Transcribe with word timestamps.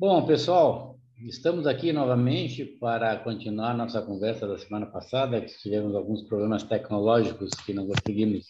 Bom, 0.00 0.24
pessoal, 0.24 0.98
estamos 1.18 1.66
aqui 1.66 1.92
novamente 1.92 2.64
para 2.64 3.18
continuar 3.18 3.76
nossa 3.76 4.00
conversa 4.00 4.48
da 4.48 4.56
semana 4.56 4.86
passada, 4.86 5.42
que 5.42 5.54
tivemos 5.58 5.94
alguns 5.94 6.22
problemas 6.22 6.62
tecnológicos 6.62 7.50
que 7.66 7.74
não 7.74 7.86
conseguimos 7.86 8.46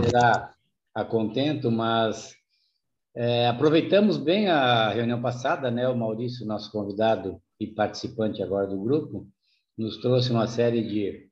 tirar 0.00 0.54
a 0.94 1.04
contento, 1.04 1.72
mas 1.72 2.36
é, 3.16 3.48
aproveitamos 3.48 4.16
bem 4.16 4.46
a 4.46 4.90
reunião 4.90 5.20
passada, 5.20 5.72
né? 5.72 5.88
O 5.88 5.96
Maurício, 5.96 6.46
nosso 6.46 6.70
convidado 6.70 7.42
e 7.58 7.66
participante 7.66 8.44
agora 8.44 8.68
do 8.68 8.80
grupo, 8.80 9.26
nos 9.76 9.96
trouxe 9.96 10.30
uma 10.30 10.46
série 10.46 10.86
de, 10.86 11.28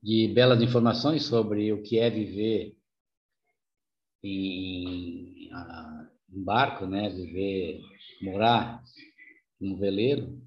de 0.00 0.28
belas 0.32 0.62
informações 0.62 1.24
sobre 1.24 1.72
o 1.72 1.82
que 1.82 1.98
é 1.98 2.08
viver 2.08 2.76
em, 4.22 5.50
em 6.32 6.42
barco, 6.42 6.86
né? 6.86 7.08
Viver, 7.10 7.80
morar 8.22 8.82
num 9.60 9.76
veleiro. 9.76 10.40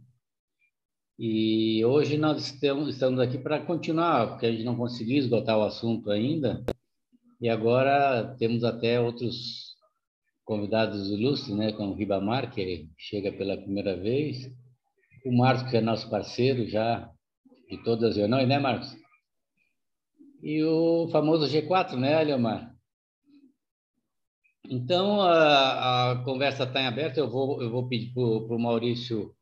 E 1.18 1.84
hoje 1.86 2.18
nós 2.18 2.46
estamos 2.46 3.20
aqui 3.20 3.38
para 3.38 3.66
continuar, 3.66 4.28
porque 4.30 4.46
a 4.46 4.52
gente 4.52 4.66
não 4.66 4.76
conseguiu 4.76 5.18
esgotar 5.18 5.58
o 5.58 5.64
assunto 5.64 6.12
ainda. 6.12 6.66
E 7.40 7.48
agora 7.48 8.36
temos 8.38 8.64
até 8.64 9.00
outros 9.00 9.76
convidados 10.44 11.10
ilustres, 11.10 11.56
né, 11.56 11.72
como 11.72 11.94
o 11.94 11.96
Ribamar, 11.96 12.54
que 12.54 12.90
chega 12.98 13.32
pela 13.32 13.58
primeira 13.58 13.96
vez, 13.96 14.52
o 15.26 15.36
Marcos, 15.36 15.72
que 15.72 15.78
é 15.78 15.82
nosso 15.82 16.10
parceiro 16.10 16.68
já 16.68 17.10
de 17.70 17.84
todas 17.84 18.12
as 18.12 18.18
reuniões, 18.18 18.48
né, 18.48 18.60
Marcos? 18.60 18.96
E 20.44 20.64
o 20.64 21.08
famoso 21.12 21.48
G4, 21.48 21.98
né, 21.98 22.24
Leomar? 22.24 22.75
Então, 24.70 25.22
a, 25.22 26.12
a 26.12 26.24
conversa 26.24 26.64
está 26.64 26.82
em 26.82 26.88
aberto, 26.88 27.18
eu 27.18 27.30
vou, 27.30 27.62
eu 27.62 27.70
vou 27.70 27.88
pedir 27.88 28.14
para 28.14 28.24
o 28.24 28.60
Maurício 28.60 29.34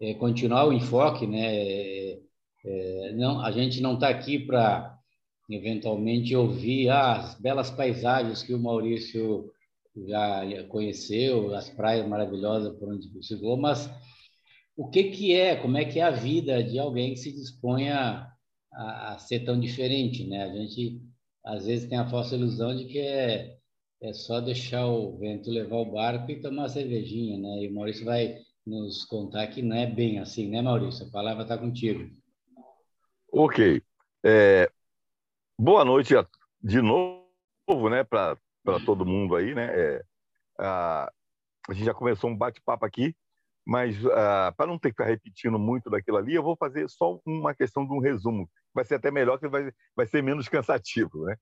é, 0.00 0.14
continuar 0.14 0.66
o 0.66 0.72
enfoque, 0.72 1.26
né? 1.26 1.54
É, 1.54 2.18
é 2.64 3.12
não, 3.12 3.40
a 3.40 3.50
gente 3.50 3.80
não 3.80 3.94
está 3.94 4.08
aqui 4.08 4.38
para 4.38 4.98
eventualmente 5.50 6.34
ouvir 6.36 6.88
ah, 6.88 7.16
as 7.16 7.40
belas 7.40 7.70
paisagens 7.70 8.42
que 8.42 8.54
o 8.54 8.58
Maurício 8.58 9.50
já 10.06 10.42
conheceu, 10.68 11.54
as 11.54 11.68
praias 11.68 12.06
maravilhosas 12.06 12.76
por 12.78 12.92
onde 12.92 13.08
chegou, 13.22 13.56
mas 13.56 13.90
o 14.76 14.88
que 14.88 15.04
que 15.04 15.34
é, 15.34 15.56
como 15.56 15.76
é 15.76 15.84
que 15.84 15.98
é 16.00 16.02
a 16.04 16.10
vida 16.10 16.62
de 16.62 16.78
alguém 16.78 17.12
que 17.14 17.20
se 17.20 17.32
dispõe 17.32 17.90
a, 17.90 18.30
a, 18.72 19.14
a 19.14 19.18
ser 19.18 19.40
tão 19.40 19.58
diferente, 19.58 20.26
né? 20.26 20.44
A 20.44 20.54
gente 20.54 21.02
às 21.44 21.66
vezes 21.66 21.88
tem 21.88 21.98
a 21.98 22.08
falsa 22.08 22.36
ilusão 22.36 22.76
de 22.76 22.84
que 22.86 22.98
é, 22.98 23.59
é 24.02 24.12
só 24.12 24.40
deixar 24.40 24.86
o 24.86 25.18
vento 25.18 25.50
levar 25.50 25.76
o 25.76 25.92
barco 25.92 26.30
e 26.30 26.40
tomar 26.40 26.62
uma 26.62 26.68
cervejinha, 26.68 27.38
né? 27.38 27.62
E 27.62 27.68
o 27.68 27.74
Maurício 27.74 28.04
vai 28.04 28.36
nos 28.66 29.04
contar 29.04 29.46
que 29.48 29.62
não 29.62 29.76
é 29.76 29.86
bem 29.86 30.18
assim, 30.18 30.48
né, 30.48 30.62
Maurício? 30.62 31.06
A 31.06 31.10
palavra 31.10 31.42
está 31.42 31.58
contigo. 31.58 32.10
Ok. 33.32 33.82
É, 34.24 34.70
boa 35.58 35.84
noite 35.84 36.14
de 36.62 36.80
novo, 36.80 37.88
né, 37.90 38.04
para 38.04 38.36
todo 38.84 39.06
mundo 39.06 39.36
aí, 39.36 39.54
né? 39.54 39.70
É, 39.74 40.02
a, 40.58 41.12
a 41.68 41.74
gente 41.74 41.84
já 41.84 41.94
começou 41.94 42.30
um 42.30 42.36
bate-papo 42.36 42.84
aqui 42.84 43.14
mas 43.70 44.02
uh, 44.04 44.52
para 44.56 44.66
não 44.66 44.78
ter 44.78 44.88
que 44.88 44.94
ficar 44.94 45.04
repetindo 45.04 45.58
muito 45.58 45.88
daquilo 45.88 46.16
ali, 46.16 46.34
eu 46.34 46.42
vou 46.42 46.56
fazer 46.56 46.88
só 46.88 47.20
uma 47.24 47.54
questão 47.54 47.86
de 47.86 47.92
um 47.92 48.00
resumo. 48.00 48.50
Vai 48.74 48.84
ser 48.84 48.96
até 48.96 49.10
melhor, 49.10 49.38
que 49.38 49.46
vai, 49.46 49.70
vai 49.94 50.06
ser 50.06 50.22
menos 50.22 50.48
cansativo. 50.48 51.24
Né? 51.24 51.36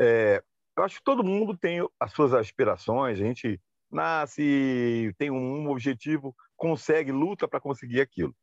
É, 0.00 0.42
eu 0.76 0.82
acho 0.84 0.96
que 0.96 1.04
todo 1.04 1.24
mundo 1.24 1.56
tem 1.56 1.86
as 1.98 2.12
suas 2.12 2.32
aspirações, 2.32 3.18
a 3.18 3.22
gente 3.24 3.60
nasce, 3.90 5.14
tem 5.18 5.30
um 5.30 5.68
objetivo, 5.68 6.34
consegue, 6.56 7.12
luta 7.12 7.46
para 7.46 7.60
conseguir 7.60 8.00
aquilo. 8.00 8.34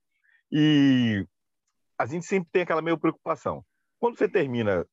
E 0.51 1.25
a 1.97 2.05
gente 2.05 2.25
sempre 2.25 2.49
tem 2.51 2.61
aquela 2.61 2.81
meio 2.81 2.97
preocupação. 2.97 3.65
Quando 3.99 4.17
você 4.17 4.27
termina, 4.27 4.85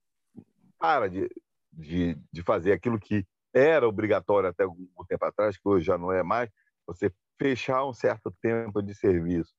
para 0.79 1.09
de, 1.09 1.29
de, 1.73 2.19
de 2.33 2.43
fazer 2.43 2.73
aquilo 2.73 2.99
que 2.99 3.25
era 3.55 3.89
obrigatório 3.89 4.49
até 4.49 4.65
algum 4.65 4.87
tempo 5.09 5.25
atrás, 5.25 5.57
que 5.57 5.69
hoje 5.69 5.87
já 5.87 5.97
não 5.97 6.13
é 6.13 6.23
mais, 6.23 6.51
você 6.87 7.13
fechar 7.39 7.85
um 7.85 7.93
certo 7.93 8.31
tempo 8.43 8.83
de 8.83 8.95
serviço 8.95 9.55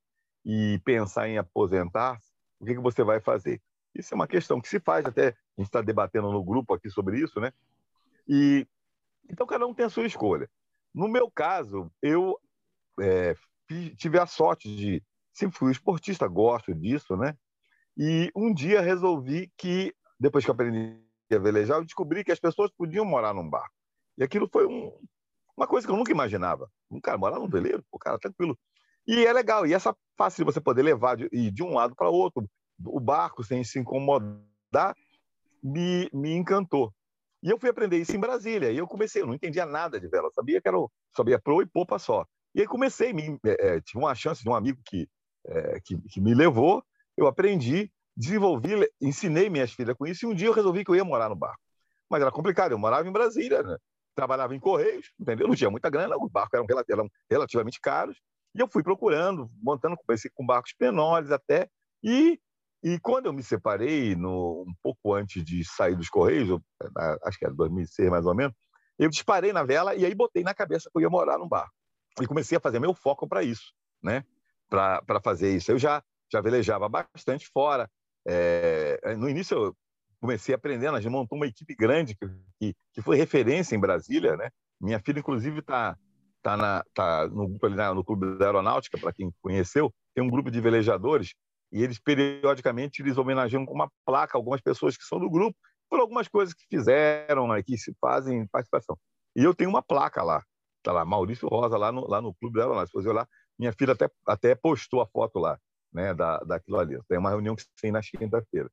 e 0.46 0.80
pensar 0.84 1.28
em 1.28 1.38
aposentar, 1.38 2.20
o 2.60 2.66
que, 2.66 2.74
que 2.74 2.82
você 2.82 3.04
vai 3.04 3.20
fazer? 3.20 3.62
Isso 3.96 4.14
é 4.14 4.16
uma 4.16 4.28
questão 4.28 4.62
que 4.62 4.68
se 4.68 4.80
faz, 4.80 5.06
até 5.06 5.30
a 5.30 5.34
gente 5.58 5.68
está 5.68 5.82
debatendo 5.82 6.32
no 6.32 6.44
grupo 6.44 6.74
aqui 6.74 6.90
sobre 6.90 7.20
isso, 7.20 7.40
né? 7.40 7.52
E 8.30 8.68
então 9.30 9.48
cada 9.48 9.66
um 9.66 9.74
tem 9.74 9.86
a 9.86 9.90
sua 9.90 10.06
escolha. 10.06 10.50
No 10.94 11.08
meu 11.08 11.30
caso, 11.30 11.92
eu 12.02 12.40
é, 13.00 13.36
tive 13.98 14.20
a 14.20 14.26
sorte 14.26 14.74
de 14.76 15.04
sempre 15.34 15.58
fui 15.58 15.72
esportista, 15.72 16.28
gosto 16.28 16.74
disso, 16.74 17.16
né? 17.18 17.36
E 17.98 18.32
um 18.36 18.54
dia 18.54 18.82
resolvi 18.82 19.52
que 19.58 19.94
depois 20.20 20.46
que 20.46 20.52
aprendi 20.52 21.02
a 21.32 21.38
velejar, 21.38 21.78
eu 21.78 21.86
descobri 21.86 22.24
que 22.24 22.32
as 22.32 22.40
pessoas 22.40 22.72
podiam 22.72 23.06
morar 23.06 23.34
num 23.34 23.50
barco. 23.50 23.74
E 24.18 24.24
aquilo 24.24 24.50
foi 24.52 24.68
um, 24.68 24.92
uma 25.56 25.68
coisa 25.68 25.88
que 25.88 25.94
eu 25.94 25.98
nunca 25.98 26.12
imaginava. 26.12 26.70
Um 26.92 27.00
cara 27.00 27.18
morar 27.18 27.40
num 27.40 27.48
veleiro, 27.48 27.84
o 27.92 28.00
cara 28.00 28.20
tranquilo. 28.20 28.58
E 29.08 29.26
é 29.26 29.32
legal. 29.32 29.66
E 29.66 29.74
essa 29.74 29.96
fácil 30.18 30.44
de 30.44 30.52
você 30.52 30.60
poder 30.60 30.84
levar 30.84 31.16
de, 31.16 31.30
ir 31.32 31.52
de 31.52 31.64
um 31.64 31.74
lado 31.74 31.96
para 31.96 32.10
outro, 32.10 32.50
o 32.86 33.00
barco 33.00 33.44
sem 33.44 33.64
se 33.64 33.80
incomodar, 33.80 34.96
me, 35.64 36.10
me 36.14 36.34
encantou. 36.34 36.94
E 37.42 37.50
eu 37.50 37.60
fui 37.60 37.70
aprender 37.70 37.98
isso 37.98 38.16
em 38.16 38.20
Brasília. 38.20 38.72
E 38.72 38.78
eu 38.78 38.88
comecei, 38.88 39.22
eu 39.22 39.28
não 39.28 39.34
entendia 39.34 39.66
nada 39.66 40.00
de 40.00 40.08
vela. 40.08 40.30
Sabia 40.32 40.62
que 40.62 40.68
era 40.68 40.78
sabia 41.16 41.40
pro 41.40 41.62
e 41.62 41.66
popa 41.66 41.98
só. 41.98 42.26
E 42.54 42.62
aí 42.62 42.68
comecei, 42.68 43.14
me, 43.14 43.40
é, 43.44 43.80
tive 43.82 44.04
uma 44.04 44.16
chance 44.16 44.44
de 44.44 44.50
um 44.50 44.56
amigo 44.56 44.80
que, 44.86 45.08
é, 45.46 45.80
que, 45.82 45.98
que 46.10 46.20
me 46.20 46.34
levou, 46.34 46.84
eu 47.16 47.28
aprendi, 47.28 47.92
desenvolvi, 48.16 48.72
ensinei 49.00 49.50
minhas 49.50 49.72
filhas 49.72 49.96
com 49.96 50.08
isso, 50.08 50.26
e 50.26 50.28
um 50.28 50.34
dia 50.34 50.48
eu 50.48 50.54
resolvi 50.54 50.84
que 50.84 50.92
eu 50.92 50.96
ia 50.96 51.06
morar 51.06 51.30
no 51.30 51.36
barco. 51.36 51.62
Mas 52.10 52.22
era 52.22 52.32
complicado, 52.32 52.72
eu 52.72 52.80
morava 52.80 53.08
em 53.08 53.12
Brasília, 53.12 53.62
né? 53.62 53.78
trabalhava 54.16 54.54
em 54.54 54.60
Correios, 54.60 55.12
entendeu? 55.18 55.48
Não 55.48 55.56
tinha 55.56 55.70
muita 55.70 55.90
grana, 55.90 56.18
os 56.18 56.30
barcos 56.30 56.60
eram, 56.60 56.84
eram 56.90 57.10
relativamente 57.30 57.80
caros, 57.80 58.18
e 58.54 58.60
eu 58.60 58.68
fui 58.68 58.84
procurando, 58.84 59.50
montando, 59.62 59.96
comecei 59.96 60.30
com 60.34 60.46
barcos 60.46 60.74
menores 60.80 61.32
até, 61.32 61.70
e, 62.04 62.40
e 62.82 63.00
quando 63.00 63.26
eu 63.26 63.34
me 63.34 63.44
separei, 63.44 64.16
no, 64.16 64.64
um 64.68 64.74
pouco 64.82 65.14
antes 65.14 65.44
de 65.44 65.64
sair 65.66 65.96
dos 65.96 66.10
Correios, 66.10 66.60
acho 67.24 67.38
que 67.38 67.46
era 67.46 67.54
2006 67.54 68.10
mais 68.10 68.26
ou 68.26 68.34
menos, 68.34 68.54
eu 68.98 69.10
disparei 69.10 69.52
na 69.52 69.64
vela 69.64 69.96
e 69.96 70.06
aí 70.06 70.16
botei 70.16 70.44
na 70.44 70.54
cabeça 70.54 70.90
que 70.90 70.98
eu 70.98 71.02
ia 71.02 71.10
morar 71.10 71.38
num 71.38 71.48
barco. 71.48 71.74
E 72.22 72.28
comecei 72.28 72.58
a 72.58 72.62
fazer 72.62 72.80
meu 72.80 72.94
foco 72.94 73.28
para 73.28 73.44
isso, 73.44 73.74
né? 74.02 74.24
Para 74.70 75.22
fazer 75.24 75.56
isso. 75.56 75.72
Eu 75.72 75.80
já, 75.80 76.04
já 76.32 76.42
velejava 76.42 76.88
bastante 76.90 77.48
fora. 77.54 77.90
É, 78.26 79.16
no 79.16 79.30
início 79.30 79.58
eu 79.58 79.76
comecei 80.20 80.54
aprendendo, 80.54 80.96
a 80.98 81.02
gente 81.02 81.12
montou 81.12 81.38
uma 81.38 81.48
equipe 81.48 81.74
grande 81.76 82.16
que, 82.60 82.74
que 82.94 83.02
foi 83.02 83.16
referência 83.16 83.76
em 83.76 83.80
Brasília, 83.80 84.36
né? 84.36 84.50
Minha 84.80 85.00
filha, 85.00 85.20
inclusive, 85.20 85.60
está 85.60 85.98
tá 86.42 86.56
na, 86.56 86.84
tá 86.94 87.28
no 87.28 87.48
grupo 87.48 87.66
ali 87.66 87.76
no 87.76 88.04
Clube 88.04 88.38
da 88.38 88.46
Aeronáutica, 88.46 88.98
para 88.98 89.14
quem 89.14 89.32
conheceu, 89.42 89.94
tem 90.14 90.24
um 90.24 90.30
grupo 90.30 90.50
de 90.50 90.62
velejadores 90.62 91.34
e 91.72 91.84
eles 91.84 92.00
periodicamente 92.00 93.02
eles 93.02 93.18
homenageiam 93.18 93.66
com 93.66 93.74
uma 93.74 93.92
placa 94.06 94.38
algumas 94.38 94.62
pessoas 94.62 94.98
que 94.98 95.04
são 95.04 95.20
do 95.20 95.30
grupo 95.30 95.58
por 95.90 96.00
algumas 96.00 96.28
coisas 96.28 96.54
que 96.54 96.66
fizeram, 96.70 97.48
né, 97.48 97.64
que 97.64 97.78
se 97.78 97.94
fazem 98.00 98.48
participação. 98.48 98.98
E 99.36 99.44
eu 99.44 99.54
tenho 99.56 99.70
uma 99.70 99.82
placa 99.82 100.24
lá, 100.24 100.44
tá 100.84 100.92
lá, 100.92 101.04
Maurício 101.04 101.48
Rosa 101.48 101.78
lá 101.78 101.92
no, 101.92 102.08
lá 102.08 102.22
no 102.22 102.34
Clube 102.36 102.58
da 102.58 102.66
Aeronáutica. 102.66 103.02
Se 103.02 103.08
lá, 103.08 103.28
minha 103.58 103.74
filha 103.74 103.94
até, 103.94 104.10
até 104.26 104.56
postou 104.56 105.02
a 105.02 105.08
foto 105.08 105.40
lá, 105.40 105.60
né, 105.92 106.14
da, 106.14 106.38
daquilo 106.40 106.80
ali. 106.80 107.00
Tem 107.08 107.18
uma 107.18 107.30
reunião 107.30 107.56
que 107.56 107.64
tem 107.82 107.92
na 107.92 108.02
quinta-feira. 108.02 108.70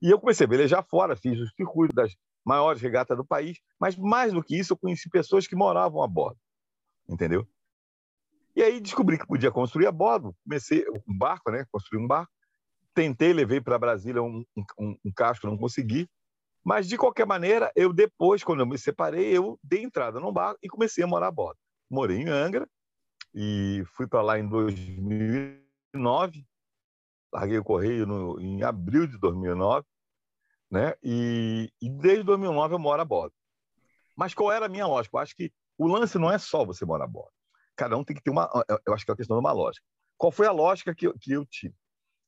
E 0.00 0.10
eu 0.10 0.18
comecei 0.18 0.46
a 0.46 0.50
velejar 0.50 0.84
fora, 0.88 1.16
fiz 1.16 1.38
os 1.38 1.50
circuitos 1.54 1.94
das 1.94 2.14
maiores 2.44 2.80
regatas 2.80 3.16
do 3.16 3.24
país, 3.24 3.58
mas 3.80 3.96
mais 3.96 4.32
do 4.32 4.42
que 4.42 4.56
isso, 4.58 4.72
eu 4.72 4.76
conheci 4.76 5.08
pessoas 5.08 5.46
que 5.46 5.56
moravam 5.56 6.02
a 6.02 6.06
bordo, 6.06 6.38
entendeu? 7.08 7.46
E 8.56 8.62
aí 8.62 8.80
descobri 8.80 9.18
que 9.18 9.26
podia 9.26 9.50
construir 9.50 9.86
a 9.86 9.92
bordo, 9.92 10.34
comecei 10.42 10.84
um 11.06 11.16
barco, 11.16 11.50
né? 11.50 11.66
Construí 11.70 12.02
um 12.02 12.06
barco, 12.06 12.32
tentei, 12.94 13.32
levei 13.32 13.60
para 13.60 13.78
Brasília 13.78 14.22
um, 14.22 14.42
um, 14.78 14.96
um 15.04 15.12
casco, 15.14 15.46
não 15.46 15.58
consegui, 15.58 16.08
mas 16.64 16.88
de 16.88 16.96
qualquer 16.96 17.26
maneira, 17.26 17.70
eu 17.76 17.92
depois, 17.92 18.42
quando 18.42 18.60
eu 18.60 18.66
me 18.66 18.78
separei, 18.78 19.36
eu 19.36 19.58
dei 19.62 19.82
entrada 19.82 20.18
num 20.18 20.32
barco 20.32 20.58
e 20.62 20.68
comecei 20.68 21.04
a 21.04 21.06
morar 21.06 21.28
a 21.28 21.30
bordo. 21.30 21.58
Morei 21.88 22.16
em 22.18 22.28
Angra 22.28 22.66
e 23.34 23.84
fui 23.94 24.06
para 24.06 24.22
lá 24.22 24.38
em 24.38 24.48
2009 24.48 26.46
larguei 27.32 27.58
o 27.58 27.64
Correio 27.64 28.06
no, 28.06 28.40
em 28.40 28.62
abril 28.62 29.06
de 29.06 29.18
2009, 29.18 29.86
né? 30.70 30.94
E, 31.02 31.70
e, 31.80 31.90
desde 31.90 32.22
2009 32.24 32.74
eu 32.74 32.78
moro 32.78 33.02
a 33.02 33.04
bordo. 33.04 33.34
Mas 34.16 34.32
qual 34.32 34.50
era 34.50 34.66
a 34.66 34.68
minha 34.68 34.86
lógica? 34.86 35.16
Eu 35.16 35.20
acho 35.20 35.36
que 35.36 35.52
o 35.76 35.86
lance 35.86 36.18
não 36.18 36.30
é 36.30 36.38
só 36.38 36.64
você 36.64 36.84
morar 36.84 37.04
a 37.04 37.08
bordo. 37.08 37.35
Cada 37.76 37.96
um 37.96 38.04
tem 38.04 38.16
que 38.16 38.22
ter 38.22 38.30
uma. 38.30 38.50
Eu 38.86 38.94
acho 38.94 39.04
que 39.04 39.10
é 39.10 39.14
a 39.14 39.16
questão 39.16 39.36
de 39.36 39.40
uma 39.40 39.52
lógica. 39.52 39.84
Qual 40.18 40.32
foi 40.32 40.46
a 40.46 40.52
lógica 40.52 40.94
que 40.94 41.06
eu, 41.06 41.14
que 41.18 41.32
eu 41.32 41.44
tive? 41.44 41.74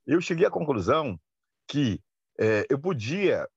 Eu 0.06 0.20
cheguei 0.20 0.46
à 0.46 0.50
conclusão 0.50 1.18
que 1.66 2.00
é, 2.38 2.66
eu 2.68 2.78
podia, 2.78 3.48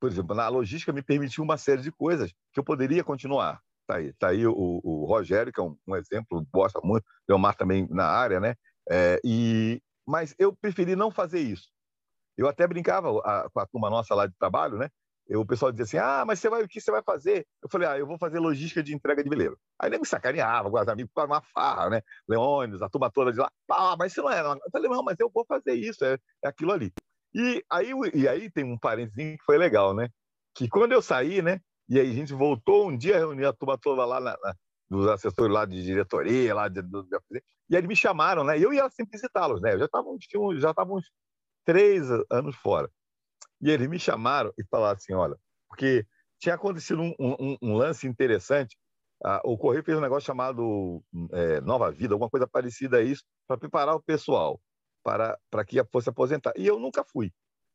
por 0.00 0.10
exemplo, 0.10 0.34
na 0.34 0.48
logística 0.48 0.92
me 0.92 1.02
permitiu 1.02 1.42
uma 1.42 1.56
série 1.58 1.82
de 1.82 1.90
coisas 1.92 2.32
que 2.52 2.60
eu 2.60 2.64
poderia 2.64 3.02
continuar 3.02 3.60
Tá 3.90 3.96
aí, 3.96 4.12
tá 4.12 4.28
aí 4.28 4.46
o, 4.46 4.80
o 4.84 5.04
Rogério, 5.04 5.52
que 5.52 5.58
é 5.58 5.64
um, 5.64 5.76
um, 5.88 5.96
exemplo, 5.96 6.46
gosta 6.52 6.80
muito, 6.80 7.04
Leomar 7.28 7.56
também 7.56 7.88
na 7.90 8.06
área, 8.06 8.38
né? 8.38 8.54
É, 8.88 9.20
e, 9.24 9.82
mas 10.06 10.32
eu 10.38 10.54
preferi 10.54 10.94
não 10.94 11.10
fazer 11.10 11.40
isso. 11.40 11.68
Eu 12.36 12.46
até 12.46 12.68
brincava 12.68 13.08
a, 13.24 13.50
com 13.50 13.58
a 13.58 13.66
turma 13.66 13.90
nossa 13.90 14.14
lá 14.14 14.28
de 14.28 14.34
trabalho, 14.38 14.78
né? 14.78 14.88
Eu, 15.30 15.42
o 15.42 15.46
pessoal 15.46 15.70
dizia 15.70 15.84
assim: 15.84 15.98
ah, 15.98 16.24
mas 16.26 16.40
você 16.40 16.50
vai, 16.50 16.60
o 16.60 16.68
que 16.68 16.80
você 16.80 16.90
vai 16.90 17.02
fazer? 17.04 17.46
Eu 17.62 17.68
falei: 17.70 17.88
ah, 17.88 17.96
eu 17.96 18.06
vou 18.06 18.18
fazer 18.18 18.40
logística 18.40 18.82
de 18.82 18.92
entrega 18.92 19.22
de 19.22 19.30
veleiro. 19.30 19.56
Aí 19.78 19.88
nem 19.88 20.00
me 20.00 20.06
sacaneava 20.06 20.68
os 20.68 20.88
amigos 20.88 21.12
para 21.14 21.26
uma 21.26 21.40
farra, 21.40 21.88
né? 21.88 22.02
Leônidas, 22.28 22.82
a 22.82 22.88
turma 22.88 23.08
toda 23.12 23.32
de 23.32 23.38
lá. 23.38 23.48
Ah, 23.70 23.94
mas 23.96 24.10
isso 24.10 24.22
não 24.22 24.30
é. 24.30 24.40
Eu 24.40 24.70
falei: 24.72 24.90
não, 24.90 25.04
mas 25.04 25.20
eu 25.20 25.30
vou 25.32 25.46
fazer 25.46 25.74
isso, 25.74 26.04
é, 26.04 26.18
é 26.44 26.48
aquilo 26.48 26.72
ali. 26.72 26.92
E 27.32 27.64
aí, 27.70 27.92
e 28.12 28.26
aí 28.26 28.50
tem 28.50 28.64
um 28.64 28.76
parênteses 28.76 29.14
que 29.14 29.44
foi 29.44 29.56
legal, 29.56 29.94
né? 29.94 30.08
Que 30.52 30.68
quando 30.68 30.92
eu 30.92 31.00
saí, 31.00 31.40
né? 31.40 31.60
E 31.88 32.00
aí 32.00 32.10
a 32.10 32.14
gente 32.14 32.32
voltou 32.34 32.88
um 32.88 32.96
dia, 32.96 33.18
reunir 33.18 33.46
a 33.46 33.52
turma 33.52 33.78
toda 33.78 34.04
lá, 34.04 34.20
na, 34.20 34.36
na, 34.42 34.54
dos 34.90 35.06
assessores 35.06 35.52
lá 35.52 35.64
de 35.64 35.80
diretoria, 35.84 36.52
lá 36.52 36.68
de, 36.68 36.80
e 37.70 37.76
eles 37.76 37.88
me 37.88 37.94
chamaram, 37.94 38.42
né? 38.42 38.58
E 38.58 38.62
eu 38.62 38.72
ia 38.72 38.90
sempre 38.90 39.12
visitá-los, 39.12 39.62
né? 39.62 39.74
Eu 39.74 39.78
já 39.78 39.84
estava 39.84 40.08
já 40.58 40.74
uns 40.88 41.08
três 41.64 42.08
anos 42.28 42.56
fora. 42.56 42.90
E 43.60 43.70
eles 43.70 43.88
me 43.88 43.98
chamaram 43.98 44.52
e 44.58 44.64
falaram 44.64 44.96
assim, 44.96 45.12
olha, 45.12 45.36
porque 45.68 46.06
tinha 46.38 46.54
acontecido 46.54 47.02
um, 47.02 47.14
um, 47.18 47.56
um 47.60 47.74
lance 47.74 48.06
interessante. 48.06 48.76
Ah, 49.22 49.40
o 49.44 49.58
Correio 49.58 49.84
fez 49.84 49.96
um 49.96 50.00
negócio 50.00 50.26
chamado 50.26 51.02
é, 51.32 51.60
Nova 51.60 51.90
Vida, 51.90 52.14
alguma 52.14 52.30
coisa 52.30 52.46
parecida 52.46 52.98
a 52.98 53.02
isso, 53.02 53.22
para 53.46 53.58
preparar 53.58 53.94
o 53.94 54.02
pessoal 54.02 54.60
para, 55.02 55.38
para 55.50 55.64
que 55.64 55.82
fosse 55.84 56.08
aposentar. 56.08 56.52
E 56.56 56.66
eu 56.66 56.78
nunca 56.78 57.04
fui, 57.04 57.32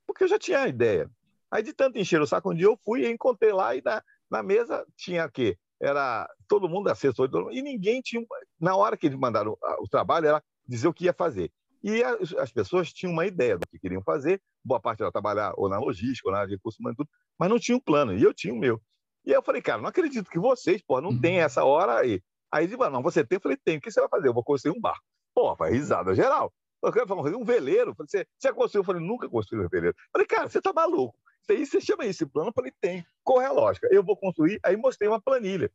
porque 0.07 0.23
eu 0.23 0.27
já 0.27 0.39
tinha 0.39 0.61
a 0.61 0.67
ideia. 0.67 1.09
Aí, 1.51 1.61
de 1.61 1.73
tanto 1.73 1.97
encher 1.99 2.21
o 2.21 2.27
saco, 2.27 2.51
um 2.51 2.55
dia 2.55 2.65
eu 2.65 2.77
fui 2.83 3.05
e 3.05 3.11
encontrei 3.11 3.51
lá, 3.51 3.75
e 3.75 3.81
na, 3.83 4.03
na 4.29 4.41
mesa 4.41 4.85
tinha 4.97 5.25
o 5.25 5.31
quê? 5.31 5.57
Era 5.79 6.27
todo 6.47 6.69
mundo 6.69 6.89
assessor, 6.89 7.29
todo 7.29 7.45
mundo, 7.45 7.53
e 7.53 7.61
ninguém 7.61 8.01
tinha. 8.01 8.25
Na 8.59 8.75
hora 8.75 8.97
que 8.97 9.05
eles 9.05 9.17
mandaram 9.17 9.57
o 9.79 9.87
trabalho, 9.87 10.27
era 10.27 10.43
dizer 10.67 10.87
o 10.87 10.93
que 10.93 11.05
ia 11.05 11.13
fazer. 11.13 11.51
E 11.83 12.03
as 12.03 12.51
pessoas 12.51 12.91
tinham 12.91 13.13
uma 13.13 13.27
ideia 13.27 13.57
do 13.57 13.67
que 13.67 13.77
queriam 13.77 14.01
fazer, 14.01 14.41
boa 14.65 14.79
parte 14.79 15.01
era 15.01 15.12
trabalhar 15.12 15.53
ou 15.56 15.69
na 15.69 15.77
logística, 15.77 16.27
ou 16.27 16.31
na 16.31 16.39
área 16.39 16.50
de 16.50 16.56
recursos 16.56 16.79
humanos, 16.79 16.97
tudo, 16.97 17.09
mas 17.38 17.50
não 17.50 17.59
tinha 17.59 17.77
um 17.77 17.79
plano, 17.79 18.13
e 18.13 18.23
eu 18.23 18.33
tinha 18.33 18.53
o 18.53 18.57
meu. 18.57 18.81
E 19.25 19.31
aí 19.31 19.35
eu 19.35 19.44
falei, 19.44 19.62
cara, 19.62 19.81
não 19.81 19.89
acredito 19.89 20.29
que 20.29 20.39
vocês, 20.39 20.81
pô, 20.81 21.01
não 21.01 21.19
tem 21.19 21.38
uhum. 21.38 21.45
essa 21.45 21.63
hora 21.63 22.00
aí. 22.00 22.21
Aí 22.51 22.65
eles 22.65 22.75
falaram, 22.75 22.95
não, 22.95 23.03
você 23.03 23.25
tem? 23.25 23.38
Eu 23.38 23.41
falei, 23.41 23.57
tem. 23.57 23.77
O 23.77 23.81
que 23.81 23.91
você 23.91 24.00
vai 24.00 24.09
fazer? 24.09 24.27
Eu 24.27 24.33
vou 24.33 24.44
construir 24.44 24.77
um 24.77 24.79
barco. 24.79 25.03
Pô, 25.33 25.50
rapaz, 25.50 25.73
risada 25.73 26.13
geral. 26.13 26.53
Eu 26.81 26.91
quero 26.91 27.07
fazer 27.07 27.35
um 27.35 27.44
veleiro. 27.44 27.91
Eu 27.91 27.95
falei, 27.95 28.07
você, 28.07 28.27
você 28.38 28.53
construiu? 28.53 28.81
Eu 28.81 28.85
falei, 28.85 29.01
nunca 29.01 29.27
construí 29.27 29.65
um 29.65 29.67
veleiro. 29.67 29.95
Eu 29.97 30.12
falei, 30.12 30.27
cara, 30.27 30.47
você 30.47 30.62
tá 30.62 30.71
maluco. 30.71 31.18
Aí 31.50 31.65
você 31.65 31.81
chama 31.81 32.06
esse 32.06 32.25
plano? 32.25 32.50
Eu 32.50 32.53
falei, 32.53 32.71
tem. 32.79 33.06
Qual 33.23 33.41
é 33.41 33.47
a 33.47 33.51
lógica? 33.51 33.88
Eu 33.91 34.03
vou 34.03 34.15
construir. 34.15 34.59
Aí 34.63 34.77
mostrei 34.77 35.09
uma 35.09 35.21
planilha 35.21 35.71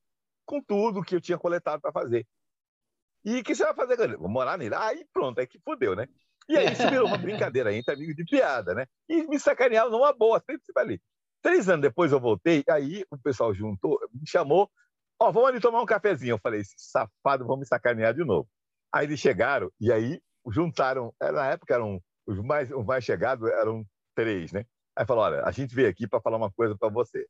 com 0.46 0.62
tudo 0.62 1.02
que 1.02 1.14
eu 1.14 1.20
tinha 1.20 1.38
coletado 1.38 1.81
para 1.81 1.93
fazer. 1.93 2.26
E 3.25 3.40
o 3.40 3.44
que 3.44 3.54
você 3.54 3.64
vai 3.64 3.75
fazer, 3.75 3.96
galera? 3.96 4.19
Vou 4.19 4.28
morar 4.28 4.56
nele. 4.56 4.75
Aí 4.75 5.04
pronto, 5.12 5.38
aí 5.38 5.46
que 5.46 5.60
fodeu, 5.60 5.94
né? 5.94 6.08
E 6.50 6.58
aí 6.58 6.73
isso 6.73 6.88
virou 6.91 7.06
uma 7.06 7.17
brincadeira 7.17 7.73
entre 7.73 7.94
amigos 7.94 8.17
de 8.17 8.25
piada, 8.25 8.75
né? 8.75 8.85
E 9.08 9.23
me 9.29 9.38
sacanearam 9.38 9.88
numa 9.88 10.12
boa, 10.12 10.41
sempre 10.41 10.61
ali. 10.76 11.00
Três 11.41 11.69
anos 11.69 11.82
depois 11.82 12.11
eu 12.11 12.19
voltei, 12.19 12.64
aí 12.69 13.05
o 13.08 13.17
pessoal 13.17 13.55
juntou, 13.55 14.00
me 14.12 14.26
chamou, 14.26 14.69
ó, 15.20 15.29
oh, 15.29 15.32
vamos 15.32 15.49
ali 15.49 15.61
tomar 15.61 15.81
um 15.81 15.87
cafezinho. 15.87 16.32
Eu 16.32 16.41
falei, 16.43 16.62
safado, 16.76 17.47
vamos 17.47 17.61
me 17.61 17.67
sacanear 17.67 18.12
de 18.12 18.25
novo. 18.25 18.49
Aí 18.93 19.06
eles 19.06 19.20
chegaram 19.20 19.70
e 19.81 19.93
aí 19.93 20.20
juntaram, 20.49 21.14
na 21.20 21.47
época 21.47 21.73
eram 21.73 22.02
os 22.26 22.41
mais, 22.41 22.69
os 22.73 22.85
mais 22.85 23.05
chegados 23.05 23.49
eram 23.49 23.87
três, 24.12 24.50
né? 24.50 24.67
Aí 24.96 25.06
falou: 25.06 25.23
olha, 25.23 25.44
a 25.44 25.53
gente 25.53 25.73
veio 25.73 25.88
aqui 25.88 26.08
para 26.08 26.20
falar 26.20 26.37
uma 26.37 26.50
coisa 26.50 26.76
para 26.76 26.88
você. 26.88 27.26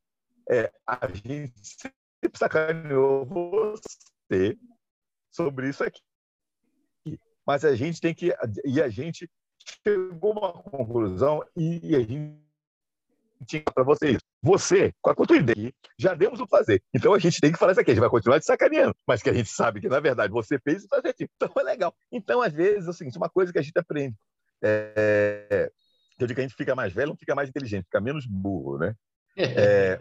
É, 0.51 0.73
a 0.87 1.07
gente 1.09 1.53
sempre 1.63 2.39
sacaneou 2.39 3.27
você 3.27 4.59
sobre 5.31 5.69
isso 5.69 5.85
aqui. 5.85 6.01
Mas 7.51 7.65
a 7.65 7.75
gente 7.75 8.01
tem 8.01 8.15
que. 8.15 8.33
E 8.65 8.81
a 8.81 8.89
gente 8.89 9.29
chegou 9.85 10.33
a 10.35 10.53
uma 10.53 10.63
conclusão 10.63 11.45
e 11.57 11.97
a 11.97 11.99
gente 11.99 12.39
tinha 13.45 13.65
para 13.75 13.83
você 13.83 14.11
isso. 14.11 14.25
Você, 14.41 14.95
com 15.03 15.11
a 15.11 15.15
tua 15.17 15.37
ideia, 15.37 15.73
já 15.99 16.15
demos 16.15 16.39
o 16.39 16.47
fazer. 16.47 16.81
Então 16.95 17.13
a 17.13 17.19
gente 17.19 17.41
tem 17.41 17.51
que 17.51 17.59
falar 17.59 17.73
isso 17.73 17.81
aqui. 17.81 17.91
A 17.91 17.95
gente 17.95 18.03
vai 18.03 18.09
continuar 18.09 18.39
te 18.39 18.47
sacaneando, 18.47 18.95
mas 19.05 19.21
que 19.21 19.31
a 19.31 19.33
gente 19.33 19.49
sabe 19.49 19.81
que, 19.81 19.89
na 19.89 19.99
verdade, 19.99 20.33
você 20.33 20.61
fez 20.61 20.83
e 20.83 20.85
está 20.85 21.01
certinho. 21.01 21.29
Então 21.35 21.51
é 21.59 21.63
legal. 21.65 21.93
Então, 22.13 22.41
às 22.41 22.53
vezes, 22.53 22.87
é 22.87 22.91
o 22.91 22.93
seguinte: 22.93 23.19
uma 23.19 23.29
coisa 23.29 23.53
que 23.53 23.59
a 23.59 23.63
gente 23.63 23.77
aprende. 23.77 24.15
É, 24.63 25.73
eu 26.21 26.29
digo 26.29 26.37
que 26.37 26.43
a 26.43 26.47
gente 26.47 26.57
fica 26.57 26.77
mais 26.77 26.93
velho, 26.93 27.09
não 27.09 27.17
fica 27.17 27.35
mais 27.35 27.49
inteligente, 27.49 27.87
fica 27.87 28.01
menos 28.01 28.27
burro, 28.27 28.79
né? 28.79 28.95
É, 29.37 29.99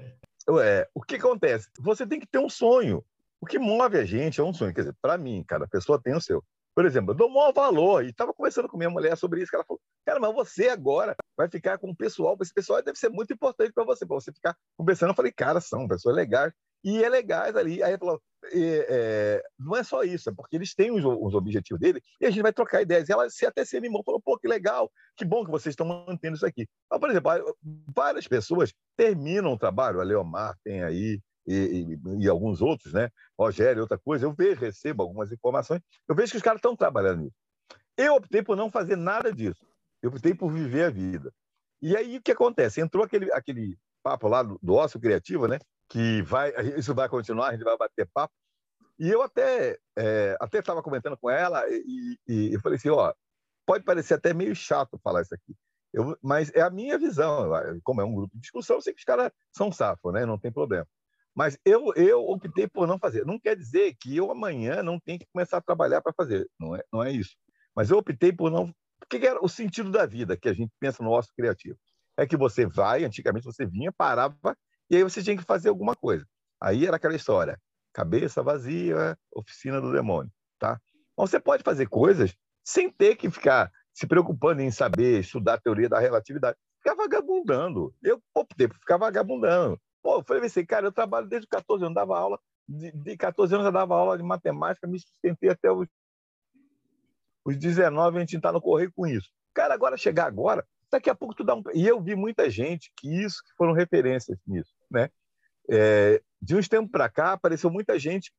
é, 0.61 0.87
o 0.93 1.01
que 1.01 1.15
acontece? 1.15 1.67
Você 1.79 2.05
tem 2.05 2.19
que 2.19 2.27
ter 2.27 2.37
um 2.37 2.49
sonho. 2.49 3.03
O 3.41 3.47
que 3.47 3.57
move 3.57 3.97
a 3.97 4.05
gente 4.05 4.39
é 4.39 4.43
um 4.43 4.53
sonho. 4.53 4.71
Quer 4.71 4.81
dizer, 4.81 4.95
para 5.01 5.17
mim, 5.17 5.43
cada 5.47 5.67
pessoa 5.67 5.99
tem 5.99 6.13
o 6.13 6.21
seu. 6.21 6.43
Por 6.79 6.85
exemplo, 6.85 7.11
eu 7.11 7.17
dou 7.17 7.29
maior 7.29 7.51
valor. 7.51 8.05
E 8.05 8.09
estava 8.09 8.33
conversando 8.33 8.69
com 8.69 8.77
minha 8.77 8.89
mulher 8.89 9.17
sobre 9.17 9.41
isso, 9.41 9.49
que 9.49 9.55
ela 9.57 9.65
falou, 9.65 9.81
cara, 10.05 10.17
mas 10.17 10.33
você 10.33 10.69
agora 10.69 11.13
vai 11.35 11.49
ficar 11.49 11.77
com 11.77 11.89
o 11.89 11.95
pessoal, 11.95 12.37
esse 12.39 12.53
pessoal 12.53 12.81
deve 12.81 12.97
ser 12.97 13.09
muito 13.09 13.33
importante 13.33 13.73
para 13.73 13.83
você, 13.83 14.05
para 14.05 14.15
você 14.15 14.31
ficar 14.31 14.55
conversando. 14.77 15.09
Eu 15.09 15.13
falei, 15.13 15.33
cara, 15.33 15.59
são 15.59 15.89
pessoas 15.89 16.15
legais. 16.15 16.53
E 16.81 17.03
é 17.03 17.09
legais 17.09 17.57
ali. 17.57 17.83
Aí 17.83 17.91
ele 17.91 17.97
falou, 17.97 18.21
é, 18.53 19.43
não 19.59 19.75
é 19.75 19.83
só 19.83 20.03
isso, 20.03 20.29
é 20.29 20.33
porque 20.33 20.55
eles 20.55 20.73
têm 20.73 20.89
os, 20.89 21.03
os, 21.03 21.33
objetivos 21.33 21.81
dele 21.81 22.01
e 22.21 22.25
a 22.25 22.29
gente 22.29 22.41
vai 22.41 22.53
trocar 22.53 22.81
ideias. 22.81 23.09
E 23.09 23.11
ela 23.11 23.29
se 23.29 23.45
até 23.45 23.65
se 23.65 23.75
animou, 23.75 24.01
falou, 24.01 24.21
pô, 24.21 24.39
que 24.39 24.47
legal, 24.47 24.89
que 25.17 25.25
bom 25.25 25.43
que 25.43 25.51
vocês 25.51 25.73
estão 25.73 25.85
mantendo 25.85 26.37
isso 26.37 26.45
aqui. 26.45 26.65
Mas, 26.89 26.97
por 26.97 27.09
exemplo, 27.09 27.57
várias 27.93 28.25
pessoas 28.25 28.73
terminam 28.95 29.51
o 29.51 29.59
trabalho, 29.59 29.99
a 29.99 30.03
Leomar 30.05 30.55
tem 30.63 30.81
aí, 30.81 31.19
e, 31.53 31.97
e, 31.97 32.23
e, 32.23 32.29
alguns 32.29 32.61
outros, 32.61 32.93
né? 32.93 33.09
Rogério, 33.37 33.81
outra 33.81 33.97
coisa, 33.97 34.25
eu 34.25 34.33
vejo, 34.33 34.61
recebo 34.61 35.03
algumas 35.03 35.31
informações, 35.31 35.81
eu 36.07 36.15
vejo 36.15 36.31
que 36.31 36.37
os 36.37 36.43
caras 36.43 36.59
estão 36.59 36.75
trabalhando 36.75 37.23
nisso. 37.23 37.35
Eu 37.97 38.15
optei 38.15 38.41
por 38.41 38.55
não 38.55 38.71
fazer 38.71 38.95
nada 38.95 39.33
disso. 39.33 39.65
Eu 40.01 40.09
optei 40.09 40.33
por 40.33 40.51
viver 40.51 40.85
a 40.85 40.89
vida. 40.89 41.33
E 41.81 41.95
aí 41.97 42.17
o 42.17 42.21
que 42.21 42.31
acontece? 42.31 42.79
Entrou 42.79 43.03
aquele, 43.03 43.31
aquele 43.33 43.77
papo 44.01 44.27
lá 44.27 44.43
do, 44.43 44.59
do 44.61 44.75
ócio 44.75 44.99
criativo, 44.99 45.47
né? 45.47 45.59
que 45.89 46.21
vai, 46.21 46.53
isso 46.77 46.93
vai 46.93 47.09
continuar, 47.09 47.49
a 47.49 47.51
gente 47.51 47.63
vai 47.63 47.75
bater 47.75 48.07
papo. 48.13 48.33
E 48.97 49.09
eu 49.09 49.21
até 49.21 49.77
é, 49.97 50.37
até 50.39 50.59
estava 50.59 50.83
comentando 50.83 51.17
com 51.17 51.29
ela 51.29 51.63
e, 51.69 52.17
e, 52.27 52.53
eu 52.53 52.59
falei 52.59 52.77
assim, 52.77 52.89
ó, 52.89 53.13
pode 53.65 53.83
parecer 53.83 54.13
até 54.13 54.33
meio 54.33 54.55
chato 54.55 54.99
falar 55.03 55.21
isso 55.21 55.33
aqui, 55.33 55.55
eu, 55.93 56.17
mas 56.21 56.51
é 56.53 56.61
a 56.61 56.69
minha 56.69 56.97
visão. 56.97 57.49
Como 57.83 58.01
é 58.01 58.05
um 58.05 58.13
grupo 58.13 58.35
de 58.35 58.41
discussão, 58.41 58.77
eu 58.77 58.81
sei 58.81 58.93
que 58.93 58.99
os 58.99 59.05
caras 59.05 59.31
são 59.51 59.71
safos, 59.71 60.13
né? 60.13 60.25
Não 60.25 60.37
tem 60.37 60.51
problema. 60.51 60.85
Mas 61.39 61.57
eu, 61.63 61.93
eu 61.95 62.19
optei 62.25 62.67
por 62.67 62.85
não 62.85 62.99
fazer. 62.99 63.25
Não 63.25 63.39
quer 63.39 63.55
dizer 63.55 63.95
que 63.97 64.13
eu 64.13 64.29
amanhã 64.29 64.83
não 64.83 64.99
tenho 64.99 65.17
que 65.17 65.25
começar 65.31 65.55
a 65.55 65.61
trabalhar 65.61 66.01
para 66.01 66.11
fazer. 66.11 66.45
Não 66.59 66.75
é, 66.75 66.83
não 66.91 67.01
é 67.01 67.13
isso. 67.13 67.33
Mas 67.73 67.89
eu 67.89 67.97
optei 67.97 68.33
por 68.33 68.51
não. 68.51 68.65
O 68.65 69.05
que 69.09 69.25
era 69.25 69.41
o 69.41 69.47
sentido 69.47 69.89
da 69.89 70.05
vida 70.05 70.35
que 70.35 70.49
a 70.49 70.53
gente 70.53 70.69
pensa 70.81 71.01
no 71.01 71.11
ócio 71.11 71.31
criativo? 71.33 71.77
É 72.17 72.27
que 72.27 72.35
você 72.35 72.65
vai, 72.65 73.05
antigamente 73.05 73.45
você 73.45 73.65
vinha, 73.65 73.89
parava 73.89 74.53
e 74.89 74.97
aí 74.97 75.03
você 75.03 75.23
tinha 75.23 75.37
que 75.37 75.43
fazer 75.43 75.69
alguma 75.69 75.95
coisa. 75.95 76.25
Aí 76.61 76.85
era 76.85 76.97
aquela 76.97 77.15
história: 77.15 77.57
cabeça 77.93 78.43
vazia, 78.43 79.17
oficina 79.33 79.79
do 79.79 79.93
demônio, 79.93 80.29
tá? 80.59 80.77
Mas 81.17 81.29
você 81.29 81.39
pode 81.39 81.63
fazer 81.63 81.87
coisas 81.87 82.35
sem 82.65 82.91
ter 82.91 83.15
que 83.15 83.31
ficar 83.31 83.71
se 83.93 84.05
preocupando 84.05 84.61
em 84.61 84.71
saber 84.71 85.21
estudar 85.21 85.53
a 85.53 85.61
teoria 85.61 85.87
da 85.87 85.99
relatividade. 85.99 86.57
Ficar 86.83 86.95
vagabundando. 86.95 87.95
Eu 88.03 88.21
optei 88.35 88.67
por 88.67 88.75
ficar 88.75 88.97
vagabundando. 88.97 89.79
Pô, 90.01 90.17
eu 90.17 90.23
falei 90.23 90.45
assim, 90.45 90.65
cara, 90.65 90.85
eu 90.87 90.91
trabalho 90.91 91.27
desde 91.27 91.47
14 91.47 91.83
anos, 91.83 91.95
dava 91.95 92.17
aula, 92.17 92.39
de, 92.67 92.91
de 92.91 93.17
14 93.17 93.53
anos 93.53 93.65
eu 93.65 93.71
dava 93.71 93.95
aula 93.95 94.17
de 94.17 94.23
matemática, 94.23 94.87
me 94.87 94.99
sustentei 94.99 95.49
até 95.49 95.71
os, 95.71 95.87
os 97.45 97.57
19, 97.57 98.17
a 98.17 98.19
gente 98.21 98.35
está 98.35 98.51
no 98.51 98.61
correio 98.61 98.91
com 98.95 99.05
isso. 99.05 99.29
Cara, 99.53 99.73
agora 99.73 99.97
chegar 99.97 100.25
agora, 100.25 100.65
daqui 100.91 101.09
a 101.09 101.15
pouco 101.15 101.35
tu 101.35 101.43
dá 101.43 101.55
um. 101.55 101.63
E 101.73 101.87
eu 101.87 102.01
vi 102.01 102.15
muita 102.15 102.49
gente 102.49 102.91
que 102.95 103.07
isso 103.23 103.43
que 103.43 103.53
foram 103.55 103.73
referências 103.73 104.37
nisso 104.47 104.73
né? 104.89 105.09
É, 105.69 106.21
de 106.41 106.55
uns 106.55 106.67
tempos 106.67 106.91
para 106.91 107.09
cá, 107.09 107.33
apareceu 107.33 107.69
muita 107.69 107.99
gente 107.99 108.33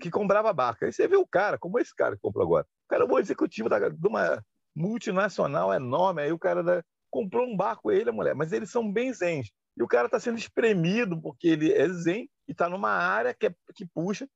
que 0.00 0.10
comprava 0.10 0.52
barca. 0.52 0.86
Aí 0.86 0.92
você 0.92 1.06
vê 1.06 1.16
o 1.16 1.26
cara, 1.26 1.58
como 1.58 1.78
esse 1.78 1.94
cara 1.94 2.16
que 2.16 2.22
comprou 2.22 2.44
agora. 2.44 2.66
O 2.86 2.88
cara 2.88 3.04
é 3.04 3.06
um 3.06 3.18
executivo 3.18 3.68
da, 3.68 3.88
de 3.88 4.06
uma 4.06 4.42
multinacional 4.74 5.72
enorme, 5.72 6.22
aí 6.22 6.32
o 6.32 6.38
cara 6.38 6.62
da, 6.62 6.82
comprou 7.10 7.46
um 7.46 7.56
barco, 7.56 7.92
ele 7.92 8.06
e 8.06 8.08
a 8.08 8.12
mulher, 8.12 8.34
mas 8.34 8.52
eles 8.52 8.70
são 8.70 8.90
bem 8.90 9.12
zens. 9.12 9.50
E 9.76 9.82
o 9.82 9.88
cara 9.88 10.06
está 10.06 10.20
sendo 10.20 10.38
espremido 10.38 11.20
porque 11.20 11.48
ele 11.48 11.72
é 11.72 11.88
zen 11.88 12.28
e 12.46 12.52
está 12.52 12.68
numa 12.68 12.90
área 12.90 13.34
que, 13.34 13.46
é, 13.46 13.54
que 13.74 13.86
puxa. 13.86 14.28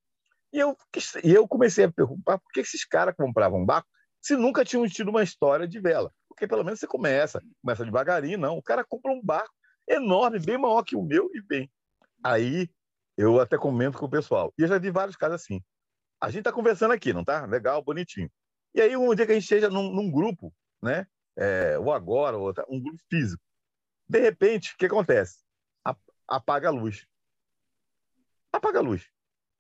E 0.52 0.58
eu, 0.58 0.76
e 1.22 1.32
eu 1.32 1.46
comecei 1.46 1.84
a 1.84 1.92
perguntar 1.92 2.38
por 2.38 2.50
que 2.52 2.60
esses 2.60 2.84
caras 2.84 3.14
compravam 3.16 3.64
barco 3.64 3.88
se 4.22 4.36
nunca 4.36 4.64
tinham 4.64 4.86
tido 4.88 5.08
uma 5.08 5.22
história 5.22 5.68
de 5.68 5.78
vela. 5.80 6.12
Porque 6.28 6.46
pelo 6.46 6.64
menos 6.64 6.80
você 6.80 6.86
começa, 6.86 7.42
começa 7.62 7.84
devagarinho, 7.84 8.38
não. 8.38 8.56
O 8.56 8.62
cara 8.62 8.84
compra 8.84 9.12
um 9.12 9.22
barco 9.22 9.54
enorme, 9.88 10.38
bem 10.38 10.58
maior 10.58 10.82
que 10.82 10.96
o 10.96 11.02
meu 11.02 11.30
e 11.34 11.42
bem. 11.42 11.70
Aí 12.24 12.68
eu 13.16 13.40
até 13.40 13.56
comento 13.56 13.98
com 13.98 14.06
o 14.06 14.10
pessoal. 14.10 14.52
E 14.58 14.62
eu 14.62 14.68
já 14.68 14.78
vi 14.78 14.90
vários 14.90 15.16
casos 15.16 15.36
assim. 15.36 15.62
A 16.20 16.28
gente 16.28 16.40
está 16.40 16.52
conversando 16.52 16.92
aqui, 16.92 17.12
não 17.12 17.24
tá? 17.24 17.46
Legal, 17.46 17.82
bonitinho. 17.82 18.30
E 18.74 18.80
aí 18.80 18.96
um 18.96 19.14
dia 19.14 19.26
que 19.26 19.32
a 19.32 19.34
gente 19.34 19.44
esteja 19.44 19.70
num, 19.70 19.92
num 19.92 20.10
grupo, 20.10 20.52
né? 20.82 21.06
É, 21.38 21.78
ou 21.78 21.92
agora, 21.92 22.36
ou 22.36 22.52
um 22.68 22.82
grupo 22.82 23.02
físico. 23.08 23.42
De 24.08 24.20
repente, 24.20 24.74
o 24.74 24.76
que 24.76 24.86
acontece? 24.86 25.44
Apaga 26.28 26.68
a 26.68 26.72
luz. 26.72 27.06
Apaga 28.52 28.78
a 28.78 28.82
luz. 28.82 29.08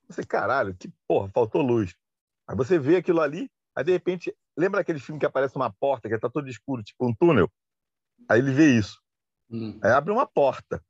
Você, 0.08 0.24
caralho, 0.24 0.74
que 0.74 0.92
porra, 1.06 1.28
faltou 1.30 1.62
luz. 1.62 1.94
Aí 2.46 2.56
você 2.56 2.78
vê 2.78 2.96
aquilo 2.96 3.20
ali, 3.20 3.50
aí 3.74 3.84
de 3.84 3.92
repente, 3.92 4.36
lembra 4.56 4.80
aquele 4.80 4.98
filme 4.98 5.18
que 5.18 5.26
aparece 5.26 5.56
uma 5.56 5.72
porta, 5.72 6.08
que 6.08 6.18
tá 6.18 6.30
todo 6.30 6.48
escuro, 6.48 6.82
tipo 6.82 7.06
um 7.06 7.14
túnel? 7.14 7.50
Aí 8.28 8.38
ele 8.38 8.52
vê 8.52 8.76
isso. 8.76 9.00
Hum. 9.50 9.78
Aí 9.82 9.90
abre 9.90 10.12
uma 10.12 10.26
porta. 10.26 10.82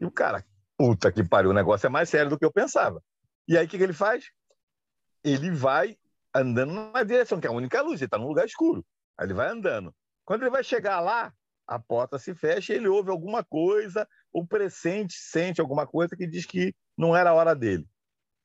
E 0.00 0.04
o 0.04 0.10
cara, 0.10 0.44
puta 0.76 1.10
que 1.10 1.24
pariu, 1.24 1.50
o 1.50 1.54
negócio 1.54 1.86
é 1.86 1.90
mais 1.90 2.08
sério 2.08 2.30
do 2.30 2.38
que 2.38 2.44
eu 2.44 2.52
pensava. 2.52 3.02
E 3.48 3.56
aí 3.56 3.66
o 3.66 3.68
que, 3.68 3.78
que 3.78 3.84
ele 3.84 3.92
faz? 3.92 4.30
Ele 5.24 5.50
vai 5.50 5.96
andando 6.34 6.72
na 6.72 7.02
direção, 7.02 7.40
que 7.40 7.46
é 7.46 7.50
a 7.50 7.54
única 7.54 7.80
luz, 7.82 8.00
ele 8.00 8.06
está 8.06 8.18
num 8.18 8.28
lugar 8.28 8.46
escuro. 8.46 8.84
Aí 9.18 9.26
ele 9.26 9.34
vai 9.34 9.48
andando. 9.48 9.94
Quando 10.24 10.42
ele 10.42 10.50
vai 10.50 10.64
chegar 10.64 11.00
lá, 11.00 11.32
a 11.66 11.78
porta 11.78 12.18
se 12.18 12.34
fecha 12.34 12.72
e 12.72 12.76
ele 12.76 12.88
ouve 12.88 13.10
alguma 13.10 13.44
coisa, 13.44 14.06
ou 14.32 14.46
pressente, 14.46 15.14
sente 15.14 15.60
alguma 15.60 15.86
coisa 15.86 16.16
que 16.16 16.26
diz 16.26 16.46
que 16.46 16.74
não 16.96 17.16
era 17.16 17.30
a 17.30 17.34
hora 17.34 17.54
dele. 17.54 17.86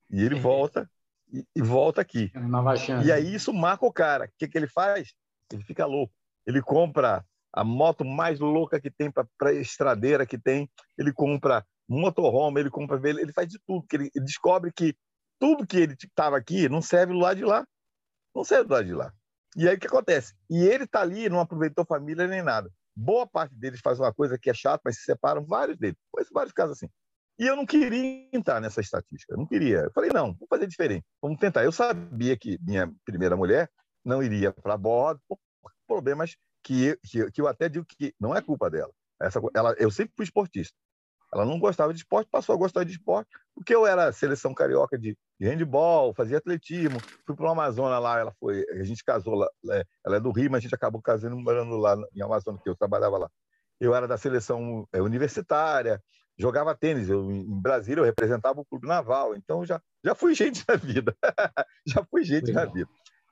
E 0.09 0.23
ele 0.23 0.39
volta 0.39 0.89
e, 1.31 1.45
e 1.55 1.61
volta 1.61 2.01
aqui. 2.01 2.31
E 3.05 3.11
aí 3.11 3.33
isso 3.33 3.53
marca 3.53 3.85
o 3.85 3.91
cara. 3.91 4.25
O 4.25 4.29
que, 4.37 4.47
que 4.47 4.57
ele 4.57 4.67
faz? 4.67 5.13
Ele 5.51 5.63
fica 5.63 5.85
louco. 5.85 6.13
Ele 6.45 6.61
compra 6.61 7.25
a 7.53 7.63
moto 7.63 8.05
mais 8.05 8.39
louca 8.39 8.79
que 8.79 8.91
tem 8.91 9.11
para 9.11 9.53
estradeira 9.53 10.25
que 10.25 10.37
tem. 10.37 10.69
Ele 10.97 11.11
compra 11.11 11.65
motorhome, 11.87 12.59
ele 12.59 12.69
compra 12.69 12.99
ele 13.09 13.33
faz 13.33 13.47
de 13.47 13.59
tudo. 13.65 13.85
Ele, 13.91 14.09
ele 14.15 14.25
descobre 14.25 14.71
que 14.71 14.95
tudo 15.39 15.67
que 15.67 15.77
ele 15.77 15.93
estava 15.93 16.37
aqui 16.37 16.69
não 16.69 16.81
serve 16.81 17.13
do 17.13 17.19
lado 17.19 17.37
de 17.37 17.45
lá. 17.45 17.65
Não 18.33 18.43
serve 18.43 18.65
do 18.65 18.73
lado 18.73 18.85
de 18.85 18.93
lá. 18.93 19.13
E 19.55 19.67
aí 19.67 19.75
o 19.75 19.79
que 19.79 19.87
acontece? 19.87 20.33
E 20.49 20.63
ele 20.63 20.83
está 20.83 21.01
ali, 21.01 21.29
não 21.29 21.39
aproveitou 21.39 21.85
família 21.85 22.27
nem 22.27 22.41
nada. 22.41 22.71
Boa 22.99 23.27
parte 23.27 23.53
deles 23.53 23.79
faz 23.79 23.99
uma 23.99 24.11
coisa 24.11 24.39
que 24.39 24.49
é 24.49 24.53
chata, 24.55 24.81
mas 24.83 24.97
se 24.97 25.03
separam, 25.03 25.45
vários 25.45 25.77
deles. 25.77 25.97
Conheço 26.11 26.33
vários 26.33 26.51
casos 26.51 26.77
assim. 26.77 26.89
E 27.39 27.45
eu 27.45 27.55
não 27.55 27.63
queria 27.63 28.27
entrar 28.33 28.59
nessa 28.59 28.81
estatística, 28.81 29.37
não 29.37 29.45
queria. 29.45 29.81
Eu 29.81 29.91
falei, 29.91 30.09
não, 30.11 30.33
vamos 30.33 30.47
fazer 30.49 30.65
diferente, 30.65 31.05
vamos 31.21 31.37
tentar. 31.39 31.63
Eu 31.63 31.71
sabia 31.71 32.35
que 32.35 32.57
minha 32.63 32.91
primeira 33.05 33.37
mulher 33.37 33.69
não 34.03 34.23
iria 34.23 34.51
para 34.51 34.75
bordo 34.75 35.21
por 35.27 35.37
problemas 35.85 36.35
que, 36.63 36.97
que, 37.03 37.29
que, 37.29 37.39
eu 37.39 37.47
até 37.47 37.69
digo 37.69 37.85
que 37.85 38.15
não 38.19 38.35
é 38.35 38.41
culpa 38.41 38.67
dela. 38.67 38.91
Essa, 39.21 39.39
ela, 39.55 39.75
eu 39.77 39.91
sempre 39.91 40.13
fui 40.15 40.25
esportista. 40.25 40.75
Ela 41.33 41.45
não 41.45 41.59
gostava 41.59 41.93
de 41.93 41.99
esporte, 41.99 42.29
passou 42.29 42.55
a 42.55 42.57
gostar 42.57 42.83
de 42.83 42.91
esporte, 42.91 43.29
porque 43.53 43.75
eu 43.75 43.85
era 43.85 44.11
seleção 44.11 44.53
carioca 44.53 44.97
de, 44.97 45.17
de 45.39 45.47
handball, 45.47 46.13
fazia 46.13 46.37
atletismo, 46.37 46.99
fui 47.25 47.35
para 47.35 47.45
o 47.45 47.49
Amazonas 47.49 48.01
lá, 48.01 48.19
ela 48.19 48.33
foi, 48.39 48.65
a 48.71 48.83
gente 48.83 49.03
casou 49.03 49.35
lá, 49.35 49.47
é, 49.71 49.83
ela 50.05 50.17
é 50.17 50.19
do 50.19 50.31
Rio, 50.31 50.49
mas 50.49 50.59
a 50.59 50.61
gente 50.61 50.75
acabou 50.75 51.01
casando 51.01 51.35
morando 51.35 51.75
lá 51.75 51.97
em 52.15 52.21
Amazonas, 52.21 52.61
que 52.61 52.69
eu 52.69 52.75
trabalhava 52.75 53.17
lá. 53.17 53.29
Eu 53.79 53.93
era 53.93 54.07
da 54.07 54.17
seleção 54.17 54.87
é, 54.93 55.01
universitária, 55.01 56.01
jogava 56.37 56.75
tênis. 56.75 57.09
Eu, 57.09 57.29
em 57.31 57.61
Brasília, 57.61 58.01
eu 58.01 58.05
representava 58.05 58.61
o 58.61 58.65
Clube 58.65 58.87
Naval. 58.87 59.35
Então, 59.35 59.65
já, 59.65 59.81
já 60.03 60.15
fui 60.15 60.33
gente 60.33 60.63
na 60.67 60.75
vida. 60.75 61.15
já 61.85 62.03
fui 62.09 62.23
gente 62.23 62.47
Legal. 62.47 62.65
na 62.65 62.71
vida. 62.71 62.89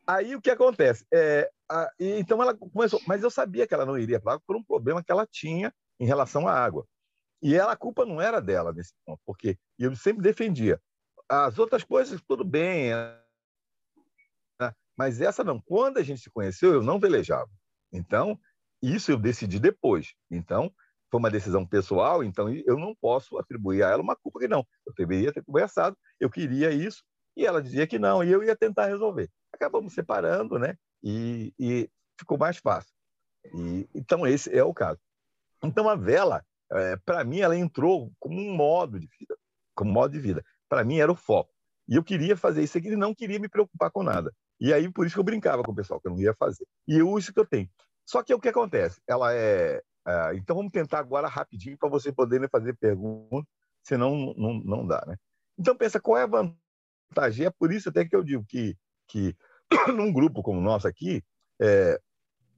Aí, 0.08 0.36
o 0.36 0.42
que 0.42 0.52
acontece? 0.52 1.06
É, 1.14 1.50
a, 1.70 1.90
então, 2.00 2.42
ela 2.42 2.56
começou... 2.56 3.02
Mas 3.08 3.24
eu 3.24 3.32
sabia 3.32 3.66
que 3.66 3.74
ela 3.74 3.86
não 3.86 3.98
iria 3.98 4.20
para 4.20 4.40
por 4.46 4.56
um 4.56 4.64
problema 4.64 5.04
que 5.04 5.12
ela 5.12 5.28
tinha 5.30 5.74
em 6.00 6.06
relação 6.06 6.48
à 6.48 6.54
água. 6.54 6.86
E 7.42 7.56
ela, 7.56 7.74
a 7.74 7.78
culpa 7.78 8.06
não 8.06 8.22
era 8.22 8.42
dela 8.42 8.74
nesse 8.74 8.94
ponto, 9.06 9.22
porque 9.26 9.58
eu 9.78 9.96
sempre 9.96 10.24
defendia. 10.24 10.82
As 11.30 11.60
outras 11.60 11.84
coisas, 11.84 12.22
tudo 12.28 12.44
bem, 12.44 12.92
né? 14.60 14.74
mas 14.98 15.22
essa 15.22 15.44
não. 15.44 15.60
Quando 15.60 15.98
a 15.98 16.04
gente 16.04 16.22
se 16.22 16.30
conheceu, 16.30 16.74
eu 16.74 16.84
não 16.84 17.00
velejava. 17.00 17.50
Então, 17.92 18.40
isso 18.82 19.12
eu 19.12 19.18
decidi 19.18 19.60
depois. 19.60 20.14
Então, 20.30 20.74
foi 21.10 21.20
uma 21.20 21.32
decisão 21.32 21.66
pessoal, 21.66 22.24
então 22.24 22.50
eu 22.50 22.78
não 22.78 22.96
posso 22.96 23.38
atribuir 23.38 23.84
a 23.84 23.90
ela 23.90 24.02
uma 24.02 24.16
culpa 24.16 24.40
que 24.40 24.48
não. 24.48 24.66
Eu 24.86 24.94
deveria 24.98 25.32
ter 25.32 25.44
conversado, 25.44 25.98
eu 26.20 26.30
queria 26.30 26.72
isso, 26.72 27.04
e 27.38 27.46
ela 27.46 27.62
dizia 27.62 27.88
que 27.88 28.00
não, 28.00 28.24
e 28.24 28.32
eu 28.32 28.44
ia 28.44 28.56
tentar 28.56 28.88
resolver. 28.88 29.30
Acabamos 29.54 29.94
separando, 29.94 30.58
né? 30.58 30.78
E, 31.04 31.54
e 31.60 31.90
ficou 32.20 32.38
mais 32.38 32.58
fácil. 32.58 32.92
E, 33.54 33.88
então, 33.94 34.26
esse 34.26 34.56
é 34.56 34.64
o 34.64 34.74
caso. 34.74 35.00
Então, 35.64 35.88
a 35.90 35.96
vela, 35.96 36.46
é, 36.72 36.98
para 37.06 37.24
mim, 37.24 37.40
ela 37.40 37.56
entrou 37.56 38.12
como 38.20 38.40
um 38.40 38.56
modo 38.56 39.00
de 39.00 39.08
vida. 39.20 39.36
Como 39.76 39.92
modo 39.92 40.12
de 40.12 40.20
vida. 40.20 40.44
Para 40.70 40.84
mim, 40.84 41.00
era 41.00 41.12
o 41.12 41.16
foco. 41.16 41.52
E 41.88 41.96
eu 41.96 42.04
queria 42.04 42.36
fazer 42.36 42.64
isso 42.64 42.78
aqui 42.78 42.90
e 42.90 42.96
não 42.96 43.14
queria 43.14 43.40
me 43.40 43.50
preocupar 43.50 43.92
com 43.92 44.04
nada. 44.04 44.34
E 44.60 44.74
aí, 44.74 44.92
por 44.92 45.06
isso 45.06 45.16
que 45.16 45.20
eu 45.20 45.24
brincava 45.26 45.64
com 45.64 45.72
o 45.72 45.76
pessoal, 45.76 46.00
que 46.00 46.08
eu 46.08 46.12
não 46.12 46.20
ia 46.20 46.34
fazer. 46.34 46.66
E 46.88 46.98
eu, 46.98 47.18
isso 47.18 47.34
que 47.34 47.40
eu 47.40 47.46
tenho. 47.46 47.70
Só 48.06 48.24
que 48.24 48.34
o 48.34 48.40
que 48.40 48.50
acontece? 48.50 49.02
Ela 49.08 49.34
é 49.34 49.82
é, 50.08 50.36
então 50.36 50.56
vamos 50.56 50.72
tentar 50.72 51.00
agora 51.00 51.28
rapidinho 51.28 51.78
para 51.78 51.90
vocês 51.90 52.14
poderem 52.14 52.48
fazer 52.48 52.76
perguntas, 52.76 53.52
senão 53.84 54.34
não, 54.38 54.54
não 54.54 54.88
dá, 54.88 55.04
né? 55.08 55.16
Então 55.58 55.76
pensa 55.76 56.00
qual 56.00 56.18
é 56.18 56.24
a 56.24 56.28
vantagem. 56.28 57.48
É 57.48 57.50
por 57.50 57.74
isso 57.74 57.90
até 57.90 58.06
que 58.06 58.16
eu 58.16 58.24
digo 58.24 58.46
que, 58.48 58.78
que 59.08 59.36
num 59.96 60.14
grupo 60.14 60.44
como 60.44 60.60
o 60.60 60.64
nosso 60.64 60.88
aqui, 60.88 61.24
é, 61.60 62.00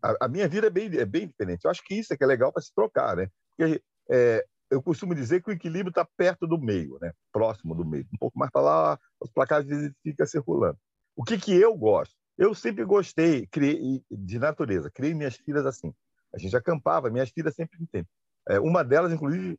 a, 0.02 0.26
a, 0.26 0.28
minha 0.28 0.48
vida 0.48 0.68
é 0.68 0.70
bem, 0.70 0.94
é 0.98 1.06
bem 1.06 1.28
diferente. 1.28 1.64
Eu 1.64 1.72
acho 1.72 1.84
que 1.86 1.96
isso 1.96 2.14
é 2.14 2.18
que 2.18 2.24
é 2.24 2.28
legal 2.28 2.52
para 2.52 2.62
se 2.62 2.74
trocar, 2.76 3.16
né? 3.16 3.30
Porque 3.58 3.82
é, 4.10 4.46
eu 4.70 4.82
costumo 4.82 5.16
dizer 5.16 5.42
que 5.42 5.50
o 5.50 5.54
equilíbrio 5.54 5.90
está 5.90 6.06
perto 6.18 6.46
do 6.46 6.58
meio, 6.58 6.98
né? 7.02 7.12
Próximo 7.32 7.74
do 7.74 7.86
meio. 7.86 8.06
Um 8.14 8.18
pouco 8.18 8.38
mais 8.38 8.52
para 8.52 8.62
lá, 8.62 9.00
os 9.20 9.32
placares 9.32 9.68
ficam 10.04 10.26
circulando. 10.26 10.78
O 11.16 11.24
que, 11.24 11.38
que 11.38 11.54
eu 11.54 11.76
gosto? 11.76 12.16
Eu 12.38 12.54
sempre 12.54 12.84
gostei 12.86 13.48
criei, 13.48 14.04
de 14.12 14.38
natureza. 14.38 14.92
Criei 14.92 15.14
minhas 15.14 15.36
filhas 15.36 15.66
assim. 15.66 15.94
A 16.34 16.38
gente 16.38 16.56
acampava, 16.56 17.10
minhas 17.10 17.30
filhas 17.30 17.56
sempre 17.56 17.82
entendem. 17.82 18.08
É, 18.50 18.60
uma 18.60 18.84
delas, 18.84 19.12
inclusive, 19.12 19.58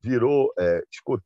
virou 0.00 0.52
é, 0.58 0.82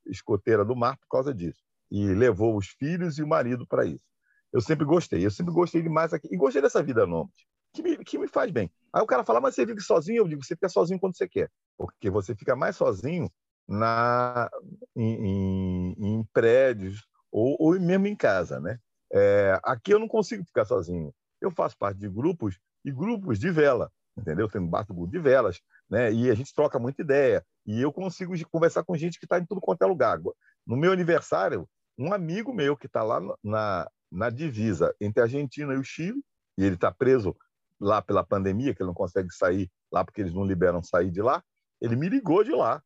escoteira 0.07 0.65
do 0.65 0.75
mar 0.75 0.97
por 0.97 1.09
causa 1.09 1.35
disso. 1.35 1.63
E 1.91 2.07
levou 2.07 2.57
os 2.57 2.69
filhos 2.69 3.19
e 3.19 3.23
o 3.23 3.29
marido 3.29 3.67
para 3.67 3.85
isso. 3.85 4.05
Eu 4.53 4.61
sempre 4.61 4.85
gostei. 4.85 5.25
Eu 5.25 5.31
sempre 5.31 5.53
gostei 5.53 5.83
demais 5.83 6.13
aqui. 6.13 6.29
E 6.31 6.37
gostei 6.37 6.63
dessa 6.63 6.83
vida 6.83 7.07
nômade, 7.07 7.47
que 7.75 7.83
me, 7.83 7.97
que 7.99 8.19
me 8.19 8.29
faz 8.29 8.51
bem. 8.51 8.71
Aí 8.93 9.03
o 9.03 9.07
cara 9.07 9.25
fala, 9.25 9.41
mas 9.41 9.55
você 9.55 9.67
vive 9.67 9.81
sozinho? 9.81 10.23
Eu 10.23 10.29
digo, 10.29 10.45
você 10.45 10.55
fica 10.55 10.69
sozinho 10.69 10.99
quando 10.99 11.17
você 11.17 11.29
quer. 11.29 11.51
Porque 11.77 12.09
você 12.09 12.35
fica 12.35 12.55
mais 12.57 12.77
sozinho 12.77 13.31
na, 13.69 14.49
em, 14.97 15.27
em, 15.27 15.95
em 15.99 16.25
prédios 16.33 17.07
ou, 17.31 17.57
ou, 17.59 17.81
mesmo 17.81 18.07
em 18.07 18.17
casa, 18.17 18.61
né? 18.61 18.79
É, 19.13 19.59
aqui 19.63 19.93
eu 19.93 19.99
não 19.99 20.09
consigo 20.09 20.45
ficar 20.45 20.65
sozinho. 20.65 21.13
Eu 21.41 21.51
faço 21.51 21.77
parte 21.77 21.99
de 21.99 22.09
grupos 22.09 22.59
e 22.85 22.93
grupos 22.93 23.39
de 23.39 23.51
vela 23.51 23.91
entendeu? 24.17 24.49
Tem 24.49 24.61
um 24.61 24.69
barco 24.69 25.07
de 25.09 25.19
velas, 25.19 25.61
né? 25.91 26.13
E 26.13 26.31
a 26.31 26.35
gente 26.35 26.55
troca 26.55 26.79
muita 26.79 27.03
ideia. 27.03 27.45
E 27.67 27.81
eu 27.81 27.93
consigo 27.93 28.33
conversar 28.49 28.85
com 28.85 28.97
gente 28.97 29.19
que 29.19 29.27
está 29.27 29.39
em 29.39 29.47
tudo 29.47 29.61
quanto 29.61 29.83
é 29.83 29.87
lugar. 29.87 30.21
No 30.67 30.77
meu 30.77 30.93
aniversário, 30.93 31.69
um 31.99 32.13
amigo 32.13 32.53
meu 32.53 32.77
que 32.77 32.87
está 32.87 33.03
lá 33.03 33.21
na, 33.43 33.91
na 34.11 34.31
divisa 34.31 34.95
entre 35.01 35.21
a 35.21 35.25
Argentina 35.25 35.75
e 35.75 35.79
o 35.79 35.85
Chile, 35.85 36.23
e 36.57 36.65
ele 36.65 36.77
está 36.77 36.93
preso 36.93 37.37
lá 37.81 38.01
pela 38.01 38.25
pandemia, 38.25 38.75
que 38.75 38.83
ele 38.83 38.89
não 38.89 38.95
consegue 38.95 39.33
sair 39.33 39.71
lá 39.93 40.05
porque 40.05 40.21
eles 40.21 40.35
não 40.35 40.45
liberam 40.45 40.83
sair 40.83 41.11
de 41.11 41.23
lá, 41.23 41.43
ele 41.81 41.97
me 41.97 42.09
ligou 42.09 42.43
de 42.43 42.53
lá, 42.53 42.83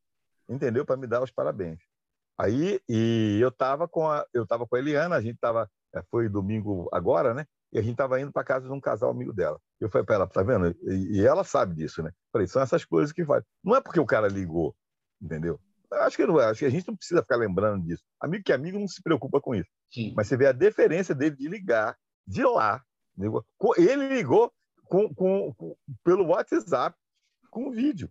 entendeu? 0.49 0.85
Para 0.85 0.97
me 0.97 1.07
dar 1.07 1.23
os 1.23 1.31
parabéns. 1.31 1.79
Aí, 2.39 2.81
e 2.89 3.39
eu 3.41 3.49
estava 3.49 3.89
com 3.89 4.09
a, 4.09 4.25
eu 4.33 4.47
tava 4.47 4.67
com 4.67 4.77
a 4.77 4.79
Eliana, 4.79 5.17
a 5.17 5.21
gente 5.21 5.35
estava, 5.35 5.69
é, 5.95 6.03
foi 6.11 6.29
domingo 6.29 6.89
agora, 6.93 7.35
né? 7.35 7.45
E 7.73 7.79
a 7.79 7.83
gente 7.83 7.93
estava 7.93 8.21
indo 8.21 8.33
para 8.33 8.45
casa 8.45 8.67
de 8.67 8.73
um 8.73 8.81
casal 8.81 9.11
amigo 9.11 9.33
dela. 9.33 9.61
Eu 9.81 9.91
falei 9.91 10.05
para 10.05 10.15
ela, 10.15 10.27
tá 10.27 10.43
vendo? 10.43 10.75
E, 10.83 11.19
e, 11.19 11.27
ela 11.27 11.45
sabe 11.45 11.75
disso, 11.75 12.03
né? 12.03 12.11
Falei, 12.33 12.47
são 12.47 12.63
essas 12.63 12.85
coisas 12.85 13.13
que 13.13 13.25
faz. 13.25 13.45
Não 13.63 13.75
é 13.75 13.81
porque 13.81 14.01
o 14.01 14.07
cara 14.07 14.29
ligou, 14.29 14.75
entendeu? 15.21 15.61
Acho 15.93 16.17
que 16.17 16.27
não 16.27 16.41
é. 16.41 16.47
Acho 16.47 16.61
que 16.61 16.67
a 16.67 16.71
gente 16.71 16.87
não 16.87 16.97
precisa 16.97 17.23
ficar 17.23 17.37
lembrando 17.37 17.85
disso. 17.85 18.03
Amigo 18.21 18.45
que 18.45 18.53
amigo 18.53 18.79
não 18.79 18.89
se 18.89 19.03
preocupa 19.03 19.41
com 19.41 19.55
isso. 19.55 19.69
Sim. 19.91 20.15
Mas 20.17 20.29
você 20.29 20.37
vê 20.37 20.47
a 20.47 20.53
deferência 20.53 21.15
dele 21.15 21.37
de 21.37 21.49
ligar 21.49 21.97
de 22.27 22.43
lá. 22.43 22.83
Ele 23.77 24.09
ligou 24.09 24.53
com, 24.89 25.13
com, 25.15 25.53
com 25.55 25.77
pelo 26.03 26.27
WhatsApp 26.27 26.97
com 27.51 27.71
vídeo. 27.71 28.11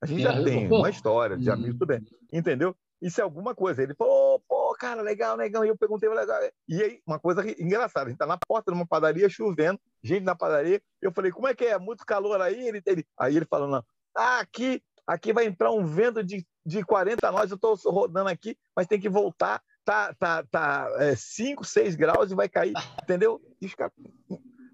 A 0.00 0.06
gente 0.06 0.22
já 0.22 0.42
tem 0.42 0.66
uma 0.70 0.90
história 0.90 1.36
de 1.36 1.50
amigo, 1.50 1.72
tudo 1.72 1.86
bem. 1.86 2.04
Entendeu? 2.32 2.76
Isso 3.00 3.20
é 3.20 3.24
alguma 3.24 3.54
coisa. 3.54 3.82
Ele 3.82 3.94
falou, 3.94 4.42
pô, 4.48 4.74
cara, 4.78 5.02
legal, 5.02 5.36
legal. 5.36 5.64
E 5.64 5.68
eu 5.68 5.76
perguntei, 5.76 6.08
legal. 6.08 6.40
E 6.68 6.82
aí, 6.82 7.00
uma 7.06 7.18
coisa 7.18 7.42
engraçada, 7.60 8.06
a 8.06 8.08
gente 8.08 8.18
tá 8.18 8.26
na 8.26 8.38
porta 8.38 8.70
de 8.70 8.76
uma 8.76 8.86
padaria 8.86 9.28
chovendo, 9.28 9.78
gente 10.02 10.22
na 10.22 10.34
padaria. 10.34 10.80
Eu 11.00 11.12
falei, 11.12 11.30
como 11.30 11.48
é 11.48 11.54
que 11.54 11.64
é? 11.64 11.78
Muito 11.78 12.04
calor 12.06 12.40
aí? 12.40 12.68
Ele, 12.68 12.82
ele... 12.86 13.06
Aí 13.18 13.36
ele 13.36 13.46
falou, 13.46 13.68
não, 13.68 13.84
ah, 14.16 14.40
aqui, 14.40 14.82
aqui 15.06 15.32
vai 15.32 15.46
entrar 15.46 15.70
um 15.72 15.84
vento 15.84 16.22
de, 16.22 16.46
de 16.64 16.82
40 16.82 17.30
nós, 17.30 17.50
eu 17.50 17.58
tô 17.58 17.74
rodando 17.74 18.28
aqui, 18.28 18.56
mas 18.74 18.86
tem 18.86 19.00
que 19.00 19.08
voltar. 19.08 19.62
Tá, 19.84 20.12
tá, 20.14 20.42
tá 20.50 20.88
5, 21.16 21.62
é, 21.62 21.66
6 21.66 21.94
graus 21.94 22.32
e 22.32 22.34
vai 22.34 22.48
cair, 22.48 22.72
entendeu? 23.04 23.40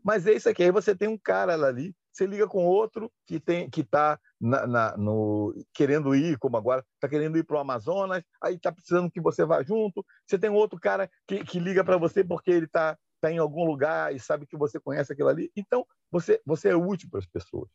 Mas 0.03 0.27
é 0.27 0.33
isso 0.33 0.49
aqui. 0.49 0.63
Aí 0.63 0.71
você 0.71 0.95
tem 0.95 1.09
um 1.09 1.19
cara 1.19 1.55
ali, 1.55 1.95
você 2.13 2.27
liga 2.27 2.47
com 2.47 2.65
outro 2.65 3.11
que 3.27 3.41
tem 3.41 3.71
que 3.71 3.81
está 3.81 4.19
na, 4.41 4.67
na, 4.67 4.97
no, 4.97 5.55
querendo 5.73 6.15
ir, 6.15 6.37
como 6.39 6.57
agora, 6.57 6.85
está 6.95 7.09
querendo 7.09 7.39
ir 7.39 7.45
para 7.45 7.57
o 7.57 7.61
Amazonas, 7.61 8.23
aí 8.41 8.57
está 8.57 8.73
precisando 8.73 9.11
que 9.11 9.21
você 9.21 9.45
vá 9.45 9.63
junto. 9.63 10.05
Você 10.27 10.39
tem 10.39 10.51
outro 10.51 10.79
cara 10.79 11.11
que, 11.27 11.45
que 11.45 11.59
liga 11.59 11.85
para 11.85 11.97
você 11.97 12.23
porque 12.25 12.51
ele 12.51 12.67
está 12.67 12.99
tá 13.21 13.31
em 13.31 13.39
algum 13.39 13.65
lugar 13.65 14.15
e 14.15 14.19
sabe 14.19 14.47
que 14.47 14.57
você 14.57 14.81
conhece 14.81 15.13
aquilo 15.13 15.29
ali. 15.29 15.51
Então, 15.57 15.87
você, 16.11 16.41
você 16.45 16.71
é 16.71 16.77
útil 16.77 17.09
para 17.09 17.21
as 17.21 17.27
pessoas. 17.27 17.71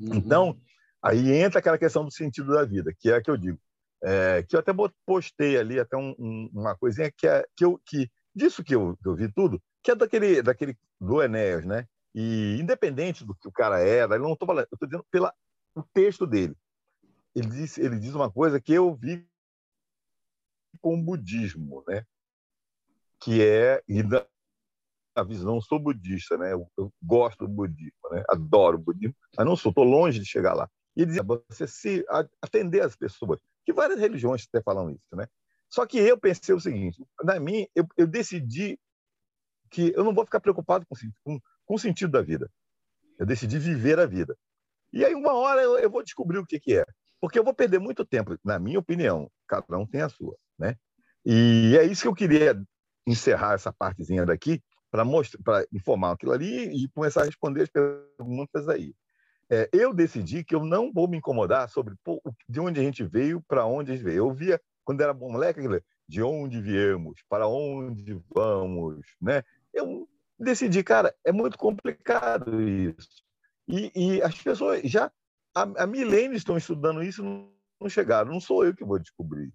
Uhum. 0.00 0.16
Então, 0.16 0.60
aí 1.00 1.32
entra 1.32 1.60
aquela 1.60 1.78
questão 1.78 2.04
do 2.04 2.12
sentido 2.12 2.52
da 2.52 2.64
vida, 2.64 2.92
que 2.98 3.10
é 3.10 3.16
a 3.16 3.22
que 3.22 3.30
eu 3.30 3.36
digo. 3.36 3.58
é, 4.02 4.42
que 4.42 4.56
eu 4.56 4.60
até 4.60 4.72
postei 5.06 5.56
ali 5.56 5.78
até 5.78 5.96
um, 5.96 6.14
um, 6.18 6.50
uma 6.52 6.76
coisinha 6.76 7.10
que 7.16 7.26
é 7.26 7.44
que 7.56 7.64
eu 7.64 7.80
que 7.86 8.10
disso 8.34 8.64
que 8.64 8.74
eu, 8.74 8.96
que 9.00 9.08
eu 9.08 9.14
vi 9.14 9.30
tudo, 9.32 9.62
que 9.82 9.90
é 9.90 9.94
daquele 9.94 10.42
daquele 10.42 10.76
do 11.00 11.22
Enéas, 11.22 11.64
né? 11.64 11.86
E 12.14 12.58
independente 12.60 13.24
do 13.24 13.34
que 13.34 13.48
o 13.48 13.52
cara 13.52 13.80
era, 13.80 14.16
eu 14.16 14.20
não 14.20 14.34
estou 14.34 14.46
falando, 14.46 14.66
eu 14.70 14.74
estou 14.76 14.88
dizendo 14.88 15.06
pela 15.10 15.34
o 15.74 15.82
texto 15.82 16.26
dele. 16.26 16.56
Ele 17.34 17.48
diz, 17.48 17.78
ele 17.78 17.98
diz 17.98 18.14
uma 18.14 18.30
coisa 18.30 18.60
que 18.60 18.72
eu 18.72 18.94
vi 18.94 19.26
com 20.80 20.94
o 20.94 21.02
budismo, 21.02 21.82
né? 21.88 22.04
Que 23.20 23.42
é 23.42 23.82
e 23.88 24.02
da 24.02 24.26
a 25.14 25.22
visão, 25.22 25.60
sou 25.60 25.78
budista, 25.78 26.38
né? 26.38 26.52
Eu, 26.52 26.66
eu, 26.76 26.92
gosto 27.02 27.46
do 27.46 27.48
budismo, 27.48 28.08
né? 28.10 28.24
Adoro 28.28 28.78
o 28.78 28.80
budismo, 28.80 29.14
mas 29.36 29.46
não 29.46 29.56
sou, 29.56 29.70
estou 29.70 29.84
longe 29.84 30.18
de 30.18 30.24
chegar 30.24 30.54
lá. 30.54 30.68
E 30.96 31.02
ele 31.02 31.08
dizia 31.08 31.22
você 31.22 31.66
se 31.66 32.04
atender 32.40 32.82
as 32.82 32.96
pessoas, 32.96 33.38
que 33.64 33.72
várias 33.72 33.98
religiões 33.98 34.46
até 34.48 34.62
falam 34.62 34.90
isso, 34.90 35.14
né? 35.14 35.26
Só 35.68 35.86
que 35.86 35.98
eu 35.98 36.18
pensei 36.18 36.54
o 36.54 36.60
seguinte, 36.60 37.02
na 37.22 37.38
mim 37.38 37.66
eu, 37.74 37.86
eu 37.96 38.06
decidi 38.06 38.78
que 39.72 39.92
eu 39.96 40.04
não 40.04 40.14
vou 40.14 40.24
ficar 40.24 40.38
preocupado 40.38 40.86
com, 40.86 40.94
com, 41.24 41.40
com, 41.64 41.74
o 41.74 41.78
sentido 41.78 42.12
da 42.12 42.22
vida. 42.22 42.50
Eu 43.18 43.24
decidi 43.26 43.58
viver 43.58 43.98
a 43.98 44.06
vida. 44.06 44.36
E 44.92 45.04
aí 45.04 45.14
uma 45.14 45.32
hora 45.32 45.62
eu, 45.62 45.78
eu 45.78 45.90
vou 45.90 46.02
descobrir 46.02 46.38
o 46.38 46.46
que, 46.46 46.60
que 46.60 46.78
é, 46.78 46.84
porque 47.20 47.38
eu 47.38 47.44
vou 47.44 47.54
perder 47.54 47.78
muito 47.78 48.04
tempo, 48.04 48.36
na 48.44 48.58
minha 48.58 48.78
opinião. 48.78 49.30
Cada 49.48 49.78
um 49.78 49.86
tem 49.86 50.02
a 50.02 50.08
sua, 50.08 50.36
né? 50.58 50.76
E 51.24 51.76
é 51.78 51.84
isso 51.84 52.02
que 52.02 52.08
eu 52.08 52.14
queria 52.14 52.60
encerrar 53.06 53.54
essa 53.54 53.72
partezinha 53.72 54.26
daqui 54.26 54.62
para 54.90 55.04
mostrar, 55.04 55.42
para 55.42 55.66
informar 55.72 56.12
aquilo 56.12 56.32
ali 56.32 56.84
e 56.84 56.88
começar 56.88 57.22
a 57.22 57.24
responder 57.24 57.62
as 57.62 57.70
perguntas 57.70 58.68
aí. 58.68 58.94
É, 59.50 59.68
eu 59.72 59.94
decidi 59.94 60.44
que 60.44 60.54
eu 60.54 60.64
não 60.64 60.92
vou 60.92 61.08
me 61.08 61.16
incomodar 61.16 61.68
sobre 61.68 61.94
pô, 62.04 62.20
de 62.48 62.60
onde 62.60 62.80
a 62.80 62.82
gente 62.82 63.02
veio, 63.04 63.40
para 63.40 63.64
onde 63.64 63.92
a 63.92 63.94
gente 63.94 64.04
veio. 64.04 64.18
Eu 64.18 64.32
via 64.32 64.60
quando 64.84 65.00
era 65.00 65.14
moleque, 65.14 65.60
de 66.08 66.22
onde 66.22 66.60
viemos, 66.60 67.22
para 67.28 67.46
onde 67.46 68.20
vamos, 68.34 69.00
né? 69.20 69.42
Eu 69.72 70.08
decidi, 70.38 70.82
cara, 70.82 71.14
é 71.24 71.32
muito 71.32 71.56
complicado 71.56 72.60
isso. 72.60 73.22
E, 73.68 73.92
e 73.94 74.22
as 74.22 74.40
pessoas 74.40 74.82
já 74.82 75.10
há, 75.54 75.86
milênios 75.86 76.38
estão 76.38 76.56
estudando 76.56 77.02
isso, 77.02 77.22
não, 77.22 77.52
não 77.80 77.88
chegaram. 77.88 78.32
Não 78.32 78.40
sou 78.40 78.64
eu 78.64 78.74
que 78.74 78.84
vou 78.84 78.98
descobrir, 78.98 79.52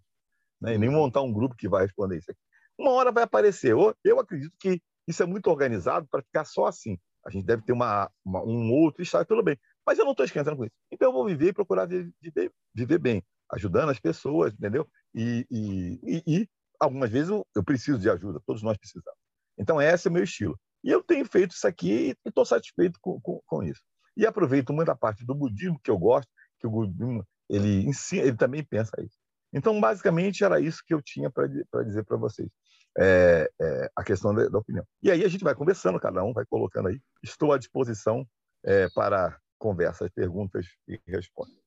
né? 0.61 0.75
E 0.75 0.77
nem 0.77 0.89
montar 0.89 1.21
um 1.21 1.33
grupo 1.33 1.55
que 1.55 1.67
vai 1.67 1.83
responder 1.83 2.17
isso 2.17 2.31
aqui. 2.31 2.39
Uma 2.77 2.91
hora 2.91 3.11
vai 3.11 3.23
aparecer. 3.23 3.73
Eu 4.03 4.19
acredito 4.19 4.53
que 4.59 4.81
isso 5.07 5.23
é 5.23 5.25
muito 5.25 5.49
organizado 5.49 6.07
para 6.09 6.21
ficar 6.21 6.45
só 6.45 6.67
assim. 6.67 6.97
A 7.25 7.29
gente 7.29 7.45
deve 7.45 7.63
ter 7.63 7.73
uma, 7.73 8.09
uma 8.23 8.43
um 8.43 8.71
outro 8.71 9.01
estado, 9.01 9.25
tudo 9.25 9.43
bem. 9.43 9.57
Mas 9.85 9.97
eu 9.97 10.05
não 10.05 10.11
estou 10.11 10.25
esquentando 10.25 10.57
com 10.57 10.65
isso. 10.65 10.75
Então 10.91 11.09
eu 11.09 11.13
vou 11.13 11.25
viver 11.25 11.49
e 11.49 11.53
procurar 11.53 11.85
viver, 11.85 12.51
viver 12.73 12.99
bem, 12.99 13.23
ajudando 13.51 13.89
as 13.89 13.99
pessoas, 13.99 14.53
entendeu? 14.53 14.87
E, 15.13 15.45
e, 15.49 15.99
e, 16.03 16.23
e 16.27 16.49
algumas 16.79 17.09
vezes 17.09 17.29
eu, 17.29 17.45
eu, 17.55 17.63
preciso 17.63 17.97
de 17.97 18.09
ajuda, 18.09 18.41
todos 18.45 18.61
nós 18.61 18.77
precisamos. 18.77 19.19
Então 19.57 19.81
esse 19.81 20.07
é 20.07 20.11
o 20.11 20.13
meu 20.13 20.23
estilo. 20.23 20.59
E 20.83 20.89
eu 20.89 21.03
tenho 21.03 21.25
feito 21.25 21.51
isso 21.51 21.67
aqui 21.67 22.15
e 22.25 22.29
estou 22.29 22.45
satisfeito 22.45 22.99
com, 23.01 23.19
com, 23.19 23.41
com, 23.45 23.63
isso. 23.63 23.81
E 24.15 24.25
aproveito 24.25 24.73
muita 24.73 24.95
parte 24.95 25.25
do 25.25 25.35
budismo 25.35 25.79
que 25.83 25.91
eu 25.91 25.97
gosto, 25.97 26.29
que 26.59 26.67
o 26.67 26.69
budismo 26.69 27.25
ele 27.49 27.85
ensina, 27.85 28.23
ele 28.23 28.37
também 28.37 28.63
pensa 28.63 28.91
isso. 29.01 29.17
Então 29.53 29.79
basicamente 29.79 30.43
era 30.43 30.59
isso 30.59 30.83
que 30.85 30.93
eu 30.93 31.01
tinha 31.01 31.29
para 31.29 31.47
dizer 31.83 32.03
para 32.03 32.17
vocês 32.17 32.49
é, 32.97 33.49
é, 33.61 33.91
a 33.95 34.03
questão 34.03 34.33
da, 34.33 34.47
da, 34.49 34.57
opinião. 34.57 34.85
E 35.01 35.11
aí 35.11 35.23
a 35.23 35.27
gente 35.27 35.43
vai 35.43 35.53
conversando, 35.53 35.99
cada 35.99 36.23
um 36.23 36.33
vai 36.33 36.45
colocando 36.45 36.87
aí. 36.87 36.99
Estou 37.23 37.53
à 37.53 37.57
disposição 37.57 38.27
é, 38.63 38.89
para 38.89 39.37
conversas, 39.57 40.09
perguntas 40.09 40.65
e 40.87 40.99
respostas. 41.07 41.57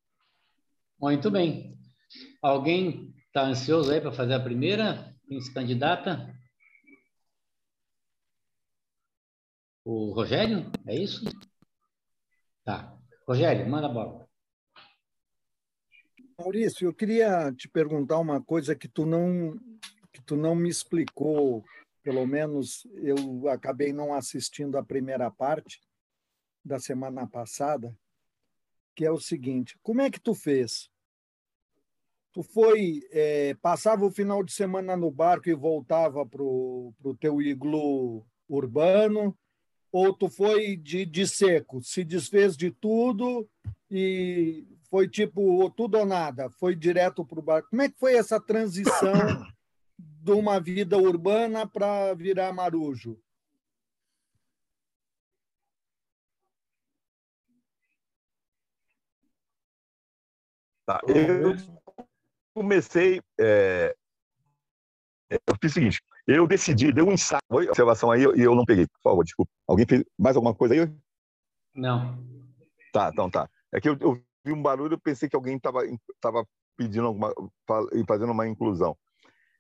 Muito 1.01 1.31
bem. 1.31 1.79
Alguém 2.43 3.15
está 3.27 3.43
ansioso 3.43 3.93
aí 3.93 4.01
para 4.01 4.13
fazer 4.13 4.35
a 4.35 4.41
primeira? 4.41 5.15
Quem 5.27 5.41
se 5.41 5.53
candidata? 5.55 6.35
O 9.85 10.13
Rogério? 10.13 10.71
É 10.87 10.95
isso? 10.95 11.25
Tá. 12.65 12.97
Rogério, 13.27 13.69
manda 13.69 13.87
a 13.87 13.93
bola. 13.93 14.29
Maurício, 16.39 16.87
eu 16.87 16.95
queria 16.95 17.53
te 17.53 17.69
perguntar 17.69 18.19
uma 18.19 18.43
coisa 18.43 18.75
que 18.75 18.89
tu 18.89 19.05
não 19.05 19.59
que 20.13 20.21
tu 20.23 20.37
não 20.37 20.55
me 20.55 20.69
explicou, 20.69 21.65
pelo 22.03 22.27
menos 22.27 22.87
eu 22.95 23.49
acabei 23.49 23.93
não 23.93 24.13
assistindo 24.13 24.77
a 24.77 24.83
primeira 24.83 25.31
parte 25.31 25.81
da 26.65 26.79
semana 26.79 27.27
passada, 27.27 27.97
que 28.95 29.05
é 29.05 29.11
o 29.11 29.21
seguinte: 29.21 29.79
como 29.83 30.01
é 30.01 30.11
que 30.11 30.21
tu 30.21 30.35
fez? 30.35 30.91
Tu 32.33 32.43
foi, 32.43 33.01
é, 33.11 33.55
passava 33.55 34.05
o 34.05 34.11
final 34.11 34.43
de 34.43 34.53
semana 34.53 34.97
no 34.97 35.11
barco 35.11 35.49
e 35.49 35.55
voltava 35.55 36.25
para 36.25 36.43
o 36.43 37.17
teu 37.19 37.43
iglu 37.43 38.25
urbano, 38.49 39.37
ou 39.93 40.15
tu 40.15 40.29
foi 40.29 40.77
de, 40.77 41.05
de 41.05 41.27
seco, 41.27 41.83
se 41.83 42.05
desfez 42.05 42.57
de 42.57 42.71
tudo 42.71 43.49
e 43.91 44.67
foi 44.89 45.09
tipo 45.09 45.71
tudo 45.71 45.99
ou 45.99 46.07
nada, 46.07 46.51
foi 46.51 46.75
direto 46.75 47.25
para 47.25 47.39
o 47.39 47.43
barco. 47.43 47.71
Como 47.71 47.83
é 47.83 47.89
que 47.89 47.99
foi 47.99 48.15
essa 48.15 48.41
transição 48.41 49.13
de 49.99 50.33
uma 50.33 50.61
vida 50.61 50.97
urbana 50.97 51.67
para 51.67 52.15
virar 52.15 52.53
marujo? 52.53 53.21
Tá. 60.87 61.01
Eu 61.07 61.55
comecei. 62.53 63.21
É... 63.39 63.95
Eu 65.31 65.57
fiz 65.63 65.71
o 65.71 65.75
seguinte: 65.75 66.03
eu 66.37 66.47
decidi, 66.47 66.93
deu 66.93 67.07
um 67.07 67.13
ensaio, 67.13 67.41
observação 67.51 68.11
aí, 68.11 68.23
e 68.23 68.43
eu, 68.43 68.55
não 68.55 68.65
peguei, 68.65 68.87
por 68.87 69.03
favor, 69.03 69.25
desculpa. 69.25 69.51
Alguém 69.67 69.87
fez 69.87 70.05
mais 70.19 70.37
alguma 70.37 70.55
coisa 70.55 70.75
aí? 70.75 70.93
Não. 71.75 72.19
Tá, 72.93 73.11
então 73.13 73.31
tá. 73.31 73.49
É 73.73 73.81
que 73.81 73.89
eu, 73.89 73.97
eu 74.01 74.23
vi 74.45 74.53
um 74.53 74.63
barulho, 74.63 74.95
eu 74.95 75.01
pensei 75.01 75.29
que 75.29 75.37
alguém 75.37 75.57
estava 75.57 75.81
tava 76.21 76.47
pedindo 76.77 77.07
alguma, 77.07 77.33
fazendo 78.07 78.33
uma 78.33 78.49
inclusão. 78.49 78.97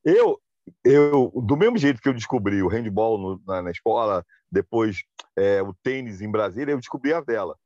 Eu 0.04 0.40
eu, 0.85 1.33
do 1.35 1.56
mesmo 1.56 1.78
jeito 1.78 2.00
que 2.00 2.09
eu 2.09 2.14
descobri 2.14 2.62
o 2.62 2.68
handball 2.68 3.18
no, 3.18 3.42
na, 3.46 3.62
na, 3.62 3.70
escola, 3.70 4.24
depois 4.50 5.02
é, 5.37 5.62
o 5.62 5.74
tênis 5.83 6.20
em 6.20 6.30
Brasília, 6.30 6.72
eu 6.72 6.78
descobri 6.78 7.12
a 7.12 7.20
vela. 7.20 7.56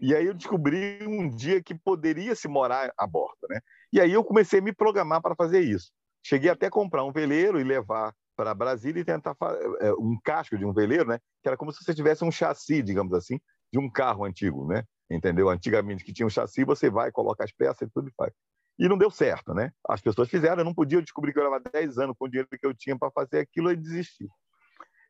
E 0.00 0.14
aí 0.14 0.26
eu 0.26 0.34
descobri 0.34 0.98
um 1.06 1.28
dia 1.28 1.62
que 1.62 1.74
poderia 1.74 2.34
se 2.34 2.48
morar 2.48 2.92
a 2.96 3.06
bordo, 3.06 3.46
né? 3.48 3.60
E 3.92 4.00
aí 4.00 4.12
eu 4.12 4.24
comecei 4.24 4.58
a 4.58 4.62
me 4.62 4.72
programar 4.72 5.20
para 5.20 5.34
fazer 5.34 5.60
isso. 5.60 5.90
Cheguei 6.22 6.50
até 6.50 6.66
a 6.66 6.70
comprar 6.70 7.04
um 7.04 7.12
veleiro 7.12 7.60
e 7.60 7.64
levar 7.64 8.14
para 8.36 8.54
Brasília 8.54 9.00
e 9.00 9.04
tentar 9.04 9.36
é, 9.80 9.92
um 9.92 10.18
casco 10.22 10.56
de 10.58 10.64
um 10.64 10.72
veleiro, 10.72 11.06
né? 11.06 11.18
Que 11.42 11.48
era 11.48 11.56
como 11.56 11.72
se 11.72 11.82
você 11.82 11.94
tivesse 11.94 12.24
um 12.24 12.30
chassi, 12.30 12.82
digamos 12.82 13.12
assim, 13.12 13.40
de 13.72 13.78
um 13.78 13.90
carro 13.90 14.24
antigo, 14.24 14.66
né? 14.66 14.84
Entendeu? 15.10 15.48
Antigamente 15.48 16.04
que 16.04 16.12
tinha 16.12 16.26
um 16.26 16.30
chassi, 16.30 16.64
você 16.64 16.90
vai, 16.90 17.12
coloca 17.12 17.44
as 17.44 17.52
peças 17.52 17.88
e 17.88 17.90
tudo 17.90 18.08
e 18.08 18.12
faz. 18.16 18.32
E 18.78 18.88
não 18.88 18.98
deu 18.98 19.10
certo, 19.10 19.54
né? 19.54 19.70
As 19.88 20.00
pessoas 20.00 20.28
fizeram, 20.28 20.58
eu 20.58 20.64
não 20.64 20.74
podia, 20.74 21.00
descobrir 21.00 21.32
que 21.32 21.38
eu 21.38 21.44
levava 21.44 21.62
10 21.72 21.98
anos 21.98 22.16
com 22.18 22.24
o 22.24 22.28
dinheiro 22.28 22.48
que 22.48 22.66
eu 22.66 22.74
tinha 22.74 22.98
para 22.98 23.10
fazer 23.10 23.38
aquilo 23.38 23.70
e 23.70 23.76
desisti. 23.76 24.28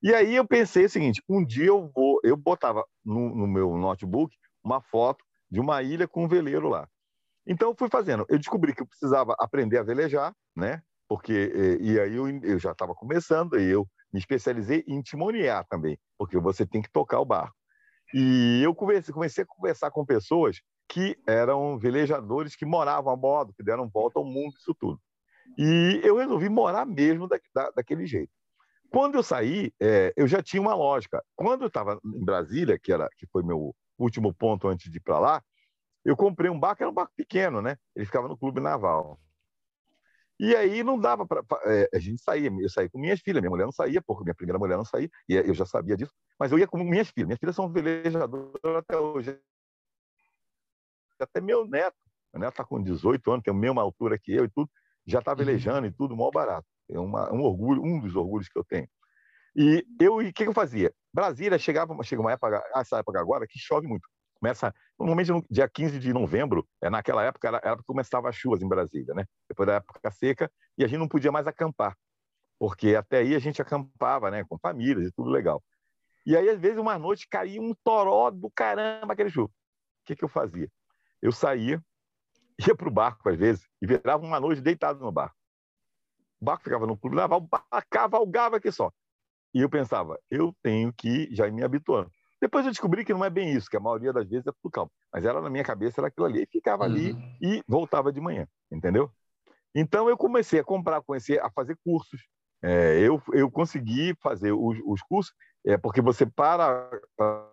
E 0.02 0.14
aí 0.14 0.36
eu 0.36 0.46
pensei 0.46 0.84
o 0.84 0.90
seguinte, 0.90 1.22
um 1.26 1.42
dia 1.42 1.66
eu 1.66 1.90
vou, 1.94 2.20
eu 2.22 2.36
botava 2.36 2.84
no, 3.02 3.34
no 3.34 3.46
meu 3.46 3.74
notebook 3.76 4.36
uma 4.62 4.82
foto 4.82 5.24
de 5.50 5.60
uma 5.60 5.82
ilha 5.82 6.06
com 6.06 6.24
um 6.24 6.28
veleiro 6.28 6.68
lá. 6.68 6.86
Então 7.46 7.70
eu 7.70 7.76
fui 7.76 7.88
fazendo, 7.88 8.26
eu 8.28 8.38
descobri 8.38 8.74
que 8.74 8.82
eu 8.82 8.86
precisava 8.86 9.34
aprender 9.38 9.78
a 9.78 9.82
velejar, 9.82 10.34
né? 10.54 10.82
Porque 11.08 11.78
e, 11.80 11.92
e 11.92 12.00
aí 12.00 12.14
eu, 12.14 12.28
eu 12.42 12.58
já 12.58 12.72
estava 12.72 12.94
começando 12.94 13.58
e 13.58 13.64
eu 13.70 13.86
me 14.12 14.18
especializei 14.18 14.84
em 14.86 15.02
timonear 15.02 15.66
também, 15.68 15.98
porque 16.16 16.38
você 16.38 16.64
tem 16.64 16.80
que 16.80 16.90
tocar 16.90 17.20
o 17.20 17.24
barco. 17.24 17.56
E 18.14 18.62
eu 18.62 18.74
comecei, 18.74 19.12
comecei 19.12 19.42
a 19.42 19.46
conversar 19.46 19.90
com 19.90 20.04
pessoas 20.06 20.60
que 20.88 21.16
eram 21.26 21.78
velejadores 21.78 22.54
que 22.54 22.64
moravam 22.64 23.12
a 23.12 23.16
bordo, 23.16 23.52
que 23.54 23.62
deram 23.64 23.88
volta 23.88 24.18
ao 24.18 24.24
mundo, 24.24 24.54
isso 24.56 24.74
tudo. 24.78 25.00
E 25.58 26.00
eu 26.04 26.16
resolvi 26.16 26.48
morar 26.48 26.86
mesmo 26.86 27.26
da, 27.26 27.38
da, 27.54 27.70
daquele 27.70 28.06
jeito. 28.06 28.30
Quando 28.90 29.16
eu 29.16 29.22
saí, 29.22 29.72
é, 29.80 30.12
eu 30.16 30.28
já 30.28 30.40
tinha 30.40 30.62
uma 30.62 30.74
lógica. 30.74 31.20
Quando 31.34 31.62
eu 31.62 31.68
estava 31.68 31.98
em 32.04 32.24
Brasília, 32.24 32.78
que, 32.78 32.92
era, 32.92 33.08
que 33.18 33.26
foi 33.26 33.42
meu 33.42 33.74
último 33.98 34.32
ponto 34.32 34.68
antes 34.68 34.90
de 34.90 34.98
ir 34.98 35.00
para 35.00 35.18
lá, 35.18 35.42
eu 36.04 36.16
comprei 36.16 36.50
um 36.50 36.60
barco, 36.60 36.82
era 36.82 36.90
um 36.90 36.94
barco 36.94 37.12
pequeno, 37.16 37.60
né? 37.60 37.76
Ele 37.96 38.06
ficava 38.06 38.28
no 38.28 38.36
clube 38.36 38.60
naval. 38.60 39.18
E 40.38 40.54
aí 40.56 40.82
não 40.82 40.98
dava 40.98 41.26
para. 41.26 41.42
É, 41.64 41.88
a 41.94 41.98
gente 41.98 42.20
saía, 42.22 42.50
eu 42.60 42.68
saía 42.68 42.90
com 42.90 42.98
minhas 42.98 43.20
filhas, 43.20 43.40
minha 43.40 43.50
mulher 43.50 43.64
não 43.64 43.72
saía, 43.72 44.02
porque 44.02 44.24
minha 44.24 44.34
primeira 44.34 44.58
mulher 44.58 44.76
não 44.76 44.84
saía, 44.84 45.08
e 45.28 45.34
eu 45.34 45.54
já 45.54 45.64
sabia 45.64 45.96
disso, 45.96 46.12
mas 46.38 46.50
eu 46.50 46.58
ia 46.58 46.66
com 46.66 46.78
minhas 46.78 47.08
filhas. 47.08 47.28
Minhas 47.28 47.38
filhas 47.38 47.54
são 47.54 47.72
velejadoras 47.72 48.76
até 48.76 48.98
hoje 48.98 49.38
até 51.20 51.40
meu 51.40 51.66
neto, 51.66 51.96
meu 52.32 52.40
neto 52.40 52.52
está 52.52 52.64
com 52.64 52.82
18 52.82 53.30
anos, 53.30 53.42
tem 53.42 53.52
a 53.52 53.56
mesma 53.56 53.82
altura 53.82 54.18
que 54.18 54.32
eu 54.32 54.44
e 54.44 54.50
tudo, 54.50 54.70
já 55.06 55.18
está 55.18 55.32
uhum. 55.32 55.38
velejando 55.38 55.86
e 55.86 55.92
tudo, 55.92 56.16
mó 56.16 56.30
barato. 56.30 56.66
É 56.90 56.98
uma, 56.98 57.32
um 57.32 57.42
orgulho, 57.42 57.82
um 57.82 58.00
dos 58.00 58.14
orgulhos 58.14 58.48
que 58.48 58.58
eu 58.58 58.64
tenho. 58.64 58.88
E 59.56 59.84
eu, 60.00 60.16
o 60.16 60.20
que, 60.20 60.32
que 60.32 60.46
eu 60.46 60.52
fazia? 60.52 60.92
Brasília 61.12 61.58
chegava, 61.58 61.96
chega 62.02 62.20
uma 62.20 62.32
época, 62.32 62.62
essa 62.74 62.98
época 62.98 63.20
agora, 63.20 63.46
que 63.48 63.58
chove 63.58 63.86
muito. 63.86 64.08
Começa, 64.44 64.74
normalmente 64.98 65.32
no 65.32 65.42
dia 65.50 65.66
15 65.66 65.98
de 65.98 66.12
novembro, 66.12 66.68
é 66.82 66.90
naquela 66.90 67.24
época, 67.24 67.48
era, 67.48 67.60
era 67.64 67.82
começava 67.86 68.28
as 68.28 68.36
chuvas 68.36 68.60
em 68.60 68.68
Brasília, 68.68 69.14
né? 69.14 69.24
Depois 69.48 69.66
da 69.66 69.76
época 69.76 70.10
seca, 70.10 70.52
e 70.76 70.84
a 70.84 70.86
gente 70.86 70.98
não 70.98 71.08
podia 71.08 71.32
mais 71.32 71.46
acampar, 71.46 71.96
porque 72.58 72.94
até 72.94 73.18
aí 73.18 73.34
a 73.34 73.38
gente 73.38 73.62
acampava, 73.62 74.30
né? 74.30 74.44
Com 74.44 74.58
famílias 74.58 75.06
e 75.06 75.12
tudo 75.12 75.30
legal. 75.30 75.64
E 76.26 76.36
aí, 76.36 76.48
às 76.50 76.60
vezes, 76.60 76.78
uma 76.78 76.98
noite 76.98 77.26
caía 77.26 77.60
um 77.60 77.74
toró 77.82 78.30
do 78.30 78.50
caramba 78.50 79.14
aquele 79.14 79.30
chuva. 79.30 79.48
O 79.48 79.50
que, 80.04 80.14
que 80.14 80.24
eu 80.24 80.28
fazia? 80.28 80.70
Eu 81.22 81.32
saía, 81.32 81.82
ia 82.66 82.76
para 82.76 82.88
o 82.88 82.92
barco, 82.92 83.28
às 83.30 83.36
vezes, 83.38 83.66
e 83.80 83.86
virava 83.86 84.22
uma 84.22 84.38
noite 84.38 84.60
deitado 84.60 85.00
no 85.00 85.10
barco. 85.10 85.36
O 86.38 86.44
barco 86.44 86.64
ficava 86.64 86.86
no 86.86 86.98
clube, 86.98 87.16
levava, 87.16 87.46
cavalgava 87.88 88.56
aqui 88.58 88.70
só. 88.70 88.90
E 89.54 89.60
eu 89.60 89.70
pensava, 89.70 90.18
eu 90.30 90.54
tenho 90.62 90.92
que 90.92 91.34
já 91.34 91.46
ir 91.48 91.52
me 91.52 91.62
habituando. 91.62 92.10
Depois 92.44 92.66
eu 92.66 92.70
descobri 92.70 93.06
que 93.06 93.14
não 93.14 93.24
é 93.24 93.30
bem 93.30 93.54
isso, 93.54 93.70
que 93.70 93.76
a 93.78 93.80
maioria 93.80 94.12
das 94.12 94.28
vezes 94.28 94.46
é 94.46 94.52
tudo 94.52 94.70
calmo. 94.70 94.92
Mas 95.10 95.24
era 95.24 95.40
na 95.40 95.48
minha 95.48 95.64
cabeça, 95.64 95.98
era 95.98 96.08
aquilo 96.08 96.26
ali. 96.26 96.42
E 96.42 96.46
ficava 96.46 96.84
ali 96.84 97.12
uhum. 97.12 97.36
e 97.40 97.64
voltava 97.66 98.12
de 98.12 98.20
manhã, 98.20 98.46
entendeu? 98.70 99.10
Então 99.74 100.10
eu 100.10 100.16
comecei 100.18 100.60
a 100.60 100.64
comprar, 100.64 101.00
comecei 101.00 101.38
a 101.38 101.50
fazer 101.50 101.74
cursos. 101.82 102.20
É, 102.62 102.98
eu, 102.98 103.18
eu 103.32 103.50
consegui 103.50 104.14
fazer 104.22 104.52
os, 104.52 104.78
os 104.84 105.00
cursos, 105.00 105.32
é, 105.66 105.78
porque 105.78 106.02
você 106.02 106.26
para, 106.26 106.90
para 107.16 107.50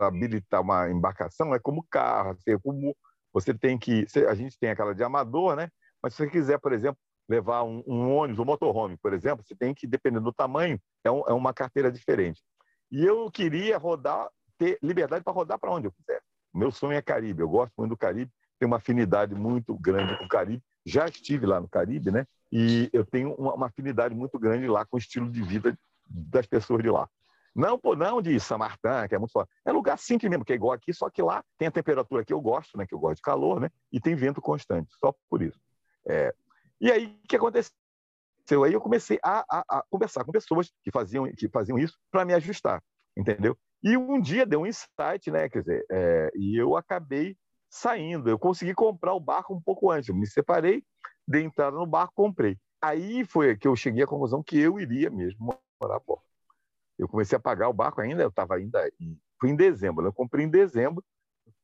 habilitar 0.00 0.60
uma 0.60 0.90
embarcação, 0.90 1.54
é 1.54 1.60
como 1.60 1.86
carro, 1.88 2.30
assim, 2.30 2.50
é 2.50 2.58
como 2.58 2.96
você 3.32 3.54
tem 3.54 3.78
que. 3.78 4.08
A 4.28 4.34
gente 4.34 4.58
tem 4.58 4.70
aquela 4.70 4.92
de 4.92 5.04
amador, 5.04 5.54
né? 5.54 5.68
Mas 6.02 6.14
se 6.14 6.24
você 6.24 6.28
quiser, 6.28 6.58
por 6.58 6.72
exemplo, 6.72 6.98
levar 7.28 7.62
um, 7.62 7.80
um 7.86 8.12
ônibus, 8.12 8.40
um 8.40 8.44
motorhome, 8.44 8.96
por 8.96 9.12
exemplo, 9.12 9.44
você 9.46 9.54
tem 9.54 9.72
que, 9.72 9.86
dependendo 9.86 10.24
do 10.24 10.32
tamanho, 10.32 10.80
é, 11.04 11.10
um, 11.12 11.22
é 11.28 11.32
uma 11.32 11.54
carteira 11.54 11.92
diferente. 11.92 12.42
E 12.90 13.04
eu 13.04 13.30
queria 13.30 13.78
rodar, 13.78 14.28
ter 14.58 14.78
liberdade 14.82 15.22
para 15.22 15.32
rodar 15.32 15.58
para 15.58 15.70
onde 15.70 15.86
eu 15.86 15.92
quiser. 15.92 16.20
Meu 16.52 16.72
sonho 16.72 16.96
é 16.96 17.02
Caribe, 17.02 17.42
eu 17.42 17.48
gosto 17.48 17.72
muito 17.78 17.90
do 17.90 17.96
Caribe, 17.96 18.30
tenho 18.58 18.70
uma 18.70 18.78
afinidade 18.78 19.34
muito 19.34 19.74
grande 19.78 20.16
com 20.18 20.24
o 20.24 20.28
Caribe. 20.28 20.62
Já 20.84 21.06
estive 21.06 21.46
lá 21.46 21.60
no 21.60 21.68
Caribe, 21.68 22.10
né? 22.10 22.26
E 22.50 22.90
eu 22.92 23.04
tenho 23.04 23.34
uma, 23.34 23.54
uma 23.54 23.66
afinidade 23.66 24.14
muito 24.14 24.38
grande 24.38 24.66
lá 24.66 24.84
com 24.84 24.96
o 24.96 24.98
estilo 24.98 25.30
de 25.30 25.42
vida 25.42 25.78
das 26.06 26.46
pessoas 26.46 26.82
de 26.82 26.90
lá. 26.90 27.08
Não, 27.54 27.78
pô, 27.78 27.96
não 27.96 28.22
de 28.22 28.38
São 28.38 28.58
Martin, 28.58 29.08
que 29.08 29.14
é 29.14 29.18
muito 29.18 29.32
forte. 29.32 29.50
É 29.64 29.72
lugar 29.72 29.98
simples 29.98 30.30
mesmo, 30.30 30.44
que 30.44 30.52
é 30.52 30.56
igual 30.56 30.72
aqui, 30.72 30.92
só 30.92 31.10
que 31.10 31.22
lá 31.22 31.44
tem 31.58 31.68
a 31.68 31.70
temperatura 31.70 32.24
que 32.24 32.32
eu 32.32 32.40
gosto, 32.40 32.76
né? 32.76 32.86
Que 32.86 32.94
eu 32.94 32.98
gosto 32.98 33.16
de 33.16 33.22
calor, 33.22 33.60
né? 33.60 33.70
E 33.92 34.00
tem 34.00 34.14
vento 34.14 34.40
constante, 34.40 34.88
só 34.98 35.14
por 35.28 35.42
isso. 35.42 35.58
É... 36.06 36.34
E 36.80 36.90
aí, 36.90 37.18
o 37.24 37.28
que 37.28 37.36
aconteceu? 37.36 37.72
Aí 38.64 38.72
eu 38.72 38.80
comecei 38.80 39.18
a, 39.22 39.44
a, 39.48 39.64
a 39.68 39.84
conversar 39.90 40.24
com 40.24 40.32
pessoas 40.32 40.70
que 40.82 40.90
faziam, 40.90 41.30
que 41.32 41.48
faziam 41.48 41.78
isso 41.78 41.96
para 42.10 42.24
me 42.24 42.34
ajustar, 42.34 42.82
entendeu? 43.16 43.56
E 43.82 43.96
um 43.96 44.20
dia 44.20 44.44
deu 44.44 44.62
um 44.62 44.66
insight, 44.66 45.30
né? 45.30 45.48
Quer 45.48 45.60
dizer, 45.60 45.86
é... 45.90 46.30
e 46.34 46.60
eu 46.60 46.76
acabei 46.76 47.36
saindo. 47.68 48.28
Eu 48.28 48.38
consegui 48.38 48.74
comprar 48.74 49.14
o 49.14 49.20
barco 49.20 49.54
um 49.54 49.60
pouco 49.60 49.90
antes. 49.90 50.08
Eu 50.08 50.14
me 50.14 50.26
separei, 50.26 50.82
dei 51.26 51.44
entrada 51.44 51.76
no 51.76 51.86
barco, 51.86 52.12
comprei. 52.14 52.58
Aí 52.82 53.24
foi 53.24 53.56
que 53.56 53.68
eu 53.68 53.76
cheguei 53.76 54.02
à 54.02 54.06
conclusão 54.06 54.42
que 54.42 54.58
eu 54.58 54.80
iria 54.80 55.10
mesmo 55.10 55.54
morar 55.80 56.00
fora. 56.00 56.20
Eu 56.98 57.08
comecei 57.08 57.36
a 57.36 57.40
pagar 57.40 57.68
o 57.68 57.72
barco 57.72 58.00
ainda, 58.00 58.22
eu 58.22 58.28
estava 58.28 58.56
ainda. 58.56 58.90
Em, 59.00 59.18
foi 59.40 59.50
em 59.50 59.56
dezembro, 59.56 60.04
eu 60.04 60.12
comprei 60.12 60.44
em 60.44 60.50
dezembro, 60.50 61.02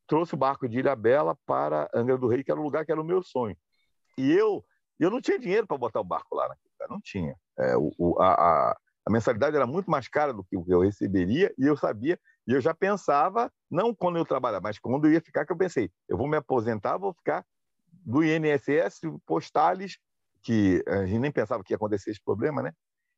trouxe 0.07 0.33
o 0.33 0.37
barco 0.37 0.67
de 0.67 0.79
Ilhabela 0.79 1.37
para 1.45 1.87
Angra 1.93 2.17
do 2.17 2.27
Rei, 2.27 2.43
que 2.43 2.51
era 2.51 2.59
o 2.59 2.63
lugar 2.63 2.85
que 2.85 2.91
era 2.91 3.01
o 3.01 3.05
meu 3.05 3.21
sonho. 3.21 3.55
E 4.17 4.31
eu, 4.31 4.65
eu 4.99 5.11
não 5.11 5.21
tinha 5.21 5.37
dinheiro 5.37 5.67
para 5.67 5.77
botar 5.77 5.99
o 5.99 6.03
barco 6.03 6.35
lá, 6.35 6.55
não 6.89 6.99
tinha. 7.01 7.35
É, 7.57 7.75
o, 7.77 8.15
a, 8.19 8.33
a, 8.33 8.77
a, 9.05 9.11
mensalidade 9.11 9.55
era 9.55 9.65
muito 9.65 9.89
mais 9.89 10.07
cara 10.07 10.33
do 10.33 10.43
que 10.43 10.55
eu 10.55 10.81
receberia, 10.81 11.53
e 11.57 11.65
eu 11.65 11.75
sabia, 11.77 12.19
e 12.45 12.53
eu 12.53 12.61
já 12.61 12.73
pensava, 12.73 13.51
não 13.69 13.95
quando 13.95 14.17
eu 14.17 14.25
trabalhava, 14.25 14.63
mas 14.63 14.79
quando 14.79 15.05
eu 15.05 15.13
ia 15.13 15.21
ficar, 15.21 15.45
que 15.45 15.51
eu 15.51 15.57
pensei, 15.57 15.89
eu 16.07 16.17
vou 16.17 16.27
me 16.27 16.37
aposentar, 16.37 16.97
vou 16.97 17.13
ficar 17.13 17.45
do 17.91 18.23
INSS, 18.23 19.01
postales, 19.25 19.97
que 20.43 20.83
a 20.87 21.05
gente 21.05 21.19
nem 21.19 21.31
pensava 21.31 21.63
que 21.63 21.73
ia 21.73 21.75
acontecer 21.75 22.11
esse 22.11 22.23
problema, 22.23 22.61
né? 22.61 22.71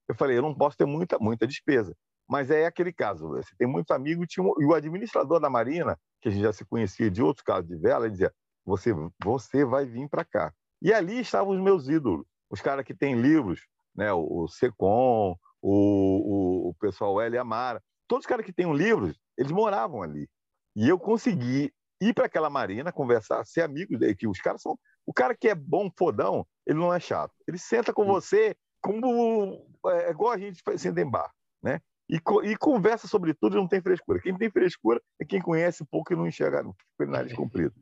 Eu 0.08 0.16
falei, 0.16 0.38
eu 0.38 0.42
não 0.42 0.56
posso 0.56 0.76
ter 0.76 0.86
muita, 0.86 1.20
muita 1.20 1.46
despesa. 1.46 1.96
Mas 2.28 2.50
é 2.50 2.66
aquele 2.66 2.94
caso, 2.94 3.28
você 3.30 3.56
tem 3.58 3.68
muitos 3.68 3.96
amigos, 3.96 4.28
e 4.38 4.66
o 4.66 4.74
administrador 4.74 5.40
da 5.40 5.50
Marina, 5.50 5.98
que 6.22 6.30
a 6.30 6.32
gente 6.32 6.42
já 6.42 6.54
se 6.54 6.66
conhecia 6.66 7.10
de 7.10 7.22
outros 7.22 7.44
casos 7.44 7.68
de 7.68 7.76
vela, 7.76 8.06
ele 8.06 8.12
dizia, 8.12 8.34
você, 8.66 8.92
você 9.24 9.66
vai 9.66 9.86
vir 9.86 10.08
para 10.08 10.24
cá. 10.24 10.54
E 10.82 10.94
ali 10.94 11.20
estavam 11.20 11.54
os 11.54 11.62
meus 11.62 11.88
ídolos, 11.88 12.26
os 12.50 12.62
caras 12.62 12.86
que 12.86 12.94
têm 12.94 13.20
livros, 13.20 13.62
né? 13.96 14.12
o, 14.12 14.44
o 14.44 14.48
Secom, 14.48 15.36
o, 15.62 15.72
o, 15.72 16.70
o 16.70 16.74
pessoal 16.76 17.22
L. 17.22 17.38
Amara, 17.38 17.82
todos 18.08 18.24
os 18.24 18.30
caras 18.30 18.46
que 18.46 18.54
têm 18.54 18.72
livros, 18.74 19.18
eles 19.38 19.52
moravam 19.52 20.02
ali. 20.02 20.28
E 20.76 20.88
eu 20.88 20.98
consegui 20.98 21.74
ir 22.02 22.14
para 22.14 22.26
aquela 22.26 22.50
marina, 22.50 22.92
conversar, 22.92 23.46
ser 23.46 23.62
amigo 23.62 23.98
dele, 23.98 24.16
que 24.16 24.28
os 24.28 24.40
caras 24.40 24.62
são... 24.62 24.78
O 25.06 25.14
cara 25.14 25.36
que 25.36 25.50
é 25.50 25.56
bom, 25.56 25.92
fodão, 25.98 26.46
ele 26.66 26.80
não 26.80 26.94
é 26.94 27.00
chato. 27.00 27.34
Ele 27.48 27.58
senta 27.58 27.94
com 27.94 28.06
você 28.06 28.56
como... 28.82 29.66
É, 29.88 30.08
é 30.08 30.12
igual 30.12 30.32
a 30.32 30.38
gente 30.38 30.62
senta 30.78 31.02
em 31.02 31.10
bar, 31.10 31.32
né? 31.62 31.82
E, 32.10 32.20
e, 32.44 32.58
conversa 32.58 33.08
sobre 33.08 33.36
tudo 33.36 33.56
e 33.56 33.60
não 33.60 33.68
tem 33.68 33.82
frescura. 33.82 34.20
Quem 34.20 34.36
tem 34.36 34.50
frescura 34.50 35.00
é 35.22 35.26
quem 35.26 35.40
conhece 35.40 35.86
pouco 35.86 36.12
e 36.12 36.16
não 36.16 36.26
enxerga 36.26 36.68
o 36.68 37.06
nariz 37.06 37.34
comprido. 37.34 37.74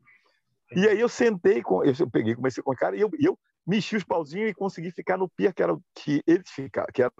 E 0.76 0.86
aí 0.86 1.00
eu 1.00 1.08
sentei, 1.08 1.62
com, 1.62 1.82
eu 1.82 2.10
peguei, 2.10 2.34
comecei 2.34 2.62
com 2.62 2.72
o 2.72 2.76
cara 2.76 2.94
e 2.94 3.00
eu, 3.00 3.10
eu 3.18 3.38
mexi 3.68 3.96
os 3.96 4.04
pauzinhos 4.04 4.50
e 4.50 4.54
consegui 4.54 4.90
ficar 4.90 5.18
no 5.18 5.28
pier 5.28 5.52
que 5.52 5.62
era 5.62 5.78
que 5.94 6.22
eles 6.26 6.48
ficaram, 6.48 6.88
que 6.92 7.02
era 7.02 7.12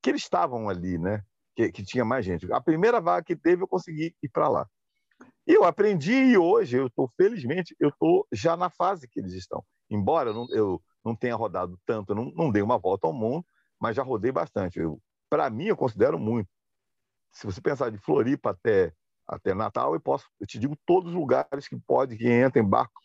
que 0.00 0.10
eles 0.10 0.22
estavam 0.22 0.68
ali, 0.68 0.96
né? 0.96 1.24
Que, 1.56 1.72
que 1.72 1.82
tinha 1.82 2.04
mais 2.04 2.24
gente. 2.24 2.50
A 2.52 2.60
primeira 2.60 3.00
vaga 3.00 3.24
que 3.24 3.34
teve 3.34 3.64
eu 3.64 3.68
consegui 3.68 4.14
ir 4.22 4.28
para 4.28 4.48
lá. 4.48 4.68
E 5.44 5.52
eu 5.52 5.64
aprendi 5.64 6.12
e 6.12 6.38
hoje 6.38 6.76
eu 6.76 6.86
estou 6.86 7.10
felizmente 7.16 7.74
eu 7.80 7.88
estou 7.88 8.24
já 8.32 8.56
na 8.56 8.70
fase 8.70 9.08
que 9.08 9.18
eles 9.18 9.32
estão. 9.32 9.64
Embora 9.90 10.30
eu 10.30 10.34
não, 10.34 10.46
eu 10.52 10.82
não 11.04 11.16
tenha 11.16 11.34
rodado 11.34 11.76
tanto, 11.84 12.14
não, 12.14 12.30
não 12.36 12.52
dei 12.52 12.62
uma 12.62 12.78
volta 12.78 13.08
ao 13.08 13.12
mundo, 13.12 13.44
mas 13.80 13.96
já 13.96 14.04
rodei 14.04 14.30
bastante. 14.30 14.78
Para 15.28 15.50
mim, 15.50 15.64
eu 15.64 15.76
considero 15.76 16.18
muito. 16.18 16.48
Se 17.32 17.44
você 17.44 17.60
pensar 17.60 17.90
de 17.90 17.98
Floripa 17.98 18.50
até, 18.50 18.92
até 19.26 19.52
Natal, 19.52 19.94
eu 19.94 20.00
posso, 20.00 20.26
eu 20.40 20.46
te 20.46 20.58
digo 20.58 20.76
todos 20.86 21.10
os 21.10 21.18
lugares 21.18 21.66
que 21.66 21.76
pode, 21.76 22.16
que 22.16 22.28
entra 22.28 22.60
em 22.60 22.64
barco. 22.64 23.00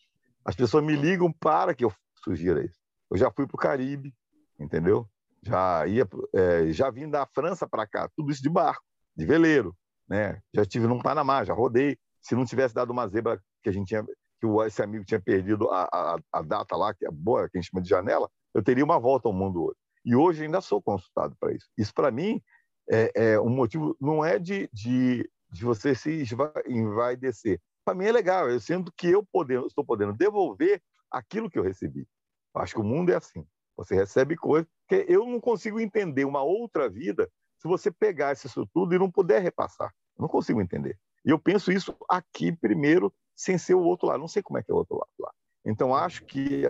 As 0.45 0.56
pessoas 0.56 0.84
me 0.84 0.95
ligam 0.95 1.32
para 1.32 1.73
que 1.73 1.86
eu 1.86 1.93
sugira 2.23 2.63
isso. 2.63 2.83
Eu 3.13 3.19
já 3.19 3.32
fui 3.32 3.45
para 3.45 3.56
o 3.56 3.60
Caribe, 3.60 4.12
entendeu? 4.60 5.08
Já 5.43 5.86
ia, 5.86 6.08
é, 6.34 6.73
já 6.73 6.89
vim 6.89 7.08
da 7.08 7.28
França 7.28 7.67
para 7.67 7.86
cá, 7.86 8.10
tudo 8.15 8.32
isso 8.32 8.41
de 8.41 8.49
barco, 8.49 8.84
de 9.15 9.23
veleiro, 9.23 9.78
né? 10.10 10.41
Já 10.52 10.63
estive 10.63 10.88
no 10.88 10.99
Panamá, 10.99 11.43
já 11.43 11.54
rodei. 11.54 11.95
Se 12.19 12.34
não 12.34 12.43
tivesse 12.43 12.73
dado 12.73 12.89
uma 12.89 13.08
zebra 13.08 13.39
que 13.62 13.69
a 13.69 13.71
gente 13.71 13.89
tinha, 13.89 14.04
que 14.04 14.47
esse 14.65 14.82
amigo 14.82 15.06
tinha 15.06 15.21
perdido 15.21 15.69
a, 15.69 15.84
a, 15.93 16.17
a 16.32 16.41
data 16.41 16.76
lá, 16.76 16.91
que 16.91 17.06
é 17.06 17.12
boa, 17.12 17.47
que 17.47 17.60
a 17.60 17.62
gente 17.62 17.69
chama 17.69 17.84
de 17.84 17.89
janela, 17.89 18.28
eu 18.52 18.63
teria 18.63 18.84
uma 18.84 18.99
volta 18.99 19.28
ao 19.28 19.34
mundo 19.34 19.65
hoje. 19.65 19.78
E 20.04 20.15
hoje 20.15 20.45
ainda 20.45 20.60
sou 20.60 20.82
consultado 20.82 21.36
para 21.39 21.54
isso. 21.54 21.67
Isso, 21.78 21.93
para 21.93 22.10
mim, 22.10 22.41
é, 22.89 23.12
é, 23.13 23.39
um 23.39 23.49
motivo, 23.49 23.95
não 24.02 24.26
é 24.26 24.39
de, 24.39 24.67
de, 24.73 25.30
de 25.52 25.63
você 25.63 25.93
se 25.93 26.26
envaidecer. 26.67 27.62
Para 27.86 27.93
mim 27.93 28.06
é 28.06 28.12
legal, 28.12 28.49
eu 28.49 28.60
sinto 28.60 28.91
que 28.97 29.08
eu 29.08 29.23
podendo, 29.23 29.67
estou 29.67 29.86
podendo 29.86 30.13
devolver 30.13 30.82
aquilo 31.12 31.47
que 31.47 31.60
eu 31.60 31.63
recebi. 31.63 32.08
Acho 32.54 32.76
que 32.76 32.82
o 32.82 32.84
mundo 32.84 33.12
é 33.12 33.16
assim. 33.16 33.46
Você 33.76 33.96
recebe 33.96 34.36
coisas 34.36 34.70
que 34.88 35.06
eu 35.08 35.26
não 35.26 35.39
consigo 35.39 35.80
entender 35.80 36.26
uma 36.26 36.44
outra 36.44 36.89
vida 36.89 37.30
se 37.58 37.68
você 37.68 37.92
pegar 37.92 38.34
isso 38.34 38.68
tudo 38.74 38.94
e 38.94 39.00
não 39.00 39.10
puder 39.10 39.42
repassar. 39.42 39.94
Eu 40.18 40.24
não 40.24 40.28
consigo 40.28 40.62
entender. 40.62 40.98
E 41.26 41.30
eu 41.30 41.39
penso 41.39 41.72
isso 41.72 41.96
aqui 42.10 42.52
primeiro, 42.52 43.12
sem 43.36 43.58
ser 43.58 43.74
o 43.74 43.84
outro 43.84 44.08
lado. 44.08 44.20
Não 44.20 44.28
sei 44.28 44.44
como 44.44 44.60
é 44.60 44.63
que 44.63 44.70
é 44.70 44.74
o 44.74 44.78
outro 44.78 44.98
lado 44.98 45.10
lá. 45.20 45.32
Então, 45.66 45.96
acho 45.96 46.26
que 46.26 46.70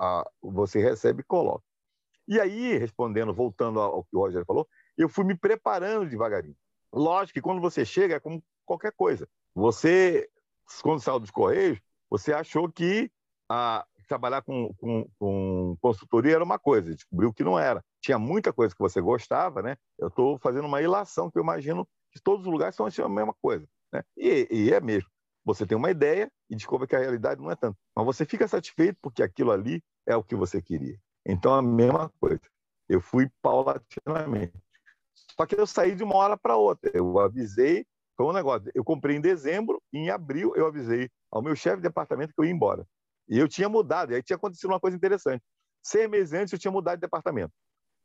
a, 0.00 0.30
você 0.40 0.80
recebe 0.80 1.20
e 1.20 1.24
coloca. 1.24 1.64
E 2.28 2.40
aí, 2.40 2.78
respondendo, 2.78 3.34
voltando 3.34 3.80
ao 3.80 4.04
que 4.04 4.16
o 4.16 4.20
Roger 4.20 4.44
falou, 4.46 4.68
eu 4.96 5.08
fui 5.08 5.24
me 5.24 5.36
preparando 5.36 6.08
devagarinho. 6.08 6.56
Lógico 6.92 7.34
que 7.34 7.42
quando 7.42 7.60
você 7.60 7.84
chega 7.84 8.14
é 8.14 8.20
como 8.20 8.42
qualquer 8.64 8.92
coisa. 8.92 9.28
Você, 9.54 10.30
quando 10.82 11.00
saiu 11.00 11.18
dos 11.18 11.30
Correios, 11.30 11.80
você 12.08 12.32
achou 12.32 12.70
que 12.70 13.10
a, 13.48 13.84
trabalhar 14.10 14.42
com, 14.42 14.74
com, 14.74 15.08
com, 15.20 15.76
consultoria 15.80 16.34
era 16.34 16.44
uma 16.44 16.58
coisa, 16.58 16.92
descobriu 16.92 17.32
que 17.32 17.44
não 17.44 17.56
era. 17.56 17.80
Tinha 18.02 18.18
muita 18.18 18.52
coisa 18.52 18.74
que 18.74 18.80
você 18.80 19.00
gostava, 19.00 19.62
né? 19.62 19.76
Eu 19.96 20.08
estou 20.08 20.36
fazendo 20.40 20.66
uma 20.66 20.82
ilação 20.82 21.30
que 21.30 21.38
eu 21.38 21.42
imagino 21.42 21.88
que 22.10 22.20
todos 22.20 22.44
os 22.44 22.52
lugares 22.52 22.74
são 22.74 22.86
a 22.86 23.08
mesma 23.08 23.32
coisa. 23.40 23.64
Né? 23.92 24.02
E, 24.16 24.48
e 24.50 24.72
é 24.72 24.80
mesmo. 24.80 25.08
Você 25.44 25.64
tem 25.64 25.78
uma 25.78 25.92
ideia 25.92 26.28
e 26.50 26.56
descobre 26.56 26.88
que 26.88 26.96
a 26.96 26.98
realidade 26.98 27.40
não 27.40 27.52
é 27.52 27.54
tanto. 27.54 27.78
Mas 27.94 28.04
você 28.04 28.26
fica 28.26 28.48
satisfeito 28.48 28.98
porque 29.00 29.22
aquilo 29.22 29.52
ali 29.52 29.80
é 30.04 30.16
o 30.16 30.24
que 30.24 30.34
você 30.34 30.60
queria. 30.60 30.98
Então, 31.24 31.54
a 31.54 31.62
mesma 31.62 32.10
coisa. 32.20 32.42
Eu 32.88 33.00
fui 33.00 33.30
paulatinamente. 33.40 34.58
Só 35.38 35.46
que 35.46 35.54
eu 35.54 35.66
saí 35.68 35.94
de 35.94 36.02
uma 36.02 36.16
hora 36.16 36.36
para 36.36 36.56
outra. 36.56 36.90
Eu 36.92 37.20
avisei, 37.20 37.86
foi 38.16 38.26
um 38.26 38.32
negócio. 38.32 38.72
Eu 38.74 38.82
comprei 38.82 39.16
em 39.16 39.20
dezembro, 39.20 39.80
em 39.92 40.10
abril 40.10 40.52
eu 40.56 40.66
avisei 40.66 41.08
ao 41.30 41.40
meu 41.40 41.54
chefe 41.54 41.76
de 41.76 41.82
departamento 41.82 42.34
que 42.34 42.40
eu 42.40 42.44
ia 42.44 42.50
embora. 42.50 42.84
E 43.30 43.38
eu 43.38 43.48
tinha 43.48 43.68
mudado, 43.68 44.12
e 44.12 44.16
aí 44.16 44.22
tinha 44.22 44.36
acontecido 44.36 44.70
uma 44.70 44.80
coisa 44.80 44.96
interessante. 44.96 45.42
Seis 45.82 46.10
meses 46.10 46.34
antes 46.34 46.52
eu 46.52 46.58
tinha 46.58 46.70
mudado 46.70 46.96
de 46.96 47.00
departamento. 47.00 47.52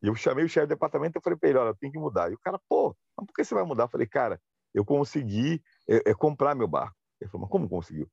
E 0.02 0.08
eu 0.08 0.16
chamei 0.16 0.46
o 0.46 0.50
chefe 0.50 0.68
de 0.68 0.76
departamento 0.76 1.18
e 1.18 1.22
falei 1.22 1.38
para 1.38 1.50
ele: 1.50 1.58
olha, 1.58 1.70
eu 1.70 1.76
tenho 1.76 1.92
que 1.92 2.00
mudar. 2.00 2.32
E 2.32 2.36
o 2.36 2.40
cara, 2.40 2.60
pô, 2.70 2.96
mas 3.18 3.26
por 3.26 3.34
que 3.34 3.44
você 3.44 3.56
vai 3.56 3.64
mudar? 3.64 3.86
Eu 3.86 3.90
falei, 3.90 4.08
cara, 4.08 4.40
eu 4.74 4.86
consegui 4.86 5.62
é, 5.90 6.12
é 6.12 6.14
comprar 6.14 6.54
meu 6.54 6.68
barco. 6.68 6.96
Ele 7.20 7.30
falou, 7.30 7.48
mas 7.48 7.52
como 7.52 7.68
conseguiu? 7.68 8.08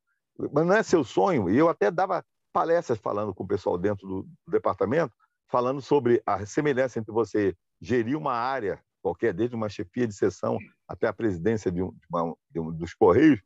Mas 0.51 0.65
não 0.65 0.73
é 0.73 0.81
seu 0.81 1.03
sonho? 1.03 1.49
E 1.49 1.57
eu 1.57 1.69
até 1.69 1.91
dava 1.91 2.25
palestras 2.51 2.97
falando 2.97 3.33
com 3.33 3.43
o 3.43 3.47
pessoal 3.47 3.77
dentro 3.77 4.07
do, 4.07 4.23
do 4.23 4.51
departamento, 4.51 5.13
falando 5.49 5.81
sobre 5.81 6.21
a 6.25 6.45
semelhança 6.45 6.99
entre 6.99 7.13
você 7.13 7.55
gerir 7.79 8.17
uma 8.17 8.33
área 8.33 8.81
qualquer, 9.03 9.33
desde 9.33 9.55
uma 9.55 9.67
chefia 9.67 10.07
de 10.07 10.13
seção 10.13 10.57
até 10.87 11.07
a 11.07 11.13
presidência 11.13 11.69
de 11.69 11.83
um, 11.83 11.91
de 11.91 12.07
uma, 12.09 12.35
de 12.49 12.59
um 12.59 12.71
dos 12.71 12.93
Correios, 12.93 13.39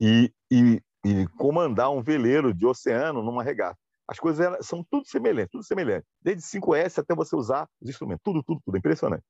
e, 0.00 0.32
e, 0.50 0.82
e, 1.04 1.26
comandar 1.36 1.90
um 1.90 2.02
veleiro 2.02 2.52
de 2.52 2.66
oceano 2.66 3.22
numa 3.22 3.42
regata. 3.42 3.78
As 4.08 4.18
coisas 4.18 4.44
eram, 4.44 4.62
são 4.62 4.84
tudo 4.90 5.06
semelhantes, 5.06 5.50
tudo 5.50 5.64
semelhante. 5.64 6.06
Desde 6.22 6.42
5S 6.42 6.98
até 6.98 7.14
você 7.14 7.36
usar 7.36 7.68
os 7.80 7.88
instrumentos, 7.88 8.22
tudo, 8.24 8.42
tudo, 8.42 8.60
tudo, 8.64 8.78
impressionante. 8.78 9.22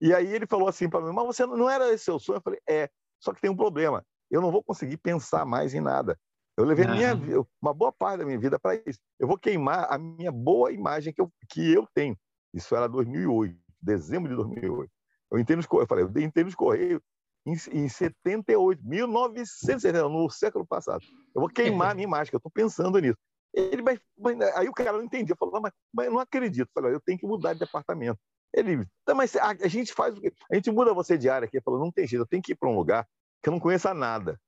E 0.00 0.12
aí 0.12 0.26
ele 0.26 0.46
falou 0.46 0.68
assim 0.68 0.88
para 0.88 1.00
mim, 1.00 1.12
mas 1.12 1.26
você 1.26 1.46
não 1.46 1.70
era 1.70 1.92
esse 1.92 2.04
seu 2.04 2.18
sonho? 2.18 2.38
Eu 2.38 2.42
falei, 2.42 2.60
é, 2.68 2.88
só 3.20 3.32
que 3.32 3.40
tem 3.40 3.50
um 3.50 3.56
problema, 3.56 4.04
eu 4.30 4.40
não 4.40 4.50
vou 4.50 4.62
conseguir 4.62 4.96
pensar 4.96 5.44
mais 5.44 5.72
em 5.74 5.80
nada. 5.80 6.18
Eu 6.56 6.64
levei 6.64 6.86
uhum. 6.86 6.92
minha, 6.92 7.46
uma 7.62 7.72
boa 7.72 7.92
parte 7.92 8.18
da 8.18 8.24
minha 8.24 8.38
vida 8.38 8.58
para 8.58 8.74
isso. 8.84 8.98
Eu 9.18 9.28
vou 9.28 9.38
queimar 9.38 9.86
a 9.88 9.96
minha 9.96 10.32
boa 10.32 10.72
imagem 10.72 11.12
que 11.12 11.20
eu, 11.20 11.30
que 11.48 11.72
eu 11.72 11.86
tenho. 11.94 12.18
Isso 12.52 12.74
era 12.74 12.88
2008, 12.88 13.56
dezembro 13.80 14.28
de 14.28 14.34
2008. 14.34 14.90
Eu 15.30 15.38
entrei 15.38 15.56
nos, 15.56 15.66
eu 15.70 15.86
falei, 15.86 16.04
eu 16.04 16.20
entrei 16.20 16.44
nos 16.44 16.56
Correios 16.56 17.00
em, 17.46 17.54
em 17.72 17.88
78, 17.88 18.82
1970, 18.84 20.08
no 20.08 20.30
século 20.30 20.66
passado. 20.66 21.04
Eu 21.34 21.40
vou 21.40 21.48
queimar 21.48 21.92
a 21.92 21.94
minha 21.94 22.06
imagem, 22.06 22.30
que 22.30 22.36
eu 22.36 22.38
estou 22.38 22.52
pensando 22.52 22.98
nisso. 22.98 23.18
Ele, 23.54 23.82
mas, 23.82 23.98
mas, 24.16 24.40
aí 24.54 24.68
o 24.68 24.72
cara 24.72 24.92
não 24.92 25.04
entendia, 25.04 25.34
falou, 25.36 25.60
mas, 25.60 25.72
mas 25.92 26.06
eu 26.06 26.12
não 26.12 26.20
acredito. 26.20 26.68
Falei, 26.74 26.94
eu 26.94 27.00
tenho 27.00 27.18
que 27.18 27.26
mudar 27.26 27.54
de 27.54 27.60
departamento. 27.60 28.18
Ele, 28.52 28.86
tá, 29.04 29.14
mas 29.14 29.36
a, 29.36 29.50
a, 29.50 29.68
gente 29.68 29.92
faz 29.92 30.16
o 30.16 30.20
quê? 30.20 30.32
A 30.50 30.54
gente 30.54 30.70
muda 30.70 30.94
você 30.94 31.18
de 31.18 31.28
área 31.28 31.46
aqui. 31.46 31.56
Ele 31.56 31.64
falou, 31.64 31.80
não 31.80 31.92
tem 31.92 32.06
jeito, 32.06 32.22
eu 32.22 32.26
tenho 32.26 32.42
que 32.42 32.52
ir 32.52 32.56
para 32.56 32.68
um 32.68 32.76
lugar 32.76 33.06
que 33.42 33.48
eu 33.48 33.52
não 33.52 33.60
conheça 33.60 33.94
nada, 33.94 34.40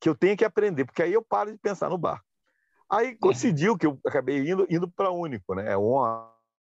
que 0.00 0.08
eu 0.08 0.14
tenho 0.14 0.36
que 0.36 0.44
aprender, 0.44 0.84
porque 0.84 1.02
aí 1.02 1.12
eu 1.12 1.22
paro 1.22 1.52
de 1.52 1.58
pensar 1.58 1.88
no 1.88 1.98
bar. 1.98 2.22
Aí 2.90 3.16
coincidiu 3.16 3.76
que 3.76 3.86
eu 3.86 3.98
acabei 4.06 4.38
indo, 4.38 4.66
indo 4.68 4.90
para 4.90 5.10
Único, 5.10 5.54
né? 5.54 5.76
Um, 5.76 5.96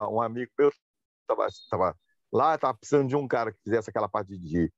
um 0.03 0.21
amigo 0.21 0.51
meu 0.59 0.73
estava 1.21 1.97
lá, 2.33 2.55
estava 2.57 2.75
precisando 2.75 3.09
de 3.09 3.17
um 3.17 3.29
cara 3.29 3.53
que 3.53 3.63
fizesse 3.63 3.91
aquela 3.91 4.09
parte 4.09 4.37
de. 4.37 4.73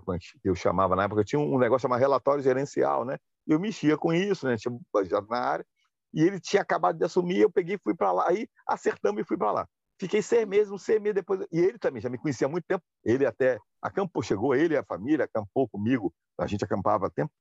Como 0.00 0.16
é 0.16 0.18
eu 0.44 0.54
chamava 0.54 0.94
na 0.94 1.04
época? 1.04 1.24
Tinha 1.24 1.40
um 1.40 1.58
negócio 1.58 1.82
chamado 1.82 2.00
relatório 2.00 2.42
gerencial, 2.42 3.04
né? 3.04 3.16
Eu 3.46 3.58
mexia 3.60 3.96
com 3.96 4.12
isso, 4.12 4.46
né? 4.46 4.56
Tinha 4.56 4.78
já 5.04 5.20
na 5.22 5.38
área. 5.38 5.66
E 6.12 6.22
ele 6.22 6.40
tinha 6.40 6.62
acabado 6.62 6.96
de 6.96 7.04
assumir, 7.04 7.40
eu 7.40 7.50
peguei 7.50 7.76
e 7.76 7.80
fui 7.82 7.94
para 7.94 8.12
lá. 8.12 8.28
Aí 8.28 8.48
acertamos 8.66 9.20
e 9.20 9.24
fui 9.24 9.36
para 9.36 9.52
lá. 9.52 9.68
Fiquei 9.98 10.20
seis 10.20 10.46
meses, 10.46 10.70
um 10.70 10.78
seis 10.78 11.00
meses 11.00 11.14
depois. 11.14 11.40
E 11.52 11.58
ele 11.58 11.78
também 11.78 12.00
já 12.00 12.08
me 12.08 12.18
conhecia 12.18 12.46
há 12.46 12.50
muito 12.50 12.64
tempo. 12.66 12.82
Ele 13.04 13.24
até 13.24 13.58
acampou, 13.80 14.22
chegou 14.22 14.54
ele 14.54 14.74
e 14.74 14.76
a 14.76 14.84
família, 14.84 15.24
acampou 15.24 15.68
comigo. 15.68 16.12
A 16.38 16.46
gente 16.46 16.64
acampava 16.64 17.06
há 17.06 17.10
tempo. 17.10 17.32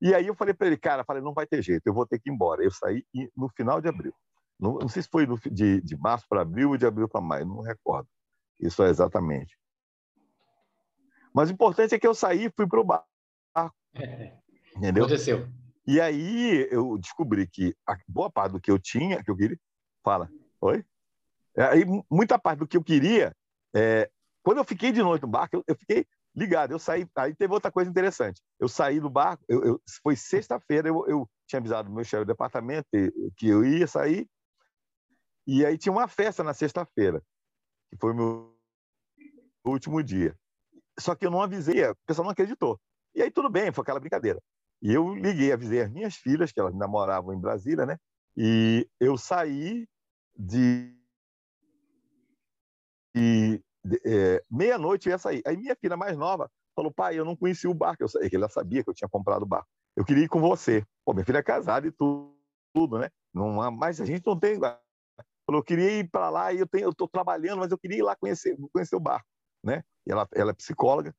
E 0.00 0.14
aí 0.14 0.26
eu 0.26 0.34
falei 0.34 0.54
para 0.54 0.68
ele, 0.68 0.76
cara, 0.76 1.04
falei, 1.04 1.22
não 1.22 1.34
vai 1.34 1.46
ter 1.46 1.60
jeito, 1.60 1.82
eu 1.86 1.92
vou 1.92 2.06
ter 2.06 2.18
que 2.18 2.30
ir 2.30 2.32
embora. 2.32 2.62
Eu 2.62 2.70
saí 2.70 3.04
no 3.36 3.48
final 3.50 3.80
de 3.80 3.88
abril. 3.88 4.14
Não, 4.58 4.74
não 4.74 4.88
sei 4.88 5.02
se 5.02 5.08
foi 5.08 5.26
no, 5.26 5.38
de, 5.38 5.80
de 5.80 5.96
março 5.96 6.26
para 6.28 6.42
abril 6.42 6.70
ou 6.70 6.76
de 6.76 6.86
abril 6.86 7.08
para 7.08 7.20
maio, 7.20 7.46
não 7.46 7.60
recordo. 7.60 8.08
Isso 8.60 8.82
é 8.82 8.88
exatamente. 8.88 9.56
Mas 11.34 11.50
o 11.50 11.52
importante 11.52 11.94
é 11.94 11.98
que 11.98 12.06
eu 12.06 12.14
saí 12.14 12.46
e 12.46 12.52
fui 12.54 12.66
para 12.66 12.80
o 12.80 12.84
barco. 12.84 13.06
Entendeu? 14.76 15.04
Aconteceu. 15.04 15.48
E 15.86 16.00
aí 16.00 16.68
eu 16.70 16.98
descobri 16.98 17.46
que 17.46 17.74
a 17.86 17.96
boa 18.06 18.30
parte 18.30 18.52
do 18.52 18.60
que 18.60 18.70
eu 18.70 18.78
tinha, 18.78 19.22
que 19.22 19.30
eu 19.30 19.36
queria. 19.36 19.58
Fala. 20.04 20.30
Oi? 20.60 20.84
É, 21.56 21.64
aí, 21.64 21.84
muita 22.10 22.38
parte 22.38 22.60
do 22.60 22.68
que 22.68 22.76
eu 22.76 22.84
queria, 22.84 23.34
é, 23.74 24.10
quando 24.42 24.58
eu 24.58 24.64
fiquei 24.64 24.92
de 24.92 25.02
noite 25.02 25.22
no 25.22 25.28
barco, 25.28 25.56
eu, 25.56 25.64
eu, 25.66 25.76
fiquei 25.76 26.06
ligado. 26.34 26.72
Eu 26.72 26.78
saí. 26.78 27.08
Aí 27.16 27.34
teve 27.34 27.52
outra 27.52 27.72
coisa 27.72 27.90
interessante. 27.90 28.40
Eu 28.60 28.68
saí 28.68 29.00
do 29.00 29.10
barco, 29.10 29.44
eu, 29.48 29.64
eu 29.64 29.82
foi 30.02 30.14
sexta-feira, 30.14 30.88
eu, 30.88 31.06
eu, 31.08 31.30
tinha 31.46 31.58
avisado 31.58 31.90
o 31.90 31.94
meu 31.94 32.04
chefe 32.04 32.24
do 32.24 32.28
departamento 32.28 32.86
que 33.36 33.48
eu 33.48 33.64
ia 33.64 33.86
sair. 33.86 34.28
E 35.46 35.64
aí 35.64 35.78
tinha 35.78 35.92
uma 35.92 36.06
festa 36.06 36.44
na 36.44 36.52
sexta-feira, 36.52 37.22
que 37.90 37.96
foi 37.98 38.12
o 38.12 38.14
meu 38.14 38.58
último 39.64 40.02
dia. 40.02 40.36
Só 40.98 41.14
que 41.14 41.26
eu 41.26 41.30
não 41.30 41.42
avisei, 41.42 41.84
o 41.84 41.96
pessoal 42.06 42.24
não 42.24 42.32
acreditou. 42.32 42.80
E 43.14 43.22
aí 43.22 43.30
tudo 43.30 43.48
bem, 43.48 43.72
foi 43.72 43.82
aquela 43.82 44.00
brincadeira. 44.00 44.40
E 44.80 44.92
eu 44.92 45.14
liguei, 45.14 45.52
avisei 45.52 45.82
as 45.82 45.90
minhas 45.90 46.14
filhas, 46.14 46.52
que 46.52 46.60
elas 46.60 46.72
ainda 46.72 46.86
moravam 46.86 47.34
em 47.34 47.40
Brasília, 47.40 47.84
né? 47.84 47.98
E 48.36 48.88
eu 49.00 49.16
saí 49.16 49.88
de 50.36 50.94
e 53.16 53.60
é, 54.04 54.42
meia-noite 54.48 55.08
eu 55.08 55.12
ia 55.12 55.18
sair. 55.18 55.42
Aí 55.44 55.56
minha 55.56 55.74
filha 55.74 55.96
mais 55.96 56.16
nova 56.16 56.48
falou, 56.76 56.92
pai, 56.92 57.18
eu 57.18 57.24
não 57.24 57.34
conheci 57.34 57.66
o 57.66 57.74
barco. 57.74 58.04
Eu 58.04 58.08
sabia, 58.08 58.30
ela 58.32 58.48
sabia 58.48 58.84
que 58.84 58.90
eu 58.90 58.94
tinha 58.94 59.08
comprado 59.08 59.42
o 59.42 59.46
barco. 59.46 59.66
Eu 59.96 60.04
queria 60.04 60.24
ir 60.24 60.28
com 60.28 60.40
você. 60.40 60.84
Pô, 61.04 61.12
minha 61.12 61.24
filha 61.24 61.38
é 61.38 61.42
casada 61.42 61.88
e 61.88 61.90
tudo, 61.90 62.32
tudo 62.72 62.98
né? 62.98 63.10
Não, 63.34 63.70
mas 63.72 64.00
a 64.00 64.04
gente 64.04 64.24
não 64.24 64.38
tem... 64.38 64.60
Falou, 64.60 65.60
eu 65.60 65.64
queria 65.64 65.98
ir 65.98 66.08
para 66.08 66.30
lá 66.30 66.52
e 66.52 66.60
eu 66.60 66.90
estou 66.90 67.08
trabalhando, 67.08 67.58
mas 67.58 67.72
eu 67.72 67.78
queria 67.78 67.98
ir 67.98 68.02
lá 68.02 68.14
conhecer, 68.14 68.56
conhecer 68.72 68.94
o 68.94 69.00
barco, 69.00 69.26
né? 69.64 69.82
Ela, 70.08 70.28
ela 70.34 70.50
é 70.50 70.54
psicóloga. 70.54 71.14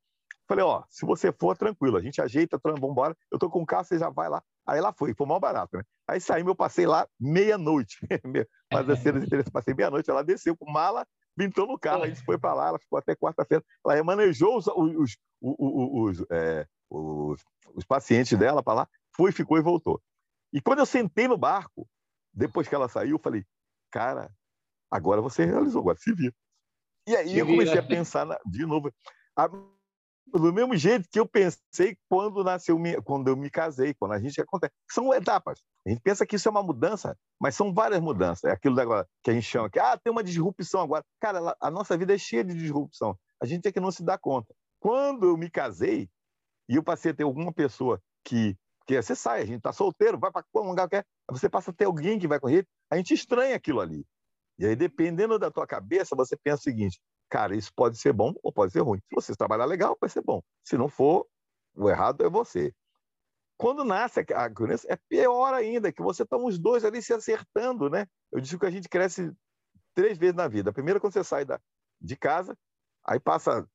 Falei, 0.47 0.65
ó, 0.65 0.84
se 0.89 1.06
você 1.06 1.32
for, 1.32 1.56
tranquilo, 1.56 1.95
a 1.95 2.02
gente 2.02 2.19
ajeita, 2.19 2.60
vamos 2.63 2.82
embora. 2.89 3.15
Eu 3.32 3.38
tô 3.38 3.52
com 3.52 3.62
o 3.62 3.65
carro, 3.65 3.86
você 3.86 3.99
já 3.99 4.10
vai 4.10 4.28
lá. 4.28 4.41
Aí 4.65 4.80
ela 4.80 4.91
foi, 4.91 5.13
foi 5.13 5.28
mal 5.28 5.39
barato, 5.39 5.78
né? 5.78 5.84
Aí 6.08 6.19
saímos, 6.19 6.49
eu 6.49 6.56
passei 6.56 6.88
lá 6.88 7.08
meia-noite. 7.19 7.99
Mas 8.73 8.89
as 8.89 8.99
cenas 8.99 9.23
interessantes, 9.23 9.52
passei 9.52 9.75
meia-noite, 9.75 10.10
ela 10.10 10.23
desceu 10.23 10.58
com 10.58 10.71
mala, 10.71 11.06
entrou 11.39 11.67
no 11.67 11.78
carro, 11.78 12.04
a 12.04 12.08
gente 12.08 12.23
foi 12.23 12.38
para 12.38 12.54
lá, 12.56 12.69
ela 12.69 12.80
ficou 12.80 12.97
até 12.97 13.15
quarta-feira. 13.15 13.63
Ela 13.86 13.93
remanejou 13.93 14.58
os, 14.58 14.65
os, 14.67 15.17
os, 15.39 16.17
os, 16.19 16.25
é, 16.32 16.65
os, 16.89 17.43
os 17.75 17.86
pacientes 17.86 18.38
dela 18.38 18.63
para 18.63 18.73
lá, 18.73 18.88
foi, 19.15 19.32
ficou 19.32 19.58
e 19.58 19.62
voltou. 19.62 20.02
E 20.52 20.60
quando 20.60 20.80
eu 20.80 20.86
sentei 20.86 21.28
no 21.28 21.38
barco, 21.38 21.88
depois 22.34 22.67
que 22.67 22.73
ela 22.73 22.89
saiu, 22.89 23.17
eu 23.17 23.19
falei, 23.19 23.45
cara, 23.91 24.32
agora 24.89 25.21
você 25.21 25.45
realizou, 25.45 25.82
agora 25.82 25.97
se 25.97 26.12
vira. 26.12 26.34
E 27.07 27.15
aí 27.15 27.38
eu 27.38 27.45
comecei 27.45 27.77
a 27.77 27.83
pensar 27.88 28.25
na, 28.25 28.38
de 28.45 28.65
novo. 28.65 28.91
A, 29.35 29.47
do 30.31 30.53
mesmo 30.53 30.75
jeito 30.75 31.09
que 31.09 31.19
eu 31.19 31.27
pensei 31.27 31.97
quando 32.07 32.43
nasceu, 32.43 32.77
quando 33.03 33.29
eu 33.29 33.35
me 33.35 33.49
casei, 33.49 33.93
quando 33.93 34.13
a 34.13 34.19
gente 34.19 34.39
acontece. 34.39 34.73
São 34.89 35.13
etapas. 35.13 35.59
A 35.85 35.89
gente 35.89 36.01
pensa 36.01 36.25
que 36.25 36.35
isso 36.35 36.47
é 36.47 36.51
uma 36.51 36.62
mudança, 36.62 37.17
mas 37.39 37.55
são 37.55 37.73
várias 37.73 37.99
mudanças. 37.99 38.43
É 38.43 38.51
aquilo 38.51 38.79
agora 38.79 39.07
que 39.23 39.31
a 39.31 39.33
gente 39.33 39.45
chama 39.45 39.69
que 39.69 39.79
ah, 39.79 39.97
tem 39.97 40.12
uma 40.12 40.23
disrupção 40.23 40.81
agora. 40.81 41.03
Cara, 41.19 41.55
a 41.59 41.71
nossa 41.71 41.97
vida 41.97 42.13
é 42.13 42.17
cheia 42.17 42.43
de 42.43 42.53
disrupção. 42.53 43.17
A 43.41 43.45
gente 43.45 43.67
é 43.67 43.71
que 43.71 43.79
não 43.79 43.91
se 43.91 44.03
dá 44.03 44.17
conta. 44.17 44.53
Quando 44.79 45.25
eu 45.25 45.38
me 45.38 45.49
casei 45.49 46.09
e 46.69 46.75
eu 46.75 46.83
passei 46.83 47.12
a 47.12 47.15
ter 47.15 47.23
alguma 47.23 47.51
pessoa 47.51 48.01
que 48.23 48.55
que 48.85 48.99
você 48.99 49.15
sai, 49.15 49.41
a 49.43 49.45
gente 49.45 49.57
está 49.57 49.71
solteiro, 49.71 50.17
vai 50.17 50.31
para 50.31 50.43
um 50.55 50.69
lugar 50.69 50.89
quer, 50.89 51.05
você 51.29 51.47
passa 51.47 51.69
a 51.69 51.73
ter 51.73 51.85
alguém 51.85 52.17
que 52.17 52.27
vai 52.27 52.39
correr, 52.39 52.67
a 52.89 52.97
gente 52.97 53.13
estranha 53.13 53.55
aquilo 53.55 53.79
ali. 53.79 54.03
E 54.59 54.65
aí, 54.65 54.75
dependendo 54.75 55.39
da 55.39 55.49
tua 55.49 55.65
cabeça, 55.65 56.15
você 56.15 56.35
pensa 56.35 56.57
o 56.57 56.63
seguinte: 56.63 56.99
cara, 57.29 57.55
isso 57.55 57.71
pode 57.73 57.97
ser 57.97 58.11
bom 58.11 58.33
ou 58.43 58.51
pode 58.51 58.73
ser 58.73 58.81
ruim. 58.81 58.99
Se 59.07 59.15
você 59.15 59.35
trabalhar 59.35 59.65
legal, 59.65 59.97
vai 59.99 60.09
ser 60.09 60.21
bom. 60.21 60.41
Se 60.63 60.77
não 60.77 60.89
for, 60.89 61.25
o 61.73 61.89
errado 61.89 62.25
é 62.25 62.29
você. 62.29 62.73
Quando 63.57 63.83
nasce 63.83 64.19
a 64.19 64.49
criança, 64.49 64.87
é 64.89 64.97
pior 65.09 65.53
ainda, 65.53 65.91
que 65.91 66.01
você 66.01 66.23
está 66.23 66.37
os 66.37 66.59
dois 66.59 66.85
ali 66.85 67.01
se 67.01 67.13
acertando, 67.13 67.89
né? 67.89 68.05
Eu 68.31 68.39
digo 68.39 68.59
que 68.59 68.65
a 68.65 68.71
gente 68.71 68.87
cresce 68.87 69.31
três 69.93 70.17
vezes 70.17 70.35
na 70.35 70.47
vida. 70.47 70.69
A 70.69 70.73
primeira, 70.73 70.99
quando 70.99 71.13
você 71.13 71.23
sai 71.23 71.45
da, 71.45 71.59
de 71.99 72.15
casa, 72.15 72.57
aí 73.05 73.19
passa 73.19 73.67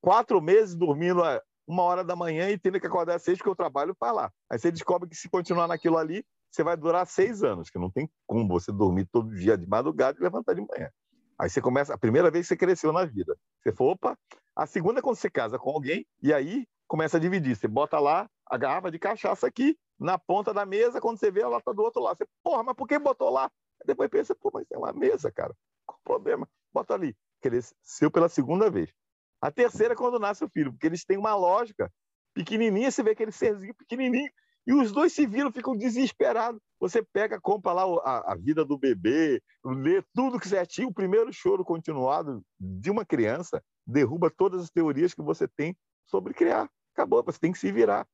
quatro 0.00 0.40
meses 0.40 0.74
dormindo 0.74 1.22
a 1.22 1.42
uma 1.66 1.82
hora 1.84 2.02
da 2.02 2.16
manhã 2.16 2.50
e 2.50 2.58
tendo 2.58 2.80
que 2.80 2.86
acordar 2.86 3.14
às 3.14 3.22
seis, 3.22 3.38
porque 3.38 3.48
eu 3.48 3.56
trabalho 3.56 3.94
para 3.94 4.12
lá. 4.12 4.32
Aí 4.50 4.58
você 4.58 4.72
descobre 4.72 5.08
que 5.08 5.14
se 5.14 5.28
continuar 5.28 5.68
naquilo 5.68 5.96
ali, 5.96 6.24
você 6.50 6.62
vai 6.62 6.76
durar 6.76 7.06
seis 7.06 7.42
anos, 7.42 7.70
que 7.70 7.78
não 7.78 7.90
tem 7.90 8.10
como 8.26 8.46
você 8.48 8.72
dormir 8.72 9.06
todo 9.06 9.34
dia 9.34 9.56
de 9.56 9.66
madrugada 9.66 10.18
e 10.18 10.22
levantar 10.22 10.54
de 10.54 10.60
manhã. 10.60 10.90
Aí 11.38 11.48
você 11.48 11.60
começa, 11.60 11.94
a 11.94 11.98
primeira 11.98 12.30
vez 12.30 12.46
que 12.46 12.48
você 12.48 12.56
cresceu 12.56 12.92
na 12.92 13.04
vida. 13.04 13.36
Você 13.62 13.72
falou, 13.72 13.92
opa, 13.92 14.18
a 14.54 14.66
segunda 14.66 14.98
é 14.98 15.02
quando 15.02 15.16
você 15.16 15.30
casa 15.30 15.58
com 15.58 15.70
alguém, 15.70 16.06
e 16.22 16.34
aí 16.34 16.66
começa 16.86 17.16
a 17.16 17.20
dividir. 17.20 17.56
Você 17.56 17.68
bota 17.68 17.98
lá 17.98 18.28
a 18.46 18.58
garrafa 18.58 18.90
de 18.90 18.98
cachaça 18.98 19.46
aqui, 19.46 19.78
na 19.98 20.18
ponta 20.18 20.52
da 20.52 20.66
mesa, 20.66 21.00
quando 21.00 21.18
você 21.18 21.30
vê, 21.30 21.40
ela 21.40 21.60
tá 21.60 21.72
do 21.72 21.82
outro 21.82 22.02
lado. 22.02 22.18
Você, 22.18 22.26
porra, 22.42 22.62
mas 22.62 22.74
por 22.74 22.88
que 22.88 22.98
botou 22.98 23.30
lá? 23.30 23.50
Depois 23.86 24.10
pensa, 24.10 24.34
pô, 24.34 24.50
mas 24.52 24.66
é 24.70 24.76
uma 24.76 24.92
mesa, 24.92 25.30
cara. 25.30 25.54
Qual 25.86 25.98
o 25.98 26.02
problema? 26.02 26.48
Bota 26.72 26.94
ali. 26.94 27.16
Cresceu 27.40 28.10
pela 28.10 28.28
segunda 28.28 28.70
vez. 28.70 28.92
A 29.40 29.50
terceira 29.50 29.94
é 29.94 29.96
quando 29.96 30.18
nasce 30.18 30.44
o 30.44 30.50
filho, 30.50 30.72
porque 30.72 30.86
eles 30.86 31.04
têm 31.04 31.16
uma 31.16 31.34
lógica 31.34 31.90
pequenininha, 32.34 32.90
você 32.90 33.02
vê 33.02 33.10
aquele 33.12 33.32
serzinho 33.32 33.74
pequenininho, 33.74 34.30
e 34.66 34.72
os 34.72 34.92
dois 34.92 35.12
se 35.12 35.26
viram, 35.26 35.52
ficam 35.52 35.76
desesperados. 35.76 36.60
Você 36.78 37.02
pega, 37.02 37.40
compra 37.40 37.72
lá 37.72 37.82
a, 38.04 38.32
a 38.32 38.36
vida 38.36 38.64
do 38.64 38.78
bebê, 38.78 39.42
lê 39.64 40.02
tudo 40.14 40.38
que 40.38 40.48
certinho, 40.48 40.88
o 40.88 40.94
primeiro 40.94 41.32
choro 41.32 41.64
continuado 41.64 42.42
de 42.58 42.90
uma 42.90 43.04
criança 43.04 43.62
derruba 43.86 44.30
todas 44.30 44.62
as 44.62 44.70
teorias 44.70 45.14
que 45.14 45.22
você 45.22 45.48
tem 45.48 45.76
sobre 46.06 46.34
criar. 46.34 46.70
Acabou, 46.94 47.22
você 47.22 47.38
tem 47.38 47.52
que 47.52 47.58
se 47.58 47.70
virar. 47.72 48.06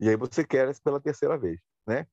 E 0.00 0.08
aí 0.08 0.16
você 0.16 0.44
quer 0.44 0.72
pela 0.80 1.00
terceira 1.00 1.36
vez, 1.36 1.60
né? 1.86 2.06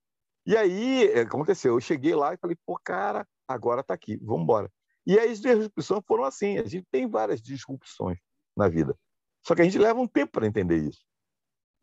E 0.46 0.56
aí 0.56 1.08
é, 1.12 1.22
aconteceu, 1.22 1.74
eu 1.74 1.82
cheguei 1.82 2.16
lá 2.16 2.34
e 2.34 2.38
falei, 2.38 2.56
pô, 2.66 2.80
cara, 2.84 3.28
agora 3.48 3.84
tá 3.84 3.94
aqui, 3.94 4.18
vamos 4.18 4.44
embora. 4.44 4.72
E 5.06 5.20
aí 5.20 5.32
as 5.32 5.40
disrupções 5.40 6.04
foram 6.08 6.24
assim, 6.24 6.58
a 6.58 6.66
gente 6.66 6.88
tem 6.92 7.08
várias 7.08 7.42
disrupções 7.42 8.20
na 8.56 8.68
vida. 8.68 8.98
Só 9.46 9.56
que 9.56 9.62
a 9.62 9.66
gente 9.66 9.78
leva 9.78 10.00
um 10.00 10.08
tempo 10.08 10.32
para 10.34 10.48
entender 10.48 10.78
isso, 10.78 11.04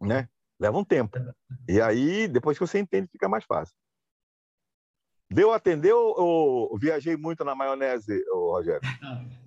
né? 0.00 0.28
Leva 0.62 0.78
um 0.78 0.84
tempo. 0.84 1.18
E 1.68 1.80
aí, 1.80 2.28
depois 2.28 2.56
que 2.56 2.64
você 2.64 2.78
entende, 2.78 3.08
fica 3.10 3.28
mais 3.28 3.42
fácil. 3.44 3.74
Deu 5.28 5.50
atender 5.50 5.92
ou, 5.92 6.70
ou 6.70 6.78
viajei 6.78 7.16
muito 7.16 7.44
na 7.44 7.52
maionese, 7.52 8.24
Rogério? 8.30 8.80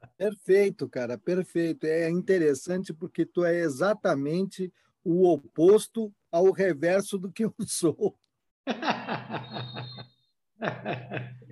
Tá 0.00 0.08
perfeito, 0.18 0.86
cara, 0.86 1.16
perfeito. 1.16 1.86
É 1.86 2.10
interessante 2.10 2.92
porque 2.92 3.24
tu 3.24 3.42
é 3.42 3.60
exatamente 3.60 4.70
o 5.02 5.26
oposto 5.26 6.12
ao 6.30 6.50
reverso 6.50 7.16
do 7.16 7.32
que 7.32 7.46
eu 7.46 7.54
sou. 7.66 8.14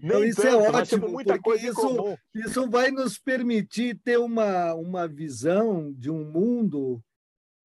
Então, 0.00 0.22
isso 0.22 0.46
é 0.46 0.54
ótimo, 0.54 1.08
muita 1.08 1.40
coisa 1.40 1.66
isso, 1.66 2.18
isso 2.34 2.70
vai 2.70 2.90
nos 2.90 3.18
permitir 3.18 3.98
ter 4.04 4.18
uma, 4.18 4.74
uma 4.74 5.08
visão 5.08 5.92
de 5.94 6.10
um 6.10 6.30
mundo 6.30 7.02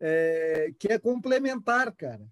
é, 0.04 0.74
que 0.78 0.90
é 0.90 1.00
complementar, 1.00 1.94
cara. 1.96 2.28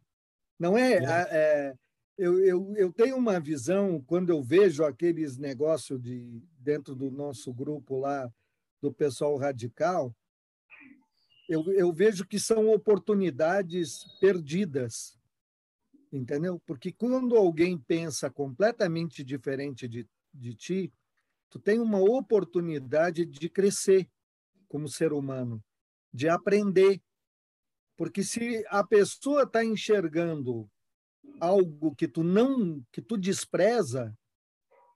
Não 0.59 0.77
é? 0.77 0.93
é. 0.93 1.27
é 1.31 1.73
eu, 2.17 2.39
eu, 2.43 2.73
eu 2.75 2.91
tenho 2.91 3.15
uma 3.17 3.39
visão, 3.39 3.99
quando 4.05 4.29
eu 4.29 4.43
vejo 4.43 4.83
aqueles 4.83 5.37
negócios 5.37 5.99
de, 5.99 6.43
dentro 6.59 6.93
do 6.93 7.09
nosso 7.09 7.51
grupo 7.51 7.97
lá, 7.97 8.31
do 8.79 8.93
pessoal 8.93 9.37
radical, 9.37 10.15
eu, 11.49 11.71
eu 11.71 11.91
vejo 11.91 12.27
que 12.27 12.39
são 12.39 12.69
oportunidades 12.69 14.03
perdidas 14.19 15.19
entendeu? 16.11 16.61
Porque 16.65 16.91
quando 16.91 17.37
alguém 17.37 17.77
pensa 17.77 18.29
completamente 18.29 19.23
diferente 19.23 19.87
de, 19.87 20.07
de 20.33 20.53
ti, 20.53 20.93
tu 21.49 21.59
tem 21.59 21.79
uma 21.79 21.99
oportunidade 21.99 23.25
de 23.25 23.49
crescer 23.49 24.09
como 24.67 24.87
ser 24.87 25.13
humano, 25.13 25.63
de 26.13 26.27
aprender. 26.27 27.01
Porque 28.01 28.23
se 28.23 28.65
a 28.69 28.83
pessoa 28.83 29.43
está 29.43 29.63
enxergando 29.63 30.67
algo 31.39 31.93
que 31.93 32.07
tu 32.07 32.23
não, 32.23 32.83
que 32.91 32.99
tu 32.99 33.15
despreza, 33.15 34.11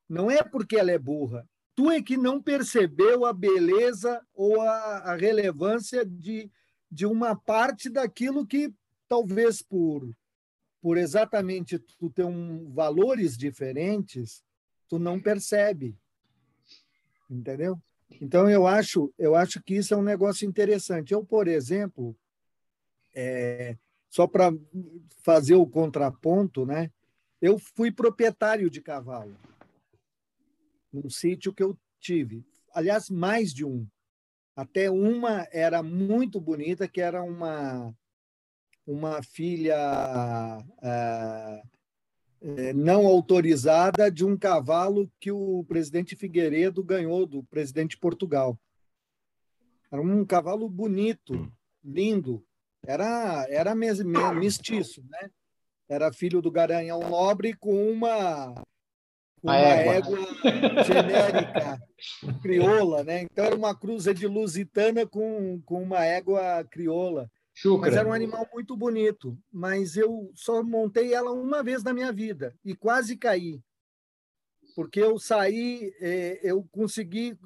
não 0.09 0.31
é 0.31 0.41
porque 0.41 0.75
ela 0.75 0.89
é 0.89 0.97
burra. 0.97 1.47
Tu 1.75 1.91
é 1.91 2.01
que 2.01 2.17
não 2.17 2.41
percebeu 2.41 3.23
a 3.23 3.31
beleza 3.31 4.19
ou 4.33 4.59
a, 4.59 5.11
a 5.11 5.15
relevância 5.15 6.03
de, 6.03 6.49
de 6.89 7.05
uma 7.05 7.35
parte 7.35 7.91
daquilo 7.91 8.43
que 8.43 8.73
talvez 9.07 9.61
por 9.61 10.09
por 10.81 10.97
exatamente 10.97 11.77
tu 11.77 12.09
ter 12.09 12.25
um, 12.25 12.73
valores 12.73 13.37
diferentes, 13.37 14.43
tu 14.89 14.97
não 14.97 15.21
percebe. 15.21 15.95
Entendeu? 17.29 17.79
Então 18.19 18.49
eu 18.49 18.65
acho, 18.65 19.13
eu 19.15 19.35
acho 19.35 19.61
que 19.61 19.75
isso 19.75 19.93
é 19.93 19.97
um 19.97 20.01
negócio 20.01 20.47
interessante. 20.49 21.13
Eu, 21.13 21.23
por 21.23 21.47
exemplo, 21.47 22.17
é, 23.15 23.77
só 24.09 24.27
para 24.27 24.53
fazer 25.23 25.55
o 25.55 25.65
contraponto, 25.65 26.65
né? 26.65 26.91
Eu 27.41 27.57
fui 27.57 27.91
proprietário 27.91 28.69
de 28.69 28.81
cavalo 28.81 29.35
num 30.91 31.09
sítio 31.09 31.53
que 31.53 31.61
eu 31.61 31.77
tive, 31.99 32.45
aliás, 32.73 33.09
mais 33.09 33.53
de 33.53 33.65
um. 33.65 33.85
Até 34.55 34.89
uma 34.89 35.47
era 35.51 35.83
muito 35.83 36.39
bonita, 36.39 36.87
que 36.87 37.01
era 37.01 37.21
uma 37.21 37.93
uma 38.87 39.23
filha 39.23 39.75
é, 40.81 41.63
é, 42.41 42.73
não 42.73 43.07
autorizada 43.07 44.11
de 44.11 44.23
um 44.23 44.37
cavalo 44.37 45.11
que 45.19 45.31
o 45.31 45.65
presidente 45.67 46.15
Figueiredo 46.15 46.83
ganhou 46.83 47.25
do 47.25 47.43
presidente 47.43 47.91
de 47.91 47.97
Portugal. 47.97 48.59
Era 49.91 50.01
um 50.01 50.23
cavalo 50.23 50.69
bonito, 50.69 51.33
hum. 51.33 51.51
lindo. 51.83 52.45
Era, 52.87 53.45
era 53.49 53.75
mestiço, 53.75 55.03
né? 55.09 55.29
Era 55.87 56.13
filho 56.13 56.41
do 56.41 56.51
Garanhão 56.51 56.99
Nobre 57.09 57.53
com 57.53 57.91
uma, 57.91 58.53
uma 59.41 59.57
égua. 59.57 59.93
égua 59.95 60.83
genérica 60.83 61.79
crioula, 62.41 63.03
né? 63.03 63.21
Então 63.21 63.45
era 63.45 63.55
uma 63.55 63.77
cruza 63.77 64.13
de 64.13 64.27
lusitana 64.27 65.05
com, 65.05 65.61
com 65.61 65.83
uma 65.83 66.03
égua 66.03 66.63
crioula. 66.63 67.29
Chucra. 67.53 67.89
Mas 67.89 67.97
era 67.97 68.09
um 68.09 68.13
animal 68.13 68.47
muito 68.51 68.75
bonito, 68.75 69.37
mas 69.51 69.95
eu 69.95 70.29
só 70.35 70.61
montei 70.61 71.13
ela 71.13 71.31
uma 71.31 71.63
vez 71.63 71.83
na 71.83 71.93
minha 71.93 72.11
vida 72.11 72.53
e 72.65 72.75
quase 72.75 73.15
caí. 73.15 73.61
Porque 74.75 74.99
eu 74.99 75.17
saí, 75.17 75.93
é, 76.01 76.39
eu 76.43 76.67
consegui 76.69 77.37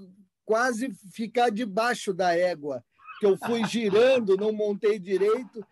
quase 0.44 0.92
ficar 1.14 1.52
debaixo 1.52 2.12
da 2.12 2.36
égua, 2.36 2.84
que 3.20 3.26
eu 3.26 3.38
fui 3.38 3.66
girando, 3.66 4.38
não 4.38 4.52
montei 4.52 4.98
direito. 4.98 5.66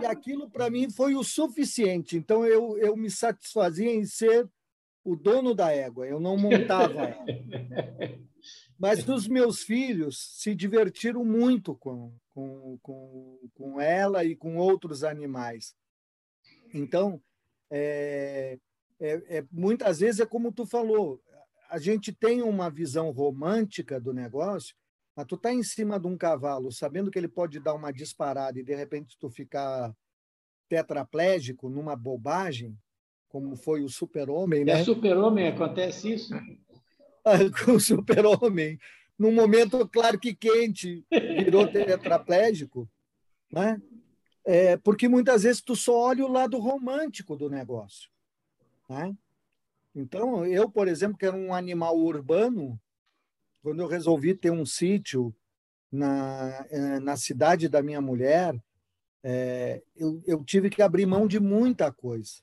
E 0.00 0.06
aquilo 0.06 0.48
para 0.48 0.70
mim 0.70 0.90
foi 0.90 1.14
o 1.14 1.22
suficiente. 1.22 2.16
Então 2.16 2.46
eu, 2.46 2.78
eu 2.78 2.96
me 2.96 3.10
satisfazia 3.10 3.92
em 3.92 4.04
ser 4.04 4.48
o 5.04 5.14
dono 5.14 5.54
da 5.54 5.70
égua, 5.70 6.06
eu 6.06 6.18
não 6.18 6.36
montava 6.36 7.02
ela. 7.02 7.26
Mas 8.78 9.06
os 9.06 9.28
meus 9.28 9.62
filhos 9.62 10.18
se 10.40 10.54
divertiram 10.54 11.24
muito 11.24 11.74
com, 11.76 12.12
com, 12.30 12.78
com, 12.82 13.38
com 13.54 13.80
ela 13.80 14.24
e 14.24 14.34
com 14.34 14.56
outros 14.56 15.04
animais. 15.04 15.74
Então, 16.72 17.22
é, 17.70 18.58
é, 18.98 19.38
é, 19.38 19.44
muitas 19.52 20.00
vezes 20.00 20.20
é 20.20 20.26
como 20.26 20.52
tu 20.52 20.66
falou, 20.66 21.22
a 21.68 21.78
gente 21.78 22.12
tem 22.12 22.42
uma 22.42 22.70
visão 22.70 23.10
romântica 23.10 24.00
do 24.00 24.12
negócio, 24.12 24.74
mas 25.16 25.26
tu 25.26 25.36
tá 25.36 25.52
em 25.52 25.62
cima 25.62 25.98
de 25.98 26.06
um 26.06 26.16
cavalo, 26.16 26.72
sabendo 26.72 27.10
que 27.10 27.18
ele 27.18 27.28
pode 27.28 27.60
dar 27.60 27.74
uma 27.74 27.92
disparada 27.92 28.58
e 28.58 28.64
de 28.64 28.74
repente 28.74 29.16
tu 29.18 29.30
ficar 29.30 29.94
tetraplégico 30.68 31.68
numa 31.68 31.94
bobagem, 31.94 32.76
como 33.28 33.56
foi 33.56 33.82
o 33.82 33.88
super-homem, 33.88 34.62
é 34.62 34.64
né? 34.64 34.72
É 34.80 34.84
super-homem, 34.84 35.48
acontece 35.48 36.14
isso? 36.14 36.34
com 37.64 37.72
o 37.72 37.80
super-homem. 37.80 38.78
Num 39.18 39.32
momento, 39.32 39.88
claro 39.88 40.18
que 40.18 40.34
quente, 40.34 41.04
virou 41.10 41.68
tetraplégico, 41.68 42.88
né? 43.52 43.80
É, 44.44 44.76
porque 44.76 45.08
muitas 45.08 45.44
vezes 45.44 45.62
tu 45.62 45.74
só 45.74 45.96
olha 45.96 46.24
o 46.24 46.30
lado 46.30 46.58
romântico 46.58 47.34
do 47.34 47.48
negócio. 47.48 48.10
Né? 48.88 49.16
Então, 49.94 50.44
eu, 50.44 50.68
por 50.68 50.86
exemplo, 50.86 51.16
que 51.16 51.24
era 51.24 51.36
um 51.36 51.54
animal 51.54 51.96
urbano, 51.96 52.78
quando 53.64 53.80
eu 53.80 53.88
resolvi 53.88 54.34
ter 54.34 54.50
um 54.50 54.66
sítio 54.66 55.34
na, 55.90 56.66
é, 56.68 57.00
na 57.00 57.16
cidade 57.16 57.66
da 57.66 57.82
minha 57.82 57.98
mulher, 57.98 58.54
é, 59.22 59.82
eu, 59.96 60.22
eu 60.26 60.44
tive 60.44 60.68
que 60.68 60.82
abrir 60.82 61.06
mão 61.06 61.26
de 61.26 61.40
muita 61.40 61.90
coisa. 61.90 62.42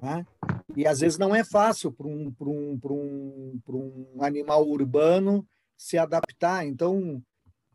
Né? 0.00 0.26
E 0.74 0.86
às 0.86 1.00
vezes 1.00 1.18
não 1.18 1.34
é 1.34 1.44
fácil 1.44 1.92
para 1.92 2.06
um, 2.06 2.34
um, 2.40 2.80
um, 2.88 4.06
um 4.14 4.24
animal 4.24 4.66
urbano 4.66 5.46
se 5.76 5.98
adaptar. 5.98 6.64
Então, 6.64 7.22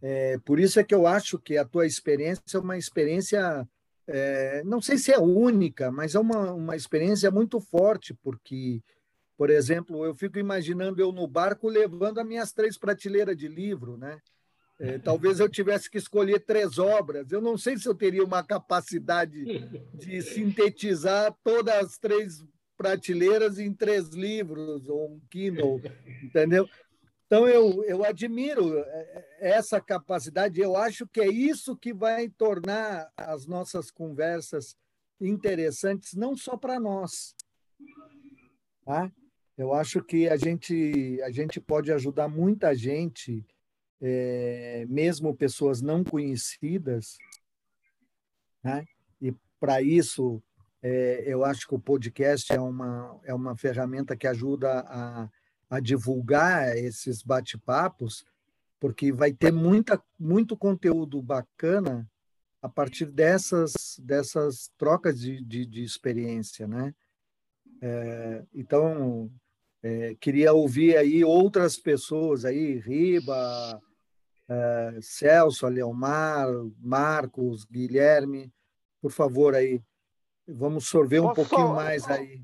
é, 0.02 0.40
por 0.40 0.60
isso 0.60 0.80
é 0.80 0.84
que 0.84 0.96
eu 0.96 1.06
acho 1.06 1.38
que 1.38 1.58
a 1.58 1.66
tua 1.66 1.86
experiência 1.86 2.42
é 2.56 2.58
uma 2.58 2.76
experiência, 2.76 3.70
é, 4.08 4.64
não 4.64 4.82
sei 4.82 4.98
se 4.98 5.12
é 5.12 5.20
única, 5.20 5.92
mas 5.92 6.16
é 6.16 6.20
uma, 6.20 6.54
uma 6.54 6.76
experiência 6.76 7.30
muito 7.30 7.60
forte, 7.60 8.16
porque, 8.16 8.82
por 9.38 9.52
exemplo, 9.52 10.04
eu 10.04 10.16
fico 10.16 10.40
imaginando 10.40 11.00
eu 11.00 11.12
no 11.12 11.28
barco 11.28 11.70
levando 11.70 12.20
as 12.20 12.26
minhas 12.26 12.52
três 12.52 12.78
prateleiras 12.78 13.38
de 13.38 13.48
livro, 13.48 13.96
né? 13.96 14.20
É, 14.80 14.98
talvez 15.00 15.40
eu 15.40 15.48
tivesse 15.48 15.90
que 15.90 15.98
escolher 15.98 16.40
três 16.40 16.80
obras. 16.80 17.32
Eu 17.32 17.40
não 17.40 17.56
sei 17.56 17.78
se 17.78 17.88
eu 17.88 17.94
teria 17.94 18.24
uma 18.24 18.44
capacidade 18.44 19.46
de 19.94 20.22
sintetizar 20.24 21.36
todas 21.44 21.76
as 21.76 21.98
três 22.00 22.44
prateleiras 22.76 23.60
em 23.60 23.74
três 23.74 24.10
livros 24.10 24.90
ou 24.90 25.14
um 25.14 25.22
Kindle, 25.30 25.82
entendeu? 26.24 26.68
Então 27.28 27.48
eu, 27.48 27.84
eu 27.84 28.06
admiro 28.06 28.80
é, 28.80 28.84
é, 29.40 29.50
essa 29.52 29.82
capacidade. 29.82 30.60
Eu 30.60 30.76
acho 30.76 31.06
que 31.06 31.20
é 31.20 31.28
isso 31.28 31.76
que 31.76 31.94
vai 31.94 32.30
tornar 32.30 33.12
as 33.16 33.46
nossas 33.46 33.92
conversas 33.92 34.76
interessantes, 35.20 36.14
não 36.14 36.36
só 36.36 36.56
para 36.56 36.80
nós. 36.80 37.36
Tá? 38.86 39.12
Eu 39.58 39.74
acho 39.74 40.04
que 40.04 40.30
a 40.30 40.38
gente 40.38 41.20
a 41.24 41.32
gente 41.32 41.60
pode 41.60 41.92
ajudar 41.92 42.28
muita 42.28 42.76
gente 42.76 43.46
é, 44.00 44.86
mesmo 44.88 45.36
pessoas 45.36 45.82
não 45.82 46.04
conhecidas, 46.04 47.18
né? 48.64 48.86
e 49.20 49.34
para 49.60 49.82
isso 49.82 50.42
é, 50.82 51.24
eu 51.26 51.44
acho 51.44 51.68
que 51.68 51.74
o 51.74 51.80
podcast 51.80 52.54
é 52.54 52.60
uma, 52.60 53.20
é 53.24 53.34
uma 53.34 53.58
ferramenta 53.58 54.16
que 54.16 54.28
ajuda 54.28 54.82
a, 54.88 55.30
a 55.70 55.80
divulgar 55.80 56.78
esses 56.78 57.24
bate-papos, 57.24 58.24
porque 58.80 59.12
vai 59.12 59.34
ter 59.34 59.52
muita, 59.52 60.02
muito 60.20 60.56
conteúdo 60.56 61.22
bacana 61.22 62.08
a 62.62 62.70
partir 62.70 63.08
dessas, 63.08 64.00
dessas 64.04 64.72
trocas 64.78 65.20
de, 65.20 65.44
de, 65.44 65.66
de 65.66 65.84
experiência, 65.84 66.68
né? 66.68 66.94
É, 67.82 68.44
então, 68.54 69.32
é, 69.84 70.16
queria 70.20 70.54
ouvir 70.54 70.98
aí 70.98 71.24
outras 71.24 71.78
pessoas 71.78 72.46
aí, 72.46 72.80
Riba, 72.80 73.82
é, 74.50 75.00
Celso, 75.02 75.66
Aleomar, 75.66 76.48
Marcos, 76.80 77.66
Guilherme, 77.66 78.52
por 79.02 79.12
favor 79.12 79.56
aí, 79.56 79.82
vamos 80.48 80.88
sorver 80.88 81.22
um 81.22 81.28
Posso 81.28 81.36
pouquinho 81.36 81.68
só... 81.68 81.74
mais 81.74 82.10
aí. 82.10 82.42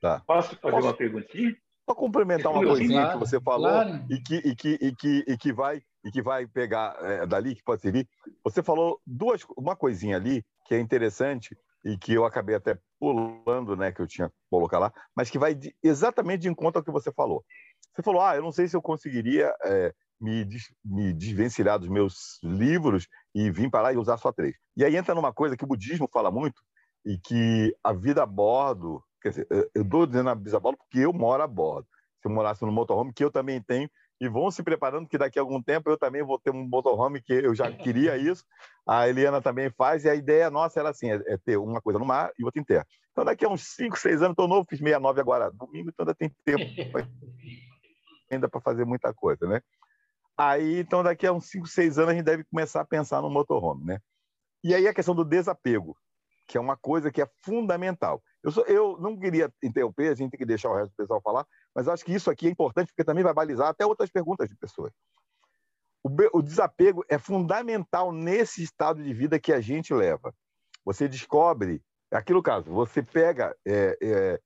Tá. 0.00 0.20
Posso 0.26 0.56
fazer 0.56 0.60
Posso... 0.60 0.86
uma 0.88 0.96
perguntinha? 0.96 1.56
Só 1.88 1.94
complementar 1.94 2.50
uma 2.50 2.64
coisinha 2.64 3.02
claro, 3.02 3.18
que 3.18 3.26
você 3.26 3.40
falou 3.40 3.68
claro. 3.68 4.06
e, 4.08 4.18
que, 4.18 4.36
e, 4.36 4.56
que, 4.56 4.78
e, 4.80 4.94
que, 4.94 5.24
e, 5.28 5.36
que 5.36 5.52
vai, 5.52 5.82
e 6.02 6.10
que 6.10 6.22
vai 6.22 6.46
pegar 6.46 6.96
é, 7.00 7.26
dali, 7.26 7.54
que 7.54 7.62
pode 7.62 7.82
servir. 7.82 8.08
Você 8.42 8.62
falou 8.62 9.00
duas, 9.06 9.42
uma 9.56 9.76
coisinha 9.76 10.16
ali 10.16 10.42
que 10.64 10.74
é 10.74 10.80
interessante 10.80 11.54
e 11.84 11.98
que 11.98 12.12
eu 12.12 12.24
acabei 12.24 12.54
até 12.54 12.78
pulando, 12.98 13.76
né, 13.76 13.92
que 13.92 14.00
eu 14.00 14.06
tinha 14.06 14.28
que 14.28 14.34
colocar 14.50 14.78
lá, 14.78 14.92
mas 15.14 15.30
que 15.30 15.38
vai 15.38 15.54
de, 15.54 15.74
exatamente 15.82 16.42
de 16.42 16.48
encontro 16.48 16.78
ao 16.78 16.84
que 16.84 16.90
você 16.90 17.12
falou. 17.12 17.44
Você 17.94 18.02
falou, 18.02 18.22
ah, 18.22 18.34
eu 18.34 18.42
não 18.42 18.52
sei 18.52 18.66
se 18.66 18.76
eu 18.76 18.82
conseguiria 18.82 19.54
é, 19.64 19.92
me, 20.20 20.44
des, 20.44 20.74
me 20.84 21.12
desvencilhar 21.12 21.78
dos 21.78 21.88
meus 21.88 22.40
livros 22.42 23.06
e 23.34 23.50
vir 23.50 23.70
para 23.70 23.82
lá 23.82 23.92
e 23.92 23.96
usar 23.96 24.16
só 24.16 24.32
três. 24.32 24.56
E 24.76 24.84
aí 24.84 24.96
entra 24.96 25.14
numa 25.14 25.32
coisa 25.32 25.56
que 25.56 25.64
o 25.64 25.68
budismo 25.68 26.08
fala 26.12 26.30
muito 26.30 26.60
e 27.04 27.18
que 27.18 27.76
a 27.84 27.92
vida 27.92 28.22
a 28.22 28.26
bordo 28.26 29.02
Quer 29.24 29.30
dizer, 29.30 29.46
eu 29.74 29.82
estou 29.82 30.06
dizendo 30.06 30.28
a 30.28 30.34
bisabolo 30.34 30.76
porque 30.76 30.98
eu 30.98 31.10
moro 31.10 31.42
a 31.42 31.46
bordo. 31.46 31.88
Se 32.20 32.28
eu 32.28 32.30
morasse 32.30 32.62
no 32.62 32.70
motorhome, 32.70 33.10
que 33.10 33.24
eu 33.24 33.30
também 33.30 33.60
tenho, 33.62 33.88
e 34.20 34.28
vão 34.28 34.50
se 34.50 34.62
preparando 34.62 35.08
que 35.08 35.18
daqui 35.18 35.38
a 35.38 35.42
algum 35.42 35.62
tempo 35.62 35.90
eu 35.90 35.98
também 35.98 36.22
vou 36.22 36.38
ter 36.38 36.50
um 36.50 36.68
motorhome 36.68 37.20
que 37.20 37.32
eu 37.32 37.54
já 37.54 37.70
queria 37.70 38.16
isso. 38.18 38.44
A 38.86 39.08
Eliana 39.08 39.40
também 39.42 39.70
faz, 39.70 40.04
e 40.04 40.08
a 40.08 40.14
ideia 40.14 40.50
nossa 40.50 40.80
era 40.80 40.90
assim, 40.90 41.10
é, 41.10 41.20
é 41.26 41.36
ter 41.38 41.56
uma 41.56 41.80
coisa 41.80 41.98
no 41.98 42.04
mar 42.04 42.30
e 42.38 42.44
outra 42.44 42.60
em 42.60 42.64
terra. 42.64 42.86
Então 43.12 43.24
daqui 43.24 43.44
a 43.44 43.48
uns 43.48 43.74
5, 43.74 43.98
6 43.98 44.22
anos, 44.22 44.32
estou 44.32 44.48
novo, 44.48 44.66
fiz 44.68 44.78
69 44.78 45.20
agora 45.20 45.50
domingo, 45.50 45.90
então 45.90 46.04
ainda 46.04 46.14
tem 46.14 46.30
tempo 46.44 46.64
ainda 48.30 48.48
para 48.48 48.60
fazer 48.60 48.84
muita 48.84 49.12
coisa, 49.12 49.46
né? 49.46 49.60
Aí, 50.36 50.80
então 50.80 51.02
daqui 51.02 51.26
a 51.26 51.32
uns 51.32 51.48
5, 51.48 51.66
6 51.66 51.98
anos 51.98 52.10
a 52.10 52.14
gente 52.14 52.24
deve 52.24 52.44
começar 52.44 52.80
a 52.80 52.84
pensar 52.84 53.22
no 53.22 53.30
motorhome, 53.30 53.84
né? 53.84 54.00
E 54.64 54.74
aí 54.74 54.88
a 54.88 54.94
questão 54.94 55.14
do 55.14 55.24
desapego, 55.24 55.96
que 56.48 56.58
é 56.58 56.60
uma 56.60 56.76
coisa 56.76 57.10
que 57.10 57.22
é 57.22 57.28
fundamental. 57.44 58.22
Eu, 58.42 58.50
sou, 58.50 58.64
eu 58.66 58.98
não 58.98 59.18
queria 59.18 59.52
interromper, 59.62 60.08
a 60.08 60.14
gente 60.14 60.30
tem 60.30 60.38
que 60.38 60.46
deixar 60.46 60.70
o 60.70 60.74
resto 60.74 60.90
do 60.90 60.96
pessoal 60.96 61.20
falar, 61.22 61.46
mas 61.74 61.88
acho 61.88 62.04
que 62.04 62.12
isso 62.12 62.30
aqui 62.30 62.46
é 62.46 62.50
importante 62.50 62.88
porque 62.88 63.04
também 63.04 63.24
vai 63.24 63.34
balizar 63.34 63.68
até 63.68 63.84
outras 63.84 64.10
perguntas 64.10 64.48
de 64.48 64.56
pessoas. 64.56 64.92
O, 66.02 66.38
o 66.38 66.42
desapego 66.42 67.04
é 67.08 67.18
fundamental 67.18 68.12
nesse 68.12 68.62
estado 68.62 69.02
de 69.02 69.12
vida 69.12 69.40
que 69.40 69.52
a 69.52 69.60
gente 69.60 69.92
leva. 69.92 70.34
Você 70.84 71.08
descobre, 71.08 71.82
é 72.10 72.16
aquilo 72.16 72.42
caso, 72.42 72.70
você 72.70 73.02
pega, 73.02 73.56
é, 73.66 73.96
é, 74.02 74.40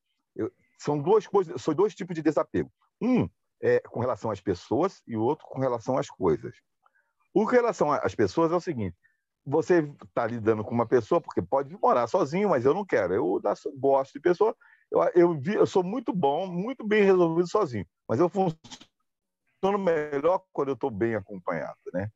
são 0.78 1.00
duas 1.00 1.26
coisas, 1.26 1.60
são 1.60 1.74
dois 1.74 1.94
tipos 1.94 2.14
de 2.14 2.22
desapego. 2.22 2.70
Um 3.00 3.28
é 3.60 3.80
com 3.80 4.00
relação 4.00 4.30
às 4.30 4.40
pessoas 4.40 5.02
e 5.06 5.16
o 5.16 5.22
outro 5.22 5.44
com 5.46 5.60
relação 5.60 5.98
às 5.98 6.08
coisas. 6.08 6.54
O 7.34 7.44
com 7.44 7.50
relação 7.50 7.92
às 7.92 8.14
pessoas 8.14 8.52
é 8.52 8.54
o 8.54 8.60
seguinte: 8.60 8.96
você 9.44 9.90
está 10.04 10.26
lidando 10.26 10.62
com 10.62 10.74
uma 10.74 10.86
pessoa, 10.86 11.20
porque 11.20 11.42
pode 11.42 11.76
morar 11.80 12.06
sozinho, 12.06 12.50
mas 12.50 12.64
eu 12.64 12.74
não 12.74 12.84
quero. 12.84 13.14
Eu 13.14 13.40
gosto 13.76 14.12
de 14.12 14.20
pessoa. 14.20 14.54
Eu, 14.90 15.02
eu, 15.14 15.42
eu 15.54 15.66
sou 15.66 15.82
muito 15.82 16.12
bom, 16.12 16.46
muito 16.46 16.86
bem 16.86 17.04
resolvido 17.04 17.48
sozinho, 17.48 17.86
mas 18.08 18.20
eu 18.20 18.28
funciono 18.28 18.58
melhor 19.78 20.42
quando 20.52 20.68
eu 20.68 20.74
estou 20.74 20.90
bem 20.90 21.14
acompanhado, 21.14 21.78
né? 21.92 22.10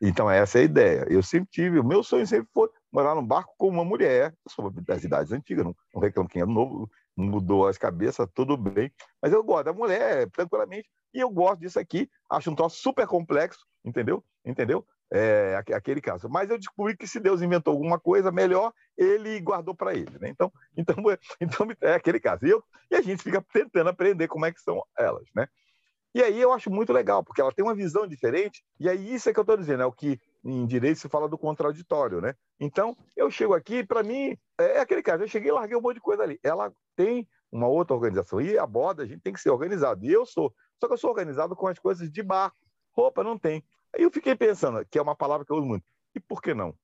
Então, 0.00 0.30
essa 0.30 0.58
é 0.58 0.62
a 0.62 0.64
ideia. 0.64 1.06
Eu 1.08 1.22
sempre 1.22 1.48
tive, 1.50 1.78
o 1.78 1.84
meu 1.84 2.02
sonho 2.02 2.26
sempre 2.26 2.48
foi 2.52 2.68
morar 2.92 3.14
num 3.14 3.26
barco 3.26 3.54
com 3.56 3.68
uma 3.68 3.84
mulher. 3.84 4.34
Eu 4.44 4.52
sou 4.52 4.70
das 4.70 5.04
idades 5.04 5.32
antigas, 5.32 5.64
não, 5.64 5.74
não 5.94 6.02
reclamo 6.02 6.28
quem 6.28 6.42
é 6.42 6.46
novo, 6.46 6.90
mudou 7.16 7.66
as 7.66 7.78
cabeças, 7.78 8.28
tudo 8.34 8.56
bem. 8.56 8.92
Mas 9.22 9.32
eu 9.32 9.42
gosto 9.42 9.64
da 9.64 9.72
mulher, 9.72 10.30
tranquilamente, 10.30 10.88
e 11.14 11.20
eu 11.20 11.30
gosto 11.30 11.60
disso 11.60 11.78
aqui. 11.78 12.10
Acho 12.28 12.50
um 12.50 12.54
troço 12.54 12.76
super 12.76 13.06
complexo, 13.06 13.60
entendeu? 13.84 14.22
Entendeu? 14.44 14.86
É, 15.12 15.56
aquele 15.74 16.00
caso. 16.00 16.28
Mas 16.28 16.50
eu 16.50 16.58
descobri 16.58 16.96
que 16.96 17.06
se 17.06 17.20
Deus 17.20 17.42
inventou 17.42 17.72
alguma 17.72 17.98
coisa 17.98 18.32
melhor, 18.32 18.72
ele 18.96 19.40
guardou 19.40 19.74
para 19.74 19.94
ele. 19.94 20.18
Né? 20.18 20.28
Então, 20.28 20.52
então, 20.76 20.96
então 21.40 21.68
é 21.80 21.94
aquele 21.94 22.20
caso. 22.20 22.46
E, 22.46 22.50
eu, 22.50 22.62
e 22.90 22.96
a 22.96 23.02
gente 23.02 23.22
fica 23.22 23.44
tentando 23.52 23.90
aprender 23.90 24.28
como 24.28 24.46
é 24.46 24.52
que 24.52 24.60
são 24.60 24.82
elas. 24.98 25.26
Né? 25.34 25.46
E 26.16 26.22
aí 26.22 26.40
eu 26.40 26.50
acho 26.50 26.70
muito 26.70 26.94
legal, 26.94 27.22
porque 27.22 27.42
ela 27.42 27.52
tem 27.52 27.62
uma 27.62 27.74
visão 27.74 28.06
diferente, 28.06 28.64
e 28.80 28.88
aí 28.88 29.12
isso 29.12 29.28
é 29.28 29.34
que 29.34 29.38
eu 29.38 29.42
estou 29.42 29.54
dizendo, 29.54 29.82
é 29.82 29.86
o 29.86 29.92
que 29.92 30.18
em 30.42 30.64
direito 30.64 30.98
se 30.98 31.10
fala 31.10 31.28
do 31.28 31.36
contraditório, 31.36 32.22
né? 32.22 32.34
Então, 32.58 32.96
eu 33.14 33.30
chego 33.30 33.52
aqui, 33.52 33.84
para 33.84 34.02
mim, 34.02 34.34
é 34.58 34.80
aquele 34.80 35.02
caso, 35.02 35.24
eu 35.24 35.28
cheguei 35.28 35.50
e 35.50 35.52
larguei 35.52 35.76
um 35.76 35.80
monte 35.82 35.96
de 35.96 36.00
coisa 36.00 36.22
ali. 36.22 36.40
Ela 36.42 36.72
tem 36.96 37.28
uma 37.52 37.68
outra 37.68 37.94
organização, 37.94 38.40
e 38.40 38.56
a 38.56 38.66
borda 38.66 39.02
a 39.02 39.06
gente 39.06 39.20
tem 39.20 39.32
que 39.34 39.40
ser 39.40 39.50
organizado, 39.50 40.06
e 40.06 40.10
eu 40.10 40.24
sou. 40.24 40.54
Só 40.80 40.86
que 40.86 40.94
eu 40.94 40.98
sou 40.98 41.10
organizado 41.10 41.54
com 41.54 41.66
as 41.66 41.78
coisas 41.78 42.10
de 42.10 42.22
barco. 42.22 42.56
Roupa 42.92 43.22
não 43.22 43.38
tem. 43.38 43.62
Aí 43.96 44.02
eu 44.02 44.10
fiquei 44.10 44.36
pensando, 44.36 44.84
que 44.84 44.98
é 44.98 45.02
uma 45.02 45.16
palavra 45.16 45.44
que 45.46 45.52
eu 45.52 45.56
uso 45.56 45.66
muito, 45.66 45.84
e 46.14 46.20
por 46.20 46.42
que 46.42 46.52
não? 46.52 46.76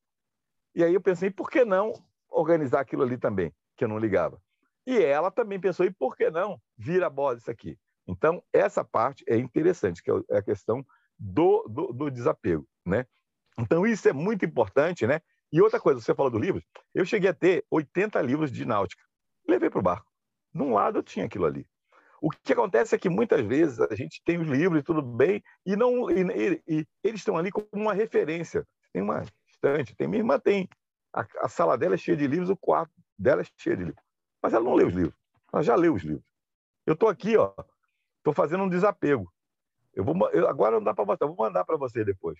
E 0.75 0.83
aí 0.83 0.95
eu 0.95 1.01
pensei, 1.01 1.31
por 1.31 1.51
que 1.51 1.65
não 1.65 1.93
organizar 2.31 2.81
aquilo 2.81 3.03
ali 3.03 3.19
também, 3.19 3.55
que 3.77 3.85
eu 3.85 3.89
não 3.89 3.99
ligava? 3.99 4.41
E 4.87 4.99
ela 4.99 5.31
também 5.31 5.61
pensou, 5.61 5.85
e 5.85 5.91
por 5.91 6.17
que 6.17 6.31
não 6.31 6.61
vir 6.77 7.05
a 7.05 7.11
bola 7.11 7.37
isso 7.37 7.51
aqui? 7.51 7.79
Então, 8.07 8.43
essa 8.53 8.83
parte 8.83 9.25
é 9.29 9.37
interessante, 9.37 10.03
que 10.03 10.11
é, 10.11 10.15
é 10.31 10.39
a 10.39 10.43
questão 10.43 10.85
do, 11.19 11.69
do, 11.69 11.93
do 11.93 12.11
desapego, 12.11 12.67
né? 12.85 13.07
Então, 13.59 13.87
isso 13.87 14.09
é 14.09 14.13
muito 14.13 14.45
importante, 14.45 15.07
né? 15.07 15.21
E 15.53 15.61
outra 15.61 15.79
coisa, 15.79 16.01
você 16.01 16.15
falou 16.15 16.31
dos 16.31 16.41
livros, 16.41 16.65
eu 16.95 17.05
cheguei 17.05 17.29
a 17.29 17.35
ter 17.35 17.65
80 17.71 18.21
livros 18.23 18.51
de 18.51 18.65
náutica. 18.65 19.03
Levei 19.47 19.69
para 19.69 19.79
o 19.79 19.83
barco. 19.83 20.11
De 20.53 20.63
um 20.63 20.73
lado 20.73 20.99
eu 20.99 21.03
tinha 21.03 21.27
aquilo 21.27 21.45
ali. 21.45 21.67
O 22.23 22.31
que 22.31 22.53
acontece 22.53 22.95
é 22.95 22.99
que 22.99 23.09
muitas 23.09 23.45
vezes 23.45 23.81
a 23.81 23.93
gente 23.97 24.23
tem 24.25 24.39
os 24.39 24.47
livros 24.47 24.79
e 24.79 24.85
tudo 24.85 25.03
bem, 25.03 25.43
e 25.66 25.75
não 25.75 26.09
e, 26.09 26.62
e, 26.68 26.87
eles 27.03 27.20
estão 27.20 27.37
ali 27.37 27.51
como 27.51 27.66
uma 27.73 27.93
referência. 27.93 28.64
Tem 28.93 29.03
uma 29.03 29.25
estante, 29.49 29.97
tem 29.97 30.07
minha 30.07 30.20
irmã 30.20 30.39
tem. 30.39 30.68
A, 31.12 31.27
a, 31.41 31.49
sala 31.49 31.77
dela 31.77 31.95
é 31.95 31.99
cheia 31.99 32.16
de 32.16 32.29
livros, 32.29 32.49
o 32.49 32.57
quarto 32.57 32.93
dela 33.18 33.43
é 33.43 33.45
cheio 33.57 33.77
de 33.77 33.85
livros. 33.87 34.05
Mas 34.41 34.53
ela 34.53 34.64
não 34.64 34.75
lê 34.75 34.85
os 34.85 34.95
livros. 34.95 35.16
Ela 35.53 35.64
já 35.64 35.75
leu 35.75 35.95
os 35.95 36.05
livros. 36.05 36.25
Eu 36.87 36.95
estou 36.95 37.09
aqui, 37.09 37.37
ó, 37.37 37.53
estou 38.18 38.33
fazendo 38.33 38.62
um 38.62 38.68
desapego. 38.68 39.29
Eu 39.93 40.05
vou, 40.05 40.31
eu, 40.31 40.49
agora 40.49 40.77
não 40.77 40.85
dá 40.85 40.95
para 40.95 41.05
mostrar, 41.05 41.27
vou 41.27 41.37
mandar 41.37 41.64
para 41.64 41.77
você 41.77 42.05
depois. 42.05 42.39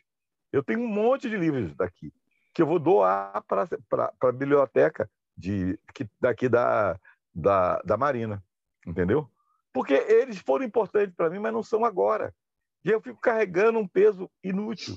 Eu 0.53 0.63
tenho 0.63 0.79
um 0.79 0.89
monte 0.89 1.29
de 1.29 1.37
livros 1.37 1.75
daqui 1.75 2.13
que 2.55 2.63
eu 2.63 2.67
vou 2.67 2.79
doar 2.79 3.43
para 3.49 4.13
a 4.21 4.33
biblioteca 4.33 5.11
de, 5.37 5.77
que, 5.93 6.09
daqui 6.21 6.49
da, 6.49 6.97
da, 7.35 7.81
da 7.83 7.97
Marina, 7.97 8.45
entendeu? 8.87 9.29
Porque 9.73 9.95
eles 9.95 10.39
foram 10.39 10.65
importantes 10.65 11.15
para 11.15 11.31
mim, 11.31 11.39
mas 11.39 11.53
não 11.53 11.63
são 11.63 11.85
agora. 11.85 12.35
E 12.85 12.91
eu 12.91 13.01
fico 13.01 13.21
carregando 13.21 13.79
um 13.79 13.87
peso 13.87 14.31
inútil. 14.43 14.97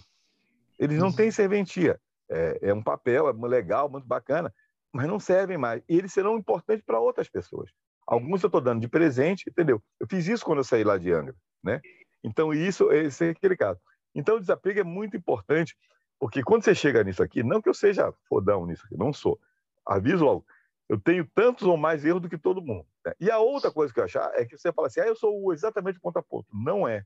Eles 0.77 0.97
não 0.97 1.11
têm 1.11 1.31
serventia. 1.31 1.99
É, 2.29 2.69
é 2.69 2.73
um 2.73 2.83
papel, 2.83 3.29
é 3.29 3.47
legal, 3.47 3.89
muito 3.89 4.07
bacana, 4.07 4.53
mas 4.91 5.07
não 5.07 5.19
servem 5.19 5.57
mais. 5.57 5.83
E 5.87 5.97
eles 5.97 6.11
serão 6.11 6.37
importantes 6.37 6.83
para 6.83 6.99
outras 6.99 7.29
pessoas. 7.29 7.71
Alguns 8.05 8.43
eu 8.43 8.47
estou 8.47 8.61
dando 8.61 8.81
de 8.81 8.87
presente, 8.87 9.49
entendeu? 9.49 9.81
Eu 9.99 10.07
fiz 10.07 10.27
isso 10.27 10.45
quando 10.45 10.59
eu 10.59 10.63
saí 10.63 10.83
lá 10.83 10.97
de 10.97 11.11
Angra, 11.11 11.35
né? 11.63 11.81
Então, 12.23 12.53
isso, 12.53 12.91
esse 12.91 13.27
é 13.27 13.29
aquele 13.29 13.55
caso. 13.55 13.79
Então, 14.13 14.35
o 14.35 14.39
desapego 14.39 14.79
é 14.79 14.83
muito 14.83 15.15
importante, 15.15 15.75
porque 16.19 16.43
quando 16.43 16.63
você 16.63 16.73
chega 16.73 17.03
nisso 17.03 17.21
aqui, 17.21 17.43
não 17.43 17.61
que 17.61 17.69
eu 17.69 17.73
seja 17.73 18.13
fodão 18.27 18.65
nisso 18.65 18.83
aqui, 18.85 18.97
não 18.97 19.13
sou. 19.13 19.39
Aviso 19.85 20.23
logo, 20.23 20.45
eu 20.87 20.99
tenho 20.99 21.27
tantos 21.33 21.67
ou 21.67 21.77
mais 21.77 22.05
erros 22.05 22.21
do 22.21 22.29
que 22.29 22.37
todo 22.37 22.61
mundo. 22.61 22.85
Né? 23.05 23.13
E 23.19 23.31
a 23.31 23.39
outra 23.39 23.71
coisa 23.71 23.93
que 23.93 23.99
eu 23.99 24.03
achar 24.03 24.31
é 24.35 24.45
que 24.45 24.57
você 24.57 24.71
fala 24.71 24.87
assim, 24.87 24.99
ah, 24.99 25.07
eu 25.07 25.15
sou 25.15 25.51
exatamente 25.51 25.97
o 25.97 26.01
contraponto. 26.01 26.47
Não 26.53 26.87
é. 26.87 27.03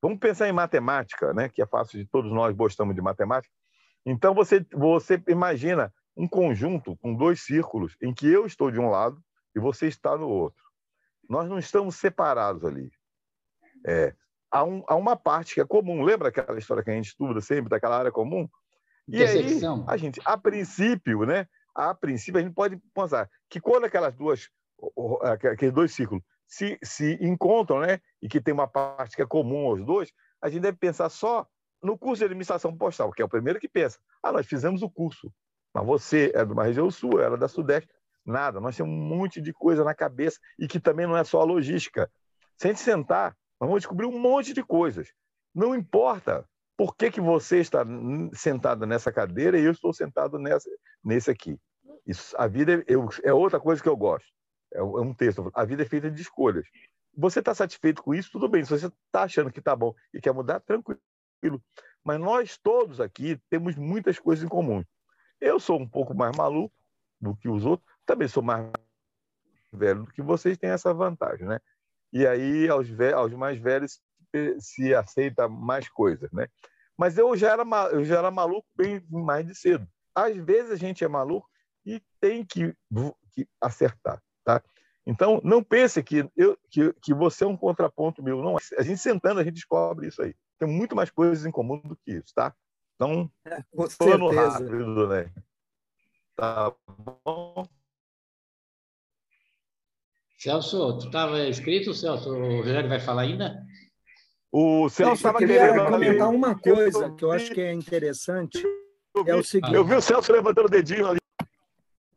Vamos 0.00 0.18
pensar 0.18 0.48
em 0.48 0.52
matemática, 0.52 1.32
né? 1.32 1.48
que 1.48 1.62
é 1.62 1.66
fácil 1.66 1.98
de 1.98 2.06
todos 2.06 2.32
nós 2.32 2.54
gostamos 2.54 2.94
de 2.94 3.02
matemática. 3.02 3.52
Então, 4.06 4.34
você, 4.34 4.64
você 4.72 5.22
imagina 5.28 5.92
um 6.16 6.28
conjunto 6.28 6.96
com 6.98 7.14
dois 7.14 7.40
círculos 7.40 7.96
em 8.00 8.12
que 8.12 8.28
eu 8.28 8.46
estou 8.46 8.70
de 8.70 8.78
um 8.78 8.88
lado 8.88 9.20
e 9.56 9.60
você 9.60 9.86
está 9.86 10.16
no 10.16 10.28
outro. 10.28 10.62
Nós 11.28 11.48
não 11.48 11.58
estamos 11.58 11.96
separados 11.96 12.64
ali. 12.64 12.92
É, 13.86 14.14
há, 14.50 14.62
um, 14.62 14.84
há 14.86 14.94
uma 14.94 15.16
parte 15.16 15.54
que 15.54 15.60
é 15.60 15.64
comum. 15.64 16.02
Lembra 16.02 16.28
aquela 16.28 16.58
história 16.58 16.84
que 16.84 16.90
a 16.90 16.94
gente 16.94 17.08
estuda 17.08 17.40
sempre, 17.40 17.70
daquela 17.70 17.98
área 17.98 18.12
comum? 18.12 18.48
E 19.08 19.22
aí, 19.22 19.60
a 19.86 19.96
gente, 19.96 20.20
a 20.24 20.38
princípio, 20.38 21.24
né, 21.26 21.46
a 21.74 21.94
princípio, 21.94 22.38
a 22.38 22.42
gente 22.42 22.54
pode 22.54 22.76
pensar 22.94 23.28
que 23.48 23.60
quando 23.60 23.84
aquelas 23.84 24.14
duas, 24.14 24.48
aqueles 25.52 25.74
dois 25.74 25.92
círculos 25.92 26.22
se, 26.46 26.78
se 26.82 27.18
encontram, 27.20 27.80
né, 27.80 28.00
e 28.22 28.28
que 28.28 28.40
tem 28.40 28.54
uma 28.54 28.68
parte 28.68 29.16
que 29.16 29.22
é 29.22 29.26
comum 29.26 29.66
aos 29.66 29.84
dois, 29.84 30.12
a 30.40 30.48
gente 30.48 30.62
deve 30.62 30.78
pensar 30.78 31.08
só 31.08 31.46
no 31.82 31.98
curso 31.98 32.20
de 32.20 32.26
administração 32.26 32.76
postal, 32.76 33.10
que 33.12 33.20
é 33.20 33.24
o 33.24 33.28
primeiro 33.28 33.58
que 33.58 33.68
pensa. 33.68 33.98
Ah, 34.22 34.32
nós 34.32 34.46
fizemos 34.46 34.82
o 34.82 34.90
curso, 34.90 35.32
mas 35.72 35.84
você 35.84 36.30
é 36.34 36.44
de 36.44 36.52
uma 36.52 36.64
região 36.64 36.90
sul, 36.90 37.20
era 37.20 37.36
da 37.36 37.48
sudeste. 37.48 37.90
Nada, 38.24 38.60
nós 38.60 38.76
temos 38.76 38.92
um 38.92 38.96
monte 38.96 39.40
de 39.40 39.52
coisa 39.52 39.84
na 39.84 39.94
cabeça 39.94 40.38
e 40.58 40.66
que 40.66 40.80
também 40.80 41.06
não 41.06 41.16
é 41.16 41.24
só 41.24 41.40
a 41.40 41.44
logística. 41.44 42.10
Se 42.56 42.68
a 42.68 42.70
gente 42.70 42.80
sentar, 42.80 43.36
nós 43.60 43.68
vamos 43.68 43.82
descobrir 43.82 44.06
um 44.06 44.18
monte 44.18 44.54
de 44.54 44.62
coisas. 44.62 45.12
Não 45.54 45.74
importa 45.74 46.48
por 46.76 46.96
que, 46.96 47.10
que 47.10 47.20
você 47.20 47.58
está 47.58 47.84
sentado 48.32 48.86
nessa 48.86 49.12
cadeira 49.12 49.58
e 49.58 49.64
eu 49.64 49.72
estou 49.72 49.92
sentado 49.92 50.38
nessa, 50.38 50.68
nesse 51.02 51.30
aqui? 51.30 51.58
Isso, 52.06 52.34
a 52.36 52.46
vida 52.46 52.74
é, 52.74 52.84
eu, 52.86 53.08
é 53.22 53.32
outra 53.32 53.60
coisa 53.60 53.82
que 53.82 53.88
eu 53.88 53.96
gosto. 53.96 54.28
É, 54.72 54.78
é 54.78 54.82
um 54.82 55.14
texto. 55.14 55.50
A 55.54 55.64
vida 55.64 55.82
é 55.82 55.86
feita 55.86 56.10
de 56.10 56.20
escolhas. 56.20 56.66
Você 57.16 57.38
está 57.38 57.54
satisfeito 57.54 58.02
com 58.02 58.14
isso? 58.14 58.30
Tudo 58.32 58.48
bem. 58.48 58.64
Se 58.64 58.70
você 58.70 58.86
está 58.86 59.22
achando 59.22 59.52
que 59.52 59.60
está 59.60 59.74
bom 59.76 59.94
e 60.12 60.20
quer 60.20 60.32
mudar, 60.32 60.60
tranquilo. 60.60 61.00
Mas 62.02 62.20
nós 62.20 62.58
todos 62.58 63.00
aqui 63.00 63.40
temos 63.48 63.76
muitas 63.76 64.18
coisas 64.18 64.44
em 64.44 64.48
comum. 64.48 64.84
Eu 65.40 65.60
sou 65.60 65.80
um 65.80 65.88
pouco 65.88 66.14
mais 66.14 66.36
maluco 66.36 66.74
do 67.20 67.36
que 67.36 67.48
os 67.48 67.64
outros, 67.64 67.88
também 68.04 68.28
sou 68.28 68.42
mais 68.42 68.70
velho 69.72 70.04
do 70.04 70.12
que 70.12 70.22
vocês, 70.22 70.58
têm 70.58 70.70
essa 70.70 70.92
vantagem, 70.92 71.46
né? 71.46 71.58
E 72.12 72.26
aí, 72.26 72.68
aos, 72.68 72.86
aos 73.14 73.32
mais 73.32 73.58
velhos, 73.58 74.00
se 74.58 74.94
aceita 74.94 75.48
mais 75.48 75.88
coisas, 75.88 76.30
né? 76.32 76.48
Mas 76.96 77.18
eu 77.18 77.36
já 77.36 77.52
era, 77.52 77.64
eu 77.92 78.04
já 78.04 78.18
era 78.18 78.30
maluco 78.30 78.66
bem 78.76 79.04
mais 79.10 79.46
de 79.46 79.54
cedo. 79.54 79.86
Às 80.14 80.36
vezes 80.36 80.70
a 80.70 80.76
gente 80.76 81.04
é 81.04 81.08
maluco 81.08 81.48
e 81.84 82.00
tem 82.20 82.44
que, 82.44 82.74
que 83.32 83.48
acertar, 83.60 84.22
tá? 84.44 84.62
Então, 85.06 85.40
não 85.44 85.62
pense 85.62 86.02
que, 86.02 86.28
eu, 86.36 86.56
que, 86.70 86.92
que 87.02 87.12
você 87.12 87.44
é 87.44 87.46
um 87.46 87.56
contraponto 87.56 88.22
meu. 88.22 88.42
Não, 88.42 88.56
a 88.78 88.82
gente 88.82 89.00
sentando, 89.00 89.38
a 89.38 89.44
gente 89.44 89.54
descobre 89.54 90.08
isso 90.08 90.22
aí. 90.22 90.34
Tem 90.58 90.68
muito 90.68 90.96
mais 90.96 91.10
coisas 91.10 91.44
em 91.44 91.50
comum 91.50 91.78
do 91.78 91.96
que 91.96 92.12
isso, 92.12 92.32
tá? 92.34 92.54
Então, 92.94 93.30
é, 93.44 93.62
com 93.74 93.86
certeza. 93.88 94.32
rápido, 94.32 95.08
né? 95.08 95.30
Tá 96.36 96.72
bom? 96.88 97.68
Celso, 100.38 100.98
tu 100.98 101.06
estava 101.06 101.46
escrito, 101.48 101.92
Celso? 101.92 102.30
O 102.30 102.56
Rogério 102.58 102.88
vai 102.88 103.00
falar 103.00 103.22
ainda? 103.22 103.64
O 104.56 104.88
Celso 104.88 105.14
estava 105.14 105.38
querendo 105.38 105.84
comentar 105.84 106.30
uma 106.30 106.56
coisa 106.56 107.10
que 107.10 107.24
eu 107.24 107.32
acho 107.32 107.52
que 107.52 107.60
é 107.60 107.72
interessante. 107.72 108.64
É 109.26 109.34
o 109.34 109.42
seguinte. 109.42 109.74
Eu 109.74 109.84
vi 109.84 109.96
o 109.96 110.00
Celso 110.00 110.32
levantando 110.32 110.66
o 110.66 110.70
dedinho 110.70 111.08
ali. 111.08 111.18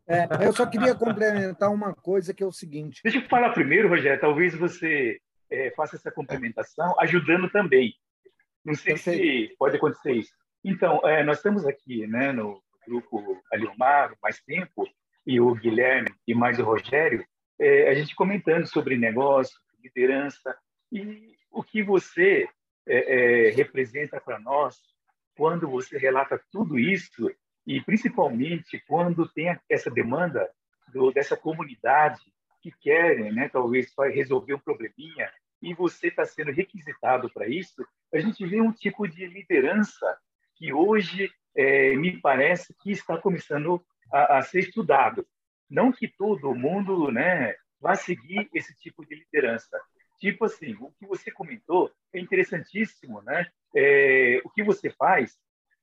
É, 0.08 0.46
eu 0.46 0.54
só 0.54 0.68
queria 0.68 0.94
complementar 0.94 1.72
uma 1.74 1.96
coisa 1.96 2.36
que 2.36 2.44
é 2.44 2.46
o 2.46 2.52
seguinte. 2.52 3.02
Deixa 3.04 3.18
eu 3.18 3.28
falar 3.28 3.54
primeiro, 3.54 3.90
Rogério. 3.90 4.22
Talvez 4.22 4.54
você 4.54 5.20
é, 5.50 5.72
faça 5.72 5.96
essa 5.96 6.12
complementação, 6.12 6.94
ajudando 7.00 7.50
também. 7.50 7.96
Não 8.64 8.76
sei 8.76 8.98
se 8.98 9.56
pode 9.58 9.78
acontecer 9.78 10.12
isso. 10.12 10.32
Então, 10.64 11.02
é, 11.06 11.24
nós 11.24 11.38
estamos 11.38 11.66
aqui 11.66 12.06
né, 12.06 12.32
no 12.32 12.62
grupo 12.88 13.42
Aliomar 13.52 14.14
mais 14.22 14.40
tempo, 14.42 14.88
e 15.26 15.42
o 15.42 15.56
Guilherme 15.56 16.14
e 16.28 16.36
mais 16.36 16.60
o 16.60 16.64
Rogério, 16.64 17.26
é, 17.60 17.90
a 17.90 17.96
gente 17.96 18.16
comentando 18.16 18.68
sobre 18.68 18.96
negócio, 18.96 19.58
liderança, 19.84 20.56
e 20.92 21.36
o 21.52 21.64
que 21.64 21.84
você 21.84 22.48
é, 22.88 23.48
é, 23.48 23.50
representa 23.52 24.20
para 24.20 24.40
nós 24.40 24.80
quando 25.36 25.70
você 25.70 25.98
relata 25.98 26.42
tudo 26.52 26.80
isso 26.80 27.32
e 27.66 27.82
principalmente 27.82 28.82
quando 28.88 29.28
tem 29.28 29.58
essa 29.70 29.92
demanda 29.92 30.50
do, 30.94 31.12
dessa 31.12 31.36
comunidade 31.36 32.22
que 32.62 32.72
querem, 32.80 33.32
né, 33.32 33.50
talvez 33.50 33.94
resolver 34.14 34.56
um 34.56 34.60
probleminha 34.60 35.32
e 35.62 35.74
você 35.74 36.08
está 36.08 36.26
sendo 36.26 36.52
requisitado 36.52 37.30
para 37.32 37.48
isso, 37.48 37.86
a 38.14 38.20
gente 38.20 38.46
vê 38.46 38.62
um 38.62 38.72
tipo 38.72 39.08
de 39.08 39.26
liderança 39.26 40.18
que 40.56 40.74
hoje 40.74 41.32
é, 41.56 41.96
me 41.96 42.20
parece 42.20 42.74
que 42.82 42.92
está 42.92 43.18
começando 43.18 43.84
a, 44.12 44.38
a, 44.38 44.42
ser 44.42 44.60
estudado. 44.60 45.28
Não 45.70 45.92
que 45.92 46.08
todo 46.08 46.56
mundo, 46.56 47.12
né, 47.12 47.56
vá 47.80 47.96
seguir 47.96 48.50
esse 48.54 48.76
tipo 48.76 49.06
de 49.06 49.16
liderança. 49.16 49.80
Tipo 50.20 50.46
assim, 50.46 50.76
o 50.80 50.92
que 50.92 51.06
você 51.06 51.32
comentou 51.32 51.92
é 52.14 52.20
interessantíssimo, 52.20 53.22
né? 53.22 53.48
É, 53.76 54.42
o 54.44 54.50
que 54.50 54.64
você 54.64 54.90
faz, 54.90 55.38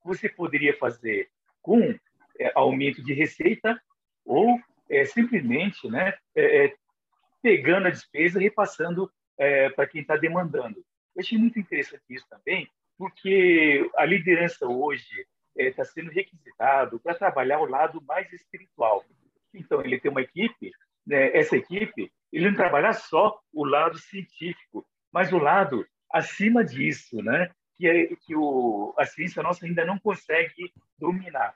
você 0.05 0.29
poderia 0.29 0.77
fazer 0.77 1.29
com 1.63 1.81
é, 2.39 2.53
aumento 2.55 3.03
de 3.03 3.13
receita 3.13 3.81
ou 4.25 4.59
é, 4.91 5.05
simplesmente 5.05 5.89
né, 5.89 6.15
é, 6.35 6.67
é 6.67 6.75
pegando 7.43 7.87
a 7.87 7.91
despesa 7.91 8.39
e 8.39 8.45
repassando 8.45 9.11
é, 9.39 9.69
para 9.71 9.87
quem 9.87 10.01
está 10.01 10.17
demandando. 10.17 10.79
Eu 11.15 11.21
achei 11.21 11.39
muito 11.39 11.59
interessante 11.59 12.03
isso 12.09 12.27
também, 12.29 12.69
porque 12.99 13.89
a 13.97 14.05
liderança 14.05 14.67
hoje 14.67 15.27
está 15.57 15.85
sendo 15.85 16.11
requisitado 16.11 16.99
para 17.01 17.15
trabalhar 17.15 17.61
o 17.61 17.67
lado 17.67 18.03
mais 18.03 18.33
espiritual. 18.33 19.05
Então, 19.53 19.81
ele 19.83 20.01
tem 20.01 20.11
uma 20.11 20.23
equipe, 20.23 20.73
né, 21.07 21.37
essa 21.37 21.57
equipe, 21.57 22.11
ele 22.33 22.49
não 22.49 22.57
trabalha 22.57 22.93
só 22.93 23.39
o 23.53 23.65
lado 23.65 23.99
científico, 23.99 24.85
mas 25.13 25.33
o 25.33 25.39
lado 25.39 25.87
acima 26.13 26.65
disso, 26.65 27.23
né? 27.23 27.51
que, 27.77 27.89
é, 27.89 28.17
que 28.17 28.35
o, 28.37 28.95
a 28.99 29.05
ciência 29.05 29.43
nossa 29.43 29.67
ainda 29.67 29.85
não 29.85 29.99
consegue 29.99 30.73
dominar. 30.99 31.55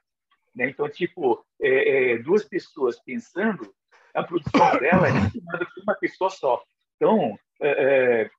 Né? 0.55 0.68
Então, 0.70 0.88
tipo, 0.88 1.44
é, 1.61 2.12
é, 2.12 2.18
duas 2.18 2.44
pessoas 2.44 3.01
pensando, 3.01 3.72
a 4.14 4.22
produção 4.22 4.78
dela 4.78 5.09
é 5.09 5.26
estimada 5.26 5.64
por 5.64 5.82
uma 5.82 5.94
pessoa 5.94 6.30
só. 6.30 6.62
Então, 6.96 7.38
é, 7.61 7.70
é, 7.70 8.30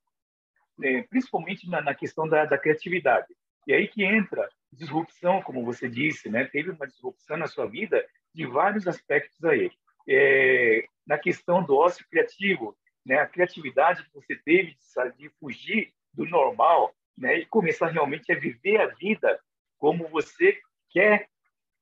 é, 0.84 1.04
principalmente 1.04 1.70
na, 1.70 1.82
na 1.82 1.96
questão 1.96 2.28
da, 2.28 2.46
da, 2.46 2.58
criatividade. 2.58 3.28
E 3.68 3.74
aí 3.74 3.88
que 3.88 4.04
entra 4.04 4.50
disrupção, 4.72 5.42
como 5.42 5.66
você 5.66 5.90
disse, 5.90 6.30
né? 6.30 6.46
Teve 6.46 6.72
uma 6.72 6.88
disrupção 6.88 7.38
na 7.38 7.48
sua 7.48 7.66
vida 7.66 8.06
de 8.34 8.46
vários 8.46 8.88
aspectos 8.88 9.44
aí. 9.44 9.72
É, 10.10 10.86
na 11.06 11.18
questão 11.18 11.64
do 11.64 11.76
ócio 11.76 12.06
criativo, 12.10 12.76
né? 13.06 13.20
A 13.20 13.28
criatividade 13.28 14.04
que 14.04 14.14
você 14.14 14.36
teve 14.36 14.76
de, 15.18 15.30
fugir 15.40 15.94
do 16.14 16.26
normal, 16.26 16.94
né? 17.18 17.40
E 17.40 17.46
começar 17.46 17.88
realmente 17.88 18.32
a 18.32 18.40
viver 18.40 18.82
a 18.82 18.88
vida 18.88 19.40
como 19.78 20.08
você 20.08 20.60
quer, 20.90 21.28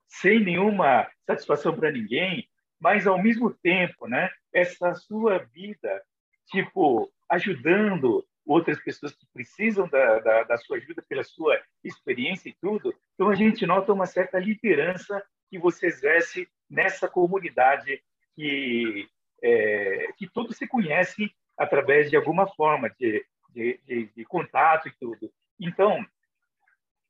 sem 0.06 0.40
nenhuma 0.40 1.10
satisfação 1.26 1.74
para 1.74 1.90
ninguém, 1.90 2.48
mas 2.80 3.06
ao 3.06 3.20
mesmo 3.22 3.50
tempo, 3.50 4.06
né? 4.06 4.30
Essa 4.52 4.94
sua 4.94 5.38
vida, 5.38 6.02
tipo, 6.50 7.12
ajudando 7.28 8.26
outras 8.46 8.82
pessoas 8.82 9.14
que 9.14 9.26
precisam 9.32 9.86
da, 9.88 10.20
da, 10.20 10.42
da, 10.44 10.56
sua 10.56 10.78
ajuda 10.78 11.04
pela 11.06 11.22
sua 11.22 11.60
experiência 11.84 12.48
e 12.48 12.56
tudo. 12.58 12.94
Então 13.14 13.28
a 13.28 13.34
gente 13.34 13.66
nota 13.66 13.92
uma 13.92 14.06
certa 14.06 14.38
liderança 14.38 15.22
que 15.50 15.58
você 15.58 15.86
exerce 15.86 16.48
nessa 16.70 17.08
comunidade 17.08 18.02
que 18.38 19.08
é, 19.42 20.12
que 20.16 20.28
todos 20.28 20.56
se 20.56 20.66
conhecem 20.68 21.28
através 21.56 22.08
de 22.08 22.16
alguma 22.16 22.46
forma 22.46 22.88
de, 22.90 23.24
de, 23.50 23.80
de, 23.84 24.06
de 24.14 24.24
contato 24.24 24.86
e 24.86 24.92
tudo. 24.98 25.28
Então, 25.58 26.06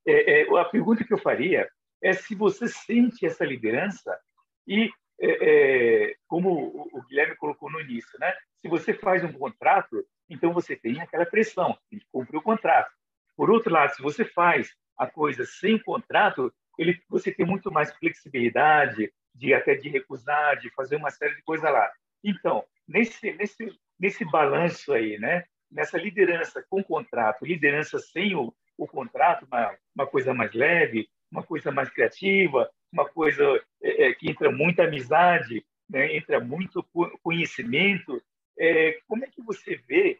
é, 0.07 0.41
é, 0.41 0.59
a 0.59 0.65
pergunta 0.65 1.05
que 1.05 1.13
eu 1.13 1.19
faria 1.19 1.69
é 2.03 2.15
se 2.15 2.35
você 2.35 2.67
sente 2.67 3.27
essa 3.27 3.45
liderança 3.45 4.19
e, 4.67 4.91
é, 5.21 6.09
é 6.11 6.15
como 6.27 6.89
o 6.93 7.03
Guilherme 7.07 7.37
colocou 7.37 7.71
no 7.71 7.81
início, 7.81 8.19
né? 8.19 8.35
se 8.63 8.69
você 8.69 8.95
faz 8.95 9.23
um 9.23 9.33
contrato, 9.33 10.03
então 10.31 10.53
você 10.53 10.75
tem 10.77 11.01
aquela 11.01 11.27
pressão, 11.27 11.77
tem 11.91 11.99
que 11.99 12.07
cumprir 12.11 12.39
o 12.39 12.43
contrato. 12.43 12.91
Por 13.37 13.51
outro 13.51 13.73
lado, 13.73 13.95
se 13.95 14.03
você 14.03 14.25
faz 14.25 14.75
a 14.97 15.07
coisa 15.07 15.45
sem 15.45 15.79
contrato, 15.79 16.53
ele, 16.79 16.99
você 17.09 17.31
tem 17.31 17.45
muito 17.45 17.71
mais 17.71 17.93
flexibilidade 17.97 19.13
de 19.39 19.55
até 19.55 19.75
de 19.75 19.89
recusar, 19.89 20.59
de 20.59 20.71
fazer 20.71 20.97
uma 20.97 21.11
série 21.11 21.37
de 21.37 21.43
coisas 21.43 21.71
lá. 21.71 21.91
Então, 22.23 22.65
nesse 22.87 23.33
nesse 23.33 23.73
nesse 23.99 24.25
balanço 24.25 24.93
aí, 24.93 25.19
né? 25.19 25.45
Nessa 25.71 25.99
liderança 25.99 26.65
com 26.69 26.83
contrato, 26.83 27.45
liderança 27.45 27.99
sem 27.99 28.35
o, 28.35 28.55
o 28.77 28.87
contrato, 28.87 29.47
uma, 29.47 29.77
uma 29.95 30.07
coisa 30.07 30.33
mais 30.33 30.53
leve, 30.53 31.09
uma 31.31 31.43
coisa 31.43 31.71
mais 31.71 31.91
criativa, 31.91 32.71
uma 32.93 33.07
coisa 33.09 33.43
é, 33.83 34.09
é 34.09 34.15
que 34.15 34.31
entra 34.31 34.51
muita 34.51 34.85
amizade, 34.85 35.65
né? 35.89 36.17
entra 36.17 36.41
muito 36.41 36.83
conhecimento. 37.23 38.23
É, 38.59 38.99
como 39.07 39.25
é 39.25 39.29
que 39.29 39.43
você 39.43 39.77
vê 39.87 40.19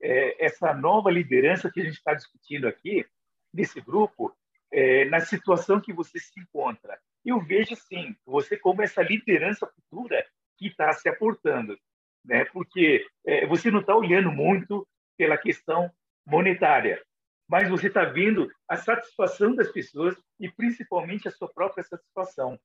é, 0.00 0.44
essa 0.44 0.72
nova 0.74 1.10
liderança 1.10 1.70
que 1.70 1.80
a 1.80 1.84
gente 1.84 1.96
está 1.96 2.14
discutindo 2.14 2.66
aqui, 2.66 3.04
nesse 3.52 3.80
grupo, 3.80 4.34
é, 4.72 5.04
na 5.06 5.20
situação 5.20 5.80
que 5.80 5.92
você 5.92 6.18
se 6.18 6.40
encontra? 6.40 6.98
Eu 7.26 7.40
vejo, 7.40 7.74
sim, 7.74 8.14
você 8.24 8.56
como 8.56 8.82
essa 8.82 9.02
liderança 9.02 9.66
futura 9.66 10.24
que 10.56 10.68
está 10.68 10.92
se 10.92 11.08
aportando, 11.08 11.76
né? 12.24 12.44
porque 12.44 13.04
é, 13.26 13.44
você 13.46 13.68
não 13.68 13.80
está 13.80 13.96
olhando 13.96 14.30
muito 14.30 14.86
pela 15.18 15.36
questão 15.36 15.90
monetária, 16.24 17.04
mas 17.48 17.68
você 17.68 17.88
está 17.88 18.04
vendo 18.04 18.48
a 18.68 18.76
satisfação 18.76 19.56
das 19.56 19.72
pessoas 19.72 20.16
e 20.38 20.48
principalmente 20.48 21.26
a 21.26 21.32
sua 21.32 21.52
própria 21.52 21.82
satisfação. 21.82 22.56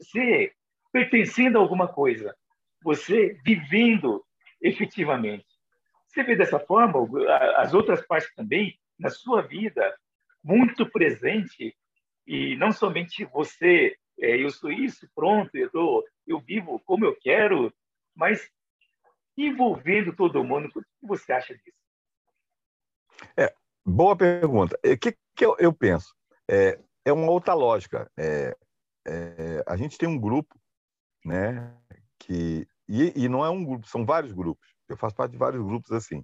Se 0.00 0.54
pertencendo 0.92 1.56
a 1.56 1.62
alguma 1.62 1.88
coisa, 1.88 2.36
você 2.82 3.40
vivendo 3.42 4.22
efetivamente. 4.60 5.46
Você 6.06 6.22
vê 6.22 6.36
dessa 6.36 6.60
forma 6.60 7.00
as 7.56 7.72
outras 7.72 8.06
partes 8.06 8.32
também 8.34 8.78
na 8.98 9.08
sua 9.08 9.40
vida 9.40 9.98
muito 10.42 10.86
presente 10.90 11.74
e 12.26 12.56
não 12.56 12.72
somente 12.72 13.24
você, 13.26 13.96
é, 14.20 14.42
eu 14.42 14.50
sou 14.50 14.70
isso, 14.70 15.08
pronto, 15.14 15.54
eu 15.54 15.70
tô, 15.70 16.06
eu 16.26 16.40
vivo 16.40 16.80
como 16.80 17.04
eu 17.04 17.16
quero, 17.20 17.72
mas 18.14 18.48
envolvendo 19.36 20.14
todo 20.14 20.44
mundo. 20.44 20.68
O 20.68 20.70
que 20.72 20.86
você 21.02 21.32
acha 21.32 21.54
disso? 21.54 21.76
É, 23.36 23.52
boa 23.84 24.16
pergunta. 24.16 24.78
O 24.84 24.96
que, 24.96 25.16
que 25.34 25.44
eu, 25.44 25.56
eu 25.58 25.72
penso? 25.72 26.14
É, 26.48 26.78
é 27.04 27.12
uma 27.12 27.30
outra 27.30 27.54
lógica. 27.54 28.10
É, 28.16 28.56
é, 29.06 29.64
a 29.66 29.76
gente 29.76 29.98
tem 29.98 30.08
um 30.08 30.18
grupo, 30.18 30.58
né, 31.24 31.76
que 32.18 32.66
e, 32.88 33.24
e, 33.24 33.28
não 33.28 33.44
é 33.44 33.48
um 33.48 33.64
grupo, 33.64 33.86
são 33.86 34.04
vários 34.04 34.32
grupos. 34.32 34.66
Eu 34.88 34.96
faço 34.96 35.16
parte 35.16 35.32
de 35.32 35.38
vários 35.38 35.62
grupos 35.64 35.90
assim. 35.92 36.22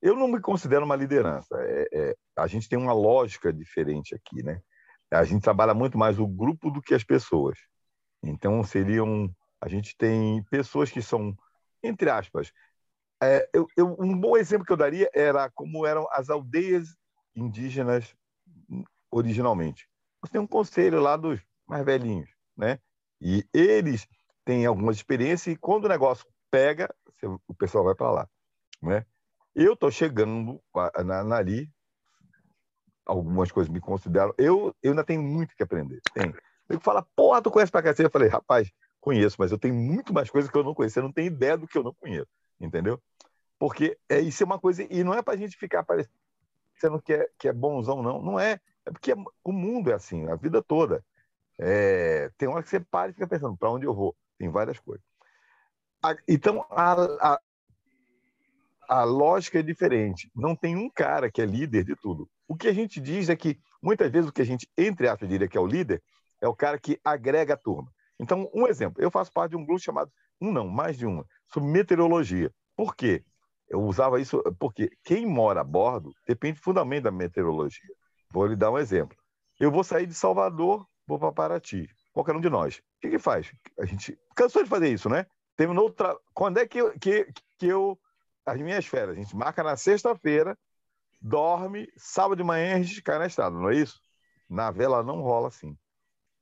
eu 0.00 0.16
não 0.16 0.26
me 0.26 0.40
considero 0.40 0.84
uma 0.84 0.96
liderança. 0.96 1.54
É, 1.60 1.88
é, 1.92 2.16
a 2.36 2.46
gente 2.46 2.68
tem 2.68 2.78
uma 2.78 2.92
lógica 2.92 3.52
diferente 3.52 4.14
aqui, 4.14 4.42
né? 4.42 4.60
A 5.12 5.24
gente 5.24 5.42
trabalha 5.42 5.74
muito 5.74 5.98
mais 5.98 6.18
o 6.18 6.26
grupo 6.26 6.70
do 6.70 6.80
que 6.80 6.94
as 6.94 7.04
pessoas. 7.04 7.58
Então, 8.22 8.62
seriam. 8.64 9.30
A 9.60 9.68
gente 9.68 9.96
tem 9.96 10.42
pessoas 10.44 10.90
que 10.90 11.02
são, 11.02 11.36
entre 11.82 12.10
aspas. 12.10 12.52
É, 13.22 13.48
eu, 13.52 13.68
eu, 13.76 13.96
um 14.00 14.18
bom 14.18 14.36
exemplo 14.36 14.66
que 14.66 14.72
eu 14.72 14.76
daria 14.76 15.08
era 15.14 15.48
como 15.50 15.86
eram 15.86 16.08
as 16.10 16.28
aldeias 16.28 16.96
indígenas 17.36 18.14
originalmente. 19.10 19.88
Você 20.20 20.32
tem 20.32 20.40
um 20.40 20.46
conselho 20.46 21.00
lá 21.00 21.16
dos 21.16 21.40
mais 21.66 21.84
velhinhos, 21.84 22.30
né? 22.56 22.78
E 23.20 23.46
eles 23.52 24.08
têm 24.44 24.66
algumas 24.66 24.96
experiências 24.96 25.54
e 25.54 25.58
quando 25.58 25.84
o 25.84 25.88
negócio 25.88 26.26
pega, 26.50 26.92
o 27.46 27.54
pessoal 27.54 27.84
vai 27.84 27.94
para 27.94 28.10
lá, 28.10 28.28
né? 28.80 29.06
Eu 29.54 29.74
estou 29.74 29.90
chegando 29.90 30.60
na, 31.04 31.22
na, 31.22 31.36
ali, 31.36 31.70
algumas 33.06 33.50
coisas 33.50 33.72
me 33.72 33.80
consideram. 33.80 34.34
Eu, 34.38 34.74
eu 34.82 34.92
ainda 34.92 35.04
tenho 35.04 35.22
muito 35.22 35.54
que 35.54 35.62
aprender. 35.62 36.00
Tem. 36.14 36.32
Eu 36.68 36.80
falo, 36.80 37.06
porra, 37.14 37.42
tu 37.42 37.50
conhece 37.50 37.72
pra 37.72 37.82
cacete? 37.82 38.04
Eu 38.04 38.10
falei, 38.10 38.28
rapaz, 38.28 38.70
conheço, 39.00 39.36
mas 39.38 39.50
eu 39.50 39.58
tenho 39.58 39.74
muito 39.74 40.12
mais 40.12 40.30
coisas 40.30 40.50
que 40.50 40.56
eu 40.56 40.64
não 40.64 40.74
conheço. 40.74 40.94
Você 40.94 41.02
não 41.02 41.12
tem 41.12 41.26
ideia 41.26 41.56
do 41.56 41.66
que 41.66 41.76
eu 41.76 41.82
não 41.82 41.94
conheço, 41.94 42.30
entendeu? 42.60 43.00
Porque 43.58 43.98
é, 44.08 44.20
isso 44.20 44.42
é 44.42 44.46
uma 44.46 44.58
coisa, 44.58 44.86
e 44.90 45.04
não 45.04 45.14
é 45.14 45.22
para 45.22 45.34
a 45.34 45.36
gente 45.36 45.56
ficar 45.56 45.84
parecendo 45.84 47.00
que 47.04 47.12
é, 47.12 47.28
que 47.38 47.48
é 47.48 47.52
bonzão, 47.52 48.02
não. 48.02 48.22
Não 48.22 48.40
é. 48.40 48.60
É 48.84 48.90
porque 48.90 49.12
é, 49.12 49.16
o 49.44 49.52
mundo 49.52 49.90
é 49.90 49.94
assim, 49.94 50.28
a 50.28 50.34
vida 50.34 50.62
toda. 50.62 51.04
É, 51.58 52.30
tem 52.36 52.48
hora 52.48 52.62
que 52.62 52.70
você 52.70 52.80
para 52.80 53.10
e 53.10 53.12
fica 53.12 53.26
pensando, 53.26 53.56
para 53.56 53.70
onde 53.70 53.86
eu 53.86 53.94
vou? 53.94 54.16
Tem 54.38 54.48
várias 54.48 54.80
coisas. 54.80 55.04
A, 56.02 56.16
então, 56.26 56.66
a, 56.70 56.94
a, 57.20 57.40
a 58.88 59.04
lógica 59.04 59.60
é 59.60 59.62
diferente. 59.62 60.30
Não 60.34 60.56
tem 60.56 60.76
um 60.76 60.90
cara 60.90 61.30
que 61.30 61.40
é 61.40 61.46
líder 61.46 61.84
de 61.84 61.94
tudo. 61.94 62.28
O 62.46 62.56
que 62.56 62.68
a 62.68 62.72
gente 62.72 63.00
diz 63.00 63.28
é 63.28 63.36
que, 63.36 63.58
muitas 63.82 64.10
vezes, 64.10 64.28
o 64.28 64.32
que 64.32 64.42
a 64.42 64.46
gente, 64.46 64.68
entre 64.76 65.08
aspas, 65.08 65.28
diria 65.28 65.48
que 65.48 65.56
é 65.56 65.60
o 65.60 65.66
líder, 65.66 66.02
é 66.40 66.48
o 66.48 66.54
cara 66.54 66.78
que 66.78 66.98
agrega 67.04 67.54
a 67.54 67.56
turma. 67.56 67.90
Então, 68.18 68.50
um 68.54 68.66
exemplo, 68.66 69.02
eu 69.02 69.10
faço 69.10 69.32
parte 69.32 69.50
de 69.50 69.56
um 69.56 69.64
grupo 69.64 69.80
chamado, 69.80 70.10
um 70.40 70.52
não, 70.52 70.68
mais 70.68 70.96
de 70.96 71.06
uma, 71.06 71.24
sobre 71.46 71.68
meteorologia. 71.68 72.52
Por 72.76 72.94
quê? 72.94 73.24
Eu 73.68 73.80
usava 73.82 74.20
isso 74.20 74.42
porque 74.58 74.90
quem 75.02 75.24
mora 75.24 75.62
a 75.62 75.64
bordo 75.64 76.12
depende 76.26 76.60
fundamentalmente 76.60 77.02
da 77.04 77.10
meteorologia. 77.10 77.88
Vou 78.30 78.46
lhe 78.46 78.56
dar 78.56 78.70
um 78.70 78.78
exemplo. 78.78 79.16
Eu 79.58 79.70
vou 79.70 79.82
sair 79.82 80.06
de 80.06 80.14
Salvador, 80.14 80.86
vou 81.06 81.18
para 81.18 81.32
Paraty. 81.32 81.88
Qualquer 82.12 82.36
um 82.36 82.40
de 82.40 82.50
nós. 82.50 82.76
O 82.76 82.82
que, 83.00 83.10
que 83.10 83.18
faz? 83.18 83.50
A 83.78 83.86
gente 83.86 84.18
cansou 84.36 84.62
de 84.62 84.68
fazer 84.68 84.88
isso, 84.88 85.08
né? 85.08 85.26
Terminou 85.56 85.90
tra... 85.90 86.14
Quando 86.34 86.58
é 86.58 86.66
que 86.66 86.78
eu, 86.78 86.98
que, 86.98 87.26
que 87.58 87.66
eu. 87.66 87.98
As 88.44 88.60
minhas 88.60 88.84
férias, 88.84 89.16
a 89.16 89.20
gente 89.20 89.36
marca 89.36 89.62
na 89.62 89.76
sexta-feira, 89.76 90.58
dorme, 91.22 91.88
sábado 91.96 92.36
de 92.36 92.42
manhã 92.42 92.74
a 92.74 92.82
gente 92.82 93.00
cai 93.00 93.18
na 93.18 93.26
estrada, 93.26 93.56
não 93.56 93.70
é 93.70 93.76
isso? 93.76 94.00
Na 94.50 94.70
vela 94.70 95.02
não 95.02 95.22
rola 95.22 95.48
assim. 95.48 95.78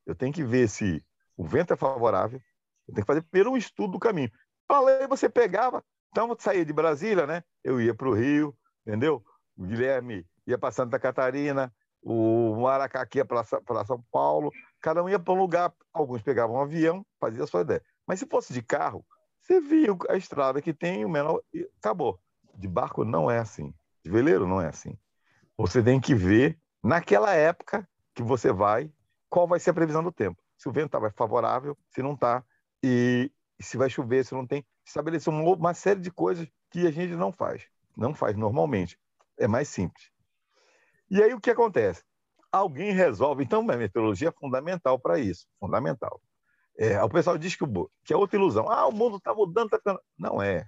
Eu 0.06 0.14
tenho 0.14 0.32
que 0.32 0.42
ver 0.42 0.68
se 0.68 1.04
o 1.36 1.44
vento 1.44 1.72
é 1.72 1.76
favorável, 1.76 2.40
eu 2.88 2.94
tenho 2.94 3.04
que 3.04 3.06
fazer 3.06 3.22
primeiro 3.22 3.52
um 3.52 3.56
estudo 3.56 3.92
do 3.92 3.98
caminho. 3.98 4.30
Falei, 4.66 5.06
você 5.06 5.28
pegava, 5.28 5.84
então 6.10 6.28
eu 6.28 6.36
saía 6.38 6.64
de 6.64 6.72
Brasília, 6.72 7.26
né? 7.26 7.44
Eu 7.62 7.80
ia 7.80 7.94
para 7.94 8.08
o 8.08 8.14
Rio, 8.14 8.56
entendeu? 8.86 9.22
O 9.56 9.64
Guilherme 9.64 10.26
ia 10.46 10.56
para 10.56 10.72
Santa 10.72 10.98
Catarina, 10.98 11.72
o 12.02 12.56
Maracaqui 12.56 13.18
ia 13.18 13.24
para 13.24 13.44
São 13.84 14.02
Paulo, 14.10 14.50
cada 14.80 15.02
um 15.02 15.08
ia 15.08 15.18
para 15.18 15.34
um 15.34 15.38
lugar, 15.38 15.72
alguns 15.92 16.22
pegavam 16.22 16.56
um 16.56 16.60
avião, 16.62 17.04
fazia 17.20 17.44
a 17.44 17.46
sua 17.46 17.60
ideia. 17.60 17.82
Mas 18.06 18.18
se 18.18 18.26
fosse 18.26 18.52
de 18.52 18.62
carro, 18.62 19.04
você 19.42 19.60
via 19.60 19.90
a 20.08 20.16
estrada 20.16 20.62
que 20.62 20.72
tem, 20.72 21.04
o 21.04 21.08
menor, 21.08 21.40
acabou. 21.78 22.18
De 22.54 22.66
barco 22.66 23.04
não 23.04 23.30
é 23.30 23.38
assim. 23.38 23.74
De 24.04 24.10
veleiro 24.10 24.46
não 24.46 24.60
é 24.60 24.68
assim. 24.68 24.98
Você 25.56 25.82
tem 25.82 26.00
que 26.00 26.14
ver, 26.14 26.58
naquela 26.82 27.34
época 27.34 27.88
que 28.14 28.22
você 28.22 28.52
vai, 28.52 28.90
qual 29.28 29.46
vai 29.46 29.60
ser 29.60 29.70
a 29.70 29.74
previsão 29.74 30.02
do 30.02 30.12
tempo. 30.12 30.42
Se 30.56 30.68
o 30.68 30.72
vento 30.72 30.96
está 30.96 31.10
favorável, 31.12 31.76
se 31.90 32.02
não 32.02 32.14
está, 32.14 32.44
e 32.82 33.30
se 33.60 33.76
vai 33.76 33.90
chover, 33.90 34.24
se 34.24 34.34
não 34.34 34.46
tem. 34.46 34.64
Estabelecer 34.84 35.32
uma, 35.32 35.42
uma 35.54 35.74
série 35.74 36.00
de 36.00 36.10
coisas 36.10 36.48
que 36.70 36.86
a 36.86 36.90
gente 36.90 37.14
não 37.14 37.32
faz. 37.32 37.66
Não 37.96 38.14
faz 38.14 38.36
normalmente. 38.36 38.98
É 39.38 39.46
mais 39.46 39.68
simples. 39.68 40.10
E 41.10 41.22
aí 41.22 41.34
o 41.34 41.40
que 41.40 41.50
acontece? 41.50 42.02
Alguém 42.50 42.92
resolve. 42.92 43.44
Então, 43.44 43.60
a 43.60 43.76
meteorologia 43.76 44.28
é 44.28 44.32
fundamental 44.32 44.98
para 44.98 45.18
isso. 45.18 45.46
Fundamental. 45.58 46.20
É, 46.78 47.02
o 47.02 47.08
pessoal 47.08 47.36
diz 47.36 47.54
que, 47.54 47.64
o, 47.64 47.90
que 48.04 48.12
é 48.12 48.16
outra 48.16 48.36
ilusão. 48.36 48.68
Ah, 48.70 48.86
o 48.86 48.92
mundo 48.92 49.18
está 49.18 49.34
mudando, 49.34 49.66
está 49.66 49.78
ficando. 49.78 50.00
Não 50.18 50.42
é. 50.42 50.66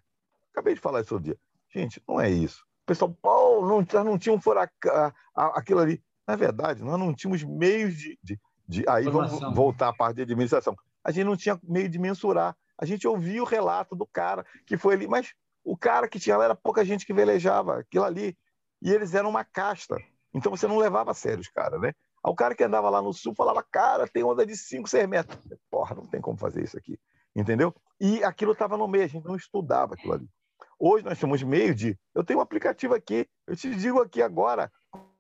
Acabei 0.53 0.75
de 0.75 0.81
falar 0.81 1.01
isso 1.01 1.15
outro 1.15 1.31
dia. 1.31 1.39
Gente, 1.73 2.03
não 2.07 2.21
é 2.21 2.29
isso. 2.29 2.65
O 2.83 2.87
pessoal, 2.87 3.17
pô, 3.23 3.67
não, 3.67 4.05
não 4.05 4.19
tinha 4.19 4.35
um 4.35 4.41
furacão, 4.41 5.13
aquilo 5.35 5.81
ali. 5.81 6.03
Na 6.27 6.37
verdade, 6.37 6.83
nós 6.83 6.99
não 6.99 7.15
tínhamos 7.15 7.43
meios 7.43 7.95
de. 7.95 8.19
de, 8.23 8.41
de 8.67 8.85
aí 8.89 9.05
vamos 9.05 9.41
voltar 9.55 9.89
à 9.89 9.93
parte 9.93 10.17
de 10.17 10.23
administração. 10.23 10.77
A 11.05 11.11
gente 11.11 11.25
não 11.25 11.37
tinha 11.37 11.59
meio 11.63 11.89
de 11.89 11.99
mensurar. 11.99 12.57
A 12.79 12.85
gente 12.85 13.07
ouvia 13.07 13.43
o 13.43 13.47
relato 13.47 13.95
do 13.95 14.07
cara 14.07 14.45
que 14.67 14.77
foi 14.77 14.95
ali, 14.95 15.07
mas 15.07 15.33
o 15.65 15.77
cara 15.77 16.09
que 16.09 16.19
tinha 16.19 16.37
lá 16.37 16.45
era 16.45 16.55
pouca 16.55 16.85
gente 16.85 17.07
que 17.07 17.13
velejava 17.13 17.79
aquilo 17.79 18.05
ali. 18.05 18.37
E 18.81 18.91
eles 18.91 19.15
eram 19.15 19.31
uma 19.31 19.45
casta. 19.45 19.97
Então 20.35 20.51
você 20.51 20.67
não 20.67 20.79
levava 20.79 21.13
a 21.13 21.15
sério 21.15 21.41
os 21.41 21.49
caras, 21.49 21.81
né? 21.81 21.93
O 22.25 22.35
cara 22.35 22.55
que 22.55 22.65
andava 22.65 22.89
lá 22.89 23.03
no 23.03 23.13
sul 23.13 23.35
falava, 23.35 23.65
cara, 23.71 24.07
tem 24.09 24.23
onda 24.23 24.47
de 24.47 24.57
5, 24.57 24.89
6 24.89 25.09
metros. 25.09 25.39
Porra, 25.71 25.95
não 25.95 26.07
tem 26.07 26.21
como 26.21 26.37
fazer 26.37 26.63
isso 26.63 26.79
aqui. 26.79 26.99
Entendeu? 27.35 27.75
E 28.01 28.23
aquilo 28.23 28.53
estava 28.53 28.77
no 28.77 28.87
meio, 28.87 29.05
a 29.05 29.09
gente 29.09 29.27
não 29.27 29.37
estudava 29.37 29.95
aquilo 29.95 30.15
ali. 30.15 30.29
Hoje 30.85 31.05
nós 31.05 31.17
temos 31.17 31.41
meio 31.45 31.73
de. 31.73 31.97
Eu 32.13 32.25
tenho 32.25 32.41
um 32.41 32.43
aplicativo 32.43 32.93
aqui, 32.93 33.25
eu 33.47 33.55
te 33.55 33.73
digo 33.73 34.01
aqui 34.01 34.21
agora 34.21 34.69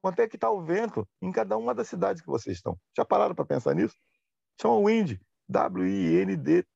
quanto 0.00 0.18
é 0.18 0.26
que 0.26 0.34
está 0.34 0.50
o 0.50 0.60
vento 0.60 1.08
em 1.22 1.30
cada 1.30 1.56
uma 1.56 1.72
das 1.72 1.86
cidades 1.86 2.20
que 2.20 2.26
vocês 2.26 2.56
estão. 2.56 2.76
Já 2.96 3.04
pararam 3.04 3.32
para 3.32 3.44
pensar 3.44 3.72
nisso? 3.72 3.94
Chama 4.60 4.84
Wind, 4.84 5.20
W-I-N-D. 5.48 6.66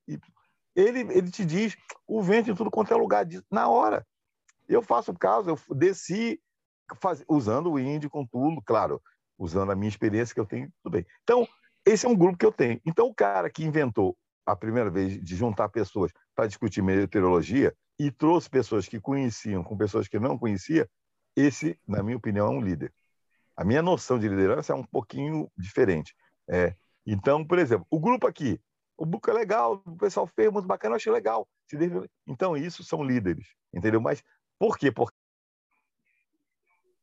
Ele, 0.76 1.00
ele 1.00 1.30
te 1.32 1.44
diz 1.44 1.76
o 2.06 2.22
vento 2.22 2.48
em 2.48 2.54
tudo 2.54 2.70
quanto 2.70 2.94
é 2.94 2.96
lugar, 2.96 3.26
na 3.50 3.68
hora. 3.68 4.06
Eu 4.68 4.80
faço 4.80 5.12
caso, 5.14 5.50
eu 5.50 5.74
desci 5.74 6.40
faz, 7.02 7.24
usando 7.28 7.72
o 7.72 7.80
Indy 7.80 8.08
com 8.08 8.24
tudo, 8.24 8.62
claro, 8.64 9.02
usando 9.36 9.72
a 9.72 9.74
minha 9.74 9.88
experiência 9.88 10.32
que 10.32 10.40
eu 10.40 10.46
tenho, 10.46 10.70
tudo 10.84 10.92
bem. 10.92 11.04
Então, 11.24 11.44
esse 11.84 12.06
é 12.06 12.08
um 12.08 12.16
grupo 12.16 12.38
que 12.38 12.46
eu 12.46 12.52
tenho. 12.52 12.80
Então, 12.86 13.08
o 13.08 13.14
cara 13.14 13.50
que 13.50 13.64
inventou 13.64 14.16
a 14.46 14.54
primeira 14.54 14.90
vez 14.90 15.20
de 15.20 15.34
juntar 15.34 15.68
pessoas 15.70 16.12
para 16.36 16.46
discutir 16.46 16.82
meteorologia 16.82 17.74
e 17.98 18.10
trouxe 18.10 18.48
pessoas 18.48 18.86
que 18.88 19.00
conheciam 19.00 19.62
com 19.64 19.76
pessoas 19.76 20.08
que 20.08 20.18
não 20.18 20.38
conhecia, 20.38 20.88
esse, 21.34 21.78
na 21.86 22.02
minha 22.02 22.16
opinião, 22.16 22.46
é 22.46 22.50
um 22.50 22.60
líder. 22.60 22.92
A 23.56 23.64
minha 23.64 23.82
noção 23.82 24.18
de 24.18 24.28
liderança 24.28 24.72
é 24.72 24.76
um 24.76 24.84
pouquinho 24.84 25.50
diferente. 25.56 26.14
É, 26.48 26.74
então, 27.06 27.44
por 27.46 27.58
exemplo, 27.58 27.86
o 27.90 27.98
grupo 27.98 28.26
aqui, 28.26 28.60
o 28.96 29.06
grupo 29.06 29.30
é 29.30 29.34
legal, 29.34 29.82
o 29.84 29.96
pessoal 29.96 30.26
fez 30.26 30.50
muito 30.52 30.66
bacana, 30.66 30.94
eu 30.94 30.96
achei 30.96 31.12
legal. 31.12 31.48
Então, 32.26 32.56
isso 32.56 32.84
são 32.84 33.02
líderes, 33.02 33.46
entendeu? 33.72 34.00
Mas 34.00 34.22
por 34.58 34.78
quê? 34.78 34.90
Porque 34.90 35.16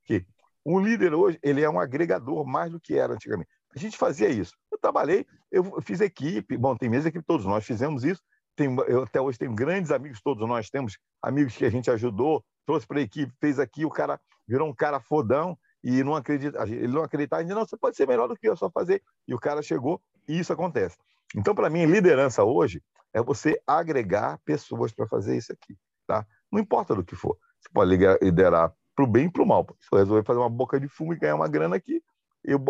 que 0.05 0.25
um 0.65 0.79
líder 0.79 1.13
hoje 1.13 1.39
ele 1.41 1.61
é 1.61 1.69
um 1.69 1.79
agregador 1.79 2.45
mais 2.45 2.71
do 2.71 2.79
que 2.79 2.97
era 2.97 3.13
antigamente. 3.13 3.49
A 3.75 3.79
gente 3.79 3.97
fazia 3.97 4.29
isso. 4.29 4.55
Eu 4.71 4.77
trabalhei, 4.77 5.25
eu 5.51 5.81
fiz 5.81 5.99
equipe, 5.99 6.57
bom, 6.57 6.75
tem 6.75 6.89
mesmo 6.89 7.09
equipe, 7.09 7.25
todos 7.25 7.45
nós 7.45 7.65
fizemos 7.65 8.03
isso. 8.03 8.21
Tem, 8.55 8.75
eu 8.87 9.03
até 9.03 9.19
hoje 9.19 9.37
tenho 9.37 9.53
grandes 9.53 9.91
amigos, 9.91 10.21
todos 10.21 10.47
nós 10.47 10.69
temos 10.69 10.97
amigos 11.21 11.55
que 11.55 11.65
a 11.65 11.71
gente 11.71 11.89
ajudou, 11.89 12.43
trouxe 12.65 12.85
para 12.85 12.99
a 12.99 13.01
equipe, 13.01 13.33
fez 13.39 13.59
aqui, 13.59 13.85
o 13.85 13.89
cara 13.89 14.19
virou 14.47 14.67
um 14.69 14.73
cara 14.73 14.99
fodão 14.99 15.57
e 15.83 16.03
não 16.03 16.15
acredita, 16.15 16.61
ele 16.67 16.87
não 16.87 17.03
acreditava, 17.03 17.41
ele 17.41 17.47
disse, 17.47 17.59
não, 17.59 17.65
você 17.65 17.75
pode 17.75 17.97
ser 17.97 18.07
melhor 18.07 18.27
do 18.27 18.37
que 18.37 18.47
eu, 18.47 18.55
só 18.55 18.69
fazer. 18.69 19.01
E 19.27 19.33
o 19.33 19.39
cara 19.39 19.61
chegou 19.61 20.01
e 20.27 20.39
isso 20.39 20.53
acontece. 20.53 20.97
Então, 21.35 21.55
para 21.55 21.69
mim, 21.69 21.85
liderança 21.85 22.43
hoje 22.43 22.81
é 23.11 23.21
você 23.21 23.59
agregar 23.65 24.39
pessoas 24.45 24.93
para 24.93 25.07
fazer 25.07 25.35
isso 25.35 25.51
aqui, 25.51 25.75
tá? 26.07 26.25
Não 26.51 26.59
importa 26.59 26.95
do 26.95 27.03
que 27.03 27.15
for. 27.15 27.37
Você 27.59 27.69
pode 27.73 27.97
liderar 28.21 28.73
para 28.95 29.03
o 29.03 29.07
bem 29.07 29.25
e 29.25 29.31
para 29.31 29.43
o 29.43 29.45
mal. 29.45 29.65
Se 29.79 29.87
eu 29.91 29.99
resolver 29.99 30.23
fazer 30.23 30.39
uma 30.39 30.49
boca 30.49 30.79
de 30.79 30.87
fumo 30.87 31.13
e 31.13 31.17
ganhar 31.17 31.35
uma 31.35 31.47
grana 31.47 31.75
aqui, 31.75 32.01
eu 32.43 32.63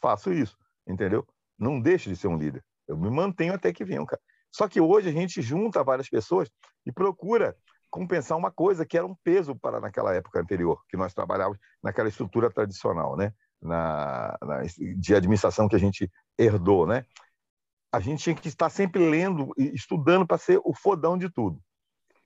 faço 0.00 0.32
isso, 0.32 0.56
entendeu? 0.86 1.26
Não 1.58 1.80
deixe 1.80 2.08
de 2.08 2.16
ser 2.16 2.28
um 2.28 2.36
líder. 2.36 2.64
Eu 2.88 2.96
me 2.96 3.10
mantenho 3.10 3.54
até 3.54 3.72
que 3.72 3.84
venham, 3.84 4.04
cara. 4.04 4.20
Só 4.52 4.68
que 4.68 4.80
hoje 4.80 5.08
a 5.08 5.12
gente 5.12 5.40
junta 5.40 5.84
várias 5.84 6.08
pessoas 6.08 6.50
e 6.84 6.92
procura 6.92 7.56
compensar 7.90 8.38
uma 8.38 8.50
coisa 8.50 8.86
que 8.86 8.96
era 8.96 9.06
um 9.06 9.16
peso 9.24 9.54
para 9.54 9.80
naquela 9.80 10.14
época 10.14 10.40
anterior, 10.40 10.80
que 10.88 10.96
nós 10.96 11.12
trabalhávamos 11.12 11.58
naquela 11.82 12.08
estrutura 12.08 12.50
tradicional, 12.50 13.16
né? 13.16 13.32
Na, 13.60 14.38
na, 14.42 14.62
de 14.96 15.14
administração 15.14 15.68
que 15.68 15.76
a 15.76 15.78
gente 15.78 16.10
herdou, 16.38 16.86
né? 16.86 17.04
A 17.92 18.00
gente 18.00 18.22
tinha 18.22 18.34
que 18.34 18.48
estar 18.48 18.70
sempre 18.70 19.10
lendo 19.10 19.52
e 19.58 19.74
estudando 19.74 20.26
para 20.26 20.38
ser 20.38 20.60
o 20.64 20.72
fodão 20.72 21.18
de 21.18 21.28
tudo. 21.28 21.60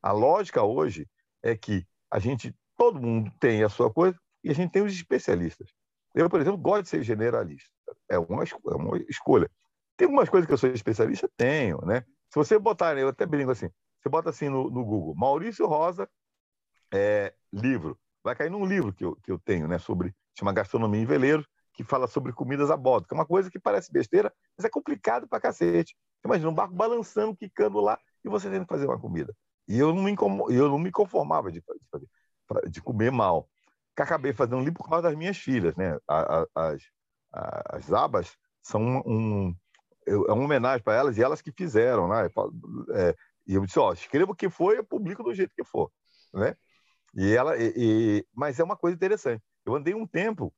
A 0.03 0.13
lógica 0.13 0.63
hoje 0.63 1.09
é 1.43 1.57
que 1.57 1.87
a 2.11 2.19
gente 2.19 2.55
todo 2.77 3.01
mundo 3.01 3.33
tem 3.41 3.65
a 3.65 3.69
sua 3.69 3.93
coisa 3.93 4.19
e 4.43 4.51
a 4.51 4.55
gente 4.55 4.71
tem 4.71 4.83
os 4.83 4.93
especialistas. 4.93 5.71
Eu, 6.15 6.29
por 6.29 6.41
exemplo, 6.41 6.59
gosto 6.59 6.85
de 6.85 6.89
ser 6.91 7.03
generalista. 7.03 7.71
É 8.09 8.19
uma, 8.19 8.45
é 8.45 8.75
uma 8.75 8.99
escolha. 9.09 9.51
Tem 9.97 10.07
algumas 10.07 10.29
coisas 10.29 10.47
que 10.47 10.53
eu 10.53 10.59
sou 10.59 10.71
especialista? 10.71 11.29
Tenho, 11.37 11.79
né? 11.85 12.05
Se 12.35 12.39
você 12.39 12.59
botar, 12.59 12.99
eu 12.99 13.07
até 13.07 13.25
brinco 13.25 13.53
assim, 13.53 13.71
você 14.01 14.09
bota 14.09 14.31
assim 14.31 14.49
no, 14.49 14.69
no 14.69 14.85
Google, 14.85 15.15
Maurício 15.15 15.69
Rosa, 15.69 16.11
é, 16.93 17.33
livro. 17.53 17.97
vai 18.25 18.35
cair 18.35 18.51
num 18.51 18.67
livro 18.67 18.93
que 18.93 19.05
eu, 19.05 19.15
que 19.23 19.31
eu 19.31 19.39
tenho, 19.39 19.69
né, 19.69 19.79
sobre 19.79 20.13
chama 20.37 20.53
Gastronomia 20.53 21.01
em 21.01 21.07
Veleiro, 21.07 21.47
que 21.73 21.85
fala 21.85 22.09
sobre 22.09 22.33
comidas 22.33 22.73
a 22.73 22.77
bordo, 22.77 23.07
que 23.07 23.15
é 23.15 23.17
uma 23.17 23.25
coisa 23.25 23.49
que 23.49 23.61
parece 23.61 23.93
besteira, 23.93 24.35
mas 24.59 24.65
é 24.65 24.69
complicado 24.69 25.29
pra 25.29 25.39
cacete. 25.39 25.97
Imagina 26.25 26.51
um 26.51 26.55
barco 26.55 26.75
balançando, 26.75 27.37
quicando 27.37 27.79
lá 27.79 27.97
e 28.25 28.29
você 28.29 28.51
tendo 28.51 28.63
que 28.63 28.75
fazer 28.75 28.87
uma 28.87 28.99
comida. 28.99 29.33
E 29.69 29.79
eu 29.79 29.95
não 29.95 30.03
me, 30.03 30.17
eu 30.51 30.69
não 30.69 30.79
me 30.81 30.91
conformava 30.91 31.53
de, 31.53 31.63
fazer, 31.89 32.09
de 32.69 32.83
comer 32.83 33.13
mal. 33.13 33.49
Que 33.95 34.03
acabei 34.03 34.33
fazendo 34.33 34.59
ali 34.59 34.73
por 34.73 34.89
causa 34.89 35.05
das 35.05 35.17
minhas 35.17 35.37
filhas, 35.37 35.77
né? 35.77 35.97
As, 36.09 36.49
as, 36.53 36.83
as 37.33 37.93
abas 37.93 38.37
são 38.61 38.83
um, 39.07 39.55
um 40.09 40.27
é 40.27 40.33
uma 40.33 40.45
homenagem 40.45 40.83
para 40.83 40.95
elas 40.95 41.17
e 41.17 41.23
elas 41.23 41.41
que 41.41 41.53
fizeram, 41.53 42.09
né? 42.09 42.29
É, 42.95 43.15
e 43.47 43.55
eu 43.55 43.65
disse, 43.65 43.79
ó, 43.79 43.93
escreva 43.93 44.33
o 44.33 44.35
que 44.35 44.49
foi, 44.49 44.79
eu 44.79 44.85
publico 44.85 45.23
do 45.23 45.35
jeito 45.35 45.55
que 45.55 45.65
for, 45.65 45.91
né? 46.33 46.57
E 47.15 47.33
ela, 47.33 47.57
e, 47.57 47.73
e, 47.77 48.27
mas 48.35 48.59
é 48.59 48.65
uma 48.65 48.77
coisa 48.77 48.97
interessante. 48.97 49.43
Eu 49.65 49.75
andei 49.75 49.95
um 49.95 50.07
tempo 50.07 50.53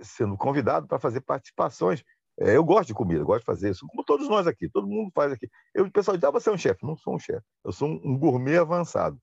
sendo 0.00 0.36
convidado 0.36 0.86
para 0.86 0.98
fazer 0.98 1.20
participações. 1.20 2.02
É, 2.40 2.56
eu 2.56 2.64
gosto 2.64 2.88
de 2.88 2.94
comida, 2.94 3.24
gosto 3.24 3.40
de 3.40 3.46
fazer 3.46 3.70
isso, 3.70 3.86
como 3.88 4.04
todos 4.04 4.28
nós 4.28 4.46
aqui, 4.46 4.68
todo 4.68 4.86
mundo 4.86 5.10
faz 5.14 5.32
aqui. 5.32 5.48
Eu, 5.74 5.86
o 5.86 5.90
pessoal 5.90 6.16
diz, 6.16 6.24
ah, 6.24 6.30
você 6.30 6.48
é 6.48 6.52
um 6.52 6.58
chefe. 6.58 6.86
Não 6.86 6.96
sou 6.96 7.14
um 7.14 7.18
chefe, 7.18 7.44
eu 7.64 7.72
sou 7.72 7.88
um, 7.88 8.00
um 8.04 8.18
gourmet 8.18 8.58
avançado. 8.58 9.20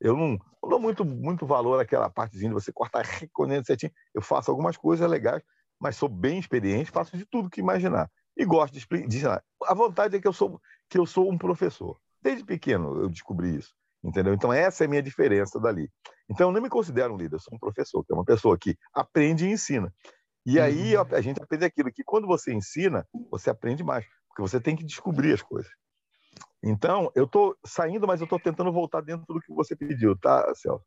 Eu 0.00 0.16
não, 0.16 0.38
não, 0.62 0.68
dou 0.68 0.80
muito, 0.80 1.04
muito 1.04 1.46
valor 1.46 1.80
àquela 1.80 2.10
partezinha 2.10 2.50
de 2.50 2.54
você 2.54 2.72
cortar 2.72 3.02
reconhecendo 3.04 3.66
certinho. 3.66 3.92
Eu 4.14 4.20
faço 4.20 4.50
algumas 4.50 4.76
coisas 4.76 5.08
legais, 5.08 5.42
mas 5.80 5.96
sou 5.96 6.08
bem 6.08 6.38
experiente, 6.38 6.90
faço 6.90 7.16
de 7.16 7.24
tudo 7.24 7.50
que 7.50 7.60
imaginar. 7.60 8.10
E 8.36 8.44
gosto 8.44 8.74
de, 8.74 8.86
de 9.06 9.16
ensinar. 9.16 9.42
A 9.64 9.74
vontade 9.74 10.16
é 10.16 10.20
que 10.20 10.28
eu 10.28 10.32
sou 10.32 10.60
que 10.88 10.98
eu 10.98 11.06
sou 11.06 11.30
um 11.30 11.38
professor. 11.38 11.98
Desde 12.22 12.44
pequeno 12.44 13.02
eu 13.02 13.08
descobri 13.08 13.56
isso, 13.56 13.74
entendeu? 14.04 14.34
Então 14.34 14.52
essa 14.52 14.84
é 14.84 14.86
a 14.86 14.90
minha 14.90 15.02
diferença 15.02 15.58
dali. 15.58 15.90
Então 16.28 16.48
eu 16.48 16.52
não 16.52 16.60
me 16.60 16.68
considero 16.68 17.14
um 17.14 17.16
líder, 17.16 17.36
eu 17.36 17.40
sou 17.40 17.54
um 17.54 17.58
professor, 17.58 18.04
que 18.04 18.12
é 18.12 18.16
uma 18.16 18.24
pessoa 18.24 18.58
que 18.58 18.76
aprende 18.92 19.46
e 19.46 19.50
ensina. 19.50 19.92
E 20.44 20.60
aí 20.60 20.96
uhum. 20.96 21.06
a 21.10 21.20
gente 21.20 21.42
aprende 21.42 21.64
aquilo 21.64 21.92
que 21.92 22.04
quando 22.04 22.26
você 22.26 22.52
ensina, 22.52 23.06
você 23.30 23.50
aprende 23.50 23.82
mais, 23.82 24.04
porque 24.28 24.42
você 24.42 24.60
tem 24.60 24.76
que 24.76 24.84
descobrir 24.84 25.32
as 25.32 25.42
coisas. 25.42 25.70
Então, 26.62 27.10
eu 27.14 27.24
estou 27.24 27.56
saindo, 27.64 28.06
mas 28.06 28.20
eu 28.20 28.24
estou 28.24 28.40
tentando 28.40 28.72
voltar 28.72 29.00
dentro 29.00 29.24
do 29.26 29.40
que 29.40 29.52
você 29.52 29.76
pediu, 29.76 30.16
tá, 30.16 30.52
Celso? 30.54 30.84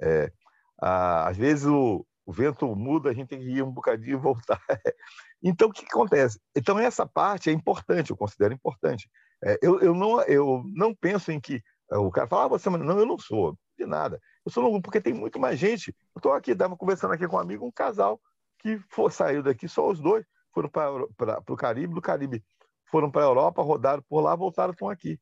É, 0.00 0.32
às 0.78 1.36
vezes 1.36 1.66
o, 1.66 2.06
o, 2.26 2.32
vento 2.32 2.66
muda, 2.74 3.10
a 3.10 3.12
gente 3.14 3.28
tem 3.28 3.38
que 3.38 3.48
ir 3.48 3.62
um 3.62 3.70
bocadinho 3.70 4.18
e 4.18 4.20
voltar. 4.20 4.60
então, 5.42 5.68
o 5.68 5.72
que, 5.72 5.82
que, 5.82 5.92
acontece? 5.92 6.38
Então, 6.54 6.78
essa 6.78 7.06
parte 7.06 7.50
é 7.50 7.52
importante, 7.52 8.10
eu 8.10 8.16
considero 8.16 8.54
importante. 8.54 9.10
É, 9.44 9.58
eu, 9.60 9.80
eu, 9.80 9.94
não, 9.94 10.20
eu 10.22 10.62
não 10.74 10.94
penso 10.94 11.32
em 11.32 11.40
que 11.40 11.60
é, 11.90 11.96
o 11.96 12.10
cara 12.10 12.28
fala, 12.28 12.44
ah, 12.44 12.48
você... 12.48 12.70
Não, 12.70 12.98
eu 12.98 13.06
não 13.06 13.18
sou, 13.18 13.58
de 13.76 13.84
nada. 13.84 14.20
Eu 14.44 14.52
sou 14.52 14.80
porque 14.80 15.00
tem 15.00 15.12
muito 15.12 15.40
mais 15.40 15.58
gente. 15.58 15.94
Eu 16.14 16.18
estou 16.18 16.32
aqui, 16.32 16.52
estava 16.52 16.76
conversando 16.76 17.12
aqui 17.12 17.26
com 17.26 17.36
um 17.36 17.40
amigo, 17.40 17.66
um 17.66 17.72
casal 17.72 18.20
que 18.60 18.78
for, 18.88 19.10
saiu 19.10 19.42
daqui, 19.42 19.68
só 19.68 19.90
os 19.90 20.00
dois 20.00 20.24
foram 20.54 20.68
para 20.68 21.42
o 21.48 21.56
Caribe, 21.56 21.94
do 21.94 22.00
Caribe 22.00 22.44
foram 22.84 23.10
para 23.10 23.22
a 23.22 23.24
Europa, 23.24 23.62
rodaram 23.62 24.02
por 24.08 24.20
lá, 24.20 24.36
voltaram, 24.36 24.72
estão 24.72 24.88
aqui. 24.88 25.18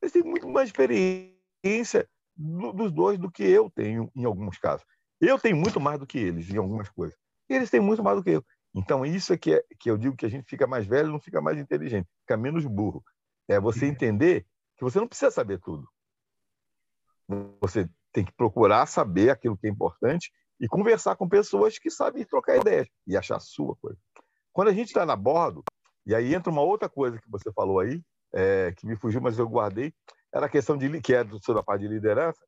Eles 0.00 0.12
têm 0.12 0.22
muito 0.22 0.48
mais 0.48 0.68
experiência 0.68 2.08
do, 2.34 2.72
dos 2.72 2.92
dois 2.92 3.18
do 3.18 3.30
que 3.30 3.42
eu 3.42 3.70
tenho 3.70 4.10
em 4.16 4.24
alguns 4.24 4.58
casos. 4.58 4.86
Eu 5.20 5.38
tenho 5.38 5.56
muito 5.56 5.78
mais 5.78 5.98
do 5.98 6.06
que 6.06 6.18
eles 6.18 6.48
em 6.48 6.56
algumas 6.56 6.88
coisas. 6.88 7.16
E 7.48 7.54
eles 7.54 7.68
têm 7.68 7.80
muito 7.80 8.02
mais 8.02 8.16
do 8.16 8.24
que 8.24 8.30
eu. 8.30 8.44
Então, 8.74 9.04
isso 9.04 9.32
é 9.32 9.36
que, 9.36 9.54
é 9.54 9.64
que 9.78 9.90
eu 9.90 9.98
digo 9.98 10.16
que 10.16 10.26
a 10.26 10.28
gente 10.28 10.48
fica 10.48 10.66
mais 10.66 10.86
velho, 10.86 11.10
não 11.10 11.20
fica 11.20 11.40
mais 11.40 11.58
inteligente, 11.58 12.08
fica 12.20 12.36
menos 12.36 12.64
burro. 12.64 13.04
É 13.48 13.58
você 13.58 13.86
entender 13.86 14.46
que 14.76 14.84
você 14.84 15.00
não 15.00 15.08
precisa 15.08 15.30
saber 15.30 15.58
tudo. 15.58 15.88
Você 17.60 17.88
tem 18.12 18.24
que 18.24 18.32
procurar 18.32 18.86
saber 18.86 19.30
aquilo 19.30 19.56
que 19.56 19.66
é 19.66 19.70
importante 19.70 20.30
e 20.60 20.68
conversar 20.68 21.16
com 21.16 21.28
pessoas 21.28 21.78
que 21.78 21.90
sabem 21.90 22.24
trocar 22.24 22.58
ideias 22.58 22.88
e 23.06 23.16
achar 23.16 23.36
a 23.36 23.40
sua 23.40 23.74
coisa. 23.76 23.98
Quando 24.52 24.68
a 24.68 24.72
gente 24.72 24.88
está 24.88 25.06
na 25.06 25.16
bordo, 25.16 25.64
e 26.06 26.14
aí 26.14 26.34
entra 26.34 26.50
uma 26.50 26.62
outra 26.62 26.88
coisa 26.88 27.18
que 27.20 27.30
você 27.30 27.52
falou 27.52 27.80
aí, 27.80 28.02
é, 28.32 28.72
que 28.76 28.86
me 28.86 28.96
fugiu, 28.96 29.20
mas 29.20 29.38
eu 29.38 29.48
guardei, 29.48 29.92
era 30.32 30.46
a 30.46 30.48
questão 30.48 30.76
de 30.76 31.00
que 31.00 31.14
é 31.14 31.24
sobre 31.42 31.60
a 31.60 31.64
parte 31.64 31.82
de 31.82 31.88
liderança. 31.88 32.40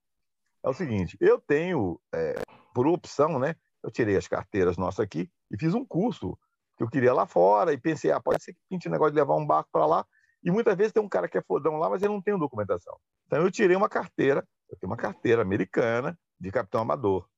É 0.65 0.69
o 0.69 0.73
seguinte, 0.73 1.17
eu 1.21 1.41
tenho, 1.41 2.01
é, 2.15 2.35
por 2.75 2.87
opção, 2.87 3.39
né? 3.39 3.57
Eu 3.83 3.91
tirei 3.91 4.17
as 4.17 4.29
carteiras 4.29 4.77
nossas 4.77 5.01
aqui 5.01 5.29
e 5.53 5.59
fiz 5.59 5.75
um 5.75 5.85
curso 5.85 6.37
que 6.77 6.83
eu 6.83 6.89
queria 6.89 7.13
lá 7.13 7.27
fora 7.27 7.73
e 7.73 7.79
pensei, 7.79 8.11
ah, 8.11 8.21
pode 8.21 8.43
ser 8.43 8.55
que 8.55 8.61
pinte 8.69 8.89
negócio 8.89 9.13
de 9.13 9.21
levar 9.21 9.37
um 9.37 9.47
barco 9.47 9.69
para 9.71 9.87
lá. 9.87 10.07
E 10.43 10.51
muitas 10.51 10.75
vezes 10.77 10.93
tem 10.93 11.03
um 11.03 11.09
cara 11.09 11.29
que 11.29 11.39
é 11.39 11.43
fodão 11.43 11.77
lá, 11.77 11.89
mas 11.89 12.03
ele 12.03 12.13
não 12.13 12.23
tem 12.23 12.37
documentação. 12.37 12.97
Então 13.27 13.43
eu 13.43 13.51
tirei 13.51 13.77
uma 13.77 13.89
carteira 13.89 14.45
eu 14.73 14.79
tenho 14.79 14.91
uma 14.91 14.97
carteira 14.97 15.43
americana 15.43 16.19
de 16.41 16.51
capitão 16.51 16.81
amador, 16.81 17.29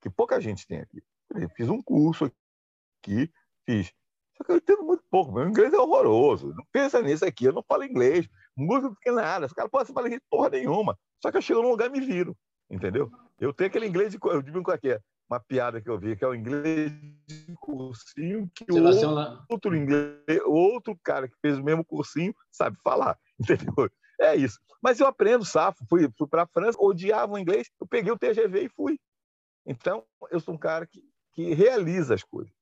que 0.00 0.10
pouca 0.10 0.40
gente 0.40 0.66
tem 0.66 0.80
aqui. 0.80 1.00
Eu 1.30 1.48
fiz 1.50 1.68
um 1.68 1.80
curso 1.80 2.30
aqui, 2.98 3.32
fiz. 3.64 3.92
Só 4.36 4.44
que 4.44 4.52
eu 4.52 4.56
entendo 4.56 4.82
muito 4.82 5.04
pouco, 5.08 5.32
meu 5.32 5.48
inglês 5.48 5.72
é 5.72 5.78
horroroso. 5.78 6.52
Não 6.52 6.64
pensa 6.72 7.00
nisso 7.00 7.24
aqui, 7.24 7.44
eu 7.44 7.52
não 7.52 7.62
falo 7.62 7.84
inglês, 7.84 8.28
muito 8.56 8.92
que 9.00 9.10
nada. 9.12 9.46
Os 9.46 9.52
caras, 9.52 9.70
pô, 9.70 9.78
você 9.78 9.92
fala 9.92 10.08
inglês 10.08 10.22
porra 10.28 10.50
nenhuma. 10.50 10.98
Só 11.22 11.30
que 11.30 11.36
eu 11.36 11.42
chego 11.42 11.62
num 11.62 11.70
lugar 11.70 11.86
e 11.86 11.92
me 11.92 12.00
viro, 12.00 12.36
entendeu? 12.68 13.08
Eu 13.38 13.54
tenho 13.54 13.68
aquele 13.68 13.86
inglês 13.86 14.10
de. 14.12 14.18
Eu 14.20 14.42
digo 14.42 14.62
que 14.78 14.90
é? 14.90 15.00
Uma 15.30 15.38
piada 15.38 15.80
que 15.80 15.88
eu 15.88 15.96
vi, 15.96 16.16
que 16.16 16.24
é 16.24 16.28
o 16.28 16.34
inglês 16.34 16.90
de 17.28 17.54
cursinho, 17.60 18.50
que 18.52 18.64
o 18.72 18.82
outro, 18.82 19.44
outro 19.48 19.76
inglês, 19.76 20.18
outro 20.44 20.98
cara 21.04 21.28
que 21.28 21.36
fez 21.40 21.56
o 21.56 21.62
mesmo 21.62 21.84
cursinho 21.84 22.34
sabe 22.50 22.76
falar, 22.82 23.16
entendeu? 23.38 23.88
É 24.20 24.34
isso. 24.34 24.58
Mas 24.82 24.98
eu 24.98 25.06
aprendo 25.06 25.44
safo, 25.44 25.84
fui, 25.88 26.10
fui 26.18 26.26
para 26.26 26.42
a 26.42 26.46
França, 26.46 26.76
odiava 26.80 27.34
o 27.34 27.38
inglês, 27.38 27.70
eu 27.80 27.86
peguei 27.86 28.10
o 28.10 28.18
TGV 28.18 28.64
e 28.64 28.68
fui. 28.68 28.98
Então, 29.64 30.04
eu 30.32 30.40
sou 30.40 30.54
um 30.54 30.58
cara 30.58 30.86
que, 30.86 31.00
que 31.32 31.54
realiza 31.54 32.14
as 32.14 32.24
coisas. 32.24 32.52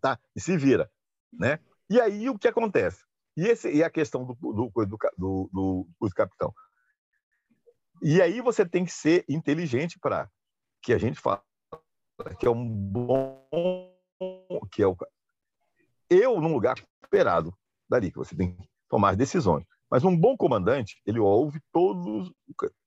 Tá? 0.00 0.18
E 0.34 0.40
se 0.40 0.56
vira. 0.56 0.90
Né? 1.32 1.60
E 1.88 2.00
aí, 2.00 2.28
o 2.28 2.36
que 2.36 2.48
acontece? 2.48 3.04
E, 3.36 3.46
esse, 3.46 3.70
e 3.70 3.84
a 3.84 3.90
questão 3.90 4.24
do, 4.24 4.34
do, 4.34 4.70
do, 4.70 4.98
do, 5.16 5.50
do, 5.52 5.88
do 6.00 6.10
capitão. 6.10 6.52
E 8.02 8.20
aí 8.20 8.40
você 8.40 8.66
tem 8.66 8.84
que 8.84 8.92
ser 8.92 9.24
inteligente 9.28 9.98
para 9.98 10.28
que 10.82 10.92
a 10.92 10.98
gente 10.98 11.20
fala 11.20 11.42
que 12.38 12.46
é 12.46 12.50
um 12.50 12.66
bom 12.66 13.46
que 14.72 14.82
é 14.82 14.86
o 14.86 14.96
eu 16.08 16.40
num 16.40 16.52
lugar 16.52 16.76
esperado 17.02 17.54
dali 17.88 18.10
que 18.10 18.18
você 18.18 18.34
tem 18.34 18.54
que 18.54 18.68
tomar 18.88 19.16
decisões 19.16 19.66
mas 19.90 20.04
um 20.04 20.16
bom 20.16 20.36
comandante, 20.36 21.00
ele 21.06 21.18
ouve 21.18 21.60
todos 21.72 22.32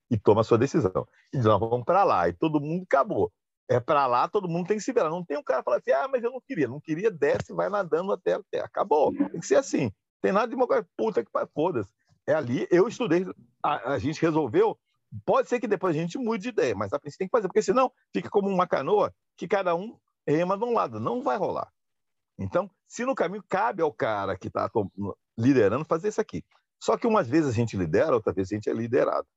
e 0.09 0.17
toma 0.17 0.41
a 0.41 0.43
sua 0.43 0.57
decisão. 0.57 1.07
E 1.34 1.38
diz, 1.38 1.45
nós 1.45 1.59
vamos 1.59 1.86
para 1.86 2.03
lá. 2.03 2.27
E 2.27 2.34
todo 2.34 2.59
mundo 2.59 2.84
acabou. 2.84 3.32
É 3.69 3.80
para 3.80 4.07
lá, 4.07 4.27
todo 4.27 4.49
mundo 4.49 4.67
tem 4.67 4.77
que 4.77 4.84
se 4.84 4.91
virar. 4.91 5.09
Não 5.09 5.23
tem 5.23 5.38
um 5.38 5.43
cara 5.43 5.59
que 5.59 5.65
fala 5.65 5.77
assim, 5.77 5.91
ah, 5.91 6.07
mas 6.07 6.23
eu 6.23 6.32
não 6.32 6.41
queria. 6.41 6.67
Não 6.67 6.80
queria, 6.80 7.11
desce, 7.11 7.53
vai 7.53 7.69
nadando 7.69 8.11
até. 8.11 8.39
Acabou. 8.61 9.13
Tem 9.13 9.39
que 9.39 9.45
ser 9.45 9.55
assim. 9.55 9.91
Tem 10.21 10.32
nada 10.32 10.47
de 10.47 10.55
uma 10.55 10.67
coisa, 10.67 10.86
puta 10.97 11.23
que 11.23 11.32
foda-se. 11.53 11.91
É 12.27 12.34
ali, 12.34 12.67
eu 12.69 12.88
estudei, 12.88 13.25
a, 13.63 13.93
a, 13.93 13.99
gente 13.99 14.21
resolveu. 14.21 14.77
Pode 15.26 15.49
ser 15.49 15.60
que 15.60 15.68
depois 15.68 15.95
a 15.95 15.99
gente 15.99 16.18
mude 16.18 16.43
de 16.43 16.49
ideia, 16.49 16.76
mas 16.76 16.93
a 16.93 16.99
princípio 16.99 17.20
tem 17.20 17.28
que 17.28 17.32
fazer, 17.32 17.47
porque 17.47 17.62
senão 17.62 17.91
fica 18.14 18.30
como 18.30 18.47
uma 18.47 18.68
canoa 18.68 19.14
que 19.36 19.47
cada 19.47 19.76
um 19.76 19.97
rema 20.28 20.57
de 20.57 20.64
um 20.64 20.74
lado. 20.74 20.99
Não 20.99 21.24
vai 21.24 21.38
rolar. 21.38 21.72
Então, 22.38 22.70
se 22.88 23.05
no 23.05 23.16
caminho 23.16 23.43
cabe 23.49 23.82
ao 23.82 23.91
cara 23.91 24.38
que 24.38 24.47
está 24.47 24.70
liderando 25.38 25.86
fazer 25.86 26.10
isso 26.10 26.22
aqui. 26.22 26.43
Só 26.82 26.97
que 26.97 27.07
umas 27.07 27.28
vezes 27.28 27.49
a 27.49 27.53
gente 27.53 27.76
lidera, 27.76 28.14
outras 28.16 28.36
vezes 28.36 28.51
a 28.51 28.55
gente 28.55 28.70
é 28.70 28.74
liderado. 28.74 29.28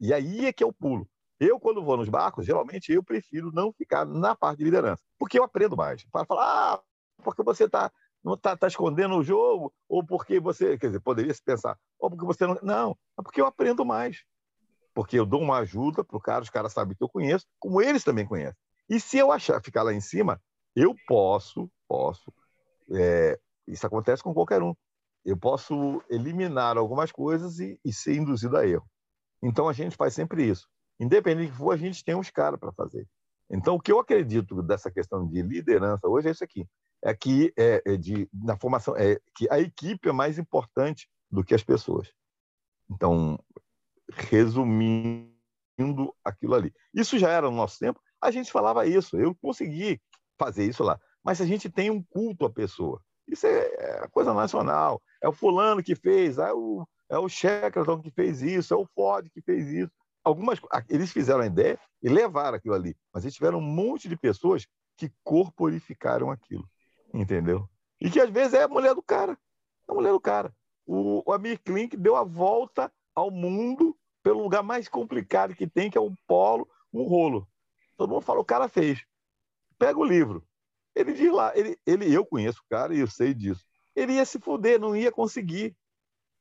E 0.00 0.12
aí 0.12 0.46
é 0.46 0.52
que 0.52 0.62
é 0.62 0.66
o 0.66 0.72
pulo. 0.72 1.08
Eu, 1.40 1.58
quando 1.58 1.84
vou 1.84 1.96
nos 1.96 2.08
barcos, 2.08 2.46
geralmente 2.46 2.92
eu 2.92 3.02
prefiro 3.02 3.50
não 3.52 3.72
ficar 3.72 4.04
na 4.04 4.36
parte 4.36 4.58
de 4.58 4.64
liderança, 4.64 5.02
porque 5.18 5.38
eu 5.38 5.44
aprendo 5.44 5.76
mais. 5.76 6.04
Para 6.04 6.24
falar, 6.24 6.74
ah, 6.74 6.82
porque 7.24 7.42
você 7.42 7.64
está 7.64 7.90
não 8.22 8.36
tá, 8.36 8.56
tá, 8.56 8.68
escondendo 8.68 9.16
o 9.16 9.24
jogo, 9.24 9.74
ou 9.88 10.04
porque 10.04 10.38
você, 10.38 10.78
quer 10.78 10.86
dizer, 10.86 11.00
poderia 11.00 11.34
se 11.34 11.42
pensar, 11.42 11.76
ou 11.98 12.08
porque 12.08 12.24
você 12.24 12.46
não. 12.46 12.56
Não, 12.62 12.98
é 13.18 13.22
porque 13.22 13.40
eu 13.40 13.46
aprendo 13.46 13.84
mais. 13.84 14.22
Porque 14.94 15.18
eu 15.18 15.24
dou 15.24 15.40
uma 15.40 15.58
ajuda 15.58 16.04
para 16.04 16.16
o 16.16 16.20
cara, 16.20 16.42
os 16.42 16.50
caras 16.50 16.72
sabem 16.72 16.96
que 16.96 17.02
eu 17.02 17.08
conheço, 17.08 17.46
como 17.58 17.80
eles 17.80 18.04
também 18.04 18.26
conhecem. 18.26 18.56
E 18.88 19.00
se 19.00 19.18
eu 19.18 19.32
achar 19.32 19.62
ficar 19.62 19.82
lá 19.82 19.92
em 19.92 20.00
cima, 20.00 20.40
eu 20.76 20.94
posso, 21.06 21.70
posso. 21.88 22.32
É, 22.94 23.38
isso 23.66 23.86
acontece 23.86 24.22
com 24.22 24.34
qualquer 24.34 24.62
um 24.62 24.74
eu 25.24 25.36
posso 25.36 26.02
eliminar 26.10 26.76
algumas 26.76 27.12
coisas 27.12 27.58
e, 27.60 27.78
e, 27.84 27.92
ser 27.92 28.16
induzido 28.16 28.56
a 28.56 28.66
erro. 28.66 28.88
Então 29.42 29.68
a 29.68 29.72
gente 29.72 29.96
faz 29.96 30.14
sempre 30.14 30.48
isso. 30.48 30.68
Independente 30.98 31.48
do 31.48 31.52
que 31.52 31.58
for, 31.58 31.72
a 31.72 31.76
gente 31.76 32.04
tem 32.04 32.14
uns 32.14 32.30
caras 32.30 32.58
para 32.58 32.72
fazer. 32.72 33.06
Então 33.50 33.74
o 33.74 33.80
que 33.80 33.92
eu 33.92 33.98
acredito 33.98 34.62
dessa 34.62 34.90
questão 34.90 35.26
de 35.26 35.42
liderança 35.42 36.08
hoje 36.08 36.28
é 36.28 36.30
isso 36.32 36.44
aqui: 36.44 36.66
é 37.02 37.14
que 37.14 37.52
é, 37.56 37.82
é 37.84 37.96
de 37.96 38.28
na 38.32 38.56
formação 38.56 38.96
é 38.96 39.18
que 39.34 39.48
a 39.50 39.60
equipe 39.60 40.08
é 40.08 40.12
mais 40.12 40.38
importante 40.38 41.08
do 41.30 41.44
que 41.44 41.54
as 41.54 41.62
pessoas. 41.62 42.12
Então, 42.90 43.38
resumindo 44.10 45.32
aquilo 46.24 46.54
ali, 46.54 46.72
isso 46.94 47.18
já 47.18 47.30
era 47.30 47.50
no 47.50 47.56
nosso 47.56 47.78
tempo. 47.78 48.00
A 48.20 48.30
gente 48.30 48.52
falava 48.52 48.86
isso. 48.86 49.16
Eu 49.16 49.34
consegui 49.34 50.00
fazer 50.38 50.64
isso 50.64 50.82
lá. 50.82 50.98
Mas 51.24 51.40
a 51.40 51.46
gente 51.46 51.68
tem 51.68 51.90
um 51.90 52.02
culto 52.02 52.44
à 52.44 52.50
pessoa. 52.50 53.00
Isso 53.26 53.46
é, 53.46 53.66
é 53.78 54.08
coisa 54.10 54.32
nacional 54.32 55.00
é 55.22 55.28
o 55.28 55.32
fulano 55.32 55.82
que 55.82 55.94
fez, 55.94 56.36
é 56.36 56.52
o, 56.52 56.86
é 57.08 57.16
o 57.16 57.28
Shackleton 57.28 58.00
que 58.00 58.10
fez 58.10 58.42
isso, 58.42 58.74
é 58.74 58.76
o 58.76 58.86
Ford 58.94 59.30
que 59.32 59.40
fez 59.40 59.68
isso. 59.68 59.92
algumas 60.24 60.60
eles 60.88 61.12
fizeram 61.12 61.40
a 61.40 61.46
ideia 61.46 61.78
e 62.02 62.08
levaram 62.08 62.56
aquilo 62.56 62.74
ali, 62.74 62.96
mas 63.14 63.24
eles 63.24 63.34
tiveram 63.34 63.58
um 63.58 63.62
monte 63.62 64.08
de 64.08 64.16
pessoas 64.16 64.66
que 64.96 65.10
corporificaram 65.22 66.30
aquilo, 66.30 66.68
entendeu? 67.14 67.68
E 68.00 68.10
que 68.10 68.20
às 68.20 68.28
vezes 68.28 68.54
é 68.54 68.64
a 68.64 68.68
mulher 68.68 68.94
do 68.94 69.02
cara, 69.02 69.38
a 69.88 69.94
mulher 69.94 70.10
do 70.10 70.20
cara. 70.20 70.52
O, 70.84 71.22
o 71.24 71.32
Amir 71.32 71.60
Klink 71.62 71.96
deu 71.96 72.16
a 72.16 72.24
volta 72.24 72.92
ao 73.14 73.30
mundo 73.30 73.96
pelo 74.22 74.42
lugar 74.42 74.62
mais 74.62 74.88
complicado 74.88 75.54
que 75.54 75.66
tem, 75.66 75.90
que 75.90 75.98
é 75.98 76.00
um 76.00 76.14
polo, 76.26 76.68
um 76.92 77.02
rolo. 77.02 77.48
Todo 77.96 78.10
mundo 78.10 78.22
fala, 78.22 78.40
o 78.40 78.44
cara 78.44 78.68
fez. 78.68 79.04
Pega 79.78 79.98
o 79.98 80.04
livro. 80.04 80.46
Ele 80.94 81.12
diz 81.12 81.32
lá, 81.32 81.56
ele, 81.56 81.78
ele, 81.86 82.12
eu 82.12 82.24
conheço 82.24 82.60
o 82.60 82.68
cara 82.68 82.94
e 82.94 83.00
eu 83.00 83.06
sei 83.06 83.34
disso. 83.34 83.64
Ele 83.94 84.14
ia 84.14 84.24
se 84.24 84.38
fuder, 84.38 84.80
não 84.80 84.94
ia 84.94 85.10
conseguir. 85.10 85.76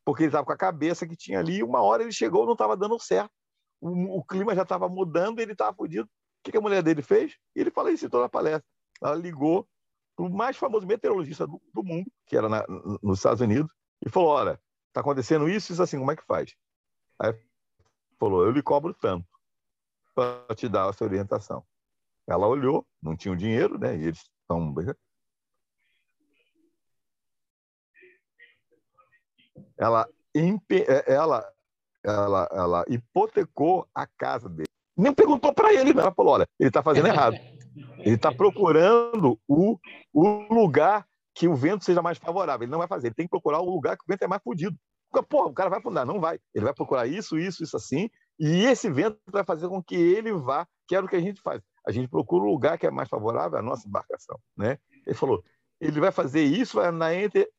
Porque 0.05 0.23
ele 0.23 0.29
estava 0.29 0.45
com 0.45 0.51
a 0.51 0.57
cabeça 0.57 1.07
que 1.07 1.15
tinha 1.15 1.39
ali, 1.39 1.63
uma 1.63 1.81
hora 1.81 2.03
ele 2.03 2.11
chegou, 2.11 2.45
não 2.45 2.53
estava 2.53 2.75
dando 2.75 2.99
certo. 2.99 3.31
O, 3.79 4.19
o 4.19 4.23
clima 4.23 4.55
já 4.55 4.63
estava 4.63 4.89
mudando, 4.89 5.39
ele 5.39 5.53
estava 5.53 5.75
fudido. 5.75 6.05
O 6.05 6.43
que, 6.43 6.51
que, 6.51 6.57
a 6.57 6.61
mulher 6.61 6.81
dele 6.81 7.01
fez? 7.01 7.37
Ele 7.55 7.69
falou 7.69 7.91
isso 7.91 8.05
em 8.05 8.09
toda 8.09 8.25
a 8.25 8.29
palestra. 8.29 8.65
Ela 9.01 9.15
ligou 9.15 9.67
para 10.15 10.25
o 10.25 10.29
mais 10.29 10.57
famoso 10.57 10.85
meteorologista 10.85 11.45
do, 11.47 11.61
do 11.73 11.83
mundo, 11.83 12.11
que 12.25 12.35
era 12.35 12.49
na, 12.49 12.65
nos 13.01 13.19
Estados 13.19 13.41
Unidos, 13.41 13.71
e 14.05 14.09
falou: 14.09 14.29
Olha, 14.29 14.59
está 14.91 14.99
acontecendo 14.99 15.49
isso, 15.49 15.71
isso 15.71 15.81
assim, 15.81 15.97
como 15.97 16.11
é 16.11 16.15
que 16.15 16.25
faz? 16.25 16.53
Aí 17.17 17.33
falou: 18.19 18.45
Eu 18.45 18.51
lhe 18.51 18.61
cobro 18.61 18.93
tanto 18.93 19.27
para 20.13 20.53
te 20.55 20.67
dar 20.67 20.89
essa 20.89 21.03
orientação. 21.03 21.65
Ela 22.27 22.47
olhou, 22.47 22.85
não 23.01 23.15
tinha 23.15 23.33
o 23.33 23.37
dinheiro, 23.37 23.79
né? 23.79 23.95
E 23.95 24.03
eles 24.03 24.19
estão. 24.41 24.75
Ela, 29.77 30.07
é, 30.35 31.13
ela, 31.13 31.53
ela, 32.03 32.49
ela 32.51 32.85
hipotecou 32.87 33.87
a 33.95 34.05
casa 34.05 34.47
dele. 34.47 34.67
Nem 34.95 35.13
perguntou 35.13 35.53
para 35.53 35.73
ele, 35.73 35.91
ela 35.91 36.13
falou: 36.13 36.33
olha, 36.33 36.47
ele 36.59 36.69
está 36.69 36.83
fazendo 36.83 37.07
errado. 37.07 37.35
Ele 37.99 38.15
está 38.15 38.31
procurando 38.31 39.39
o, 39.47 39.79
o 40.13 40.53
lugar 40.53 41.07
que 41.41 41.47
o 41.47 41.55
vento 41.55 41.83
seja 41.83 42.03
mais 42.03 42.19
favorável. 42.19 42.65
Ele 42.65 42.71
não 42.71 42.77
vai 42.77 42.87
fazer, 42.87 43.07
ele 43.07 43.15
tem 43.15 43.25
que 43.25 43.31
procurar 43.31 43.61
o 43.61 43.65
lugar 43.65 43.97
que 43.97 44.03
o 44.03 44.07
vento 44.07 44.21
é 44.21 44.27
mais 44.27 44.43
fodido. 44.43 44.77
Porra, 45.27 45.47
o 45.47 45.53
cara 45.53 45.71
vai 45.71 45.79
afundar, 45.79 46.05
não 46.05 46.19
vai. 46.19 46.39
Ele 46.53 46.65
vai 46.65 46.73
procurar 46.73 47.07
isso, 47.07 47.35
isso, 47.35 47.63
isso 47.63 47.75
assim, 47.75 48.11
e 48.39 48.63
esse 48.65 48.91
vento 48.91 49.17
vai 49.25 49.43
fazer 49.43 49.67
com 49.67 49.81
que 49.81 49.95
ele 49.95 50.31
vá, 50.33 50.67
que 50.87 50.95
era 50.95 51.03
o 51.03 51.09
que 51.09 51.15
a 51.15 51.19
gente 51.19 51.41
faz. 51.41 51.59
A 51.83 51.91
gente 51.91 52.07
procura 52.07 52.43
o 52.43 52.51
lugar 52.51 52.77
que 52.77 52.85
é 52.85 52.91
mais 52.91 53.09
favorável 53.09 53.57
à 53.57 53.61
nossa 53.63 53.87
embarcação, 53.87 54.39
né? 54.55 54.77
Ele 55.03 55.15
falou, 55.15 55.43
ele 55.79 55.99
vai 55.99 56.11
fazer 56.11 56.43
isso, 56.43 56.77
vai 56.77 56.91
na 56.91 57.11
entre... 57.11 57.49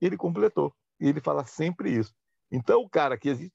Ele 0.00 0.16
completou. 0.16 0.74
Ele 0.98 1.20
fala 1.20 1.44
sempre 1.44 1.90
isso. 1.90 2.14
Então, 2.50 2.80
o 2.80 2.88
cara 2.88 3.18
que 3.18 3.28
existe... 3.28 3.52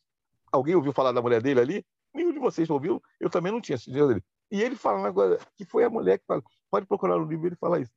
Alguém 0.51 0.75
ouviu 0.75 0.93
falar 0.93 1.11
da 1.11 1.23
mulher 1.23 1.41
dele 1.41 1.59
ali? 1.59 1.85
Nenhum 2.13 2.31
de 2.31 2.37
vocês 2.37 2.69
ouviu? 2.69 3.01
Eu 3.19 3.31
também 3.31 3.51
não 3.51 3.59
tinha 3.59 3.77
assistido 3.77 4.07
dele. 4.09 4.23
E 4.51 4.61
ele 4.61 4.75
fala 4.75 5.07
agora 5.07 5.39
que 5.57 5.65
foi 5.65 5.83
a 5.83 5.89
mulher 5.89 6.19
que 6.19 6.25
fala. 6.27 6.43
Pode 6.69 6.85
procurar 6.85 7.17
no 7.17 7.25
livro 7.25 7.47
ele 7.47 7.55
fala 7.55 7.79
isso. 7.79 7.91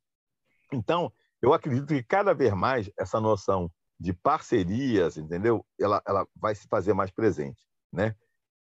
Então, 0.72 1.12
eu 1.40 1.52
acredito 1.52 1.88
que 1.88 2.02
cada 2.02 2.34
vez 2.34 2.52
mais 2.52 2.90
essa 2.98 3.20
noção 3.20 3.70
de 3.98 4.12
parcerias, 4.12 5.16
entendeu? 5.16 5.64
Ela, 5.78 6.02
ela 6.06 6.26
vai 6.36 6.54
se 6.54 6.68
fazer 6.68 6.94
mais 6.94 7.10
presente, 7.10 7.60
né? 7.92 8.14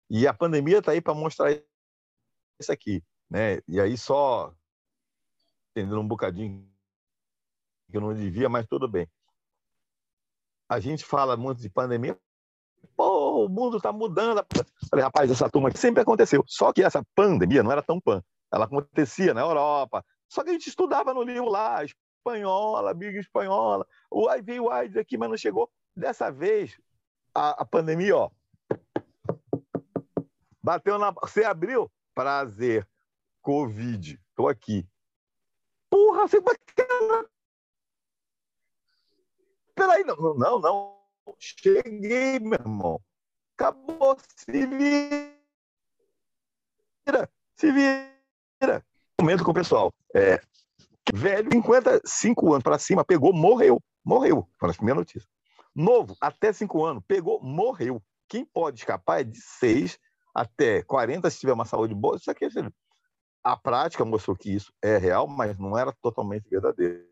E 0.10 0.28
a 0.28 0.34
pandemia 0.34 0.80
está 0.80 0.92
aí 0.92 1.02
para 1.02 1.14
mostrar 1.14 1.52
isso 2.60 2.72
aqui, 2.72 3.04
né? 3.30 3.60
E 3.68 3.80
aí 3.80 3.98
só 3.98 4.54
entendendo 5.72 6.00
um 6.00 6.08
bocadinho 6.08 6.68
que 7.90 7.98
eu 7.98 8.02
não 8.02 8.14
devia, 8.14 8.50
mas 8.50 8.66
tudo 8.68 8.88
bem. 8.88 9.08
A 10.70 10.80
gente 10.80 11.06
fala 11.06 11.38
muito 11.38 11.62
de 11.62 11.70
pandemia, 11.70 12.20
pô, 12.96 13.46
o 13.46 13.50
mundo 13.50 13.78
está 13.78 13.92
mudando. 13.92 14.46
Falei, 14.90 15.04
rapaz, 15.04 15.30
essa 15.30 15.50
turma 15.50 15.70
aqui 15.70 15.80
sempre 15.80 16.02
aconteceu. 16.02 16.44
Só 16.48 16.74
que 16.74 16.84
essa 16.84 17.04
pandemia 17.16 17.64
não 17.64 17.72
era 17.72 17.82
tão 17.82 18.02
pan. 18.02 18.24
Ela 18.52 18.66
acontecia 18.66 19.34
na 19.34 19.42
Europa. 19.42 20.04
Só 20.30 20.44
que 20.44 20.50
a 20.50 20.54
gente 20.54 20.68
estudava 20.68 21.14
no 21.14 21.22
livro 21.22 21.50
lá, 21.50 21.86
espanhola, 22.28 22.94
Big 22.94 23.18
espanhola. 23.18 23.88
O 24.12 24.28
aí 24.28 24.42
veio 24.42 24.66
o 24.66 24.70
AIDS 24.70 24.98
aqui, 24.98 25.18
mas 25.18 25.30
não 25.30 25.38
chegou. 25.38 25.72
Dessa 25.96 26.30
vez, 26.32 26.78
a, 27.34 27.62
a 27.62 27.66
pandemia, 27.66 28.16
ó, 28.16 28.30
bateu 30.62 31.00
na. 31.00 31.12
Você 31.12 31.44
abriu? 31.44 31.90
Prazer. 32.14 32.88
Covid. 33.42 34.20
Estou 34.30 34.50
aqui. 34.50 34.88
Porra, 35.90 36.28
você 36.28 36.42
bacana. 36.42 37.30
Peraí, 39.74 40.04
não, 40.04 40.16
não, 40.36 40.60
não. 40.60 40.98
Cheguei, 41.40 42.40
meu 42.40 42.54
irmão. 42.54 43.02
Acabou. 43.56 44.18
Se 44.36 44.66
vira. 44.66 45.38
Se 47.56 47.72
vira. 47.72 48.86
Comento 49.18 49.44
com 49.44 49.52
o 49.52 49.54
pessoal. 49.54 49.94
É, 50.14 50.42
Velho, 51.14 51.50
55 51.52 52.54
anos 52.54 52.64
para 52.64 52.80
cima, 52.80 53.04
pegou, 53.04 53.34
morreu. 53.34 53.82
Morreu. 54.04 54.48
Foi 54.60 54.70
a 54.70 54.74
primeira 54.74 55.00
notícia. 55.00 55.28
Novo, 55.76 56.16
até 56.20 56.52
5 56.52 56.86
anos, 56.86 57.04
pegou, 57.08 57.42
morreu. 57.42 58.02
Quem 58.28 58.46
pode 58.46 58.80
escapar 58.80 59.22
é 59.22 59.24
de 59.24 59.40
6 59.40 59.98
até 60.34 60.82
40, 60.84 61.30
se 61.30 61.40
tiver 61.40 61.54
uma 61.54 61.66
saúde 61.66 61.94
boa. 61.96 62.18
Isso 62.18 62.30
aqui 62.30 62.46
é 62.46 62.50
A 63.44 63.56
prática 63.56 64.04
mostrou 64.04 64.36
que 64.36 64.54
isso 64.54 64.72
é 64.82 64.98
real, 64.98 65.28
mas 65.28 65.58
não 65.58 65.78
era 65.78 65.94
totalmente 66.02 66.50
verdadeiro. 66.50 67.06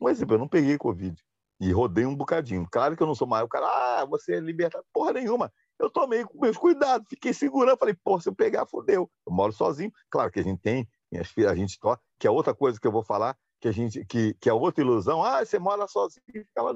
Um 0.00 0.08
exemplo, 0.08 0.34
eu 0.34 0.38
não 0.38 0.48
peguei 0.48 0.76
Covid 0.78 1.16
e 1.60 1.70
rodei 1.72 2.04
um 2.04 2.16
bocadinho. 2.16 2.66
Claro 2.70 2.96
que 2.96 3.02
eu 3.02 3.06
não 3.06 3.14
sou 3.14 3.26
mais 3.26 3.44
o 3.44 3.48
cara, 3.48 3.66
ah, 3.66 4.04
você 4.04 4.34
é 4.34 4.40
libertado. 4.40 4.84
Porra 4.92 5.12
nenhuma. 5.12 5.52
Eu 5.78 5.88
tomei 5.90 6.24
com 6.24 6.40
meus 6.40 6.56
cuidados, 6.56 7.06
fiquei 7.08 7.32
segurando. 7.32 7.78
Falei, 7.78 7.94
pô, 8.04 8.18
se 8.20 8.28
eu 8.28 8.34
pegar, 8.34 8.66
fodeu. 8.66 9.10
Eu 9.26 9.32
moro 9.32 9.52
sozinho. 9.52 9.92
Claro 10.10 10.30
que 10.30 10.40
a 10.40 10.42
gente 10.42 10.60
tem 10.60 10.88
minhas 11.10 11.28
filhas, 11.28 11.52
a 11.52 11.54
gente 11.54 11.78
toca, 11.78 12.02
que 12.22 12.28
é 12.28 12.30
outra 12.30 12.54
coisa 12.54 12.78
que 12.78 12.86
eu 12.86 12.92
vou 12.92 13.02
falar, 13.02 13.36
que 13.60 13.66
a 13.66 13.72
gente, 13.72 14.04
que, 14.04 14.32
que 14.34 14.48
é 14.48 14.52
outra 14.52 14.80
ilusão. 14.80 15.24
Ah, 15.24 15.44
você 15.44 15.58
mora 15.58 15.88
sozinho, 15.88 16.22
fica 16.24 16.62
lá. 16.62 16.72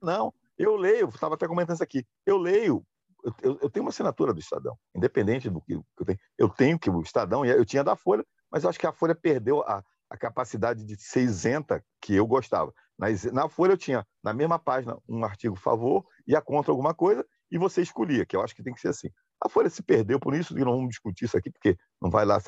Não, 0.00 0.32
eu 0.56 0.76
leio, 0.76 1.08
estava 1.08 1.34
até 1.34 1.48
comentando 1.48 1.74
isso 1.74 1.82
aqui, 1.82 2.06
eu 2.24 2.38
leio, 2.38 2.86
eu, 3.42 3.58
eu, 3.62 3.68
tenho 3.68 3.84
uma 3.84 3.90
assinatura 3.90 4.32
do 4.32 4.38
Estadão, 4.38 4.78
independente 4.94 5.50
do 5.50 5.60
que 5.60 5.72
eu 5.72 5.84
tenho. 6.06 6.18
Eu 6.38 6.48
tenho 6.48 6.78
que 6.78 6.88
o 6.88 7.00
Estadão, 7.00 7.44
eu 7.44 7.64
tinha 7.64 7.82
da 7.82 7.96
Folha, 7.96 8.24
mas 8.48 8.62
eu 8.62 8.70
acho 8.70 8.78
que 8.78 8.86
a 8.86 8.92
Folha 8.92 9.12
perdeu 9.16 9.60
a, 9.62 9.82
a 10.08 10.16
capacidade 10.16 10.84
de 10.84 10.96
ser 10.96 11.22
isenta 11.22 11.84
que 12.00 12.14
eu 12.14 12.28
gostava. 12.28 12.72
Na, 12.96 13.08
na 13.32 13.48
Folha 13.48 13.72
eu 13.72 13.76
tinha, 13.76 14.06
na 14.22 14.32
mesma 14.32 14.56
página, 14.56 14.96
um 15.08 15.24
artigo 15.24 15.56
favor 15.56 16.06
e 16.28 16.36
a 16.36 16.40
contra 16.40 16.70
alguma 16.70 16.94
coisa, 16.94 17.26
e 17.50 17.58
você 17.58 17.82
escolhia, 17.82 18.24
que 18.24 18.36
eu 18.36 18.40
acho 18.40 18.54
que 18.54 18.62
tem 18.62 18.72
que 18.72 18.80
ser 18.80 18.88
assim. 18.88 19.08
A 19.46 19.48
Folha 19.48 19.70
se 19.70 19.82
perdeu 19.82 20.18
por 20.18 20.34
isso, 20.34 20.58
e 20.58 20.64
não 20.64 20.72
vamos 20.72 20.90
discutir 20.90 21.24
isso 21.24 21.36
aqui, 21.36 21.50
porque 21.50 21.76
não 22.00 22.10
vai 22.10 22.24
lá. 22.24 22.38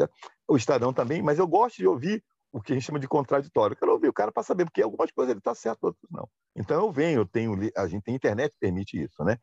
O 0.48 0.56
Estadão 0.56 0.92
também, 0.92 1.22
mas 1.22 1.38
eu 1.38 1.46
gosto 1.46 1.76
de 1.76 1.86
ouvir 1.86 2.22
o 2.52 2.60
que 2.60 2.72
a 2.72 2.74
gente 2.74 2.84
chama 2.84 2.98
de 2.98 3.08
contraditório. 3.08 3.74
Eu 3.74 3.78
quero 3.78 3.92
ouvir 3.92 4.08
o 4.08 4.12
cara 4.12 4.32
para 4.32 4.42
saber, 4.42 4.64
porque 4.64 4.82
algumas 4.82 5.10
coisas 5.12 5.30
ele 5.30 5.38
está 5.38 5.54
certo, 5.54 5.84
outras 5.84 6.10
não. 6.10 6.28
Então 6.56 6.84
eu 6.84 6.92
venho, 6.92 7.20
eu 7.20 7.26
tenho, 7.26 7.56
a 7.76 7.86
gente 7.86 8.02
tem 8.02 8.14
internet 8.14 8.52
que 8.52 8.58
permite 8.58 9.02
isso, 9.02 9.22
né? 9.24 9.38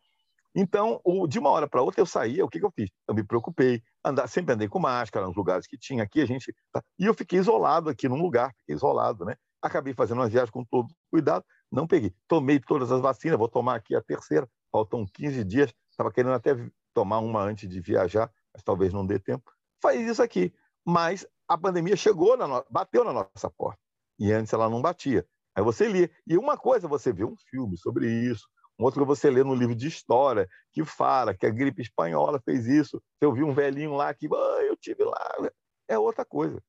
Então, 0.58 1.02
de 1.28 1.38
uma 1.38 1.50
hora 1.50 1.68
para 1.68 1.82
outra 1.82 2.00
eu 2.00 2.06
saía, 2.06 2.46
o 2.46 2.48
que, 2.48 2.60
que 2.60 2.66
eu 2.66 2.72
fiz? 2.72 2.90
Eu 3.08 3.14
me 3.14 3.24
preocupei, 3.24 3.82
andar, 4.04 4.28
sempre 4.28 4.54
andei 4.54 4.70
com 4.70 4.80
máscara 4.80 5.28
nos 5.28 5.36
lugares 5.36 5.68
que 5.68 5.78
tinha 5.78 6.02
aqui, 6.02 6.22
a 6.22 6.26
gente. 6.26 6.54
Tá, 6.72 6.82
e 6.98 7.06
eu 7.06 7.14
fiquei 7.14 7.40
isolado 7.40 7.90
aqui 7.90 8.08
num 8.08 8.22
lugar, 8.22 8.54
fiquei 8.60 8.76
isolado, 8.76 9.26
né? 9.26 9.36
Acabei 9.62 9.94
fazendo 9.94 10.20
uma 10.20 10.30
viagem 10.30 10.52
com 10.52 10.64
todo 10.64 10.88
cuidado, 11.12 11.44
não 11.70 11.86
peguei. 11.86 12.14
Tomei 12.28 12.60
todas 12.60 12.90
as 12.90 13.02
vacinas, 13.02 13.38
vou 13.38 13.50
tomar 13.50 13.76
aqui 13.76 13.96
a 13.96 14.02
terceira, 14.02 14.48
faltam 14.72 15.06
15 15.14 15.44
dias, 15.44 15.74
estava 15.92 16.12
querendo 16.12 16.34
até 16.34 16.56
tomar 16.96 17.20
uma 17.20 17.42
antes 17.42 17.70
de 17.70 17.80
viajar, 17.82 18.32
mas 18.54 18.64
talvez 18.64 18.94
não 18.94 19.06
dê 19.06 19.20
tempo. 19.20 19.52
Faz 19.82 20.00
isso 20.00 20.24
aqui. 20.24 20.52
Mas 20.84 21.28
a 21.48 21.58
pandemia 21.58 21.96
chegou, 21.96 22.38
na 22.38 22.48
no... 22.48 22.66
bateu 22.70 23.04
na 23.04 23.12
nossa 23.12 23.52
porta. 23.56 23.80
E 24.18 24.32
antes 24.32 24.54
ela 24.54 24.70
não 24.70 24.82
batia. 24.82 25.28
Aí 25.54 25.64
você 25.64 25.88
lê. 25.88 26.10
E 26.26 26.38
uma 26.38 26.58
coisa, 26.58 26.88
você 26.88 27.12
vê 27.12 27.26
um 27.26 27.36
filme 27.50 27.78
sobre 27.78 28.10
isso, 28.10 28.48
um 28.80 28.86
outro 28.86 29.06
você 29.06 29.30
lê 29.30 29.44
no 29.44 29.54
livro 29.54 29.76
de 29.76 29.88
história, 29.88 30.48
que 30.72 30.84
fala 30.86 31.34
que 31.34 31.46
a 31.46 31.50
gripe 31.50 31.82
espanhola 31.82 32.42
fez 32.44 32.66
isso. 32.66 33.02
Você 33.18 33.26
ouviu 33.26 33.46
um 33.46 33.54
velhinho 33.54 33.94
lá 33.94 34.14
que, 34.14 34.28
ah, 34.28 34.64
eu 34.64 34.76
tive 34.78 35.04
lá. 35.04 35.50
É 35.88 36.00
outra 36.00 36.26
coisa. 36.26 36.62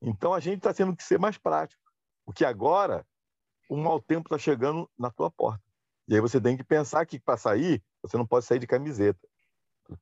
Então 0.00 0.32
a 0.32 0.40
gente 0.40 0.58
está 0.58 0.72
tendo 0.72 0.96
que 0.96 1.02
ser 1.02 1.18
mais 1.18 1.36
prático. 1.36 1.82
Porque 2.24 2.44
agora 2.44 3.06
o 3.68 3.76
mau 3.76 4.00
tempo 4.00 4.26
está 4.26 4.38
chegando 4.38 4.88
na 4.98 5.10
tua 5.10 5.30
porta. 5.30 5.62
E 6.08 6.14
aí 6.14 6.20
você 6.20 6.40
tem 6.40 6.56
que 6.56 6.64
pensar 6.64 7.04
que 7.04 7.18
para 7.18 7.36
sair, 7.36 7.82
você 8.02 8.16
não 8.16 8.26
pode 8.26 8.46
sair 8.46 8.58
de 8.58 8.66
camiseta. 8.66 9.20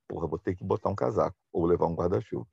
Porra, 0.09 0.27
vou 0.27 0.39
ter 0.39 0.55
que 0.55 0.65
botar 0.65 0.91
um 0.91 0.95
casaco 0.95 1.37
ou 1.53 1.67
levar 1.67 1.87
um 1.87 1.95
guarda-chuva. 1.95 2.47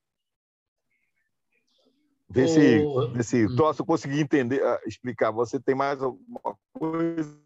Vê, 2.30 2.48
se, 2.48 2.86
vê 3.14 3.24
se 3.24 3.46
hum. 3.46 3.56
troço 3.58 3.86
consegui 3.86 4.22
entender, 4.22 4.64
ah, 4.64 4.80
explicar. 4.86 5.32
Você 5.32 5.60
tem 5.60 5.76
mais 5.76 6.02
alguma 6.02 6.58
coisa? 6.74 7.38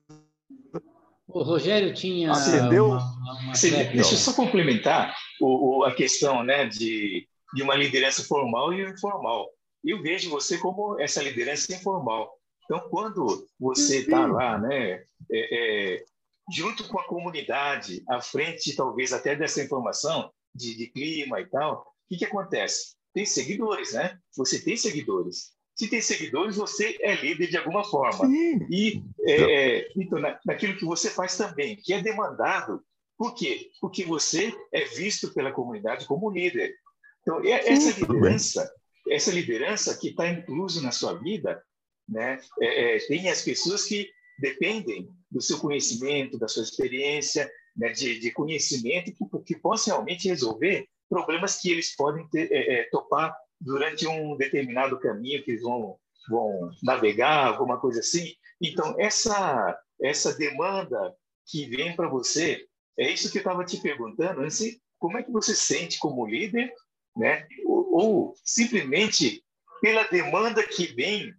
O 1.27 1.41
Rogério 1.41 1.91
tinha. 1.93 2.31
Entendeu? 2.31 2.89
Uma, 2.89 3.41
uma 3.41 3.53
deixa 3.53 4.13
eu 4.13 4.17
só 4.17 4.33
complementar 4.33 5.15
o, 5.41 5.79
o, 5.79 5.83
a 5.83 5.93
questão 5.93 6.43
né, 6.43 6.65
de, 6.65 7.27
de 7.53 7.63
uma 7.63 7.75
liderança 7.75 8.23
formal 8.23 8.73
e 8.73 8.87
informal. 8.87 9.49
Eu 9.83 10.01
vejo 10.03 10.29
você 10.29 10.57
como 10.59 10.99
essa 10.99 11.21
liderança 11.21 11.73
informal. 11.73 12.31
Então, 12.65 12.87
quando 12.89 13.47
você 13.59 13.99
está 13.99 14.25
lá, 14.25 14.57
né, 14.57 15.03
é, 15.31 15.95
é, 15.97 16.05
junto 16.51 16.87
com 16.87 16.99
a 16.99 17.07
comunidade, 17.07 18.03
à 18.07 18.21
frente, 18.21 18.75
talvez, 18.75 19.13
até 19.13 19.35
dessa 19.35 19.63
informação 19.63 20.31
de, 20.53 20.75
de 20.75 20.87
clima 20.87 21.41
e 21.41 21.45
tal, 21.47 21.81
o 21.81 22.07
que, 22.09 22.17
que 22.17 22.25
acontece? 22.25 22.95
Tem 23.13 23.25
seguidores, 23.25 23.93
né? 23.93 24.17
Você 24.35 24.61
tem 24.61 24.75
seguidores. 24.75 25.55
Se 25.75 25.89
tem 25.89 26.01
seguidores, 26.01 26.55
você 26.55 26.97
é 27.01 27.15
líder 27.15 27.47
de 27.47 27.57
alguma 27.57 27.83
forma. 27.83 28.25
Sim. 28.27 28.59
E 28.69 29.03
é, 29.27 29.33
é, 29.79 29.89
então, 29.97 30.19
na, 30.19 30.39
naquilo 30.45 30.77
que 30.77 30.85
você 30.85 31.09
faz 31.09 31.35
também, 31.35 31.75
que 31.75 31.93
é 31.93 32.01
demandado. 32.01 32.81
Por 33.17 33.33
quê? 33.33 33.69
Porque 33.79 34.05
você 34.05 34.53
é 34.73 34.85
visto 34.85 35.33
pela 35.33 35.51
comunidade 35.51 36.05
como 36.05 36.29
líder. 36.29 36.73
Então, 37.21 37.43
é, 37.43 37.67
essa 37.67 37.99
liderança, 37.99 38.71
essa 39.09 39.31
liderança 39.31 39.97
que 39.97 40.09
está 40.09 40.29
incluso 40.29 40.81
na 40.81 40.91
sua 40.91 41.13
vida, 41.13 41.61
né? 42.07 42.39
É, 42.61 42.95
é, 42.95 42.99
tem 43.07 43.29
as 43.29 43.41
pessoas 43.41 43.85
que 43.85 44.09
dependem 44.39 45.09
do 45.35 45.41
seu 45.41 45.59
conhecimento, 45.59 46.39
da 46.39 46.47
sua 46.47 46.63
experiência, 46.63 47.51
né? 47.75 47.89
de, 47.89 48.17
de, 48.21 48.31
conhecimento 48.31 49.11
que, 49.11 49.43
que 49.43 49.59
possa 49.59 49.91
realmente 49.91 50.29
resolver 50.29 50.87
problemas 51.09 51.59
que 51.59 51.69
eles 51.69 51.93
podem 51.93 52.25
ter, 52.29 52.49
é, 52.53 52.79
é, 52.79 52.83
topar 52.89 53.35
durante 53.59 54.07
um 54.07 54.37
determinado 54.37 54.97
caminho 54.97 55.43
que 55.43 55.51
eles 55.51 55.61
vão, 55.61 55.97
vão 56.29 56.71
navegar, 56.81 57.47
alguma 57.47 57.77
coisa 57.77 57.99
assim. 57.99 58.33
Então, 58.61 58.95
essa, 58.97 59.77
essa 60.01 60.33
demanda 60.37 61.13
que 61.45 61.65
vem 61.65 61.93
para 61.97 62.07
você, 62.07 62.65
é 62.97 63.11
isso 63.11 63.29
que 63.29 63.37
eu 63.37 63.41
estava 63.41 63.65
te 63.65 63.81
perguntando, 63.81 64.41
assim, 64.41 64.79
como 64.97 65.17
é 65.17 65.23
que 65.23 65.31
você 65.31 65.53
sente 65.53 65.99
como 65.99 66.25
líder, 66.25 66.71
né? 67.17 67.45
ou, 67.65 67.93
ou 67.93 68.35
simplesmente 68.41 69.43
pela 69.81 70.03
demanda 70.03 70.65
que 70.65 70.85
vem 70.93 71.33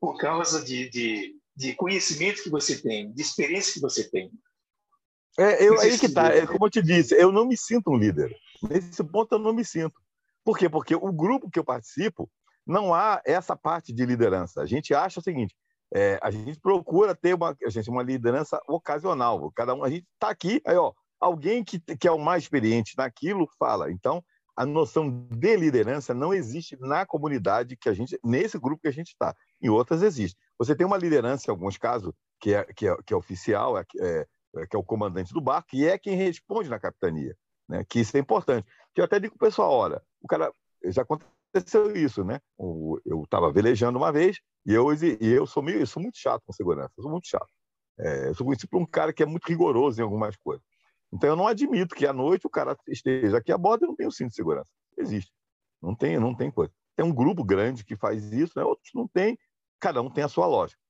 por 0.00 0.16
causa 0.18 0.64
de, 0.64 0.88
de, 0.88 1.39
de 1.60 1.74
conhecimento 1.74 2.42
que 2.42 2.48
você 2.48 2.80
tem, 2.80 3.12
de 3.12 3.20
experiência 3.20 3.74
que 3.74 3.80
você 3.80 4.08
tem. 4.08 4.32
É, 5.38 5.62
eu, 5.62 5.78
aí 5.78 5.98
que 5.98 6.08
tá, 6.08 6.34
é, 6.34 6.46
como 6.46 6.64
eu 6.64 6.70
te 6.70 6.82
disse, 6.82 7.14
eu 7.14 7.30
não 7.30 7.46
me 7.46 7.54
sinto 7.54 7.90
um 7.90 7.98
líder. 7.98 8.34
Nesse 8.62 9.04
ponto 9.04 9.34
eu 9.34 9.38
não 9.38 9.52
me 9.52 9.62
sinto. 9.62 10.00
Por 10.42 10.56
quê? 10.56 10.70
Porque 10.70 10.94
o 10.94 11.12
grupo 11.12 11.50
que 11.50 11.58
eu 11.58 11.64
participo 11.64 12.30
não 12.66 12.94
há 12.94 13.20
essa 13.26 13.54
parte 13.54 13.92
de 13.92 14.06
liderança. 14.06 14.62
A 14.62 14.66
gente 14.66 14.94
acha 14.94 15.20
o 15.20 15.22
seguinte: 15.22 15.54
é, 15.94 16.18
a 16.22 16.30
gente 16.30 16.58
procura 16.58 17.14
ter 17.14 17.34
uma, 17.34 17.54
a 17.62 17.68
gente, 17.68 17.90
uma 17.90 18.02
liderança 18.02 18.58
ocasional. 18.66 19.52
Cada 19.52 19.74
um, 19.74 19.84
a 19.84 19.90
gente 19.90 20.06
está 20.14 20.30
aqui, 20.30 20.62
aí, 20.66 20.76
ó, 20.76 20.94
alguém 21.20 21.62
que, 21.62 21.78
que 21.78 22.08
é 22.08 22.12
o 22.12 22.18
mais 22.18 22.44
experiente 22.44 22.94
naquilo 22.96 23.46
fala. 23.58 23.92
Então, 23.92 24.24
a 24.56 24.64
noção 24.64 25.26
de 25.30 25.56
liderança 25.56 26.14
não 26.14 26.32
existe 26.32 26.74
na 26.80 27.04
comunidade 27.04 27.76
que 27.76 27.88
a 27.90 27.92
gente, 27.92 28.18
nesse 28.24 28.58
grupo 28.58 28.80
que 28.80 28.88
a 28.88 28.92
gente 28.92 29.08
está. 29.08 29.34
Em 29.60 29.68
outras 29.68 30.02
existe. 30.02 30.38
Você 30.60 30.76
tem 30.76 30.86
uma 30.86 30.96
liderança, 30.96 31.46
em 31.48 31.50
alguns 31.50 31.76
casos, 31.76 32.12
que 32.38 32.54
é, 32.54 32.64
que 32.64 32.86
é, 32.86 32.96
que 33.04 33.12
é 33.12 33.16
oficial, 33.16 33.76
é, 33.76 33.84
é, 34.00 34.66
que 34.66 34.76
é 34.76 34.78
o 34.78 34.84
comandante 34.84 35.32
do 35.32 35.40
barco, 35.40 35.70
e 35.74 35.86
é 35.86 35.98
quem 35.98 36.14
responde 36.14 36.68
na 36.68 36.78
capitania 36.78 37.34
né? 37.70 37.84
Que 37.88 38.00
isso 38.00 38.16
é 38.16 38.20
importante. 38.20 38.66
Que 38.92 39.00
eu 39.00 39.04
até 39.04 39.20
digo 39.20 39.38
para 39.38 39.46
o 39.46 39.48
pessoal, 39.48 39.70
olha, 39.70 40.02
o 40.20 40.26
cara 40.26 40.52
já 40.86 41.02
aconteceu 41.02 41.96
isso, 41.96 42.24
né? 42.24 42.40
Eu 42.58 43.22
estava 43.22 43.50
velejando 43.52 43.96
uma 43.96 44.12
vez 44.12 44.40
e 44.66 44.74
eu, 44.74 44.92
e 44.92 45.28
eu 45.28 45.46
sou 45.46 45.62
meio, 45.62 45.78
eu 45.78 45.86
sou 45.86 46.02
muito 46.02 46.18
chato 46.18 46.42
com 46.44 46.52
segurança, 46.52 46.92
sou 47.00 47.10
muito 47.10 47.28
chato. 47.28 47.48
É, 47.98 48.28
eu 48.28 48.34
sou 48.34 48.44
conhecido 48.44 48.68
por 48.68 48.82
um 48.82 48.86
cara 48.86 49.12
que 49.12 49.22
é 49.22 49.26
muito 49.26 49.46
rigoroso 49.46 50.00
em 50.00 50.02
algumas 50.02 50.36
coisas. 50.36 50.64
Então 51.12 51.30
eu 51.30 51.36
não 51.36 51.46
admito 51.46 51.94
que 51.94 52.06
à 52.06 52.12
noite 52.12 52.46
o 52.46 52.50
cara 52.50 52.76
esteja 52.88 53.38
aqui 53.38 53.52
a 53.52 53.58
bordo 53.58 53.84
e 53.84 53.88
não 53.88 53.94
tenha 53.96 54.08
o 54.08 54.12
cinto 54.12 54.30
de 54.30 54.34
segurança. 54.34 54.68
Existe. 54.98 55.32
Não 55.80 55.94
tem, 55.94 56.18
não 56.18 56.34
tem 56.34 56.50
coisa. 56.50 56.72
Tem 56.96 57.06
um 57.06 57.14
grupo 57.14 57.44
grande 57.44 57.84
que 57.84 57.96
faz 57.96 58.32
isso, 58.32 58.52
né? 58.56 58.64
outros 58.64 58.90
não 58.94 59.06
tem. 59.08 59.38
Cada 59.80 60.02
um 60.02 60.10
tem 60.10 60.22
a 60.22 60.28
sua 60.28 60.46
lógica. 60.46 60.80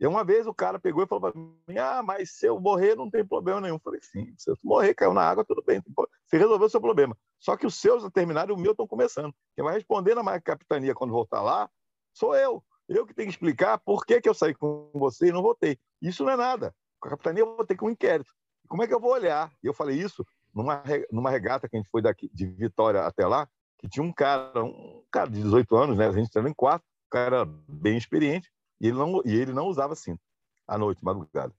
E 0.00 0.06
uma 0.06 0.24
vez 0.24 0.46
o 0.48 0.54
cara 0.54 0.80
pegou 0.80 1.04
e 1.04 1.06
falou 1.06 1.30
para 1.30 1.40
mim: 1.40 1.78
Ah, 1.78 2.02
mas 2.02 2.32
se 2.32 2.46
eu 2.46 2.58
morrer 2.60 2.96
não 2.96 3.08
tem 3.08 3.24
problema 3.24 3.60
nenhum. 3.60 3.76
Eu 3.76 3.80
falei: 3.80 4.00
Sim, 4.02 4.34
se 4.36 4.50
eu 4.50 4.56
morrer, 4.64 4.94
caiu 4.94 5.14
na 5.14 5.22
água, 5.22 5.44
tudo 5.44 5.62
bem. 5.62 5.80
Você 6.26 6.38
resolveu 6.38 6.66
o 6.66 6.70
seu 6.70 6.80
problema. 6.80 7.16
Só 7.38 7.56
que 7.56 7.66
os 7.66 7.76
seus 7.76 8.02
terminaram 8.10 8.54
e 8.54 8.58
o 8.58 8.60
meu 8.60 8.72
estão 8.72 8.86
começando. 8.86 9.32
Quem 9.54 9.64
vai 9.64 9.74
responder 9.74 10.14
na 10.14 10.40
capitania 10.40 10.94
quando 10.94 11.12
voltar 11.12 11.40
lá 11.40 11.70
sou 12.12 12.34
eu. 12.34 12.62
Eu 12.88 13.06
que 13.06 13.14
tenho 13.14 13.28
que 13.28 13.34
explicar 13.34 13.78
por 13.78 14.04
que, 14.04 14.20
que 14.20 14.28
eu 14.28 14.34
saí 14.34 14.54
com 14.54 14.90
você 14.94 15.28
e 15.28 15.32
não 15.32 15.42
votei. 15.42 15.78
Isso 16.00 16.24
não 16.24 16.32
é 16.32 16.36
nada. 16.36 16.74
Com 17.00 17.08
a 17.08 17.10
capitania 17.10 17.42
eu 17.42 17.56
vou 17.56 17.64
ter 17.64 17.76
que 17.76 17.84
um 17.84 17.90
inquérito. 17.90 18.30
Como 18.68 18.82
é 18.82 18.86
que 18.86 18.94
eu 18.94 19.00
vou 19.00 19.12
olhar? 19.12 19.52
E 19.62 19.66
eu 19.66 19.74
falei 19.74 19.98
isso 19.98 20.24
numa, 20.54 20.82
numa 21.10 21.30
regata 21.30 21.68
que 21.68 21.76
a 21.76 21.78
gente 21.78 21.90
foi 21.90 22.02
daqui 22.02 22.30
de 22.32 22.46
Vitória 22.46 23.02
até 23.02 23.26
lá, 23.26 23.48
que 23.78 23.88
tinha 23.88 24.04
um 24.04 24.12
cara, 24.12 24.62
um 24.62 25.02
cara 25.10 25.30
de 25.30 25.42
18 25.42 25.76
anos, 25.76 25.96
né? 25.96 26.06
A 26.06 26.12
gente 26.12 26.26
estava 26.26 26.48
em 26.48 26.54
quatro, 26.54 26.86
cara 27.12 27.44
bem 27.68 27.96
experiente. 27.96 28.50
E 28.80 28.88
ele 28.88 28.96
não, 28.96 29.22
e 29.24 29.34
ele 29.34 29.52
não 29.52 29.66
usava 29.66 29.94
cinto 29.94 30.20
à 30.66 30.76
noite, 30.76 31.04
madrugada. 31.04 31.54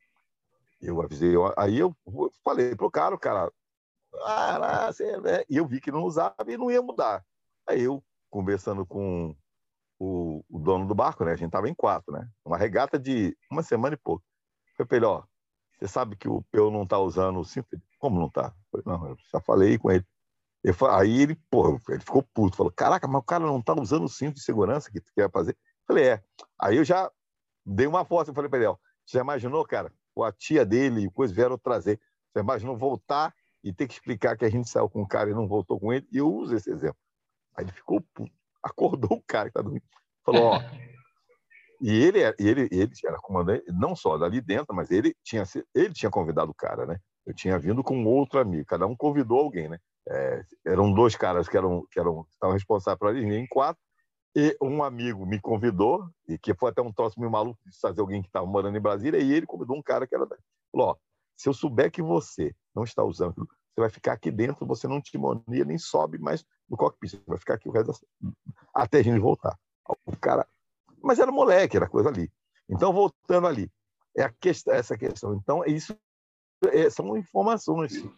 Eu 0.81 1.01
avisei, 1.01 1.33
eu, 1.33 1.53
aí 1.55 1.79
eu 1.79 1.95
falei 2.43 2.75
pro 2.75 2.91
cara, 2.91 3.15
o 3.15 3.19
cara, 3.19 3.49
ah, 4.25 4.89
e 5.49 5.55
eu 5.55 5.65
vi 5.65 5.79
que 5.79 5.91
não 5.91 6.03
usava 6.03 6.35
e 6.47 6.57
não 6.57 6.69
ia 6.69 6.81
mudar. 6.81 7.23
Aí 7.65 7.83
eu, 7.83 8.03
conversando 8.29 8.85
com 8.85 9.35
o, 9.97 10.43
o 10.49 10.59
dono 10.59 10.85
do 10.85 10.93
barco, 10.93 11.23
né? 11.23 11.31
A 11.31 11.35
gente 11.35 11.51
tava 11.51 11.69
em 11.69 11.73
quatro, 11.73 12.11
né? 12.11 12.27
Uma 12.43 12.57
regata 12.57 12.99
de 12.99 13.37
uma 13.49 13.63
semana 13.63 13.95
e 13.95 13.97
pouco. 13.97 14.23
Falei 14.75 14.87
pra 14.87 14.97
ele, 14.97 15.05
ó, 15.05 15.23
você 15.77 15.87
sabe 15.87 16.15
que 16.17 16.27
o 16.27 16.43
eu 16.51 16.69
não 16.69 16.85
tá 16.85 16.99
usando 16.99 17.39
o 17.39 17.45
cinto? 17.45 17.81
Como 17.99 18.19
não 18.19 18.29
tá? 18.29 18.53
Falei, 18.69 18.83
não, 18.85 19.07
eu 19.09 19.17
já 19.31 19.39
falei 19.39 19.77
com 19.77 19.89
ele. 19.89 20.05
Ele 20.63 20.75
aí 20.89 21.21
ele, 21.21 21.35
pô, 21.49 21.79
ele 21.89 21.99
ficou 21.99 22.23
puto, 22.33 22.55
falou, 22.55 22.71
caraca, 22.71 23.07
mas 23.07 23.21
o 23.21 23.25
cara 23.25 23.45
não 23.45 23.61
tá 23.61 23.73
usando 23.79 24.05
o 24.05 24.09
cinto 24.09 24.35
de 24.35 24.41
segurança 24.41 24.89
que 24.89 25.01
tu 25.01 25.11
quer 25.13 25.29
fazer. 25.29 25.57
Falei, 25.85 26.07
é. 26.07 26.23
Aí 26.59 26.77
eu 26.77 26.85
já 26.85 27.11
dei 27.65 27.85
uma 27.85 28.05
foto 28.05 28.31
e 28.31 28.33
falei 28.33 28.49
para 28.49 28.59
ele, 28.59 28.67
ó, 28.67 28.77
você 29.05 29.17
já 29.17 29.21
imaginou, 29.21 29.65
cara? 29.65 29.91
A 30.21 30.31
tia 30.31 30.65
dele 30.65 31.05
e 31.05 31.11
coisa 31.11 31.33
vieram 31.33 31.57
trazer. 31.57 31.99
Você 32.31 32.39
imaginou 32.39 32.77
voltar 32.77 33.33
e 33.63 33.73
ter 33.73 33.87
que 33.87 33.93
explicar 33.93 34.37
que 34.37 34.45
a 34.45 34.49
gente 34.49 34.69
saiu 34.69 34.89
com 34.89 35.01
o 35.01 35.07
cara 35.07 35.29
e 35.29 35.33
não 35.33 35.47
voltou 35.47 35.79
com 35.79 35.91
ele? 35.91 36.07
E 36.11 36.17
eu 36.17 36.33
uso 36.33 36.55
esse 36.55 36.69
exemplo. 36.69 36.97
Aí 37.55 37.65
ele 37.65 37.71
ficou 37.71 38.01
puto. 38.13 38.31
Acordou 38.61 39.17
o 39.17 39.23
cara 39.25 39.49
que 39.49 39.53
tá 39.53 39.61
dormindo. 39.61 39.83
Falou, 40.23 40.43
ó. 40.43 40.61
e 41.81 41.91
ele, 41.91 42.19
ele, 42.39 42.69
ele 42.71 42.91
era 43.05 43.17
comandante, 43.17 43.65
não 43.67 43.95
só 43.95 44.17
dali 44.17 44.39
dentro, 44.39 44.73
mas 44.73 44.89
ele 44.91 45.13
tinha, 45.23 45.43
ele 45.75 45.93
tinha 45.93 46.09
convidado 46.09 46.51
o 46.51 46.55
cara, 46.55 46.85
né? 46.85 46.97
Eu 47.25 47.33
tinha 47.33 47.57
vindo 47.57 47.83
com 47.83 48.03
outro 48.05 48.39
amigo, 48.39 48.65
cada 48.65 48.85
um 48.85 48.95
convidou 48.95 49.39
alguém, 49.39 49.69
né? 49.69 49.79
É, 50.07 50.43
eram 50.65 50.93
dois 50.93 51.15
caras 51.15 51.47
que 51.47 51.55
eram 51.55 51.87
que 51.89 51.97
eram 51.97 52.25
estavam 52.29 52.53
responsáveis 52.53 52.99
por 52.99 53.07
ali, 53.07 53.23
em 53.23 53.47
quatro, 53.47 53.81
e 54.35 54.57
um 54.61 54.83
amigo 54.83 55.25
me 55.25 55.39
convidou, 55.39 56.09
e 56.27 56.37
que 56.37 56.53
foi 56.53 56.71
até 56.71 56.81
um 56.81 56.91
troço 56.91 57.19
meio 57.19 57.31
maluco 57.31 57.59
de 57.65 57.79
fazer 57.79 58.01
alguém 58.01 58.21
que 58.21 58.27
estava 58.27 58.45
morando 58.45 58.77
em 58.77 58.81
Brasília, 58.81 59.19
e 59.19 59.31
ele 59.31 59.45
convidou 59.45 59.77
um 59.77 59.81
cara 59.81 60.05
que 60.05 60.15
era 60.15 60.25
daí. 60.25 60.39
Falou: 60.71 60.89
ó, 60.89 60.95
se 61.37 61.47
eu 61.47 61.53
souber 61.53 61.91
que 61.91 62.01
você 62.01 62.53
não 62.75 62.83
está 62.83 63.03
usando, 63.03 63.35
você 63.35 63.81
vai 63.81 63.89
ficar 63.89 64.13
aqui 64.13 64.29
dentro, 64.29 64.65
você 64.65 64.87
não 64.87 65.01
timonia, 65.01 65.65
nem 65.65 65.77
sobe 65.77 66.17
mais 66.17 66.43
no 66.69 66.75
cockpit, 66.75 67.11
você 67.11 67.23
vai 67.25 67.37
ficar 67.37 67.53
aqui 67.55 67.69
o 67.69 67.71
resto 67.71 68.05
da... 68.19 68.31
até 68.73 68.99
a 68.99 69.03
gente 69.03 69.19
voltar. 69.19 69.57
O 70.05 70.17
cara. 70.17 70.47
Mas 71.01 71.19
era 71.19 71.31
moleque, 71.31 71.77
era 71.77 71.89
coisa 71.89 72.09
ali. 72.09 72.31
Então, 72.69 72.93
voltando 72.93 73.47
ali, 73.47 73.69
é 74.15 74.29
questão, 74.39 74.73
essa 74.73 74.97
questão. 74.97 75.33
Então, 75.35 75.65
isso 75.65 75.97
é, 76.71 76.89
são 76.89 77.17
informações 77.17 77.97
que 77.97 78.09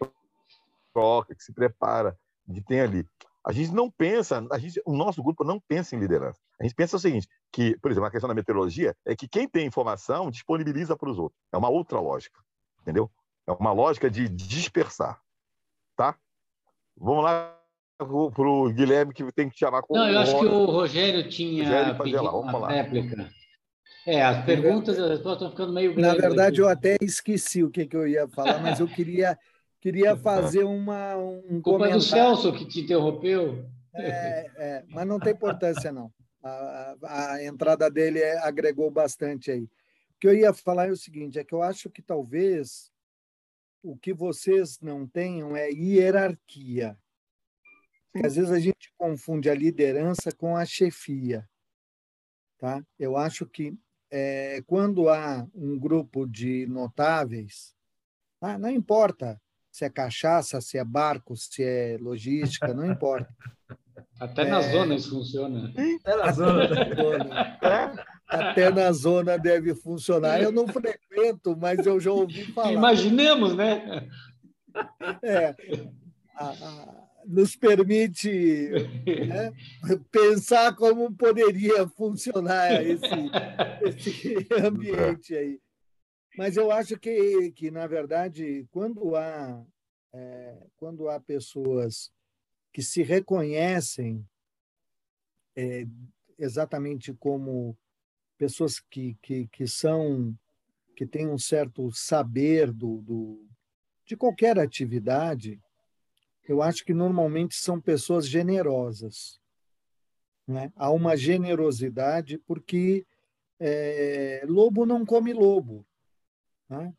troca, 0.94 1.36
que 1.36 1.44
se 1.44 1.54
prepara, 1.54 2.18
que 2.54 2.62
tem 2.62 2.82
ali. 2.82 3.08
A 3.46 3.52
gente 3.52 3.72
não 3.72 3.92
pensa, 3.92 4.46
a 4.52 4.58
gente, 4.58 4.82
o 4.86 4.96
nosso 4.96 5.22
grupo 5.22 5.44
não 5.44 5.60
pensa 5.60 5.96
em 5.96 6.00
liderança. 6.00 6.40
A 6.60 6.64
gente 6.64 6.74
pensa 6.74 6.96
o 6.96 7.00
seguinte, 7.00 7.28
que, 7.52 7.78
por 7.80 7.92
exemplo, 7.92 8.08
a 8.08 8.12
questão 8.12 8.28
da 8.28 8.34
meteorologia 8.34 8.96
é 9.06 9.16
que 9.16 9.28
quem 9.28 9.48
tem 9.48 9.68
informação 9.68 10.32
disponibiliza 10.32 10.98
para 10.98 11.10
os 11.10 11.20
outros. 11.20 11.40
É 11.52 11.58
uma 11.58 11.70
outra 11.70 12.00
lógica, 12.00 12.40
entendeu? 12.82 13.10
É 13.46 13.52
uma 13.52 13.72
lógica 13.72 14.10
de 14.10 14.28
dispersar, 14.28 15.22
tá? 15.96 16.18
Vamos 16.98 17.24
lá 17.24 17.56
para 17.98 18.08
o 18.08 18.74
Guilherme, 18.74 19.14
que 19.14 19.32
tem 19.32 19.50
que 19.50 19.58
chamar 19.58 19.84
com 19.84 19.96
Não, 19.96 20.10
eu 20.10 20.20
acho 20.20 20.40
que 20.40 20.46
o 20.46 20.66
Rogério 20.66 21.30
tinha 21.30 21.64
Rogério 21.64 21.98
pedido 21.98 22.40
uma 22.40 22.68
réplica. 22.68 23.30
É, 24.06 24.22
as 24.22 24.46
perguntas 24.46 24.98
estão 24.98 25.50
ficando 25.50 25.74
meio 25.74 26.00
Na 26.00 26.14
verdade, 26.14 26.56
aqui. 26.56 26.62
eu 26.62 26.68
até 26.68 26.98
esqueci 27.02 27.64
o 27.64 27.72
que, 27.72 27.88
que 27.88 27.96
eu 27.96 28.08
ia 28.08 28.28
falar, 28.28 28.60
mas 28.60 28.80
eu 28.80 28.88
queria 28.88 29.38
Queria 29.86 30.16
fazer 30.18 30.64
uma, 30.64 31.16
um 31.16 31.62
Culpa 31.62 31.86
comentário. 31.86 32.00
do 32.00 32.02
Celso 32.02 32.52
que 32.52 32.66
te 32.66 32.82
interrompeu. 32.82 33.70
É, 33.94 34.52
é, 34.58 34.86
mas 34.90 35.06
não 35.06 35.20
tem 35.20 35.32
importância, 35.32 35.92
não. 35.92 36.12
A, 36.42 36.96
a, 37.04 37.34
a 37.34 37.46
entrada 37.46 37.88
dele 37.92 38.20
é, 38.20 38.40
agregou 38.40 38.90
bastante 38.90 39.52
aí. 39.52 39.66
O 39.66 40.20
que 40.20 40.28
eu 40.28 40.34
ia 40.34 40.52
falar 40.52 40.88
é 40.88 40.92
o 40.92 40.98
seguinte, 40.98 41.38
é 41.38 41.44
que 41.44 41.54
eu 41.54 41.62
acho 41.62 41.88
que 41.92 42.02
talvez 42.02 42.92
o 43.84 43.96
que 43.96 44.12
vocês 44.12 44.80
não 44.82 45.06
tenham 45.06 45.56
é 45.56 45.70
hierarquia. 45.70 46.98
Às 48.24 48.38
vezes 48.38 48.50
a 48.50 48.60
gente 48.60 48.92
confunde 48.98 49.52
a 49.52 49.54
liderança 49.54 50.32
com 50.32 50.58
a 50.58 50.66
chefia. 50.66 51.48
Tá? 52.58 52.84
Eu 52.98 53.16
acho 53.16 53.46
que 53.46 53.78
é, 54.18 54.64
quando 54.66 55.10
há 55.10 55.46
um 55.54 55.78
grupo 55.78 56.26
de 56.26 56.66
notáveis, 56.68 57.76
ah, 58.40 58.58
não 58.58 58.70
importa 58.70 59.38
se 59.70 59.84
é 59.84 59.90
cachaça, 59.90 60.62
se 60.62 60.78
é 60.78 60.86
barco, 60.86 61.36
se 61.36 61.62
é 61.62 61.98
logística, 62.00 62.74
não 62.74 62.90
importa. 62.90 63.28
Até 64.18 64.44
é... 64.44 64.50
na 64.50 64.62
zona 64.62 64.96
isso 64.96 65.10
funciona. 65.10 65.70
Até 65.70 66.16
na 66.16 66.32
zona. 66.32 66.64
É. 67.62 68.06
até 68.30 68.70
na 68.72 68.92
zona 68.94 69.38
deve 69.38 69.76
funcionar. 69.76 70.42
Eu 70.42 70.54
não 70.54 70.66
frequento, 70.68 71.58
mas 71.58 71.86
eu 71.86 72.00
já 72.00 72.12
ouvi 72.12 72.46
falar. 72.54 72.72
Imaginemos, 72.72 73.54
né? 73.54 74.08
É, 75.22 75.56
a, 76.36 76.48
a, 76.48 77.05
nos 77.28 77.56
permite 77.56 78.70
né, 79.28 79.52
pensar 80.12 80.76
como 80.76 81.14
poderia 81.16 81.88
funcionar 81.88 82.82
esse, 82.86 83.06
esse 83.84 84.48
ambiente 84.54 85.36
aí. 85.36 85.60
Mas 86.38 86.58
eu 86.58 86.72
acho 86.72 87.00
que, 87.00 87.52
que 87.52 87.72
na 87.72 87.88
verdade, 87.88 88.68
quando 88.72 89.16
há, 89.16 89.66
é, 90.14 90.68
quando 90.76 91.10
há 91.10 91.20
pessoas 91.20 92.12
que 92.74 92.82
se 92.82 93.02
reconhecem 93.02 94.28
é, 95.56 95.86
exatamente 96.38 97.14
como 97.14 97.78
pessoas 98.38 98.80
que, 98.80 99.18
que, 99.22 99.48
que 99.48 99.66
são 99.66 100.38
que 100.96 101.06
têm 101.06 101.28
um 101.28 101.38
certo 101.38 101.92
saber 101.92 102.72
do, 102.72 103.02
do, 103.02 103.46
de 104.06 104.16
qualquer 104.16 104.58
atividade, 104.58 105.62
eu 106.48 106.62
acho 106.62 106.84
que 106.86 106.94
normalmente 106.94 107.56
são 107.56 107.80
pessoas 107.80 108.28
generosas. 108.28 109.40
Né? 110.48 110.72
Há 110.76 110.92
uma 110.92 111.16
generosidade 111.16 112.38
porque 112.40 113.06
é, 113.60 114.44
lobo 114.48 114.86
não 114.86 115.06
come 115.06 115.34
lobo. 115.34 115.86
Né? 116.70 116.94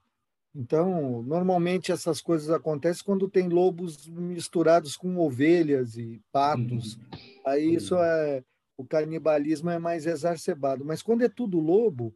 Então, 0.55 1.23
normalmente 1.23 1.93
essas 1.93 2.21
coisas 2.21 2.51
acontecem 2.51 3.05
quando 3.05 3.29
tem 3.29 3.49
lobos 3.49 4.07
misturados 4.09 4.97
com 4.97 5.19
ovelhas 5.19 5.97
e 5.97 6.23
patos. 6.33 6.97
Uhum. 6.97 7.03
Aí 7.45 7.75
isso 7.75 7.95
é 7.97 8.43
o 8.77 8.85
canibalismo 8.85 9.71
é 9.71 9.79
mais 9.79 10.07
exacerbado. 10.07 10.85
Mas 10.85 11.03
quando 11.03 11.23
é 11.23 11.29
tudo 11.29 11.59
lobo, 11.59 12.15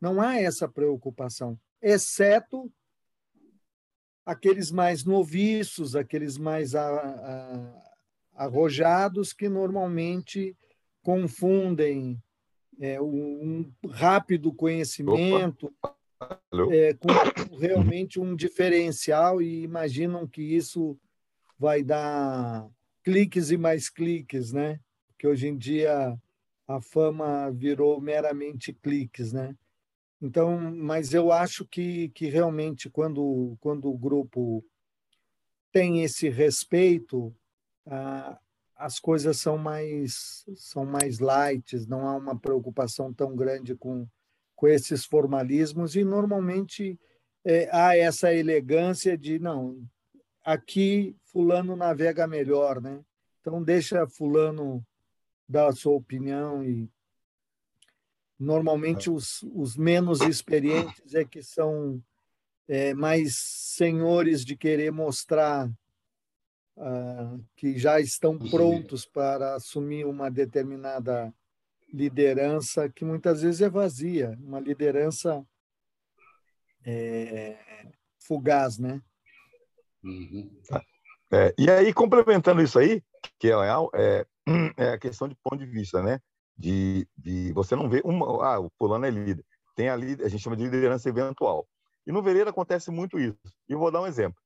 não 0.00 0.20
há 0.20 0.36
essa 0.36 0.68
preocupação, 0.68 1.58
exceto 1.80 2.70
aqueles 4.26 4.72
mais 4.72 5.04
noviços, 5.04 5.94
aqueles 5.94 6.36
mais 6.36 6.72
arrojados 8.34 9.32
que 9.32 9.48
normalmente 9.48 10.56
confundem 11.00 12.20
é, 12.80 13.00
um 13.00 13.72
rápido 13.88 14.52
conhecimento 14.52 15.72
é, 16.70 16.92
com 16.94 17.56
realmente 17.56 18.18
um 18.18 18.34
diferencial 18.34 19.40
e 19.40 19.62
imaginam 19.62 20.26
que 20.26 20.42
isso 20.42 20.98
vai 21.58 21.82
dar 21.82 22.68
cliques 23.04 23.50
e 23.50 23.56
mais 23.56 23.88
cliques, 23.88 24.52
né? 24.52 24.80
Porque 25.08 25.28
hoje 25.28 25.46
em 25.46 25.56
dia 25.56 26.18
a 26.66 26.80
fama 26.80 27.50
virou 27.52 28.00
meramente 28.00 28.72
cliques, 28.72 29.32
né? 29.32 29.54
Então, 30.20 30.58
mas 30.58 31.12
eu 31.12 31.30
acho 31.30 31.64
que, 31.64 32.08
que 32.10 32.26
realmente 32.26 32.88
quando, 32.88 33.56
quando 33.60 33.88
o 33.88 33.98
grupo 33.98 34.64
tem 35.70 36.02
esse 36.02 36.28
respeito, 36.28 37.34
ah, 37.86 38.38
as 38.76 38.98
coisas 38.98 39.38
são 39.38 39.56
mais 39.56 40.44
são 40.54 40.84
mais 40.84 41.18
light, 41.18 41.76
não 41.88 42.06
há 42.06 42.16
uma 42.16 42.38
preocupação 42.38 43.12
tão 43.12 43.34
grande 43.34 43.74
com, 43.74 44.06
com 44.54 44.68
esses 44.68 45.04
formalismos 45.04 45.96
e 45.96 46.04
normalmente 46.04 46.98
é, 47.44 47.68
há 47.72 47.96
essa 47.96 48.32
elegância 48.34 49.16
de 49.16 49.38
não 49.38 49.86
aqui 50.44 51.16
fulano 51.24 51.74
navega 51.74 52.26
melhor, 52.26 52.80
né? 52.80 53.04
Então 53.40 53.62
deixa 53.62 54.06
fulano 54.06 54.84
dar 55.48 55.68
a 55.68 55.72
sua 55.72 55.92
opinião 55.92 56.64
e 56.64 56.88
Normalmente, 58.38 59.08
os, 59.10 59.42
os 59.54 59.76
menos 59.76 60.20
experientes 60.20 61.14
é 61.14 61.24
que 61.24 61.42
são 61.42 62.02
é, 62.68 62.92
mais 62.92 63.36
senhores 63.36 64.44
de 64.44 64.56
querer 64.56 64.90
mostrar 64.90 65.70
ah, 66.78 67.38
que 67.56 67.78
já 67.78 67.98
estão 68.00 68.38
prontos 68.38 69.06
para 69.06 69.54
assumir 69.54 70.04
uma 70.04 70.30
determinada 70.30 71.32
liderança 71.92 72.90
que 72.90 73.04
muitas 73.04 73.40
vezes 73.40 73.62
é 73.62 73.70
vazia, 73.70 74.36
uma 74.40 74.60
liderança 74.60 75.42
é, 76.84 77.56
fugaz, 78.18 78.78
né? 78.78 79.00
Uhum. 80.04 80.50
É, 81.32 81.54
e 81.58 81.70
aí, 81.70 81.92
complementando 81.94 82.62
isso 82.62 82.78
aí, 82.78 83.02
que 83.38 83.48
é, 83.50 83.54
é, 83.94 84.26
é 84.76 84.90
a 84.90 84.98
questão 84.98 85.28
de 85.28 85.34
ponto 85.36 85.58
de 85.58 85.66
vista, 85.66 86.02
né? 86.02 86.20
De, 86.56 87.06
de 87.16 87.52
você 87.52 87.76
não 87.76 87.88
vê 87.88 88.00
uma, 88.04 88.44
ah, 88.44 88.60
o 88.60 88.70
fulano 88.78 89.04
é 89.04 89.10
líder. 89.10 89.44
Tem 89.74 89.88
ali, 89.88 90.16
a 90.22 90.28
gente 90.28 90.42
chama 90.42 90.56
de 90.56 90.64
liderança 90.64 91.08
eventual. 91.08 91.68
E 92.06 92.12
no 92.12 92.22
Vereiro 92.22 92.48
acontece 92.48 92.90
muito 92.90 93.18
isso. 93.18 93.38
E 93.68 93.74
vou 93.74 93.90
dar 93.90 94.00
um 94.00 94.06
exemplo. 94.06 94.40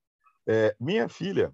É, 0.46 0.74
minha 0.80 1.08
filha, 1.08 1.52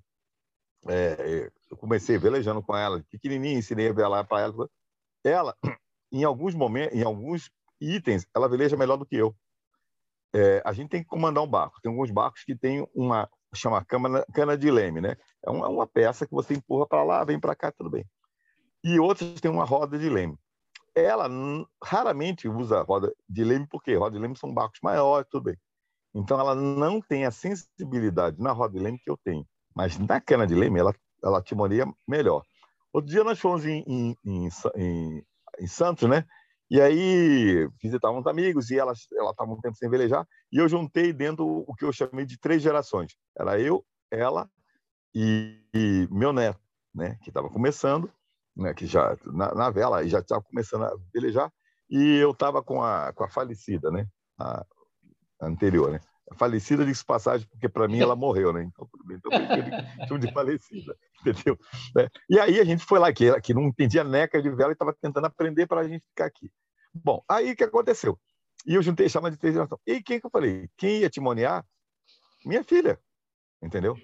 é, 0.88 1.50
eu 1.70 1.76
comecei 1.76 2.16
velejando 2.16 2.62
com 2.62 2.74
ela, 2.74 3.04
pequenininha, 3.10 3.58
ensinei 3.58 3.88
a 3.88 3.92
velar 3.92 4.26
para 4.26 4.40
ela. 4.40 4.70
Ela, 5.24 5.56
em 6.10 6.24
alguns 6.24 6.54
momentos, 6.54 6.96
em 6.96 7.02
alguns 7.02 7.50
itens, 7.80 8.26
ela 8.34 8.48
veleja 8.48 8.76
melhor 8.76 8.96
do 8.96 9.04
que 9.04 9.16
eu. 9.16 9.36
É, 10.34 10.62
a 10.64 10.72
gente 10.72 10.88
tem 10.88 11.02
que 11.02 11.08
comandar 11.08 11.42
um 11.42 11.48
barco. 11.48 11.80
Tem 11.82 11.90
alguns 11.90 12.10
barcos 12.10 12.44
que 12.44 12.56
tem 12.56 12.86
uma 12.94 13.28
chama 13.54 13.84
cana, 13.84 14.24
cana 14.32 14.56
de 14.56 14.70
leme, 14.70 15.00
né? 15.00 15.16
É 15.44 15.50
uma, 15.50 15.68
uma 15.68 15.86
peça 15.86 16.26
que 16.26 16.32
você 16.32 16.54
empurra 16.54 16.86
para 16.86 17.02
lá, 17.02 17.24
vem 17.24 17.40
para 17.40 17.54
cá, 17.54 17.72
tudo 17.72 17.90
bem. 17.90 18.06
E 18.84 18.98
outros 19.00 19.40
têm 19.40 19.50
uma 19.50 19.64
roda 19.64 19.98
de 19.98 20.08
leme 20.08 20.38
ela 20.96 21.28
raramente 21.84 22.48
usa 22.48 22.82
roda 22.82 23.14
de 23.28 23.44
leme, 23.44 23.66
porque 23.68 23.94
roda 23.94 24.16
de 24.16 24.22
leme 24.22 24.36
são 24.36 24.52
barcos 24.52 24.80
maiores, 24.82 25.28
tudo 25.30 25.44
bem. 25.44 25.56
Então, 26.14 26.40
ela 26.40 26.54
não 26.54 27.02
tem 27.02 27.26
a 27.26 27.30
sensibilidade 27.30 28.40
na 28.40 28.50
roda 28.52 28.78
de 28.78 28.82
leme 28.82 28.98
que 28.98 29.10
eu 29.10 29.18
tenho. 29.22 29.46
Mas 29.74 29.98
na 29.98 30.18
cana 30.18 30.46
de 30.46 30.54
leme, 30.54 30.80
ela, 30.80 30.94
ela 31.22 31.42
timoneia 31.42 31.86
melhor. 32.08 32.42
Outro 32.90 33.10
dia 33.10 33.22
nós 33.22 33.38
fomos 33.38 33.66
em, 33.66 33.84
em, 33.86 34.16
em, 34.24 35.22
em 35.60 35.66
Santos, 35.66 36.08
né? 36.08 36.24
E 36.70 36.80
aí 36.80 37.68
visitávamos 37.80 38.26
amigos 38.26 38.70
e 38.70 38.78
ela 38.78 38.92
estava 38.92 39.52
um 39.52 39.60
tempo 39.60 39.76
sem 39.76 39.90
velejar. 39.90 40.26
E 40.50 40.56
eu 40.56 40.66
juntei 40.66 41.12
dentro 41.12 41.46
o 41.46 41.74
que 41.74 41.84
eu 41.84 41.92
chamei 41.92 42.24
de 42.24 42.38
três 42.38 42.62
gerações. 42.62 43.14
Era 43.38 43.60
eu, 43.60 43.84
ela 44.10 44.48
e, 45.14 45.60
e 45.74 46.08
meu 46.10 46.32
neto, 46.32 46.58
né? 46.94 47.18
Que 47.22 47.28
estava 47.28 47.50
começando 47.50 48.10
né, 48.56 48.72
que 48.74 48.86
já 48.86 49.16
na, 49.26 49.54
na 49.54 49.70
vela 49.70 50.02
e 50.02 50.08
já 50.08 50.20
estava 50.20 50.42
começando 50.42 50.84
a 50.84 50.96
velejar, 51.12 51.52
e 51.88 52.16
eu 52.16 52.30
estava 52.30 52.62
com 52.62 52.82
a, 52.82 53.12
com 53.12 53.24
a 53.24 53.28
falecida, 53.28 53.90
né, 53.90 54.06
a, 54.38 54.64
a 55.40 55.46
anterior, 55.46 55.90
né, 55.90 56.00
a 56.30 56.34
falecida 56.34 56.84
de 56.84 57.04
passagem, 57.04 57.46
porque 57.48 57.68
para 57.68 57.86
mim 57.86 58.00
ela 58.00 58.16
morreu, 58.16 58.52
né, 58.52 58.62
então 58.62 58.88
tudo 58.90 59.04
bem, 59.04 59.18
então 59.18 59.30
chamo 60.08 60.18
de 60.18 60.32
falecida, 60.32 60.96
entendeu? 61.20 61.58
É, 61.98 62.08
e 62.28 62.40
aí 62.40 62.58
a 62.58 62.64
gente 62.64 62.84
foi 62.84 62.98
lá, 62.98 63.12
que, 63.12 63.40
que 63.40 63.54
não 63.54 63.64
entendia 63.64 64.02
neca 64.02 64.40
de 64.40 64.50
vela 64.50 64.70
e 64.70 64.72
estava 64.72 64.96
tentando 65.00 65.26
aprender 65.26 65.66
para 65.66 65.82
a 65.82 65.88
gente 65.88 66.06
ficar 66.06 66.26
aqui. 66.26 66.50
Bom, 66.94 67.22
aí 67.28 67.52
o 67.52 67.56
que 67.56 67.64
aconteceu? 67.64 68.18
E 68.66 68.74
eu 68.74 68.82
juntei 68.82 69.08
chama 69.08 69.30
de 69.30 69.36
três 69.36 69.54
gerações. 69.54 69.80
E 69.86 70.02
quem 70.02 70.18
que 70.18 70.26
eu 70.26 70.30
falei? 70.30 70.68
Quem 70.76 71.00
ia 71.00 71.10
timonear? 71.10 71.64
Minha 72.44 72.64
filha, 72.64 72.98
entendeu? 73.62 73.96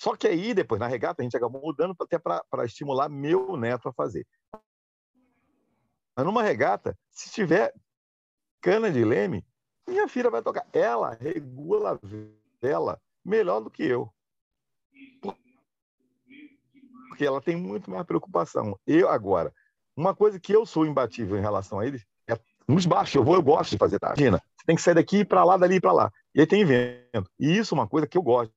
Só 0.00 0.16
que 0.16 0.26
aí, 0.26 0.54
depois, 0.54 0.80
na 0.80 0.86
regata, 0.86 1.20
a 1.20 1.22
gente 1.22 1.36
acabou 1.36 1.60
mudando 1.60 1.94
até 2.00 2.18
para 2.18 2.64
estimular 2.64 3.10
meu 3.10 3.54
neto 3.54 3.86
a 3.86 3.92
fazer. 3.92 4.26
Mas 6.16 6.24
numa 6.24 6.42
regata, 6.42 6.98
se 7.10 7.30
tiver 7.30 7.74
cana 8.62 8.90
de 8.90 9.04
leme, 9.04 9.44
minha 9.86 10.08
filha 10.08 10.30
vai 10.30 10.40
tocar. 10.40 10.66
Ela 10.72 11.18
regula 11.20 11.92
a 11.92 11.98
vela 12.62 12.98
melhor 13.22 13.60
do 13.60 13.70
que 13.70 13.82
eu. 13.82 14.10
Porque 17.08 17.26
ela 17.26 17.42
tem 17.42 17.54
muito 17.54 17.90
mais 17.90 18.06
preocupação. 18.06 18.80
Eu, 18.86 19.06
agora, 19.10 19.52
uma 19.94 20.16
coisa 20.16 20.40
que 20.40 20.54
eu 20.54 20.64
sou 20.64 20.86
imbatível 20.86 21.36
em 21.36 21.42
relação 21.42 21.78
a 21.78 21.86
eles 21.86 22.06
é 22.26 22.40
nos 22.66 22.86
baixos. 22.86 23.16
Eu 23.16 23.24
vou, 23.24 23.34
eu 23.34 23.42
gosto 23.42 23.72
de 23.72 23.76
fazer 23.76 23.98
tá? 23.98 24.14
Imagina, 24.16 24.38
você 24.56 24.64
tem 24.64 24.76
que 24.76 24.82
sair 24.82 24.94
daqui 24.94 25.26
para 25.26 25.44
lá, 25.44 25.58
dali 25.58 25.78
para 25.78 25.92
lá. 25.92 26.10
E 26.34 26.40
aí 26.40 26.46
tem 26.46 26.64
vento. 26.64 27.30
E 27.38 27.58
isso 27.58 27.74
é 27.74 27.78
uma 27.78 27.86
coisa 27.86 28.06
que 28.06 28.16
eu 28.16 28.22
gosto. 28.22 28.54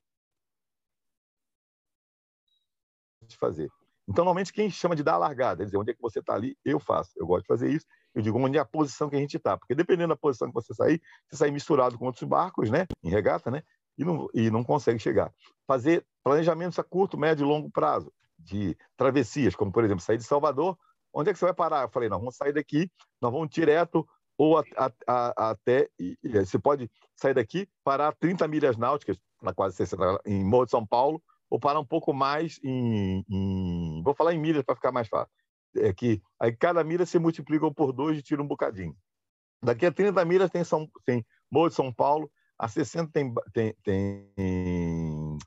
De 3.34 3.40
fazer. 3.40 3.70
Então, 4.08 4.26
normalmente, 4.26 4.52
quem 4.52 4.70
chama 4.70 4.96
de 4.96 5.04
dar 5.04 5.14
a 5.14 5.18
largada, 5.18 5.64
dizer 5.64 5.78
onde 5.78 5.92
é 5.92 5.94
que 5.94 6.02
você 6.02 6.20
está 6.20 6.34
ali, 6.34 6.58
eu 6.66 6.80
faço. 6.80 7.12
Eu 7.16 7.26
gosto 7.26 7.44
de 7.44 7.48
fazer 7.48 7.70
isso. 7.70 7.86
Eu 8.14 8.22
digo 8.22 8.38
onde 8.38 8.58
é 8.58 8.62
a 8.62 8.66
posição 8.66 9.10
que 9.10 9.16
a 9.16 9.20
gente 9.20 9.38
está. 9.38 9.58
Porque 9.58 9.74
dependendo 9.74 10.10
da 10.10 10.18
posição 10.18 10.48
que 10.48 10.54
você 10.54 10.74
sair, 10.74 11.02
você 11.30 11.38
sai 11.38 11.52
misturado 11.52 11.98
com 11.98 12.06
outros 12.06 12.28
barcos, 12.28 12.70
né? 12.70 12.86
Em 13.02 13.10
regata, 13.10 13.50
né? 13.50 13.64
E 13.98 14.04
não, 14.04 14.28
e 14.34 14.52
não 14.52 14.64
consegue 14.64 15.00
chegar. 15.00 15.32
Fazer 15.66 16.06
planejamentos 16.24 16.78
a 16.80 16.84
curto, 16.84 17.18
médio 17.18 17.46
e 17.46 17.48
longo 17.48 17.72
prazo 17.72 18.12
de 18.38 18.78
travessias, 18.98 19.56
como, 19.56 19.72
por 19.72 19.84
exemplo, 19.84 20.04
sair 20.04 20.18
de 20.18 20.24
Salvador. 20.24 20.78
Onde 21.14 21.30
é 21.30 21.34
que 21.34 21.40
você 21.40 21.46
vai 21.46 21.54
parar? 21.54 21.84
Eu 21.84 21.90
falei, 21.90 22.10
não, 22.10 22.20
vamos 22.20 22.36
sair 22.36 22.52
daqui, 22.52 22.92
nós 23.22 23.32
vamos 23.32 23.50
direto 23.50 24.06
ou 24.38 24.58
a, 24.58 24.64
a, 24.76 24.92
a, 25.08 25.50
até. 25.52 25.88
E, 26.00 26.18
você 26.24 26.60
pode 26.60 26.90
sair 27.16 27.34
daqui, 27.34 27.70
parar 27.84 28.14
30 28.20 28.48
milhas 28.48 28.76
náuticas, 28.78 29.18
na 29.42 29.54
quase 29.54 29.76
60, 29.76 30.22
em 30.26 30.44
Morro 30.44 30.66
de 30.66 30.72
São 30.72 30.86
Paulo, 30.86 31.22
ou 31.54 31.60
parar 31.60 31.80
um 31.80 31.86
pouco 31.86 32.12
mais 32.12 32.60
em, 32.64 33.24
em 33.30 34.02
vou 34.02 34.16
falar 34.16 34.34
em 34.34 34.40
milhas 34.40 34.64
para 34.64 34.74
ficar 34.74 34.92
mais 34.92 35.08
fácil. 35.08 35.32
É 35.76 35.94
que 35.94 36.20
aí 36.40 36.52
cada 36.52 36.84
milha 36.84 37.06
se 37.06 37.20
multiplica 37.20 37.72
por 37.72 37.94
dois 37.94 38.18
e 38.18 38.24
tira 38.24 38.42
um 38.42 38.48
bocadinho. 38.48 38.98
Daqui 39.64 39.86
a 39.86 39.92
30 39.92 40.26
milhas 40.26 40.50
tem, 40.50 40.64
São, 40.64 40.90
tem 41.06 41.24
Morro 41.52 41.70
de 41.70 41.76
São 41.76 41.94
Paulo, 41.94 42.32
a 42.58 42.68
60 42.68 43.12
tem, 43.12 43.32
tem, 43.54 43.76
tem 43.84 45.38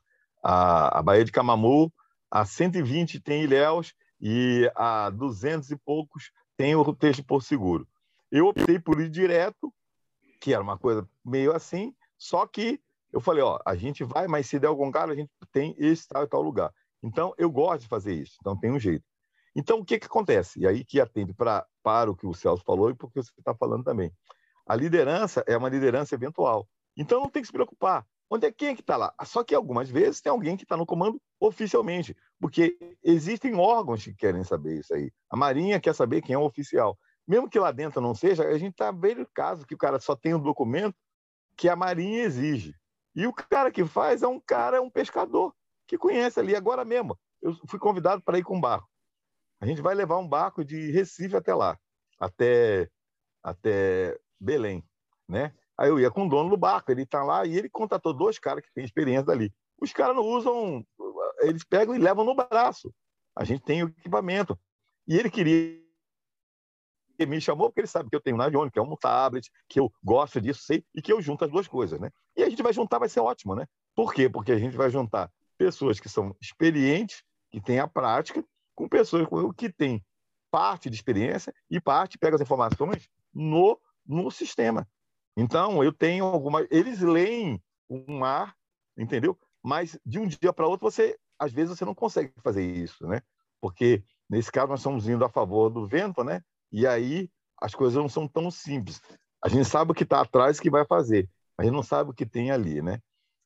a, 0.41 0.99
a 0.99 1.03
Baía 1.03 1.25
de 1.25 1.31
Camamu, 1.33 1.91
a 2.31 2.45
120 2.45 3.19
tem 3.19 3.43
Ilhéus 3.43 3.93
e 4.21 4.71
a 4.77 5.09
200 5.09 5.71
e 5.71 5.75
poucos 5.75 6.31
tem 6.55 6.73
o 6.73 6.95
Texto 6.95 7.21
por 7.25 7.43
Seguro. 7.43 7.85
Eu 8.31 8.47
optei 8.47 8.79
por 8.79 9.01
ir 9.01 9.09
direto, 9.09 9.73
que 10.39 10.53
era 10.53 10.63
uma 10.63 10.77
coisa 10.77 11.05
meio 11.25 11.51
assim, 11.51 11.93
só 12.17 12.47
que 12.47 12.79
eu 13.11 13.21
falei, 13.21 13.43
ó, 13.43 13.59
a 13.65 13.75
gente 13.75 14.03
vai, 14.03 14.27
mas 14.27 14.47
se 14.47 14.59
der 14.59 14.67
algum 14.67 14.91
cara, 14.91 15.11
a 15.11 15.15
gente 15.15 15.29
tem 15.51 15.75
esse 15.77 16.07
tal 16.07 16.23
e 16.23 16.27
tal 16.27 16.41
lugar. 16.41 16.71
Então, 17.01 17.33
eu 17.37 17.49
gosto 17.49 17.83
de 17.83 17.87
fazer 17.87 18.13
isso, 18.13 18.37
então 18.41 18.57
tem 18.57 18.71
um 18.71 18.79
jeito. 18.79 19.05
Então, 19.55 19.79
o 19.79 19.85
que, 19.85 19.99
que 19.99 20.05
acontece? 20.05 20.59
E 20.59 20.67
aí 20.67 20.83
que 20.83 20.99
atende 20.99 21.33
pra, 21.33 21.65
para 21.81 22.11
o 22.11 22.15
que 22.15 22.27
o 22.27 22.33
Celso 22.33 22.63
falou 22.63 22.89
e 22.89 22.95
porque 22.95 23.21
você 23.21 23.31
está 23.37 23.55
falando 23.55 23.83
também. 23.83 24.11
A 24.67 24.75
liderança 24.75 25.43
é 25.47 25.57
uma 25.57 25.69
liderança 25.69 26.13
eventual. 26.13 26.67
Então, 26.95 27.21
não 27.21 27.29
tem 27.29 27.41
que 27.41 27.47
se 27.47 27.53
preocupar. 27.53 28.05
Onde 28.29 28.45
é 28.45 28.51
quem 28.51 28.69
é 28.69 28.75
que 28.75 28.81
está 28.81 28.97
lá? 28.97 29.13
Só 29.23 29.43
que 29.43 29.55
algumas 29.55 29.89
vezes 29.89 30.21
tem 30.21 30.29
alguém 30.29 30.57
que 30.57 30.63
está 30.63 30.75
no 30.75 30.85
comando 30.85 31.21
oficialmente, 31.39 32.15
porque 32.39 32.77
existem 33.01 33.55
órgãos 33.55 34.03
que 34.03 34.13
querem 34.13 34.43
saber 34.43 34.79
isso 34.79 34.93
aí. 34.93 35.11
A 35.29 35.37
Marinha 35.37 35.79
quer 35.79 35.95
saber 35.95 36.21
quem 36.21 36.35
é 36.35 36.37
o 36.37 36.45
oficial. 36.45 36.97
Mesmo 37.25 37.49
que 37.49 37.59
lá 37.59 37.71
dentro 37.71 38.01
não 38.01 38.13
seja, 38.13 38.43
a 38.43 38.57
gente 38.57 38.73
está 38.73 38.91
vendo 38.91 39.21
o 39.21 39.29
caso 39.33 39.65
que 39.65 39.75
o 39.75 39.77
cara 39.77 39.99
só 39.99 40.15
tem 40.15 40.33
um 40.33 40.41
documento 40.41 40.95
que 41.55 41.69
a 41.69 41.75
Marinha 41.75 42.23
exige. 42.23 42.75
E 43.17 43.25
o 43.25 43.33
cara 43.33 43.71
que 43.71 43.83
faz 43.83 44.21
é 44.21 44.27
um 44.27 44.39
cara, 44.39 44.79
um 44.79 44.91
pescador, 44.91 45.51
que 45.87 45.97
conhece 45.97 46.39
ali 46.39 46.55
agora 46.55 46.85
mesmo. 46.85 47.17
Eu 47.41 47.51
fui 47.65 47.79
convidado 47.79 48.21
para 48.21 48.37
ir 48.37 48.43
com 48.43 48.55
um 48.55 48.61
barco. 48.61 48.87
A 49.59 49.65
gente 49.65 49.81
vai 49.81 49.95
levar 49.95 50.19
um 50.19 50.27
barco 50.27 50.63
de 50.63 50.91
Recife 50.91 51.35
até 51.35 51.51
lá, 51.55 51.79
até, 52.19 52.87
até 53.41 54.15
Belém, 54.39 54.87
né? 55.27 55.51
Aí 55.75 55.89
eu 55.89 55.99
ia 55.99 56.11
com 56.11 56.27
o 56.27 56.29
dono 56.29 56.51
do 56.51 56.57
barco, 56.57 56.91
ele 56.91 57.01
está 57.01 57.23
lá 57.23 57.43
e 57.43 57.57
ele 57.57 57.67
contatou 57.67 58.13
dois 58.13 58.37
caras 58.37 58.63
que 58.63 58.71
têm 58.71 58.85
experiência 58.85 59.25
dali. 59.25 59.51
Os 59.81 59.91
caras 59.91 60.15
não 60.15 60.23
usam, 60.23 60.85
eles 61.39 61.63
pegam 61.63 61.95
e 61.95 61.99
levam 61.99 62.23
no 62.23 62.35
braço. 62.35 62.93
A 63.35 63.43
gente 63.43 63.63
tem 63.63 63.83
o 63.83 63.87
equipamento. 63.87 64.55
E 65.07 65.17
ele 65.17 65.31
queria 65.31 65.86
me 67.25 67.41
chamou 67.41 67.69
porque 67.69 67.81
ele 67.81 67.87
sabe 67.87 68.09
que 68.09 68.15
eu 68.15 68.21
tenho 68.21 68.37
um 68.37 68.41
avião, 68.41 68.69
que 68.69 68.79
é 68.79 68.81
um 68.81 68.95
tablet, 68.95 69.49
que 69.67 69.79
eu 69.79 69.91
gosto 70.03 70.39
disso, 70.39 70.61
sei, 70.63 70.83
e 70.93 71.01
que 71.01 71.11
eu 71.11 71.21
junto 71.21 71.43
as 71.45 71.51
duas 71.51 71.67
coisas, 71.67 71.99
né? 71.99 72.09
E 72.35 72.43
a 72.43 72.49
gente 72.49 72.61
vai 72.61 72.73
juntar, 72.73 72.99
vai 72.99 73.09
ser 73.09 73.19
ótimo, 73.19 73.55
né? 73.55 73.65
Por 73.95 74.13
quê? 74.13 74.29
Porque 74.29 74.51
a 74.51 74.59
gente 74.59 74.77
vai 74.77 74.89
juntar 74.89 75.31
pessoas 75.57 75.99
que 75.99 76.07
são 76.07 76.35
experientes, 76.41 77.23
que 77.49 77.59
têm 77.59 77.79
a 77.79 77.87
prática, 77.87 78.43
com 78.75 78.87
pessoas 78.87 79.27
que 79.57 79.71
têm 79.71 80.03
parte 80.51 80.89
de 80.89 80.95
experiência 80.95 81.53
e 81.69 81.79
parte 81.81 82.17
pega 82.17 82.35
as 82.35 82.41
informações 82.41 83.09
no, 83.33 83.79
no 84.05 84.29
sistema. 84.29 84.87
Então, 85.35 85.83
eu 85.83 85.91
tenho 85.91 86.25
algumas. 86.25 86.67
Eles 86.71 87.01
leem 87.01 87.61
um 87.89 88.19
mar, 88.19 88.55
entendeu? 88.97 89.37
Mas 89.63 89.99
de 90.05 90.19
um 90.19 90.27
dia 90.27 90.53
para 90.53 90.67
outro, 90.67 90.89
você, 90.89 91.17
às 91.37 91.51
vezes, 91.51 91.77
você 91.77 91.85
não 91.85 91.95
consegue 91.95 92.33
fazer 92.43 92.63
isso, 92.63 93.05
né? 93.07 93.21
Porque, 93.61 94.03
nesse 94.29 94.51
caso, 94.51 94.69
nós 94.69 94.79
estamos 94.79 95.07
indo 95.07 95.25
a 95.25 95.29
favor 95.29 95.69
do 95.69 95.87
vento, 95.87 96.23
né? 96.23 96.41
E 96.71 96.85
aí 96.85 97.29
as 97.61 97.73
coisas 97.73 97.97
não 97.97 98.09
são 98.09 98.27
tão 98.27 98.51
simples. 98.51 99.01
A 99.43 99.49
gente 99.49 99.65
sabe 99.65 99.91
o 99.91 99.95
que 99.95 100.03
está 100.03 100.21
atrás 100.21 100.59
que 100.59 100.69
vai 100.69 100.85
fazer, 100.85 101.29
gente 101.63 101.73
não 101.73 101.83
sabe 101.83 102.11
o 102.11 102.13
que 102.13 102.25
tem 102.25 102.51
ali, 102.51 102.81
né? 102.81 102.99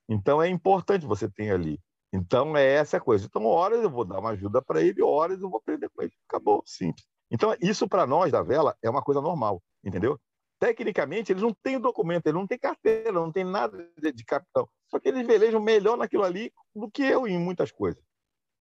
Então 0.10 0.42
é 0.42 0.50
importante 0.50 1.06
você 1.06 1.30
ter 1.30 1.52
ali. 1.52 1.80
Então 2.14 2.58
é 2.58 2.66
essa 2.66 3.00
coisa. 3.00 3.26
Então, 3.26 3.46
horas 3.46 3.82
eu 3.82 3.90
vou 3.90 4.04
dar 4.04 4.20
uma 4.20 4.32
ajuda 4.32 4.62
para 4.62 4.82
ele, 4.82 5.02
horas 5.02 5.42
eu 5.42 5.50
vou 5.50 5.60
aprender 5.60 5.90
com 5.90 6.02
ele. 6.02 6.12
Acabou, 6.28 6.62
simples. 6.66 7.06
Então, 7.32 7.56
isso 7.62 7.88
para 7.88 8.06
nós 8.06 8.32
da 8.32 8.44
vela 8.44 8.76
é 8.82 8.90
uma 8.90 9.02
coisa 9.02 9.22
normal, 9.22 9.64
entendeu? 9.84 10.20
Tecnicamente, 10.60 11.32
eles 11.32 11.42
não 11.42 11.54
têm 11.64 11.80
documento, 11.80 12.28
eles 12.28 12.40
não 12.40 12.46
têm 12.46 12.60
carteira, 12.60 13.14
não 13.14 13.32
tem 13.32 13.46
nada 13.46 13.90
de 13.98 14.26
capitão. 14.26 14.68
Só 14.90 15.00
que 15.00 15.08
eles 15.08 15.26
velejam 15.26 15.62
melhor 15.62 15.98
naquilo 15.98 16.24
ali 16.24 16.52
do 16.76 16.92
que 16.92 17.02
eu 17.02 17.26
em 17.26 17.40
muitas 17.40 17.72
coisas. 17.72 18.04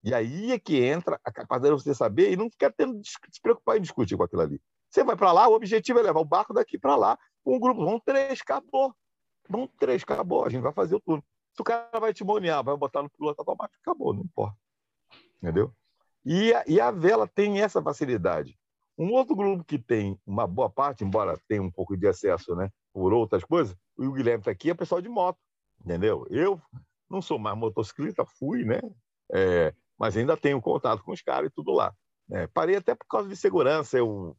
E 0.03 0.13
aí 0.13 0.51
é 0.51 0.59
que 0.59 0.83
entra 0.83 1.19
a 1.23 1.31
capacidade 1.31 1.75
de 1.75 1.83
você 1.83 1.93
saber 1.93 2.31
e 2.31 2.35
não 2.35 2.49
ficar 2.49 2.71
tendo 2.71 2.99
se 3.03 3.41
preocupar 3.41 3.77
em 3.77 3.81
discutir 3.81 4.17
com 4.17 4.23
aquilo 4.23 4.41
ali. 4.41 4.61
Você 4.89 5.03
vai 5.03 5.15
para 5.15 5.31
lá, 5.31 5.47
o 5.47 5.53
objetivo 5.53 5.99
é 5.99 6.01
levar 6.01 6.19
o 6.19 6.25
barco 6.25 6.53
daqui 6.53 6.77
para 6.77 6.95
lá, 6.95 7.17
um 7.45 7.59
grupo, 7.59 7.85
vão 7.85 7.99
três, 7.99 8.41
acabou. 8.41 8.93
Vão 9.47 9.67
três, 9.67 10.03
acabou, 10.03 10.45
a 10.45 10.49
gente 10.49 10.61
vai 10.61 10.73
fazer 10.73 10.95
o 10.95 10.99
turno. 10.99 11.23
Se 11.53 11.61
o 11.61 11.63
cara 11.63 11.99
vai 11.99 12.13
te 12.13 12.23
monear, 12.23 12.63
vai 12.63 12.75
botar 12.75 13.03
no 13.03 13.09
piloto 13.09 13.41
automático, 13.41 13.77
acabou, 13.81 14.13
não 14.13 14.23
importa. 14.23 14.57
Entendeu? 15.41 15.73
E 16.25 16.53
a, 16.53 16.63
e 16.67 16.79
a 16.79 16.91
vela 16.91 17.27
tem 17.27 17.61
essa 17.61 17.81
facilidade. 17.81 18.57
Um 18.97 19.11
outro 19.13 19.35
grupo 19.35 19.63
que 19.63 19.79
tem 19.79 20.19
uma 20.25 20.45
boa 20.45 20.69
parte, 20.69 21.03
embora 21.03 21.39
tenha 21.47 21.61
um 21.61 21.71
pouco 21.71 21.97
de 21.97 22.07
acesso 22.07 22.55
né, 22.55 22.69
por 22.93 23.13
outras 23.13 23.43
coisas, 23.43 23.75
o 23.97 24.11
Guilherme 24.11 24.41
está 24.41 24.51
aqui, 24.51 24.69
é 24.69 24.73
pessoal 24.73 25.01
de 25.01 25.09
moto, 25.09 25.39
entendeu? 25.83 26.25
Eu 26.29 26.61
não 27.09 27.21
sou 27.21 27.39
mais 27.39 27.57
motociclista, 27.57 28.25
fui, 28.25 28.63
né? 28.63 28.79
É, 29.33 29.73
mas 30.01 30.17
ainda 30.17 30.35
tenho 30.35 30.59
contato 30.59 31.03
com 31.03 31.11
os 31.11 31.21
caras 31.21 31.51
e 31.51 31.53
tudo 31.53 31.71
lá. 31.71 31.93
É, 32.31 32.47
parei 32.47 32.75
até 32.75 32.95
por 32.95 33.05
causa 33.05 33.29
de 33.29 33.35
segurança, 33.35 33.99
eu, 33.99 34.35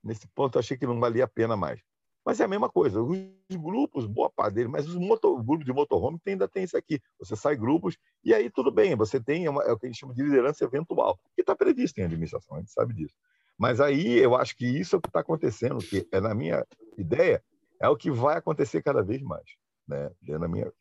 nesse 0.00 0.28
ponto 0.28 0.60
achei 0.60 0.76
que 0.76 0.86
não 0.86 1.00
valia 1.00 1.24
a 1.24 1.28
pena 1.28 1.56
mais. 1.56 1.80
Mas 2.24 2.38
é 2.38 2.44
a 2.44 2.48
mesma 2.48 2.70
coisa, 2.70 3.02
os 3.02 3.18
grupos, 3.50 4.06
boa 4.06 4.30
parte 4.30 4.54
deles, 4.54 4.70
mas 4.70 4.86
os 4.86 4.94
motor, 4.94 5.42
grupos 5.42 5.66
de 5.66 5.72
motorhome 5.72 6.20
ainda 6.24 6.46
tem 6.46 6.62
isso 6.62 6.76
aqui. 6.76 7.00
Você 7.18 7.34
sai 7.34 7.56
grupos 7.56 7.98
e 8.22 8.32
aí 8.32 8.48
tudo 8.48 8.70
bem, 8.70 8.94
você 8.94 9.20
tem 9.20 9.48
uma, 9.48 9.64
é 9.64 9.72
o 9.72 9.76
que 9.76 9.86
a 9.86 9.88
gente 9.88 9.98
chama 9.98 10.14
de 10.14 10.22
liderança 10.22 10.64
eventual, 10.64 11.18
que 11.34 11.40
está 11.40 11.56
previsto 11.56 11.98
em 11.98 12.04
administração, 12.04 12.56
a 12.56 12.60
gente 12.60 12.70
sabe 12.70 12.94
disso. 12.94 13.16
Mas 13.58 13.80
aí 13.80 14.20
eu 14.20 14.36
acho 14.36 14.56
que 14.56 14.66
isso 14.66 14.94
é 14.94 14.98
o 15.00 15.02
que 15.02 15.08
está 15.08 15.18
acontecendo, 15.18 15.78
que 15.78 16.06
é 16.12 16.20
na 16.20 16.32
minha 16.32 16.64
ideia, 16.96 17.42
é 17.80 17.88
o 17.88 17.96
que 17.96 18.08
vai 18.08 18.36
acontecer 18.36 18.80
cada 18.84 19.02
vez 19.02 19.20
mais. 19.20 19.46
Né? 19.88 20.12
É 20.28 20.38
na 20.38 20.46
minha 20.46 20.72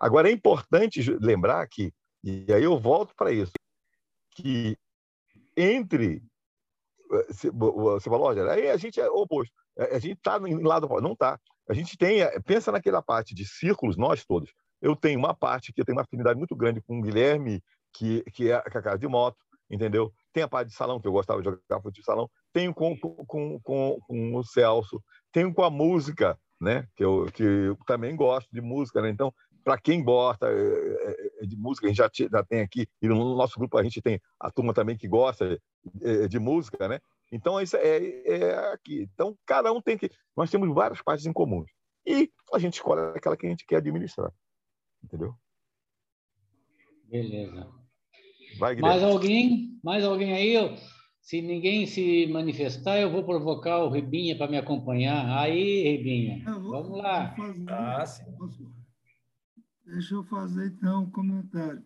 Agora 0.00 0.28
é 0.28 0.32
importante 0.32 1.00
lembrar 1.20 1.64
que 1.68 1.94
e 2.24 2.50
aí 2.50 2.64
eu 2.64 2.78
volto 2.78 3.14
para 3.14 3.30
isso. 3.30 3.52
Que 4.30 4.78
entre. 5.54 6.22
Eh, 7.12 7.26
você 7.30 8.08
falou, 8.08 8.28
olha, 8.28 8.50
aí 8.50 8.70
a 8.70 8.78
gente 8.78 8.98
é 8.98 9.08
oposto. 9.10 9.52
A 9.78 9.98
gente 9.98 10.16
está 10.16 10.38
em 10.48 10.62
lado. 10.62 10.88
Não 11.02 11.12
está. 11.12 11.38
A 11.68 11.74
gente 11.74 11.98
tem. 11.98 12.22
Eh, 12.22 12.40
pensa 12.40 12.72
naquela 12.72 13.02
parte 13.02 13.34
de 13.34 13.44
círculos, 13.44 13.98
nós 13.98 14.24
todos. 14.24 14.50
Eu 14.80 14.96
tenho 14.96 15.18
uma 15.18 15.34
parte 15.34 15.70
que 15.70 15.82
eu 15.82 15.84
tenho 15.84 15.96
uma 15.96 16.02
afinidade 16.02 16.38
muito 16.38 16.56
grande 16.56 16.80
com 16.80 16.98
o 16.98 17.02
Guilherme, 17.02 17.62
que, 17.92 18.22
que 18.32 18.50
é 18.50 18.54
a 18.54 18.62
casa 18.62 18.98
de 18.98 19.06
moto, 19.06 19.38
entendeu? 19.70 20.10
Tem 20.32 20.42
a 20.42 20.48
parte 20.48 20.68
de 20.68 20.74
salão, 20.74 21.00
que 21.00 21.06
eu 21.06 21.12
gostava 21.12 21.40
de 21.40 21.44
jogar 21.44 21.60
futebol 21.76 21.92
de 21.92 22.02
salão. 22.02 22.30
Tenho 22.52 22.74
com, 22.74 22.96
com, 22.98 23.58
com, 23.60 24.00
com 24.00 24.34
o 24.34 24.44
Celso. 24.44 25.02
Tenho 25.30 25.52
com 25.52 25.62
a 25.62 25.70
música, 25.70 26.38
né? 26.60 26.86
Que 26.96 27.04
eu, 27.04 27.26
que 27.32 27.42
eu 27.42 27.78
também 27.86 28.16
gosto 28.16 28.48
de 28.50 28.60
música, 28.60 29.02
né? 29.02 29.10
Então, 29.10 29.32
para 29.64 29.78
quem 29.78 30.04
gosta 30.04 30.46
é, 30.46 30.52
é, 30.52 31.33
de 31.46 31.56
música, 31.56 31.86
a 31.86 31.90
gente 31.90 31.98
já, 31.98 32.10
já, 32.30 32.44
tem 32.44 32.60
aqui, 32.60 32.86
e 33.00 33.08
no 33.08 33.36
nosso 33.36 33.58
grupo 33.58 33.76
a 33.78 33.82
gente 33.82 34.00
tem 34.00 34.20
a 34.38 34.50
turma 34.50 34.72
também 34.72 34.96
que 34.96 35.08
gosta 35.08 35.60
de, 35.84 36.28
de 36.28 36.38
música, 36.38 36.88
né? 36.88 37.00
Então, 37.32 37.60
isso 37.60 37.76
é, 37.76 37.98
é, 38.26 38.72
aqui. 38.72 39.08
Então, 39.12 39.36
cada 39.44 39.72
um 39.72 39.80
tem 39.80 39.98
que. 39.98 40.10
Nós 40.36 40.50
temos 40.50 40.72
várias 40.72 41.02
partes 41.02 41.26
em 41.26 41.32
comum. 41.32 41.64
E 42.06 42.30
a 42.52 42.58
gente 42.58 42.74
escolhe 42.74 43.00
aquela 43.16 43.36
que 43.36 43.46
a 43.46 43.50
gente 43.50 43.66
quer 43.66 43.76
administrar. 43.76 44.30
Entendeu? 45.02 45.34
Beleza. 47.10 47.68
Vai, 48.58 48.76
mais 48.76 49.02
alguém? 49.02 49.80
Mais 49.82 50.04
alguém 50.04 50.32
aí? 50.32 50.78
Se 51.20 51.40
ninguém 51.40 51.86
se 51.86 52.26
manifestar, 52.26 53.00
eu 53.00 53.10
vou 53.10 53.24
provocar 53.24 53.78
o 53.78 53.88
Ribinha 53.88 54.36
para 54.36 54.50
me 54.50 54.58
acompanhar. 54.58 55.38
Aí, 55.38 55.82
Ribinha, 55.96 56.44
vou, 56.44 56.70
vamos 56.70 56.98
lá. 56.98 57.34
Ah, 57.68 58.06
sim. 58.06 58.24
Deixa 59.86 60.14
eu 60.14 60.24
fazer, 60.24 60.66
então, 60.66 61.02
um 61.04 61.10
comentário 61.10 61.84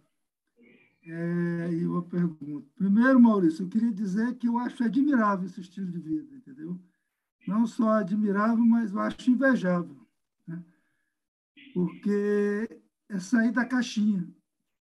é, 1.08 1.72
e 1.72 1.86
uma 1.86 2.02
pergunta. 2.02 2.66
Primeiro, 2.76 3.20
Maurício, 3.20 3.64
eu 3.64 3.68
queria 3.68 3.92
dizer 3.92 4.34
que 4.36 4.46
eu 4.46 4.58
acho 4.58 4.84
admirável 4.84 5.46
esse 5.46 5.60
estilo 5.60 5.90
de 5.90 5.98
vida, 5.98 6.36
entendeu? 6.36 6.78
Não 7.46 7.66
só 7.66 7.94
admirável, 7.94 8.64
mas 8.64 8.92
eu 8.92 9.00
acho 9.00 9.30
invejável. 9.30 9.96
Né? 10.46 10.62
Porque 11.72 12.82
é 13.08 13.18
sair 13.18 13.52
da 13.52 13.64
caixinha, 13.64 14.28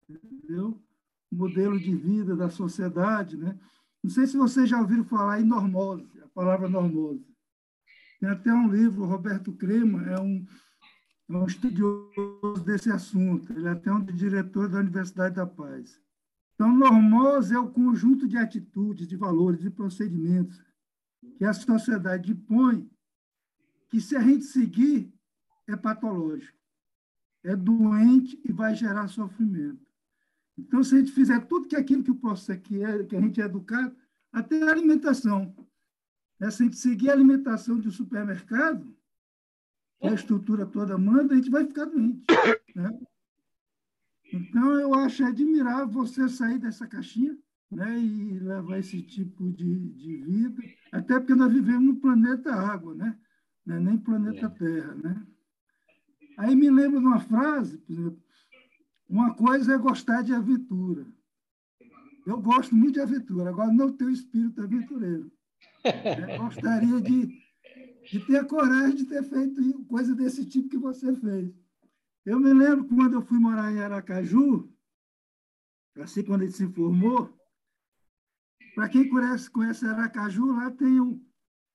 entendeu? 0.09 0.81
O 1.31 1.35
modelo 1.35 1.79
de 1.79 1.95
vida 1.95 2.35
da 2.35 2.49
sociedade, 2.49 3.37
né? 3.37 3.57
Não 4.03 4.11
sei 4.11 4.27
se 4.27 4.37
vocês 4.37 4.69
já 4.69 4.79
ouviram 4.79 5.03
falar 5.03 5.39
em 5.41 5.45
normose, 5.45 6.07
a 6.21 6.27
palavra 6.29 6.67
normose. 6.69 7.25
Tem 8.19 8.29
até 8.29 8.53
um 8.53 8.69
livro, 8.69 9.05
Roberto 9.05 9.53
Crema, 9.53 10.03
é 10.07 10.19
um 10.19 10.45
é 11.29 11.37
um 11.37 11.45
estudioso 11.45 12.63
desse 12.65 12.89
assunto, 12.89 13.51
ele 13.51 13.67
é 13.67 13.71
até 13.71 13.91
um 13.91 14.03
diretor 14.03 14.69
da 14.69 14.79
Universidade 14.79 15.35
da 15.35 15.45
Paz. 15.45 15.99
Então, 16.55 16.75
normose 16.75 17.53
é 17.53 17.59
o 17.59 17.69
conjunto 17.69 18.27
de 18.27 18.37
atitudes, 18.37 19.07
de 19.07 19.15
valores, 19.15 19.59
de 19.59 19.69
procedimentos 19.69 20.59
que 21.37 21.45
a 21.45 21.53
sociedade 21.53 22.31
impõe, 22.31 22.89
que 23.89 24.01
se 24.01 24.15
a 24.15 24.21
gente 24.21 24.45
seguir, 24.45 25.13
é 25.67 25.75
patológico, 25.75 26.57
é 27.43 27.55
doente 27.55 28.41
e 28.43 28.51
vai 28.51 28.73
gerar 28.73 29.07
sofrimento. 29.07 29.85
Então, 30.57 30.83
se 30.83 30.95
a 30.95 30.99
gente 30.99 31.11
fizer 31.11 31.45
tudo 31.45 31.67
que 31.67 31.75
aquilo 31.75 32.03
que 32.03 32.11
o 32.11 32.15
processo 32.15 32.59
que, 32.61 32.83
é, 32.83 33.03
que 33.03 33.15
a 33.15 33.21
gente 33.21 33.39
é 33.39 33.45
educado, 33.45 33.95
até 34.31 34.63
a 34.63 34.71
alimentação. 34.71 35.55
né? 36.39 36.49
se 36.49 36.63
a 36.63 36.65
gente 36.65 36.77
seguir 36.77 37.09
a 37.09 37.13
alimentação 37.13 37.79
de 37.79 37.87
um 37.87 37.91
supermercado, 37.91 38.96
a 40.01 40.13
estrutura 40.13 40.65
toda 40.65 40.97
manda, 40.97 41.33
a 41.33 41.37
gente 41.37 41.49
vai 41.49 41.65
ficar 41.65 41.85
doente. 41.85 42.23
Né? 42.75 42.99
Então, 44.31 44.79
eu 44.79 44.93
acho 44.93 45.23
admirável 45.23 45.87
você 45.87 46.27
sair 46.27 46.59
dessa 46.59 46.85
caixinha 46.85 47.37
né, 47.71 47.99
e 47.99 48.39
levar 48.39 48.79
esse 48.79 49.01
tipo 49.01 49.51
de, 49.51 49.89
de 49.93 50.17
vida, 50.17 50.63
até 50.91 51.19
porque 51.19 51.35
nós 51.35 51.51
vivemos 51.51 51.83
no 51.83 51.95
planeta 51.95 52.53
água, 52.53 52.93
né? 52.95 53.17
É 53.67 53.79
nem 53.79 53.97
planeta 53.97 54.45
é. 54.45 54.49
Terra. 54.49 54.95
Né? 54.95 55.27
Aí 56.37 56.55
me 56.55 56.69
lembro 56.69 56.99
de 56.99 57.05
uma 57.05 57.19
frase, 57.19 57.77
por 57.79 57.93
exemplo, 57.93 58.23
uma 59.09 59.33
coisa 59.33 59.73
é 59.73 59.77
gostar 59.77 60.21
de 60.21 60.33
aventura. 60.33 61.05
Eu 62.25 62.41
gosto 62.41 62.75
muito 62.75 62.95
de 62.95 63.01
aventura, 63.01 63.49
agora 63.49 63.71
não 63.71 63.91
tenho 63.91 64.11
espírito 64.11 64.61
aventureiro. 64.61 65.31
Eu 65.83 66.37
gostaria 66.43 67.01
de, 67.01 67.41
de 68.09 68.19
ter 68.25 68.45
coragem 68.47 68.95
de 68.95 69.05
ter 69.05 69.23
feito 69.23 69.83
coisa 69.85 70.15
desse 70.15 70.45
tipo 70.45 70.69
que 70.69 70.77
você 70.77 71.13
fez. 71.15 71.53
Eu 72.25 72.39
me 72.39 72.53
lembro 72.53 72.85
quando 72.85 73.13
eu 73.13 73.21
fui 73.21 73.39
morar 73.39 73.71
em 73.71 73.79
Aracaju, 73.79 74.69
assim 75.97 76.23
quando 76.23 76.43
ele 76.43 76.51
se 76.51 76.67
formou, 76.67 77.33
para 78.75 78.89
quem 78.89 79.09
conhece, 79.09 79.49
conhece 79.49 79.85
Aracaju, 79.85 80.51
lá 80.53 80.71
tem 80.71 81.01
um, 81.01 81.23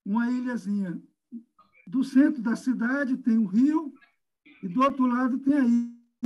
uma 0.04 0.30
ilhazinha. 0.30 1.02
Do 1.86 2.04
centro 2.04 2.40
da 2.40 2.54
cidade 2.54 3.16
tem 3.16 3.38
o 3.38 3.46
rio, 3.46 3.92
e 4.62 4.68
do 4.68 4.82
outro 4.82 5.06
lado 5.06 5.38
tem 5.38 5.54
a 5.54 5.64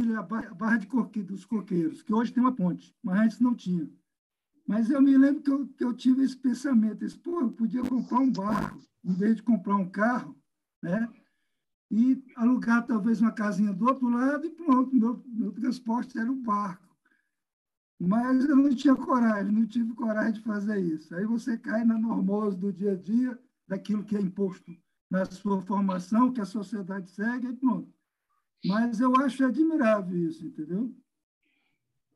ilha, 0.02 0.18
a 0.18 0.22
Barra 0.22 0.76
de 0.76 0.86
dos 1.22 1.44
Coqueiros, 1.44 2.02
que 2.02 2.12
hoje 2.12 2.32
tem 2.32 2.42
uma 2.42 2.54
ponte, 2.54 2.94
mas 3.02 3.20
antes 3.20 3.40
não 3.40 3.54
tinha. 3.54 3.90
Mas 4.66 4.90
eu 4.90 5.00
me 5.00 5.16
lembro 5.16 5.42
que 5.42 5.50
eu, 5.50 5.68
que 5.68 5.84
eu 5.84 5.94
tive 5.94 6.24
esse 6.24 6.36
pensamento, 6.36 7.04
esse, 7.04 7.16
pô, 7.16 7.40
eu 7.40 7.52
podia 7.52 7.82
comprar 7.82 8.18
um 8.18 8.30
barco, 8.30 8.80
em 9.04 9.14
vez 9.14 9.36
de 9.36 9.42
comprar 9.42 9.76
um 9.76 9.88
carro, 9.88 10.36
né? 10.82 11.08
e 11.90 12.22
alugar 12.34 12.84
talvez 12.86 13.20
uma 13.20 13.32
casinha 13.32 13.72
do 13.72 13.86
outro 13.86 14.08
lado 14.08 14.46
e 14.46 14.50
pronto, 14.50 14.94
meu, 14.94 15.22
meu 15.26 15.52
transporte 15.52 16.18
era 16.18 16.30
o 16.30 16.34
barco. 16.34 16.84
Mas 17.98 18.44
eu 18.44 18.56
não 18.56 18.74
tinha 18.74 18.94
coragem, 18.94 19.52
não 19.52 19.66
tive 19.66 19.94
coragem 19.94 20.34
de 20.34 20.42
fazer 20.42 20.78
isso. 20.80 21.14
Aí 21.14 21.24
você 21.24 21.56
cai 21.56 21.84
na 21.84 21.98
normose 21.98 22.56
do 22.56 22.72
dia 22.72 22.92
a 22.92 22.96
dia, 22.96 23.38
daquilo 23.66 24.04
que 24.04 24.16
é 24.16 24.20
imposto 24.20 24.76
na 25.10 25.24
sua 25.24 25.62
formação, 25.62 26.32
que 26.32 26.40
a 26.40 26.44
sociedade 26.44 27.08
segue, 27.10 27.48
e 27.48 27.56
pronto. 27.56 27.92
Mas 28.64 29.00
eu 29.00 29.16
acho 29.16 29.44
admirável 29.44 30.18
isso, 30.18 30.44
entendeu? 30.44 30.94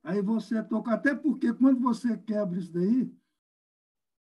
Aí 0.03 0.23
você 0.23 0.63
toca, 0.63 0.93
até 0.93 1.15
porque 1.15 1.53
quando 1.53 1.81
você 1.81 2.17
quebra 2.17 2.59
isso 2.59 2.73
daí, 2.73 3.13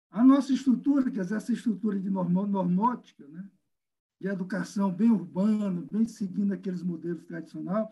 a 0.10 0.24
nossa 0.24 0.54
estrutura, 0.54 1.10
quer 1.10 1.22
dizer, 1.22 1.36
essa 1.36 1.54
estrutura 1.54 2.00
de 2.00 2.10
normótica, 2.10 3.28
né? 3.28 3.50
de 4.20 4.28
educação 4.28 4.92
bem 4.92 5.12
urbana, 5.12 5.86
bem 5.92 6.08
seguindo 6.08 6.54
aqueles 6.54 6.84
modelos 6.84 7.26
tradicionais, 7.26 7.88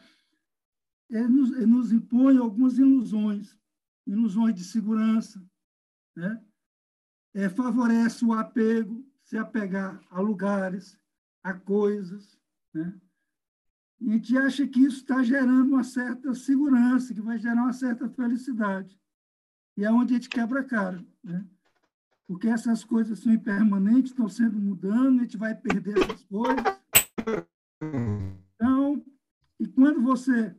ele 1.09 1.27
nos, 1.27 1.51
ele 1.51 1.65
nos 1.65 1.91
impõe 1.91 2.37
algumas 2.37 2.77
ilusões, 2.77 3.57
ilusões 4.07 4.55
de 4.55 4.63
segurança, 4.63 5.43
né? 6.15 6.41
É, 7.33 7.49
favorece 7.49 8.23
o 8.23 8.33
apego, 8.33 9.05
se 9.23 9.37
apegar 9.37 10.01
a 10.09 10.21
lugares, 10.21 10.97
a 11.43 11.53
coisas, 11.53 12.39
né? 12.73 12.99
A 14.01 14.11
gente 14.11 14.37
acha 14.37 14.67
que 14.67 14.79
isso 14.79 14.97
está 14.97 15.21
gerando 15.21 15.69
uma 15.73 15.83
certa 15.83 16.33
segurança, 16.33 17.13
que 17.13 17.21
vai 17.21 17.37
gerar 17.37 17.63
uma 17.63 17.73
certa 17.73 18.09
felicidade. 18.09 18.99
E 19.77 19.85
é 19.85 19.91
onde 19.91 20.13
a 20.13 20.17
gente 20.17 20.29
quebra 20.29 20.61
a 20.61 20.63
cara, 20.63 21.05
né? 21.23 21.47
porque 22.31 22.47
essas 22.47 22.81
coisas 22.81 23.19
são 23.19 23.33
impermanentes, 23.33 24.11
estão 24.11 24.29
sendo 24.29 24.57
mudando, 24.57 25.19
a 25.19 25.23
gente 25.23 25.35
vai 25.35 25.53
perder 25.53 25.97
essas 25.97 26.23
coisas. 26.23 26.63
Então, 28.55 29.03
e 29.59 29.67
quando 29.67 30.01
você 30.01 30.55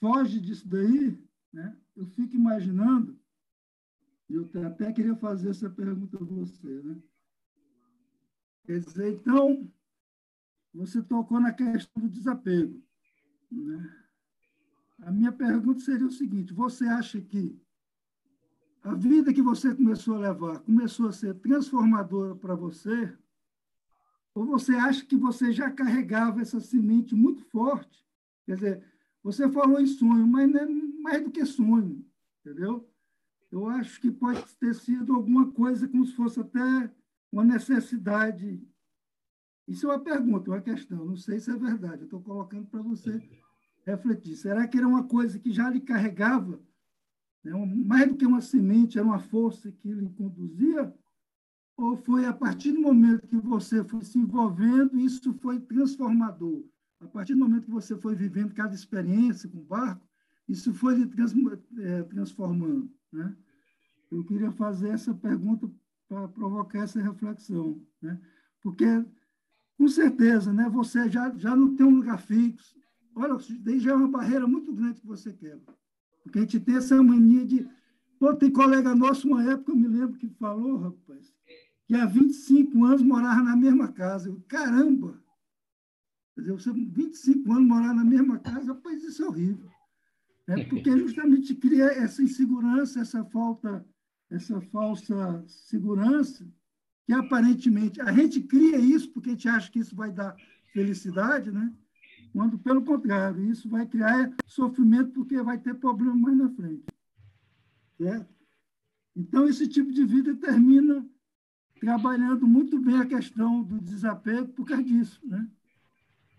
foge 0.00 0.40
disso 0.40 0.68
daí, 0.68 1.18
né, 1.52 1.76
eu 1.96 2.06
fico 2.06 2.36
imaginando, 2.36 3.18
eu 4.30 4.48
até 4.64 4.92
queria 4.92 5.16
fazer 5.16 5.50
essa 5.50 5.68
pergunta 5.68 6.16
a 6.16 6.24
você, 6.24 6.80
né? 6.82 7.02
Quer 8.64 8.78
dizer, 8.78 9.14
então, 9.14 9.68
você 10.74 11.02
tocou 11.02 11.40
na 11.40 11.52
questão 11.52 12.02
do 12.02 12.08
desapego. 12.08 12.82
Né? 13.50 13.94
A 15.02 15.10
minha 15.10 15.32
pergunta 15.32 15.80
seria 15.80 16.06
o 16.06 16.12
seguinte: 16.12 16.52
você 16.52 16.86
acha 16.86 17.20
que 17.20 17.60
a 18.82 18.94
vida 18.94 19.32
que 19.32 19.42
você 19.42 19.74
começou 19.74 20.16
a 20.16 20.20
levar 20.20 20.60
começou 20.60 21.08
a 21.08 21.12
ser 21.12 21.34
transformadora 21.34 22.34
para 22.34 22.54
você? 22.54 23.12
Ou 24.34 24.44
você 24.44 24.74
acha 24.74 25.04
que 25.04 25.16
você 25.16 25.52
já 25.52 25.70
carregava 25.70 26.40
essa 26.40 26.60
semente 26.60 27.14
muito 27.14 27.42
forte? 27.44 28.06
Quer 28.46 28.54
dizer, 28.54 28.84
você 29.22 29.50
falou 29.50 29.80
em 29.80 29.86
sonho, 29.86 30.26
mas 30.26 30.48
não 30.50 30.60
é 30.60 30.66
mais 31.02 31.24
do 31.24 31.30
que 31.30 31.44
sonho, 31.44 32.04
entendeu? 32.40 32.88
Eu 33.50 33.66
acho 33.68 34.00
que 34.00 34.10
pode 34.10 34.44
ter 34.56 34.74
sido 34.74 35.14
alguma 35.14 35.50
coisa 35.50 35.88
como 35.88 36.06
se 36.06 36.14
fosse 36.14 36.40
até 36.40 36.90
uma 37.32 37.44
necessidade. 37.44 38.62
Isso 39.68 39.86
é 39.86 39.90
uma 39.90 40.00
pergunta, 40.00 40.50
uma 40.50 40.60
questão. 40.60 41.04
Não 41.04 41.16
sei 41.16 41.38
se 41.38 41.50
é 41.50 41.56
verdade. 41.56 42.04
Estou 42.04 42.20
colocando 42.20 42.66
para 42.66 42.80
você 42.80 43.22
refletir. 43.84 44.34
Será 44.34 44.66
que 44.66 44.78
era 44.78 44.88
uma 44.88 45.04
coisa 45.04 45.38
que 45.38 45.52
já 45.52 45.68
lhe 45.68 45.80
carregava 45.80 46.60
né? 47.44 47.52
mais 47.84 48.08
do 48.08 48.16
que 48.16 48.26
uma 48.26 48.40
semente, 48.40 48.98
era 48.98 49.06
uma 49.06 49.18
força 49.18 49.70
que 49.70 49.92
lhe 49.92 50.08
conduzia? 50.10 50.92
Ou 51.76 51.96
foi 51.96 52.26
a 52.26 52.32
partir 52.32 52.72
do 52.72 52.80
momento 52.80 53.28
que 53.28 53.36
você 53.36 53.84
foi 53.84 54.02
se 54.02 54.18
envolvendo, 54.18 54.98
isso 54.98 55.32
foi 55.34 55.60
transformador? 55.60 56.64
A 57.00 57.06
partir 57.06 57.34
do 57.34 57.40
momento 57.40 57.66
que 57.66 57.70
você 57.70 57.96
foi 57.96 58.16
vivendo 58.16 58.52
cada 58.52 58.74
experiência 58.74 59.48
com 59.48 59.58
o 59.58 59.64
barco, 59.64 60.04
isso 60.48 60.74
foi 60.74 60.96
lhe 60.96 61.06
trans, 61.06 61.32
é, 61.78 62.02
transformando. 62.04 62.90
Né? 63.12 63.36
Eu 64.10 64.24
queria 64.24 64.50
fazer 64.50 64.88
essa 64.88 65.14
pergunta 65.14 65.70
para 66.08 66.26
provocar 66.26 66.80
essa 66.80 67.00
reflexão. 67.00 67.80
Né? 68.02 68.18
Porque, 68.60 69.04
com 69.78 69.86
certeza, 69.86 70.52
né, 70.52 70.68
você 70.68 71.08
já, 71.08 71.32
já 71.36 71.54
não 71.54 71.76
tem 71.76 71.86
um 71.86 71.94
lugar 71.94 72.20
fixo. 72.20 72.76
Olha, 73.14 73.36
daí 73.60 73.78
já 73.78 73.92
é 73.92 73.94
uma 73.94 74.08
barreira 74.08 74.46
muito 74.46 74.72
grande 74.72 75.00
que 75.00 75.06
você 75.06 75.32
quebra. 75.32 75.72
Porque 76.24 76.40
a 76.40 76.42
gente 76.42 76.58
tem 76.58 76.76
essa 76.76 77.00
mania 77.00 77.46
de. 77.46 77.66
Pô, 78.18 78.34
tem 78.34 78.50
colega 78.50 78.92
nosso, 78.94 79.28
uma 79.28 79.42
época, 79.48 79.70
eu 79.70 79.76
me 79.76 79.86
lembro, 79.86 80.18
que 80.18 80.28
falou, 80.30 80.76
rapaz, 80.78 81.32
que 81.86 81.94
há 81.94 82.04
25 82.04 82.84
anos 82.84 83.02
morava 83.02 83.40
na 83.40 83.56
mesma 83.56 83.86
casa. 83.88 84.28
Eu, 84.28 84.42
caramba! 84.48 85.22
Quer 86.34 86.40
dizer, 86.40 86.52
você 86.52 86.72
25 86.72 87.52
anos 87.52 87.64
morar 87.64 87.94
na 87.94 88.04
mesma 88.04 88.38
casa, 88.38 88.72
rapaz, 88.72 89.02
isso 89.04 89.22
é 89.22 89.28
horrível. 89.28 89.70
É 90.48 90.64
porque 90.64 90.90
justamente 90.98 91.54
cria 91.54 91.84
essa 91.84 92.20
insegurança, 92.20 93.00
essa 93.00 93.24
falta, 93.26 93.86
essa 94.28 94.60
falsa 94.60 95.44
segurança, 95.46 96.44
que 97.08 97.14
aparentemente 97.14 97.98
a 98.02 98.12
gente 98.12 98.38
cria 98.42 98.76
isso 98.76 99.10
porque 99.10 99.30
a 99.30 99.32
gente 99.32 99.48
acha 99.48 99.70
que 99.70 99.78
isso 99.78 99.96
vai 99.96 100.12
dar 100.12 100.36
felicidade, 100.74 101.50
né? 101.50 101.72
quando, 102.34 102.58
pelo 102.58 102.84
contrário, 102.84 103.50
isso 103.50 103.66
vai 103.66 103.86
criar 103.86 104.30
sofrimento 104.46 105.12
porque 105.12 105.40
vai 105.40 105.56
ter 105.56 105.72
problema 105.76 106.14
mais 106.14 106.36
na 106.36 106.50
frente. 106.50 106.84
Certo? 107.96 108.28
Então, 109.16 109.48
esse 109.48 109.66
tipo 109.66 109.90
de 109.90 110.04
vida 110.04 110.36
termina 110.36 111.02
trabalhando 111.80 112.46
muito 112.46 112.78
bem 112.78 112.98
a 112.98 113.06
questão 113.06 113.62
do 113.62 113.80
desapego 113.80 114.48
por 114.48 114.66
causa 114.66 114.84
disso. 114.84 115.18
Né? 115.24 115.48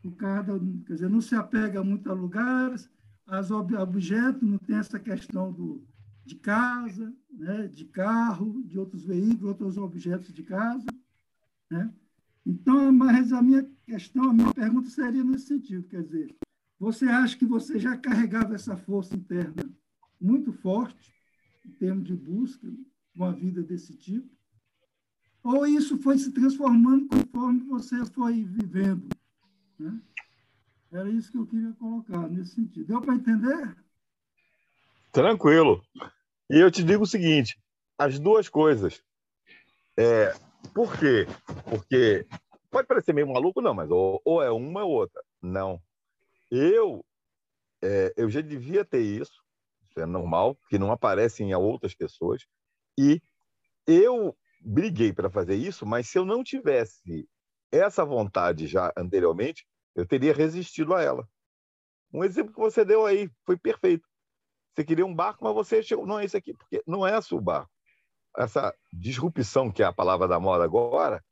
Por 0.03 0.11
causa, 0.17 0.59
quer 0.85 0.93
dizer, 0.93 1.09
não 1.09 1.19
se 1.19 1.33
apega 1.33 1.83
muito 1.83 2.11
a 2.11 2.13
lugares, 2.13 2.87
aos 3.25 3.49
objetos, 3.49 4.47
não 4.47 4.59
tem 4.59 4.77
essa 4.77 4.99
questão 4.99 5.51
do, 5.51 5.83
de 6.29 6.35
casa, 6.35 7.11
né? 7.31 7.67
de 7.67 7.85
carro, 7.85 8.61
de 8.63 8.77
outros 8.77 9.03
veículos, 9.03 9.49
outros 9.49 9.77
objetos 9.77 10.31
de 10.31 10.43
casa. 10.43 10.85
Né? 11.69 11.91
Então, 12.45 12.91
mas 12.91 13.33
a 13.33 13.41
minha 13.41 13.67
questão, 13.83 14.29
a 14.29 14.33
minha 14.33 14.53
pergunta 14.53 14.89
seria 14.89 15.23
nesse 15.23 15.47
sentido, 15.47 15.87
quer 15.87 16.03
dizer, 16.03 16.35
você 16.79 17.05
acha 17.05 17.35
que 17.35 17.45
você 17.45 17.79
já 17.79 17.97
carregava 17.97 18.53
essa 18.53 18.77
força 18.77 19.15
interna 19.15 19.67
muito 20.21 20.53
forte, 20.53 21.11
em 21.65 21.71
termos 21.71 22.05
de 22.05 22.15
busca, 22.15 22.71
uma 23.15 23.33
vida 23.33 23.63
desse 23.63 23.95
tipo? 23.97 24.29
Ou 25.43 25.65
isso 25.65 25.97
foi 25.97 26.17
se 26.17 26.31
transformando 26.31 27.07
conforme 27.07 27.61
você 27.61 28.05
foi 28.05 28.43
vivendo? 28.43 29.09
Né? 29.79 29.99
Era 30.91 31.09
isso 31.09 31.31
que 31.31 31.37
eu 31.37 31.47
queria 31.47 31.73
colocar 31.73 32.29
nesse 32.29 32.55
sentido. 32.55 32.87
Deu 32.87 33.01
para 33.01 33.15
entender? 33.15 33.75
Tranquilo. 35.11 35.81
E 36.49 36.57
eu 36.57 36.71
te 36.71 36.83
digo 36.83 37.03
o 37.03 37.07
seguinte: 37.07 37.59
as 37.97 38.19
duas 38.19 38.49
coisas. 38.49 39.03
É, 39.97 40.33
por 40.73 40.97
quê? 40.97 41.27
Porque 41.69 42.25
pode 42.71 42.87
parecer 42.87 43.13
meio 43.13 43.27
maluco, 43.27 43.61
não, 43.61 43.73
mas 43.73 43.89
ou, 43.91 44.21
ou 44.23 44.41
é 44.41 44.49
uma 44.49 44.83
ou 44.83 44.91
outra. 44.91 45.21
Não. 45.41 45.81
Eu, 46.49 47.05
é, 47.83 48.13
eu 48.17 48.29
já 48.29 48.41
devia 48.41 48.83
ter 48.83 49.01
isso, 49.01 49.43
isso 49.87 49.99
é 49.99 50.05
normal, 50.05 50.57
que 50.69 50.79
não 50.79 50.91
aparece 50.91 51.43
em 51.43 51.53
outras 51.53 51.93
pessoas. 51.93 52.45
E 52.97 53.21
eu 53.85 54.35
briguei 54.61 55.13
para 55.13 55.29
fazer 55.29 55.55
isso, 55.55 55.85
mas 55.85 56.07
se 56.09 56.17
eu 56.17 56.25
não 56.25 56.43
tivesse 56.43 57.27
essa 57.71 58.03
vontade 58.03 58.67
já 58.67 58.91
anteriormente, 58.97 59.65
eu 59.95 60.05
teria 60.05 60.33
resistido 60.33 60.93
a 60.95 61.01
ela. 61.01 61.27
Um 62.11 62.23
exemplo 62.23 62.53
que 62.53 62.59
você 62.59 62.83
deu 62.83 63.05
aí 63.05 63.29
foi 63.45 63.57
perfeito. 63.57 64.08
Você 64.73 64.83
queria 64.83 65.05
um 65.05 65.13
barco, 65.13 65.43
mas 65.43 65.53
você 65.53 65.83
chegou, 65.83 66.05
não 66.05 66.19
é 66.19 66.25
esse 66.25 66.37
aqui, 66.37 66.53
porque 66.53 66.81
não 66.85 67.05
é 67.05 67.19
seu 67.21 67.39
barco. 67.39 67.71
Essa 68.37 68.73
disrupção, 68.93 69.71
que 69.71 69.83
é 69.83 69.85
a 69.85 69.93
palavra 69.93 70.27
da 70.27 70.39
moda 70.39 70.63
agora, 70.63 71.23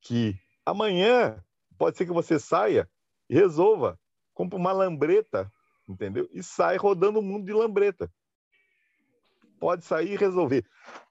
que 0.00 0.38
amanhã 0.64 1.42
pode 1.76 1.96
ser 1.96 2.06
que 2.06 2.12
você 2.12 2.38
saia 2.38 2.88
e 3.28 3.34
resolva, 3.34 3.98
compra 4.32 4.58
uma 4.58 4.72
lambreta, 4.72 5.50
entendeu? 5.88 6.28
E 6.32 6.42
sai 6.42 6.76
rodando 6.76 7.18
o 7.18 7.22
mundo 7.22 7.44
de 7.44 7.52
lambreta. 7.52 8.10
Pode 9.58 9.84
sair 9.84 10.12
e 10.12 10.16
resolver. 10.16 10.64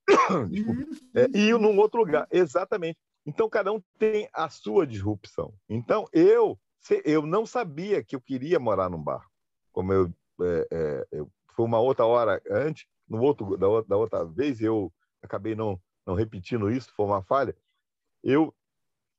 É, 1.16 1.28
e 1.32 1.50
ir 1.50 1.60
num 1.60 1.78
outro 1.78 2.00
lugar, 2.00 2.28
exatamente. 2.32 2.98
Então, 3.24 3.48
cada 3.48 3.72
um 3.72 3.82
tem 4.00 4.28
a 4.34 4.50
sua 4.50 4.86
disrupção. 4.86 5.54
Então, 5.70 6.06
eu, 6.12 6.60
eu 7.06 7.26
não 7.26 7.46
sabia 7.46 8.04
que 8.04 8.16
eu 8.16 8.22
queria 8.22 8.60
morar 8.60 8.90
num 8.90 9.02
barco. 9.02 9.32
Como 9.72 9.94
eu, 9.94 10.12
é, 10.42 10.68
é, 10.72 11.08
eu 11.12 11.32
foi 11.56 11.66
uma 11.66 11.80
outra 11.80 12.06
hora 12.06 12.42
antes, 12.50 12.86
no 13.08 13.22
outro, 13.22 13.58
da, 13.58 13.68
da 13.88 13.98
outra 13.98 14.26
vez, 14.26 14.62
eu 14.62 14.92
acabei 15.22 15.56
não, 15.56 15.80
não 16.06 16.16
repetindo 16.16 16.72
isso, 16.72 16.94
foi 16.96 17.06
uma 17.06 17.24
falha. 17.24 17.56
Eu 18.24 18.54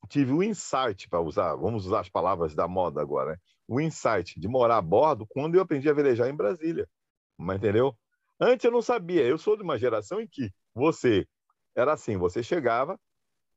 tive 0.08 0.32
o 0.32 0.42
insight, 0.42 1.08
para 1.08 1.20
usar, 1.20 1.54
vamos 1.56 1.86
usar 1.86 2.00
as 2.00 2.08
palavras 2.08 2.54
da 2.54 2.68
moda 2.68 3.00
agora, 3.00 3.32
né? 3.32 3.38
o 3.66 3.80
insight 3.80 4.38
de 4.38 4.48
morar 4.48 4.76
a 4.78 4.82
bordo 4.82 5.26
quando 5.26 5.54
eu 5.54 5.62
aprendi 5.62 5.88
a 5.88 5.94
velejar 5.94 6.28
em 6.28 6.36
Brasília. 6.36 6.88
Mas 7.36 7.56
entendeu? 7.56 7.96
Antes 8.38 8.64
eu 8.64 8.70
não 8.70 8.82
sabia. 8.82 9.22
Eu 9.22 9.38
sou 9.38 9.56
de 9.56 9.62
uma 9.62 9.78
geração 9.78 10.20
em 10.20 10.26
que 10.26 10.52
você 10.74 11.26
era 11.74 11.92
assim: 11.92 12.16
você 12.16 12.42
chegava, 12.42 12.98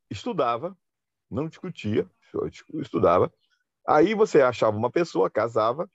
estudava, 0.09 0.77
não 1.29 1.47
discutia, 1.47 2.09
estudava. 2.75 3.31
Aí 3.87 4.13
você 4.13 4.41
achava 4.41 4.77
uma 4.77 4.91
pessoa, 4.91 5.29
casava, 5.29 5.89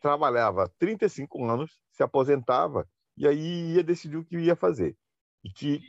trabalhava 0.00 0.72
35 0.78 1.44
anos, 1.44 1.78
se 1.92 2.02
aposentava 2.02 2.88
e 3.16 3.26
aí 3.26 3.74
ia 3.74 3.82
decidir 3.82 4.16
o 4.16 4.24
que 4.24 4.38
ia 4.38 4.54
fazer. 4.54 4.96
E 5.42 5.50
que, 5.50 5.80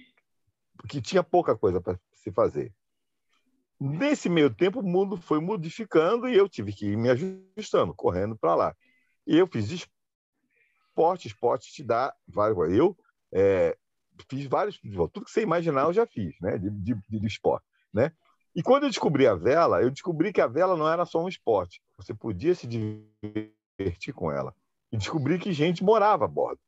que 0.87 1.01
tinha 1.01 1.23
pouca 1.23 1.55
coisa 1.55 1.79
para 1.79 1.99
se 2.13 2.31
fazer. 2.31 2.73
Nesse 3.79 4.27
meio 4.27 4.53
tempo, 4.53 4.79
o 4.79 4.83
mundo 4.83 5.15
foi 5.15 5.39
modificando 5.39 6.27
e 6.27 6.35
eu 6.35 6.49
tive 6.49 6.73
que 6.73 6.87
ir 6.87 6.97
me 6.97 7.09
ajustando, 7.09 7.93
correndo 7.93 8.37
para 8.37 8.55
lá. 8.55 8.75
E 9.25 9.37
eu 9.37 9.47
fiz 9.47 9.69
esporte, 9.69 11.27
esporte 11.27 11.71
te 11.71 11.83
dá 11.83 12.13
vários. 12.27 12.57
Eu 12.73 12.97
é, 13.31 13.77
fiz 14.29 14.45
vários, 14.47 14.79
tudo 14.79 15.23
que 15.23 15.31
você 15.31 15.41
imaginar 15.41 15.83
eu 15.83 15.93
já 15.93 16.05
fiz, 16.05 16.35
né, 16.41 16.57
de, 16.57 16.69
de, 16.69 16.95
de 17.07 17.27
esporte, 17.27 17.65
né? 17.93 18.11
E 18.55 18.63
quando 18.63 18.83
eu 18.83 18.89
descobri 18.89 19.27
a 19.27 19.35
vela, 19.35 19.81
eu 19.81 19.91
descobri 19.91 20.33
que 20.33 20.41
a 20.41 20.47
vela 20.47 20.75
não 20.75 20.89
era 20.89 21.05
só 21.05 21.23
um 21.23 21.29
esporte. 21.29 21.81
Você 21.95 22.13
podia 22.13 22.55
se 22.55 22.67
divertir 22.67 23.53
com 24.13 24.31
ela. 24.31 24.53
E 24.91 24.97
descobri 24.97 25.37
que 25.37 25.53
gente 25.53 25.83
morava 25.83 26.25
a 26.25 26.27
bordo. 26.27 26.59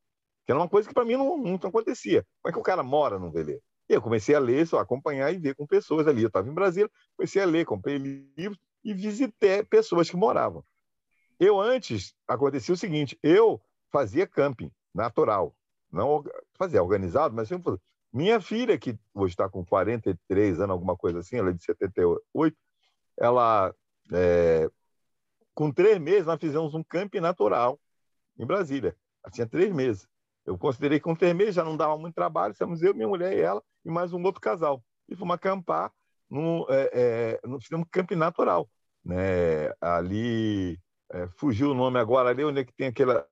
Que 0.45 0.51
era 0.51 0.59
uma 0.59 0.69
coisa 0.69 0.87
que 0.87 0.93
para 0.93 1.05
mim 1.05 1.15
não, 1.15 1.37
não 1.37 1.55
acontecia. 1.55 2.25
Como 2.41 2.49
é 2.49 2.53
que 2.53 2.59
o 2.59 2.63
cara 2.63 2.83
mora 2.83 3.19
no 3.19 3.31
veleiro? 3.31 3.61
E 3.89 3.93
eu 3.93 4.01
comecei 4.01 4.33
a 4.35 4.39
ler, 4.39 4.65
só 4.65 4.79
acompanhar 4.79 5.31
e 5.33 5.37
ver 5.37 5.55
com 5.55 5.67
pessoas 5.67 6.07
ali. 6.07 6.21
Eu 6.21 6.27
estava 6.27 6.47
em 6.49 6.53
Brasília, 6.53 6.89
comecei 7.15 7.41
a 7.41 7.45
ler, 7.45 7.65
comprei 7.65 7.97
livros 7.97 8.59
e 8.83 8.93
visitei 8.93 9.63
pessoas 9.63 10.09
que 10.09 10.15
moravam. 10.15 10.63
Eu 11.39 11.59
antes 11.59 12.13
acontecia 12.27 12.73
o 12.73 12.77
seguinte: 12.77 13.19
eu 13.21 13.61
fazia 13.91 14.25
camping 14.27 14.71
natural, 14.93 15.55
não 15.91 16.23
fazia 16.57 16.81
organizado, 16.81 17.35
mas 17.35 17.47
sempre 17.47 17.65
fazia. 17.65 17.81
Minha 18.13 18.41
filha, 18.41 18.77
que 18.77 18.97
hoje 19.13 19.33
está 19.33 19.49
com 19.49 19.65
43 19.65 20.59
anos, 20.59 20.71
alguma 20.71 20.97
coisa 20.97 21.19
assim, 21.19 21.37
ela 21.37 21.49
é 21.49 21.53
de 21.53 21.63
78, 21.63 22.57
ela, 23.17 23.73
é, 24.11 24.69
com 25.61 25.71
três 25.71 25.99
meses, 25.99 26.25
nós 26.25 26.39
fizemos 26.39 26.73
um 26.73 26.83
camping 26.83 27.19
natural 27.19 27.79
em 28.35 28.43
Brasília. 28.43 28.95
Ela 29.23 29.31
tinha 29.31 29.45
três 29.45 29.71
meses. 29.71 30.07
Eu 30.43 30.57
considerei 30.57 30.97
que 30.97 31.03
com 31.03 31.13
três 31.13 31.35
meses 31.35 31.53
já 31.53 31.63
não 31.63 31.77
dava 31.77 31.95
muito 31.99 32.15
trabalho, 32.15 32.51
estamos 32.51 32.81
eu, 32.81 32.95
minha 32.95 33.07
mulher 33.07 33.37
e 33.37 33.41
ela, 33.41 33.61
e 33.85 33.91
mais 33.91 34.11
um 34.11 34.23
outro 34.23 34.41
casal. 34.41 34.83
E 35.07 35.15
fomos 35.15 35.35
acampar, 35.35 35.93
no, 36.27 36.65
é, 36.67 36.89
é, 36.91 37.39
fizemos 37.59 37.85
um 37.85 37.89
camping 37.91 38.15
natural. 38.15 38.67
Né? 39.05 39.71
Ali, 39.79 40.79
é, 41.11 41.27
fugiu 41.37 41.69
o 41.69 41.75
nome 41.75 41.99
agora, 41.99 42.29
ali 42.29 42.43
onde 42.43 42.61
é 42.61 42.65
que 42.65 42.73
tem 42.73 42.87
aquela, 42.87 43.23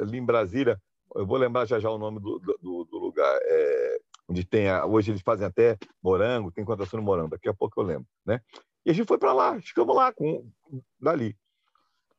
ali 0.00 0.16
em 0.16 0.24
Brasília, 0.24 0.80
eu 1.14 1.26
vou 1.26 1.36
lembrar 1.36 1.66
já 1.66 1.78
já 1.78 1.90
o 1.90 1.98
nome 1.98 2.18
do, 2.18 2.38
do, 2.62 2.84
do 2.86 2.98
lugar. 2.98 3.38
É, 3.42 3.98
onde 4.26 4.42
tem 4.42 4.70
a, 4.70 4.86
hoje 4.86 5.10
eles 5.10 5.20
fazem 5.20 5.46
até 5.46 5.76
morango, 6.02 6.50
tem 6.50 6.64
plantação 6.64 6.98
de 6.98 7.04
morango, 7.04 7.28
daqui 7.28 7.46
a 7.46 7.52
pouco 7.52 7.78
eu 7.78 7.84
lembro, 7.84 8.06
né? 8.24 8.40
E 8.86 8.90
a 8.90 8.94
gente 8.94 9.06
foi 9.06 9.18
para 9.18 9.34
lá, 9.34 9.60
ficamos 9.60 9.94
lá 9.94 10.14
com 10.14 10.50
dali. 10.98 11.36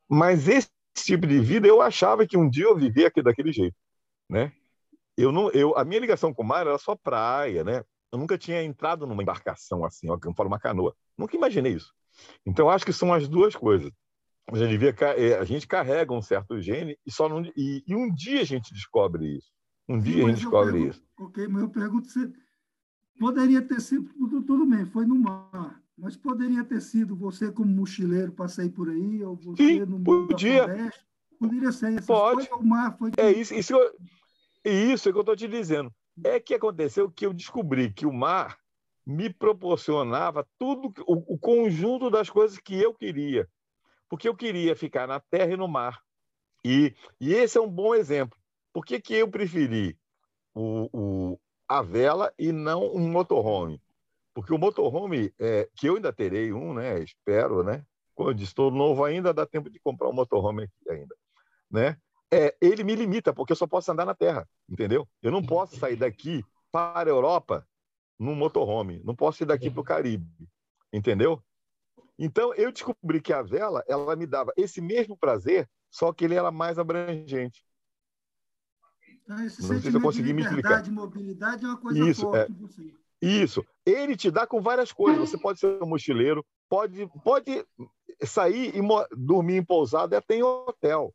Mas 0.10 0.48
esse 0.48 0.70
tipo 0.96 1.28
de 1.28 1.40
vida 1.40 1.68
eu 1.68 1.82
achava 1.82 2.26
que 2.26 2.38
um 2.38 2.50
dia 2.50 2.66
eu 2.66 2.76
vivia 2.76 3.08
aqui 3.08 3.22
daquele 3.22 3.52
jeito, 3.52 3.76
né? 4.30 4.52
Eu 5.18 5.32
não, 5.32 5.50
eu, 5.52 5.78
a 5.78 5.86
minha 5.86 6.00
ligação 6.00 6.34
com 6.34 6.44
o 6.44 6.46
mar 6.46 6.68
era 6.68 6.78
só 6.78 6.96
praia, 6.96 7.64
né? 7.64 7.84
Eu 8.12 8.20
nunca 8.20 8.38
tinha 8.38 8.64
entrado 8.64 9.06
numa 9.08 9.22
embarcação 9.22 9.84
assim, 9.84 10.10
ó, 10.10 10.18
falo 10.36 10.50
uma 10.50 10.60
canoa. 10.60 10.96
Nunca 11.18 11.36
imaginei 11.36 11.74
isso. 11.74 11.94
Então 12.46 12.70
acho 12.70 12.86
que 12.86 12.94
são 12.94 13.14
as 13.14 13.28
duas 13.28 13.56
coisas. 13.56 13.92
A 14.52 14.58
gente, 14.58 14.70
devia, 14.70 14.96
é, 15.18 15.38
a 15.40 15.44
gente 15.44 15.68
carrega 15.68 16.14
um 16.14 16.22
certo 16.22 16.62
gene 16.62 16.98
e 17.06 17.12
só 17.12 17.28
não, 17.28 17.44
e, 17.58 17.84
e 17.88 17.96
um 17.96 18.14
dia 18.14 18.42
a 18.42 18.46
gente 18.46 18.74
descobre 18.74 19.38
isso. 19.38 19.52
Um 19.88 20.00
dia 20.00 20.14
Sim, 20.16 20.24
a 20.24 20.28
gente 20.28 20.36
descobre 20.38 20.72
pergunto, 20.74 20.92
isso. 20.92 21.08
Ok, 21.20 21.48
mas 21.48 21.62
eu 21.64 21.70
pergunto 21.70 22.08
se 22.08 22.34
poderia 23.20 23.62
ter 23.62 23.82
sido, 23.82 24.14
tudo, 24.14 24.44
tudo 24.44 24.66
bem, 24.68 24.86
foi 24.86 25.06
no 25.06 25.16
mar, 25.16 25.82
mas 25.98 26.18
poderia 26.18 26.64
ter 26.64 26.82
sido 26.82 27.16
você 27.16 27.52
como 27.52 27.72
mochileiro 27.72 28.32
passei 28.32 28.70
por 28.70 28.90
aí, 28.90 29.24
ou 29.24 29.36
você 29.36 29.64
Sim, 29.64 29.80
no 29.82 29.98
mundo 30.00 30.28
podia. 30.28 30.66
Floresta, 30.66 31.06
poderia 31.40 31.72
ser 31.72 31.94
essas 31.94 32.06
Pode. 32.06 32.50
o 32.52 32.64
mar 32.64 32.98
foi... 32.98 33.12
É 33.18 33.32
isso, 33.32 33.54
isso, 33.54 33.74
isso 34.64 35.10
é 35.10 35.12
que 35.12 35.18
eu 35.18 35.22
estou 35.22 35.36
te 35.36 35.48
dizendo. 35.48 35.94
É 36.24 36.40
que 36.40 36.54
aconteceu 36.54 37.10
que 37.10 37.26
eu 37.26 37.34
descobri 37.34 37.92
que 37.94 38.06
o 38.06 38.14
mar 38.14 38.58
me 39.06 39.30
proporcionava 39.32 40.48
tudo, 40.58 40.94
o, 41.06 41.36
o 41.36 41.38
conjunto 41.38 42.10
das 42.10 42.30
coisas 42.30 42.58
que 42.58 42.76
eu 42.76 42.94
queria. 42.94 43.48
Porque 44.10 44.28
eu 44.28 44.36
queria 44.36 44.76
ficar 44.76 45.08
na 45.08 45.20
terra 45.20 45.54
e 45.54 45.58
no 45.58 45.68
mar. 45.68 46.02
E, 46.64 46.96
e 47.20 47.34
esse 47.34 47.58
é 47.58 47.62
um 47.62 47.70
bom 47.70 47.94
exemplo. 47.94 48.38
Por 48.74 48.86
que, 48.86 49.00
que 49.00 49.14
eu 49.14 49.30
preferi 49.30 49.98
o, 50.54 50.90
o, 50.92 51.40
a 51.68 51.82
vela 51.82 52.34
e 52.38 52.52
não 52.52 52.94
um 52.94 53.10
motorhome? 53.10 53.82
Porque 54.36 54.54
o 54.54 54.58
motorhome, 54.58 55.34
é, 55.40 55.70
que 55.74 55.88
eu 55.88 55.96
ainda 55.96 56.12
terei 56.12 56.52
um, 56.52 56.74
né? 56.74 57.00
Espero, 57.00 57.64
né? 57.64 57.86
Eu 58.18 58.34
disse, 58.34 58.52
estou 58.52 58.70
novo 58.70 59.06
ainda, 59.06 59.34
dá 59.34 59.46
tempo 59.46 59.70
de 59.70 59.80
comprar 59.80 60.10
um 60.10 60.14
motorhome 60.14 60.64
aqui 60.64 60.90
ainda, 60.90 61.16
né? 61.72 61.98
É, 62.32 62.54
ele 62.60 62.84
me 62.84 62.96
limita, 62.96 63.34
porque 63.34 63.54
eu 63.54 63.56
só 63.56 63.66
posso 63.66 63.90
andar 63.92 64.06
na 64.06 64.14
terra, 64.14 64.48
entendeu? 64.68 65.08
Eu 65.22 65.32
não 65.32 65.42
posso 65.42 65.78
sair 65.78 65.96
daqui 65.96 66.44
para 66.70 67.08
a 67.10 67.10
Europa 67.10 67.66
num 68.20 68.36
motorhome, 68.36 69.02
não 69.06 69.16
posso 69.16 69.44
ir 69.44 69.46
daqui 69.46 69.70
para 69.70 69.80
o 69.80 69.86
Caribe, 69.86 70.28
entendeu? 70.92 71.42
Então 72.20 72.54
eu 72.56 72.74
descobri 72.74 73.22
que 73.22 73.32
a 73.32 73.42
vela 73.42 73.86
ela 73.88 74.16
me 74.18 74.26
dava 74.26 74.52
esse 74.58 74.82
mesmo 74.82 75.18
prazer, 75.18 75.70
só 75.90 76.12
que 76.12 76.26
ele 76.26 76.36
era 76.36 76.52
mais 76.52 76.78
abrangente. 76.78 77.64
Então, 79.24 79.44
esse 79.46 79.62
não 79.62 79.70
sei 79.70 79.80
se 79.80 79.96
eu 79.96 80.02
consegui 80.02 80.34
me 80.34 80.42
explicar. 80.42 80.86
mobilidade 80.92 81.64
é 81.64 81.68
uma 81.68 81.78
coisa 81.78 82.10
Isso, 82.10 82.22
forte 82.22 82.52
é. 82.52 82.56
você. 82.56 83.05
Isso. 83.26 83.66
Ele 83.86 84.16
te 84.16 84.30
dá 84.30 84.46
com 84.46 84.62
várias 84.62 84.92
coisas. 84.92 85.30
Você 85.30 85.38
pode 85.38 85.60
ser 85.60 85.82
um 85.82 85.88
mochileiro, 85.88 86.46
pode, 86.70 87.08
pode 87.24 87.66
sair 88.24 88.74
e 88.76 88.82
dormir 89.16 89.58
em 89.58 89.64
pousada 89.64 90.18
até 90.18 90.36
em 90.36 90.44
hotel. 90.44 91.14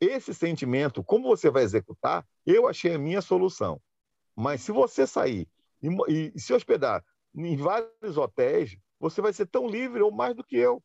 Esse 0.00 0.34
sentimento, 0.34 1.04
como 1.04 1.28
você 1.28 1.50
vai 1.50 1.62
executar, 1.62 2.26
eu 2.44 2.66
achei 2.66 2.94
a 2.94 2.98
minha 2.98 3.22
solução. 3.22 3.80
Mas 4.34 4.62
se 4.62 4.72
você 4.72 5.06
sair 5.06 5.48
e, 5.82 6.32
e 6.34 6.40
se 6.40 6.52
hospedar 6.52 7.04
em 7.34 7.56
vários 7.56 8.16
hotéis, 8.16 8.76
você 8.98 9.20
vai 9.20 9.32
ser 9.32 9.46
tão 9.46 9.66
livre 9.66 10.02
ou 10.02 10.10
mais 10.10 10.34
do 10.34 10.44
que 10.44 10.56
eu. 10.56 10.82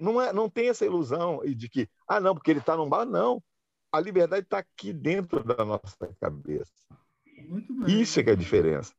Não, 0.00 0.20
é, 0.20 0.32
não 0.32 0.48
tem 0.48 0.68
essa 0.68 0.84
ilusão 0.84 1.40
de 1.44 1.68
que, 1.68 1.88
ah, 2.06 2.20
não, 2.20 2.34
porque 2.34 2.50
ele 2.50 2.60
está 2.60 2.76
num 2.76 2.88
bar. 2.88 3.04
Não 3.04 3.42
a 3.92 4.00
liberdade 4.00 4.44
está 4.44 4.58
aqui 4.58 4.92
dentro 4.92 5.42
da 5.42 5.64
nossa 5.64 6.14
cabeça. 6.20 6.72
Isso 7.86 8.20
é 8.20 8.22
que 8.22 8.30
é 8.30 8.32
a 8.32 8.36
diferença. 8.36 8.92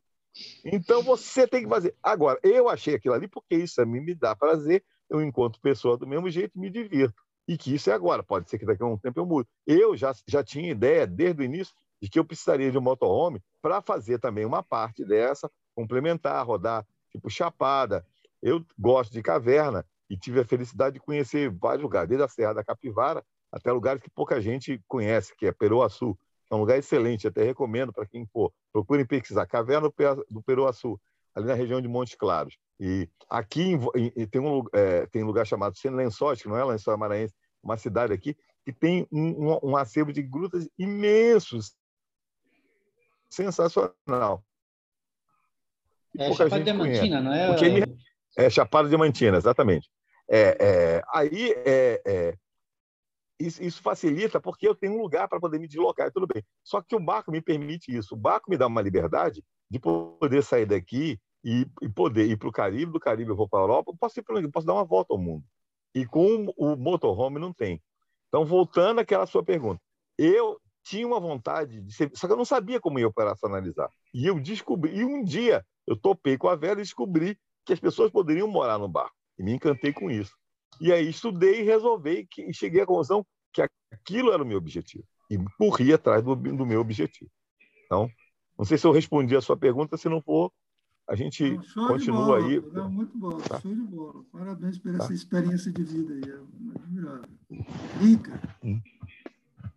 Então 0.65 1.01
você 1.03 1.47
tem 1.47 1.63
que 1.63 1.69
fazer. 1.69 1.95
Agora, 2.01 2.39
eu 2.43 2.69
achei 2.69 2.95
aquilo 2.95 3.13
ali 3.13 3.27
porque 3.27 3.55
isso 3.55 3.81
a 3.81 3.85
mim 3.85 3.99
me 3.99 4.15
dá 4.15 4.35
prazer, 4.35 4.83
eu 5.09 5.21
encontro 5.21 5.61
pessoa 5.61 5.97
do 5.97 6.07
mesmo 6.07 6.29
jeito 6.29 6.57
me 6.59 6.69
divirto. 6.69 7.21
E 7.47 7.57
que 7.57 7.73
isso 7.73 7.89
é 7.89 7.93
agora, 7.93 8.21
pode 8.21 8.49
ser 8.49 8.59
que 8.59 8.65
daqui 8.65 8.83
a 8.83 8.85
um 8.85 8.97
tempo 8.97 9.19
eu 9.19 9.25
mude. 9.25 9.49
Eu 9.65 9.97
já, 9.97 10.13
já 10.27 10.43
tinha 10.43 10.69
ideia, 10.69 11.07
desde 11.07 11.41
o 11.41 11.45
início, 11.45 11.73
de 12.01 12.07
que 12.07 12.19
eu 12.19 12.25
precisaria 12.25 12.71
de 12.71 12.77
um 12.77 12.81
motorhome 12.81 13.41
para 13.61 13.81
fazer 13.81 14.19
também 14.19 14.45
uma 14.45 14.61
parte 14.61 15.03
dessa, 15.03 15.49
complementar, 15.75 16.45
rodar, 16.45 16.85
tipo 17.11 17.29
Chapada. 17.29 18.05
Eu 18.41 18.63
gosto 18.77 19.11
de 19.11 19.23
caverna 19.23 19.83
e 20.09 20.15
tive 20.15 20.39
a 20.39 20.45
felicidade 20.45 20.93
de 20.93 20.99
conhecer 20.99 21.49
vários 21.49 21.81
lugares, 21.81 22.07
desde 22.07 22.23
a 22.23 22.27
Serra 22.27 22.53
da 22.53 22.63
Capivara 22.63 23.25
até 23.51 23.71
lugares 23.71 24.01
que 24.01 24.09
pouca 24.09 24.39
gente 24.39 24.81
conhece, 24.87 25.35
que 25.35 25.47
é 25.47 25.51
Peruaçu. 25.51 26.17
É 26.49 26.55
um 26.55 26.59
lugar 26.59 26.77
excelente, 26.77 27.27
até 27.27 27.43
recomendo 27.43 27.93
para 27.93 28.05
quem 28.05 28.25
for. 28.25 28.51
Procurem 28.71 29.05
pesquisar. 29.05 29.45
Caverna 29.45 29.89
do 30.29 30.41
Peruaçu. 30.41 30.99
ali 31.35 31.45
na 31.45 31.53
região 31.53 31.79
de 31.79 31.87
Montes 31.87 32.15
Claros. 32.15 32.57
E 32.79 33.07
aqui 33.29 33.61
em, 33.61 34.11
em, 34.15 34.27
tem, 34.27 34.41
um, 34.41 34.63
é, 34.73 35.05
tem 35.07 35.23
um 35.23 35.27
lugar 35.27 35.45
chamado 35.45 35.75
Lençóis, 35.85 36.41
que 36.41 36.47
não 36.47 36.57
é 36.57 36.63
Lençóis 36.63 36.97
Maranhense, 36.97 37.35
uma 37.61 37.77
cidade 37.77 38.13
aqui, 38.13 38.35
que 38.65 38.73
tem 38.73 39.07
um, 39.11 39.51
um, 39.51 39.59
um 39.71 39.77
acervo 39.77 40.13
de 40.13 40.23
grutas 40.23 40.67
imensos, 40.77 41.75
sensacional. 43.29 44.43
é 46.17 46.33
Chapada 46.33 46.63
Diamantina, 46.63 47.21
não 47.21 47.33
é? 47.33 47.47
Porque 47.47 47.65
é 48.37 48.49
Chapada 48.49 48.89
Diamantina, 48.89 49.37
exatamente. 49.37 49.89
É, 50.29 50.57
é, 50.59 51.01
aí 51.13 51.51
é, 51.65 52.01
é, 52.05 52.37
isso, 53.39 53.63
isso, 53.63 53.81
facilita 53.81 54.39
porque 54.41 54.67
eu 54.67 54.75
tenho 54.75 54.93
um 54.93 55.01
lugar 55.01 55.27
para 55.27 55.39
poder 55.39 55.59
me 55.59 55.67
deslocar, 55.67 56.11
tudo 56.11 56.27
bem. 56.27 56.43
Só 56.63 56.81
que 56.81 56.95
o 56.95 56.99
barco 56.99 57.31
me 57.31 57.41
permite 57.41 57.95
isso. 57.95 58.15
O 58.15 58.17
barco 58.17 58.49
me 58.49 58.57
dá 58.57 58.67
uma 58.67 58.81
liberdade 58.81 59.43
de 59.69 59.79
poder 59.79 60.43
sair 60.43 60.65
daqui 60.65 61.19
e, 61.43 61.65
e 61.81 61.89
poder 61.89 62.25
ir 62.25 62.37
para 62.37 62.49
o 62.49 62.51
Caribe, 62.51 62.91
do 62.91 62.99
Caribe 62.99 63.29
eu 63.29 63.35
vou 63.35 63.47
para 63.47 63.59
a 63.59 63.63
Europa, 63.63 63.93
posso, 63.99 64.19
ir 64.19 64.23
pra, 64.23 64.35
posso 64.49 64.67
dar 64.67 64.73
uma 64.73 64.83
volta 64.83 65.13
ao 65.13 65.19
mundo. 65.19 65.43
E 65.95 66.05
com 66.05 66.53
o 66.57 66.75
motorhome 66.75 67.39
não 67.39 67.53
tem. 67.53 67.81
Então, 68.27 68.45
voltando 68.45 68.99
àquela 68.99 69.25
sua 69.25 69.43
pergunta, 69.43 69.81
eu 70.17 70.59
tinha 70.83 71.07
uma 71.07 71.19
vontade 71.19 71.81
de 71.81 71.93
ser, 71.93 72.11
só 72.13 72.27
que 72.27 72.33
eu 72.33 72.37
não 72.37 72.45
sabia 72.45 72.79
como 72.79 72.99
ia 72.99 73.07
operacionalizar. 73.07 73.89
E 74.13 74.27
eu 74.27 74.39
descobri, 74.39 74.95
e 74.97 75.05
um 75.05 75.23
dia 75.23 75.65
eu 75.87 75.95
topei 75.95 76.37
com 76.37 76.47
a 76.47 76.55
Vera 76.55 76.79
e 76.79 76.83
descobri 76.83 77.37
que 77.65 77.73
as 77.73 77.79
pessoas 77.79 78.11
poderiam 78.11 78.47
morar 78.47 78.77
no 78.77 78.87
barco. 78.87 79.15
E 79.37 79.43
me 79.43 79.53
encantei 79.53 79.93
com 79.93 80.11
isso. 80.11 80.33
E 80.79 80.91
aí 80.91 81.09
estudei 81.09 81.61
e 81.61 81.63
resolvi 81.63 82.25
que, 82.29 82.43
e 82.43 82.53
cheguei 82.53 82.81
à 82.81 82.85
conclusão 82.85 83.25
que 83.53 83.61
aquilo 83.91 84.31
era 84.31 84.41
o 84.41 84.45
meu 84.45 84.57
objetivo. 84.57 85.03
E 85.29 85.37
corri 85.57 85.93
atrás 85.93 86.23
do, 86.23 86.35
do 86.35 86.65
meu 86.65 86.79
objetivo. 86.79 87.29
Então, 87.85 88.09
não 88.57 88.65
sei 88.65 88.77
se 88.77 88.85
eu 88.85 88.91
respondi 88.91 89.35
a 89.35 89.41
sua 89.41 89.57
pergunta, 89.57 89.97
se 89.97 90.09
não 90.09 90.21
for, 90.21 90.51
a 91.07 91.15
gente 91.15 91.59
não, 91.75 91.87
continua 91.87 92.25
bola, 92.25 92.45
aí. 92.45 92.61
Não, 92.71 92.89
muito 92.89 93.17
bom, 93.17 93.37
tá. 93.37 93.59
show 93.59 93.73
de 93.73 93.81
bola. 93.81 94.23
Parabéns 94.31 94.77
por 94.77 94.95
tá. 94.95 95.03
essa 95.03 95.13
experiência 95.13 95.71
de 95.71 95.83
vida 95.83 96.13
aí. 96.13 96.31
É 96.31 96.83
admirável. 96.83 97.29
Rica. 97.99 98.57
Hum. 98.63 98.79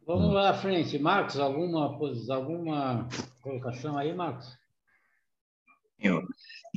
Vamos 0.07 0.35
lá 0.35 0.51
à 0.51 0.55
frente. 0.55 0.99
Marcos, 0.99 1.39
alguma, 1.39 1.87
alguma 2.29 3.09
colocação 3.41 3.97
aí, 3.97 4.15
Marcos? 4.15 4.59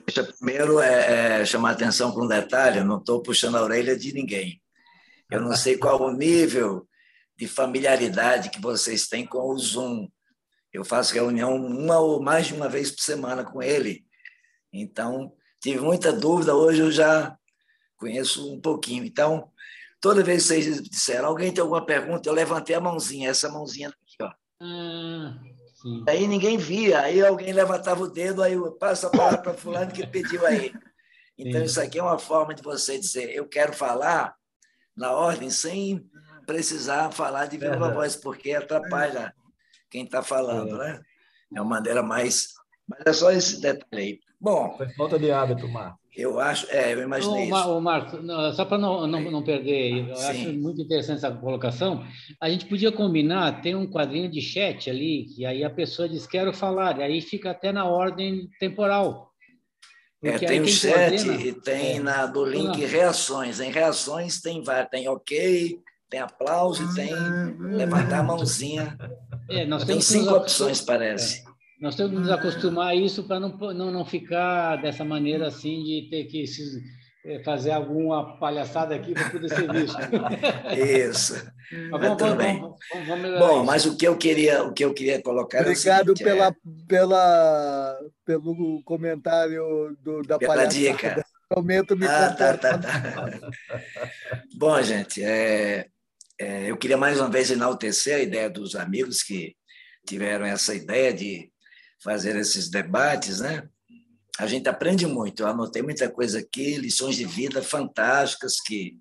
Deixa 0.05 0.23
primeiro 0.23 0.79
é, 0.79 1.41
é, 1.41 1.45
chamar 1.45 1.71
atenção 1.71 2.11
para 2.11 2.23
um 2.23 2.27
detalhe, 2.27 2.79
eu 2.79 2.85
não 2.85 2.99
estou 2.99 3.21
puxando 3.21 3.55
a 3.55 3.63
orelha 3.63 3.97
de 3.97 4.13
ninguém. 4.13 4.61
Eu 5.29 5.41
não 5.41 5.55
sei 5.55 5.77
qual 5.77 6.01
o 6.01 6.11
nível 6.11 6.87
de 7.35 7.47
familiaridade 7.47 8.49
que 8.49 8.61
vocês 8.61 9.07
têm 9.07 9.25
com 9.25 9.39
o 9.39 9.57
Zoom. 9.57 10.07
Eu 10.71 10.85
faço 10.85 11.13
reunião 11.13 11.55
uma 11.55 11.99
ou 11.99 12.21
mais 12.21 12.47
de 12.47 12.53
uma 12.53 12.69
vez 12.69 12.91
por 12.91 13.01
semana 13.01 13.43
com 13.43 13.63
ele. 13.63 14.05
Então, 14.71 15.33
tive 15.59 15.79
muita 15.79 16.13
dúvida, 16.13 16.53
hoje 16.53 16.81
eu 16.81 16.91
já 16.91 17.35
conheço 17.97 18.53
um 18.53 18.61
pouquinho. 18.61 19.03
Então, 19.03 19.49
toda 19.99 20.23
vez 20.23 20.43
que 20.43 20.47
vocês 20.49 20.83
disseram, 20.83 21.29
alguém 21.29 21.51
tem 21.51 21.61
alguma 21.61 21.83
pergunta, 21.83 22.29
eu 22.29 22.33
levantei 22.33 22.75
a 22.75 22.81
mãozinha, 22.81 23.29
essa 23.29 23.49
mãozinha 23.49 23.89
aqui, 23.89 24.17
ó. 24.21 24.31
Ah, 25.85 26.11
aí 26.11 26.27
ninguém 26.27 26.57
via, 26.57 27.01
aí 27.01 27.23
alguém 27.23 27.53
levantava 27.53 28.03
o 28.03 28.07
dedo, 28.07 28.41
aí 28.41 28.53
eu 28.53 28.71
passo 28.71 29.07
a 29.07 29.11
palavra 29.11 29.37
para 29.37 29.53
fulano 29.53 29.91
que 29.91 30.05
pediu 30.05 30.45
aí. 30.45 30.73
Então, 31.37 31.59
sim. 31.59 31.65
isso 31.65 31.81
aqui 31.81 31.99
é 31.99 32.01
uma 32.01 32.17
forma 32.17 32.55
de 32.55 32.63
você 32.63 32.97
dizer, 32.97 33.29
eu 33.35 33.45
quero 33.45 33.73
falar 33.73 34.33
na 34.95 35.11
ordem, 35.11 35.49
sem 35.49 36.09
precisar 36.45 37.11
falar 37.11 37.47
de 37.47 37.57
viva 37.57 37.91
voz, 37.91 38.15
porque 38.15 38.53
atrapalha 38.53 39.35
quem 39.89 40.05
está 40.05 40.23
falando, 40.23 40.81
é. 40.81 40.93
né? 40.93 41.01
É 41.53 41.61
uma 41.61 41.71
maneira 41.71 42.01
mais... 42.01 42.53
Mas 42.87 43.01
é 43.05 43.11
só 43.11 43.31
esse 43.31 43.59
detalhe 43.59 44.01
aí. 44.01 44.19
Bom. 44.39 44.77
Foi 44.77 44.87
falta 44.93 45.19
de 45.19 45.29
hábito, 45.29 45.67
Marcos. 45.67 46.04
Eu 46.15 46.39
acho, 46.39 46.65
é, 46.69 46.93
eu 46.93 47.01
imaginei 47.01 47.43
isso. 47.43 47.69
O 47.69 47.81
Marcos, 47.81 48.19
só 48.55 48.63
para 48.63 48.77
não, 48.77 49.05
não, 49.05 49.19
não 49.31 49.43
perder, 49.43 50.09
eu 50.09 50.15
Sim. 50.15 50.27
acho 50.27 50.53
muito 50.53 50.81
interessante 50.81 51.17
essa 51.17 51.31
colocação. 51.31 52.05
A 52.39 52.49
gente 52.49 52.65
podia 52.67 52.91
combinar, 52.91 53.61
tem 53.61 53.75
um 53.75 53.85
quadrinho 53.85 54.29
de 54.29 54.41
chat 54.41 54.89
ali, 54.89 55.25
que 55.25 55.45
aí 55.45 55.63
a 55.63 55.69
pessoa 55.69 56.07
diz 56.07 56.25
quero 56.25 56.53
falar, 56.53 56.99
e 56.99 57.03
aí 57.03 57.21
fica 57.21 57.51
até 57.51 57.73
na 57.73 57.85
ordem 57.85 58.49
temporal. 58.59 59.29
É, 60.23 60.39
tem 60.39 60.61
o 60.61 60.67
chat 60.67 61.27
e 61.27 61.53
tem 61.53 61.97
é, 61.97 61.99
na, 61.99 62.25
do 62.25 62.45
link 62.45 62.79
não. 62.79 62.87
reações. 62.87 63.59
Em 63.59 63.69
reações 63.69 64.41
tem 64.41 64.63
tem 64.89 65.09
ok, 65.09 65.79
tem 66.09 66.19
aplauso 66.19 66.83
e 66.83 66.95
tem 66.95 67.13
levantar 67.59 68.19
a 68.19 68.23
mãozinha. 68.23 68.97
É, 69.49 69.65
nós 69.65 69.83
tem 69.83 69.99
cinco 69.99 70.33
opções, 70.33 70.79
parece. 70.81 71.43
É. 71.79 71.83
Nós 71.83 71.95
temos 71.95 72.11
que 72.11 72.19
nos 72.19 72.29
acostumar 72.29 72.89
a 72.89 72.95
isso 72.95 73.23
para 73.23 73.39
não, 73.39 73.49
não, 73.49 73.91
não 73.91 74.05
ficar 74.05 74.77
dessa 74.77 75.03
maneira 75.03 75.47
assim 75.47 75.83
de 75.83 76.07
ter 76.09 76.25
que 76.25 76.45
se, 76.47 76.81
é, 77.25 77.39
fazer 77.43 77.71
alguma 77.71 78.37
palhaçada 78.37 78.93
aqui 78.93 79.13
para 79.13 79.29
poder 79.31 79.49
ser 79.49 79.71
visto. 79.71 79.97
Isso. 80.77 81.33
Mas 81.89 82.01
vamos, 82.01 82.21
vamos, 82.21 82.37
bem. 82.37 82.59
Vamos, 82.59 83.07
vamos 83.07 83.39
Bom, 83.39 83.63
mas 83.63 83.85
o 83.85 83.97
que 83.97 84.07
eu 84.07 84.15
queria, 84.15 84.63
o 84.63 84.71
que 84.71 84.85
eu 84.85 84.93
queria 84.93 85.19
colocar 85.23 85.61
Obrigado 85.61 86.11
é 86.11 86.15
seguinte, 86.15 86.23
pela, 86.23 86.47
é... 86.49 86.55
pela, 86.87 87.99
pelo 88.23 88.81
comentário 88.83 89.97
do, 90.03 90.21
da 90.21 90.37
pela 90.37 90.53
palhaçada. 90.53 90.79
dica. 90.79 91.25
Aumento 91.49 91.95
me 91.95 92.05
ah, 92.05 92.31
tá, 92.31 92.57
tá, 92.57 92.77
tá. 92.77 92.91
Bom, 94.57 94.79
gente, 94.81 95.23
é, 95.23 95.87
é, 96.39 96.69
eu 96.69 96.77
queria 96.77 96.97
mais 96.97 97.19
uma 97.19 97.29
vez 97.29 97.49
enaltecer 97.49 98.17
a 98.17 98.19
ideia 98.19 98.49
dos 98.49 98.75
amigos 98.75 99.23
que 99.23 99.55
tiveram 100.05 100.45
essa 100.45 100.75
ideia 100.75 101.13
de 101.13 101.51
fazer 102.03 102.35
esses 102.35 102.69
debates, 102.69 103.39
né? 103.39 103.67
A 104.37 104.47
gente 104.47 104.67
aprende 104.67 105.05
muito. 105.07 105.43
Eu 105.43 105.47
anotei 105.47 105.81
muita 105.81 106.09
coisa 106.09 106.39
aqui, 106.39 106.77
lições 106.77 107.15
de 107.15 107.25
vida 107.25 107.61
fantásticas 107.61 108.59
que 108.59 108.99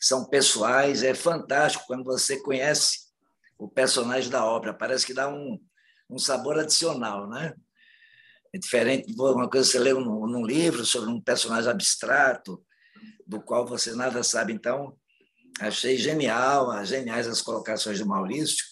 são 0.00 0.26
pessoais. 0.26 1.02
É 1.02 1.14
fantástico 1.14 1.84
quando 1.86 2.04
você 2.04 2.38
conhece 2.42 3.10
o 3.58 3.68
personagem 3.68 4.30
da 4.30 4.44
obra. 4.44 4.74
Parece 4.74 5.06
que 5.06 5.14
dá 5.14 5.28
um, 5.28 5.58
um 6.10 6.18
sabor 6.18 6.58
adicional, 6.58 7.28
né? 7.28 7.54
É 8.52 8.58
diferente 8.58 9.06
de 9.06 9.20
uma 9.20 9.48
coisa 9.48 9.66
que 9.66 9.72
você 9.72 9.78
lê 9.78 9.94
num, 9.94 10.26
num 10.26 10.44
livro 10.44 10.84
sobre 10.84 11.08
um 11.08 11.20
personagem 11.20 11.70
abstrato, 11.70 12.62
do 13.26 13.40
qual 13.40 13.64
você 13.64 13.94
nada 13.94 14.22
sabe. 14.22 14.52
Então, 14.52 14.96
achei 15.60 15.96
genial, 15.96 16.84
geniais 16.84 17.28
as 17.28 17.40
colocações 17.40 17.98
do 17.98 18.06
Maurício. 18.06 18.64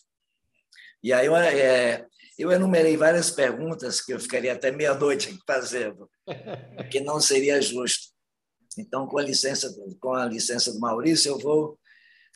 E 1.03 1.13
aí 1.13 1.29
é, 1.29 2.08
eu 2.39 2.53
enumerei 2.53 2.97
várias 2.97 3.31
perguntas 3.31 4.01
que 4.01 4.13
eu 4.13 4.21
ficaria 4.21 4.53
até 4.53 4.71
meia-noite 4.71 5.37
fazendo, 5.47 6.09
que 6.91 7.01
não 7.01 7.21
seria 7.21 7.61
justo. 7.61 8.09
Então, 8.79 9.07
com 9.07 9.19
a 9.19 9.23
licença, 9.23 9.75
com 10.01 10.15
a 10.15 10.25
licença 10.25 10.73
do 10.73 10.79
Maurício, 10.79 11.31
eu 11.33 11.39
vou 11.39 11.79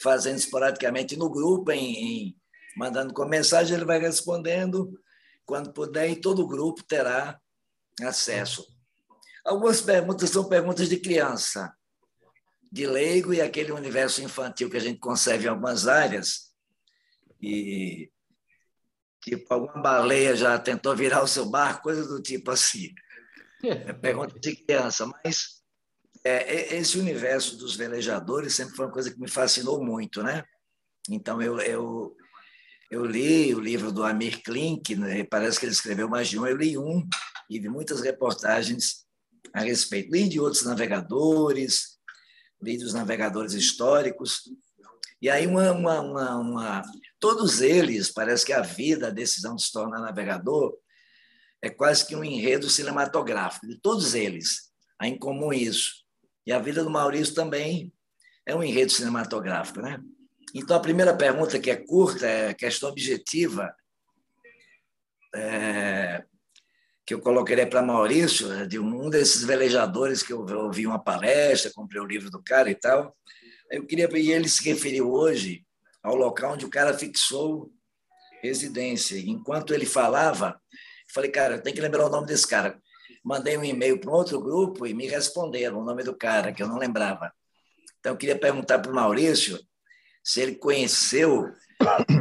fazendo 0.03 0.39
esporadicamente 0.39 1.17
no 1.17 1.31
grupo, 1.31 1.71
em, 1.71 1.95
em 1.95 2.37
mandando 2.77 3.15
com 3.15 3.25
mensagem, 3.25 3.77
ele 3.77 3.85
vai 3.85 4.01
respondendo 4.01 4.99
quando 5.45 5.73
puder 5.73 6.11
e 6.11 6.17
todo 6.17 6.43
o 6.43 6.49
grupo 6.49 6.83
terá 6.83 7.41
acesso. 8.03 8.67
Algumas 9.45 9.81
perguntas 9.81 10.31
são 10.31 10.49
perguntas 10.49 10.89
de 10.89 10.97
criança, 10.97 11.73
de 12.71 12.87
leigo 12.87 13.35
e 13.35 13.41
aquele 13.41 13.73
universo 13.73 14.23
infantil 14.23 14.71
que 14.71 14.77
a 14.77 14.81
gente 14.81 14.99
concebe 14.99 15.45
em 15.45 15.49
algumas 15.49 15.87
áreas. 15.87 16.53
E 17.41 18.11
Tipo, 19.23 19.55
alguma 19.55 19.81
baleia 19.81 20.35
já 20.35 20.59
tentou 20.59 20.97
virar 20.97 21.23
o 21.23 21.29
seu 21.29 21.47
barco, 21.47 21.85
coisa 21.85 22.05
do 22.07 22.21
tipo 22.21 22.51
assim. 22.51 22.93
É 23.65 23.93
pergunta 23.93 24.39
de 24.41 24.57
criança, 24.57 25.07
mas 25.07 25.63
é, 26.25 26.75
esse 26.77 26.99
universo 26.99 27.57
dos 27.57 27.77
velejadores 27.77 28.55
sempre 28.55 28.75
foi 28.75 28.87
uma 28.87 28.93
coisa 28.93 29.13
que 29.13 29.21
me 29.21 29.29
fascinou 29.29 29.83
muito, 29.83 30.23
né? 30.25 30.45
Então, 31.09 31.41
eu, 31.41 31.61
eu, 31.61 32.17
eu 32.91 33.05
li 33.05 33.55
o 33.55 33.61
livro 33.61 33.93
do 33.93 34.03
Amir 34.03 34.43
Klink, 34.43 34.97
né? 34.97 35.23
parece 35.25 35.61
que 35.61 35.67
ele 35.67 35.73
escreveu 35.73 36.09
mais 36.09 36.29
de 36.29 36.39
um, 36.39 36.47
eu 36.47 36.57
li 36.57 36.77
um 36.77 37.07
e 37.49 37.61
vi 37.61 37.69
muitas 37.69 38.01
reportagens 38.01 39.07
a 39.55 39.61
respeito. 39.61 40.13
Li 40.13 40.29
de 40.29 40.41
outros 40.41 40.65
navegadores, 40.65 41.99
li 42.61 42.77
dos 42.77 42.93
navegadores 42.93 43.53
históricos, 43.53 44.43
e 45.21 45.31
aí 45.31 45.47
uma, 45.47 45.71
uma, 45.71 46.01
uma, 46.01 46.37
uma 46.37 46.83
todos 47.23 47.61
eles, 47.61 48.11
parece 48.11 48.45
que 48.45 48.53
a 48.53 48.63
vida, 48.63 49.07
a 49.07 49.11
decisão 49.11 49.55
de 49.55 49.63
se 49.63 49.71
tornar 49.71 50.01
navegador, 50.01 50.77
é 51.63 51.71
quase 51.71 52.05
que 52.05 52.17
um 52.17 52.25
enredo 52.25 52.69
cinematográfico, 52.69 53.69
de 53.69 53.79
todos 53.81 54.17
eles. 54.17 54.73
Há 54.99 55.07
em 55.07 55.17
comum 55.17 55.53
isso. 55.53 56.03
E 56.45 56.53
a 56.53 56.59
vida 56.59 56.83
do 56.83 56.91
Maurício 56.91 57.33
também 57.33 57.93
é 58.45 58.53
um 58.57 58.63
enredo 58.63 58.91
cinematográfico. 58.91 59.81
Né? 59.81 60.03
Então, 60.53 60.77
a 60.77 60.81
primeira 60.81 61.17
pergunta, 61.17 61.61
que 61.61 61.71
é 61.71 61.77
curta, 61.77 62.27
é 62.27 62.55
questão 62.55 62.89
objetiva, 62.89 63.73
é, 65.33 66.25
que 67.07 67.15
eu 67.15 67.21
colocaria 67.21 67.69
para 67.69 67.83
Maurício, 67.83 68.53
é 68.53 68.67
de 68.67 68.81
um 68.81 69.09
desses 69.09 69.45
velejadores 69.45 70.25
que 70.25 70.33
eu 70.33 70.41
ouvi 70.41 70.89
uma 70.89 70.99
palestra, 70.99 71.71
comprei 71.73 72.03
o 72.03 72.07
livro 72.07 72.31
do 72.31 72.43
cara 72.43 72.69
e 72.69 72.75
tal. 72.75 73.17
Eu 73.71 73.87
queria, 73.87 74.09
e 74.19 74.33
ele 74.33 74.49
se 74.49 74.65
referiu 74.65 75.13
hoje 75.13 75.65
ao 76.03 76.17
local 76.17 76.55
onde 76.55 76.65
o 76.65 76.71
cara 76.71 76.97
fixou 76.97 77.73
residência. 78.43 79.19
Enquanto 79.19 79.73
ele 79.73 79.87
falava, 79.87 80.61
eu 80.73 81.15
falei, 81.15 81.31
cara, 81.31 81.61
tem 81.61 81.73
que 81.73 81.81
lembrar 81.81 82.07
o 82.07 82.11
nome 82.11 82.27
desse 82.27 82.47
cara. 82.47 82.81
mandei 83.25 83.57
um 83.57 83.65
e-mail 83.65 84.01
para 84.01 84.11
um 84.11 84.15
outro 84.15 84.41
grupo 84.41 84.87
e 84.87 84.93
me 84.93 85.07
responderam 85.07 85.79
o 85.79 85.85
nome 85.85 86.03
do 86.03 86.17
cara, 86.17 86.53
que 86.53 86.63
eu 86.63 86.69
não 86.69 86.79
lembrava. 86.79 87.33
Então, 88.01 88.13
eu 88.13 88.17
queria 88.17 88.39
perguntar 88.39 88.81
para 88.81 88.91
o 88.91 88.95
Maurício 88.95 89.61
se 90.25 90.41
ele 90.41 90.57
conheceu 90.57 91.55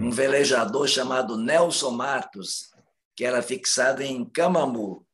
um 0.02 0.12
velejador 0.12 0.88
chamado 0.88 1.38
Nelson 1.38 1.92
Matos, 1.92 2.72
que 3.16 3.26
era 3.26 3.42
fixado 3.42 4.04
em 4.04 4.24
Camamu. 4.26 5.06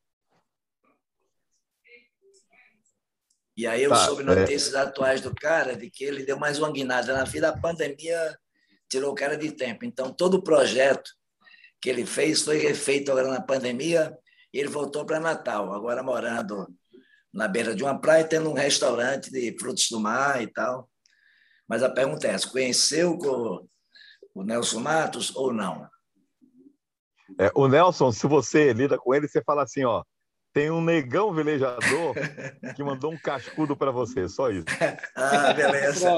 E 3.55 3.65
aí 3.65 3.81
eu 3.81 3.89
tá, 3.89 3.95
soube 4.05 4.21
é. 4.21 4.25
notícias 4.25 4.73
é... 4.73 4.79
atuais 4.79 5.21
do 5.21 5.33
cara 5.33 5.75
de 5.75 5.89
que 5.89 6.03
ele 6.03 6.23
deu 6.23 6.37
mais 6.37 6.59
uma 6.59 6.71
guinada 6.71 7.13
na 7.13 7.23
vida, 7.23 7.49
a 7.49 7.57
pandemia 7.57 8.37
tirou 8.89 9.11
o 9.11 9.15
cara 9.15 9.37
de 9.37 9.51
tempo. 9.51 9.85
Então, 9.85 10.13
todo 10.13 10.35
o 10.35 10.43
projeto 10.43 11.11
que 11.81 11.89
ele 11.89 12.05
fez 12.05 12.41
foi 12.41 12.57
refeito 12.57 13.11
agora 13.11 13.29
na 13.29 13.41
pandemia 13.41 14.17
e 14.53 14.59
ele 14.59 14.69
voltou 14.69 15.05
para 15.05 15.19
Natal, 15.19 15.73
agora 15.73 16.01
morando 16.01 16.67
na 17.33 17.47
beira 17.47 17.75
de 17.75 17.83
uma 17.83 17.99
praia, 17.99 18.27
tendo 18.27 18.49
um 18.49 18.53
restaurante 18.53 19.31
de 19.31 19.55
frutos 19.59 19.87
do 19.89 19.99
mar 19.99 20.41
e 20.41 20.47
tal. 20.47 20.89
Mas 21.67 21.83
a 21.83 21.89
pergunta 21.89 22.27
é 22.27 22.31
essa: 22.31 22.49
conheceu 22.49 23.17
o, 24.33 24.43
Nelson 24.43 24.79
Matos 24.79 25.35
ou 25.35 25.53
não? 25.53 25.87
É, 27.39 27.51
o 27.53 27.67
Nelson, 27.67 28.11
se 28.11 28.25
você 28.25 28.71
lida 28.73 28.97
com 28.97 29.13
ele, 29.13 29.27
você 29.27 29.41
fala 29.43 29.63
assim, 29.63 29.83
ó, 29.83 30.03
tem 30.57 30.71
um 30.71 30.81
negão 30.81 31.31
velejador 31.31 32.15
que 32.75 32.83
mandou 32.83 33.11
um 33.11 33.17
cascudo 33.17 33.77
para 33.77 33.91
você, 33.91 34.27
só 34.27 34.49
isso. 34.49 34.65
ah, 35.15 35.53
beleza. 35.53 36.09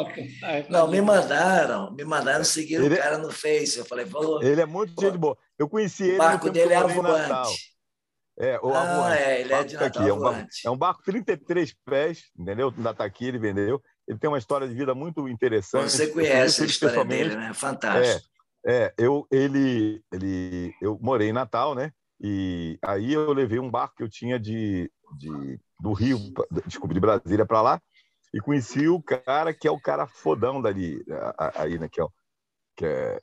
Não, 0.70 0.88
me 0.88 1.02
mandaram, 1.02 1.92
me 1.92 2.06
mandaram 2.06 2.46
seguir 2.46 2.76
ele... 2.76 2.88
o 2.88 2.94
é 2.94 2.98
cara 2.98 3.18
no 3.18 3.32
Face. 3.32 3.78
Eu 3.78 3.84
falei, 3.84 4.06
pô. 4.06 4.42
Ele 4.42 4.62
é 4.62 4.66
muito 4.66 4.94
gente 5.02 5.18
boa. 5.18 5.38
Eu 5.58 5.68
conheci 5.68 6.04
ele. 6.04 6.16
O 6.16 6.20
barco 6.20 6.50
dele 6.50 6.74
é 6.74 6.84
voante. 6.88 7.76
É, 8.40 8.58
o 8.64 8.74
ah, 8.74 9.14
é, 9.14 9.42
ele 9.42 9.52
é 9.52 9.64
de 9.66 9.74
Natal, 9.74 9.88
aqui. 9.88 10.10
É, 10.10 10.14
um 10.14 10.20
barco, 10.20 10.48
é 10.66 10.70
um 10.70 10.78
barco 10.78 11.04
33 11.04 11.76
pés, 11.86 12.24
entendeu? 12.40 12.74
Ainda 12.78 12.92
está 12.92 13.04
aqui, 13.04 13.26
ele 13.26 13.38
vendeu. 13.38 13.82
Ele 14.08 14.18
tem 14.18 14.30
uma 14.30 14.38
história 14.38 14.70
de 14.70 14.74
vida 14.74 14.96
muito 14.96 15.28
interessante. 15.28 15.92
Você 15.92 16.08
conhece 16.08 16.64
a 16.64 16.66
história 16.66 17.04
dele, 17.04 17.36
né? 17.36 17.54
Fantástico. 17.54 18.26
É, 18.66 18.86
é, 18.86 18.94
eu, 18.98 19.28
ele, 19.30 20.02
ele, 20.14 20.74
eu 20.82 20.98
morei 21.02 21.28
em 21.28 21.34
Natal, 21.34 21.76
né? 21.76 21.92
E 22.22 22.78
aí 22.82 23.14
eu 23.14 23.32
levei 23.32 23.60
um 23.60 23.70
barco 23.70 23.96
que 23.96 24.04
eu 24.04 24.10
tinha 24.10 24.40
de, 24.40 24.92
de 25.18 25.60
do 25.80 25.94
Rio, 25.94 26.20
desculpa, 26.66 26.94
de 26.94 27.00
Brasília 27.00 27.46
para 27.46 27.62
lá, 27.62 27.82
e 28.34 28.40
conheci 28.40 28.88
o 28.88 29.02
cara 29.02 29.54
que 29.54 29.68
é 29.68 29.72
o 29.72 29.80
cara 29.80 30.06
fodão 30.06 30.62
dali, 30.62 31.04
aí, 31.56 31.80
né, 31.80 31.88
que 31.88 32.02
é, 32.02 32.06
que, 32.76 32.86
é, 32.86 33.20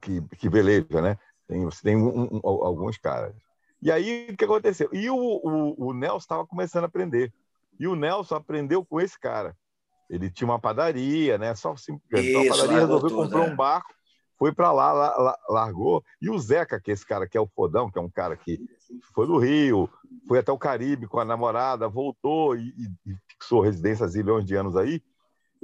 que, 0.00 0.22
que 0.36 0.48
veleja, 0.48 1.02
né? 1.02 1.18
Tem, 1.46 1.68
tem 1.82 1.96
um, 1.96 2.24
um, 2.32 2.40
alguns 2.42 2.96
caras. 2.96 3.34
E 3.82 3.92
aí, 3.92 4.28
o 4.30 4.36
que 4.36 4.44
aconteceu? 4.44 4.88
E 4.92 5.10
o, 5.10 5.16
o, 5.16 5.88
o 5.88 5.92
Nelson 5.92 6.16
estava 6.16 6.46
começando 6.46 6.84
a 6.84 6.86
aprender. 6.86 7.32
E 7.78 7.86
o 7.86 7.94
Nelson 7.94 8.36
aprendeu 8.36 8.82
com 8.82 8.98
esse 8.98 9.18
cara. 9.20 9.54
Ele 10.08 10.30
tinha 10.30 10.48
uma 10.48 10.58
padaria, 10.58 11.36
né? 11.36 11.54
Só 11.54 11.76
simplesmente 11.76 12.34
uma 12.34 12.56
padaria, 12.56 12.80
resolveu 12.80 13.10
comprar 13.10 13.46
é. 13.46 13.50
um 13.50 13.56
barco 13.56 13.94
foi 14.38 14.52
para 14.52 14.72
lá, 14.72 14.92
lá, 14.92 15.38
largou. 15.48 16.04
E 16.20 16.28
o 16.28 16.38
Zeca, 16.38 16.80
que 16.80 16.90
é 16.90 16.94
esse 16.94 17.06
cara 17.06 17.28
que 17.28 17.36
é 17.36 17.40
o 17.40 17.46
fodão, 17.46 17.90
que 17.90 17.98
é 17.98 18.02
um 18.02 18.10
cara 18.10 18.36
que 18.36 18.58
foi 19.14 19.26
do 19.26 19.38
Rio, 19.38 19.88
foi 20.26 20.38
até 20.38 20.50
o 20.52 20.58
Caribe 20.58 21.06
com 21.06 21.20
a 21.20 21.24
namorada, 21.24 21.88
voltou 21.88 22.56
e, 22.56 22.74
e 23.06 23.14
fixou 23.28 23.60
residência 23.60 24.06
zilhões 24.06 24.44
de 24.44 24.54
anos 24.54 24.76
aí, 24.76 25.02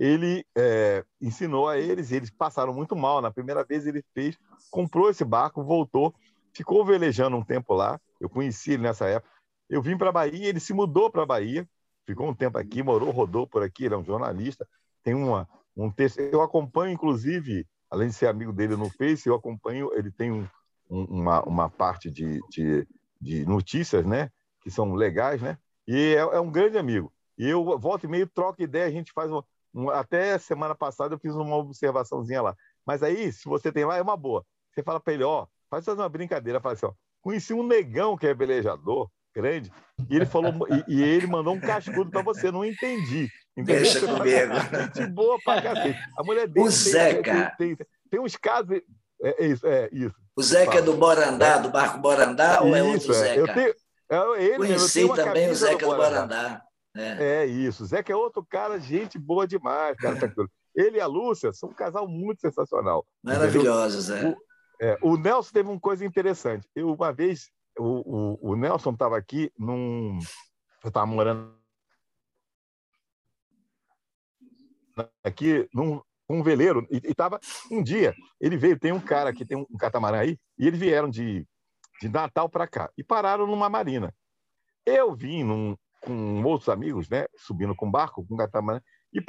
ele 0.00 0.46
é, 0.56 1.04
ensinou 1.20 1.68
a 1.68 1.78
eles, 1.78 2.10
e 2.10 2.16
eles 2.16 2.30
passaram 2.30 2.72
muito 2.72 2.96
mal. 2.96 3.20
Na 3.20 3.30
primeira 3.30 3.62
vez 3.62 3.86
ele 3.86 4.02
fez, 4.14 4.38
comprou 4.70 5.10
esse 5.10 5.24
barco, 5.24 5.62
voltou, 5.62 6.14
ficou 6.54 6.84
velejando 6.84 7.36
um 7.36 7.44
tempo 7.44 7.74
lá. 7.74 8.00
Eu 8.18 8.28
conheci 8.28 8.72
ele 8.72 8.84
nessa 8.84 9.06
época. 9.06 9.30
Eu 9.68 9.82
vim 9.82 9.98
para 9.98 10.10
Bahia, 10.10 10.48
ele 10.48 10.58
se 10.58 10.72
mudou 10.72 11.10
para 11.10 11.26
Bahia, 11.26 11.68
ficou 12.06 12.28
um 12.28 12.34
tempo 12.34 12.56
aqui, 12.56 12.82
morou, 12.82 13.10
rodou 13.10 13.46
por 13.46 13.62
aqui, 13.62 13.84
ele 13.84 13.94
é 13.94 13.98
um 13.98 14.04
jornalista, 14.04 14.66
tem 15.02 15.14
uma, 15.14 15.46
um 15.76 15.90
texto. 15.90 16.18
Eu 16.18 16.40
acompanho, 16.40 16.92
inclusive, 16.92 17.66
além 17.90 18.08
de 18.08 18.14
ser 18.14 18.26
amigo 18.26 18.52
dele 18.52 18.76
no 18.76 18.88
Face, 18.88 19.28
eu 19.28 19.34
acompanho, 19.34 19.90
ele 19.94 20.10
tem 20.10 20.30
um, 20.30 20.46
um, 20.88 21.04
uma, 21.04 21.42
uma 21.42 21.70
parte 21.70 22.10
de, 22.10 22.40
de, 22.48 22.86
de, 23.20 23.44
notícias, 23.44 24.06
né? 24.06 24.30
Que 24.62 24.70
são 24.70 24.94
legais, 24.94 25.42
né? 25.42 25.58
E 25.86 26.14
é, 26.14 26.20
é, 26.20 26.40
um 26.40 26.50
grande 26.50 26.78
amigo. 26.78 27.12
E 27.36 27.48
eu 27.48 27.78
volto 27.78 28.04
e 28.04 28.08
meio, 28.08 28.28
troco 28.28 28.62
ideia, 28.62 28.86
a 28.86 28.90
gente 28.90 29.12
faz 29.12 29.30
uma, 29.30 29.44
um, 29.74 29.90
até 29.90 30.38
semana 30.38 30.74
passada 30.74 31.14
eu 31.14 31.18
fiz 31.18 31.34
uma 31.34 31.56
observaçãozinha 31.56 32.42
lá. 32.42 32.56
Mas 32.86 33.02
aí, 33.02 33.32
se 33.32 33.48
você 33.48 33.72
tem 33.72 33.84
lá, 33.84 33.96
é 33.96 34.02
uma 34.02 34.16
boa. 34.16 34.44
Você 34.72 34.82
fala 34.82 35.00
para 35.00 35.14
ele, 35.14 35.24
ó, 35.24 35.46
faz 35.68 35.86
uma 35.88 36.08
brincadeira, 36.08 36.60
fala 36.60 36.74
assim, 36.74 36.86
ó, 36.86 36.92
conheci 37.20 37.52
um 37.52 37.66
negão 37.66 38.16
que 38.16 38.26
é 38.26 38.34
velejador, 38.34 39.10
grande, 39.34 39.72
e 40.08 40.16
ele 40.16 40.26
falou, 40.26 40.52
e, 40.68 40.96
e 40.96 41.02
ele 41.02 41.26
mandou 41.26 41.54
um 41.54 41.60
cascudo 41.60 42.10
para 42.10 42.22
você, 42.22 42.50
não 42.50 42.64
entendi. 42.64 43.28
Entendeu? 43.60 43.82
Deixa 43.82 44.00
comigo. 44.00 44.20
Gente 44.94 45.06
boa 45.10 45.38
pra 45.44 45.62
cacete. 45.62 45.98
A 46.18 46.22
mulher 46.22 46.46
dele 46.46 46.66
o 46.66 46.70
Zeca. 46.70 47.54
Tem, 47.58 47.76
tem, 47.76 47.86
tem, 48.10 48.20
uns 48.20 48.36
casos. 48.36 48.80
É, 49.22 49.44
é, 49.44 49.46
isso, 49.46 49.66
é 49.66 49.88
isso. 49.92 50.14
O 50.36 50.42
Zeca 50.42 50.78
é 50.78 50.82
do 50.82 50.94
Borandá, 50.94 51.58
do 51.58 51.70
barco 51.70 51.98
Borandá, 51.98 52.62
ou 52.62 52.74
é 52.74 52.82
outro 52.82 53.12
Zeca? 53.12 53.40
Eu 53.40 53.46
tenho, 53.52 53.74
é 54.10 54.42
ele, 54.42 54.56
Conheci 54.56 55.02
eu 55.02 55.14
também 55.14 55.50
o 55.50 55.54
Zeca 55.54 55.86
do 55.86 55.96
Borandá. 55.96 56.22
Do 56.22 56.28
Borandá. 56.28 56.62
É. 56.96 57.42
é. 57.42 57.46
isso. 57.46 57.84
O 57.84 57.86
Zeca 57.86 58.12
é 58.12 58.16
outro 58.16 58.44
cara, 58.44 58.78
gente 58.78 59.18
boa 59.18 59.46
demais, 59.46 59.96
cara. 59.96 60.32
ele 60.74 60.96
e 60.96 61.00
a 61.00 61.06
Lúcia 61.06 61.52
são 61.52 61.68
um 61.68 61.74
casal 61.74 62.08
muito 62.08 62.40
sensacional. 62.40 63.06
Maravilhosos, 63.22 64.10
é. 64.10 64.26
O, 64.26 64.36
é. 64.80 64.98
O 65.02 65.16
Nelson 65.16 65.52
teve 65.52 65.68
uma 65.68 65.78
coisa 65.78 66.04
interessante. 66.04 66.66
Eu, 66.74 66.92
uma 66.92 67.12
vez, 67.12 67.50
o, 67.78 68.38
o, 68.42 68.52
o 68.52 68.56
Nelson 68.56 68.90
estava 68.90 69.16
aqui 69.16 69.52
num. 69.58 70.18
Eu 70.82 70.88
estava 70.88 71.06
morando 71.06 71.59
aqui 75.24 75.68
num 75.72 76.00
um 76.28 76.42
veleiro 76.42 76.86
e 76.90 77.00
estava 77.04 77.40
um 77.70 77.82
dia 77.82 78.14
ele 78.40 78.56
veio 78.56 78.78
tem 78.78 78.92
um 78.92 79.00
cara 79.00 79.32
que 79.32 79.44
tem 79.44 79.56
um 79.56 79.76
catamarã 79.76 80.18
aí 80.18 80.38
e 80.56 80.66
eles 80.66 80.78
vieram 80.78 81.10
de, 81.10 81.44
de 82.00 82.08
Natal 82.08 82.48
para 82.48 82.68
cá 82.68 82.90
e 82.96 83.02
pararam 83.02 83.46
numa 83.46 83.68
marina. 83.68 84.14
Eu 84.86 85.14
vim 85.14 85.42
num, 85.42 85.76
com 86.00 86.42
outros 86.44 86.68
amigos 86.68 87.08
né 87.08 87.26
subindo 87.36 87.74
com 87.74 87.90
barco 87.90 88.24
com 88.24 88.36
catamarã 88.36 88.80
e 89.12 89.20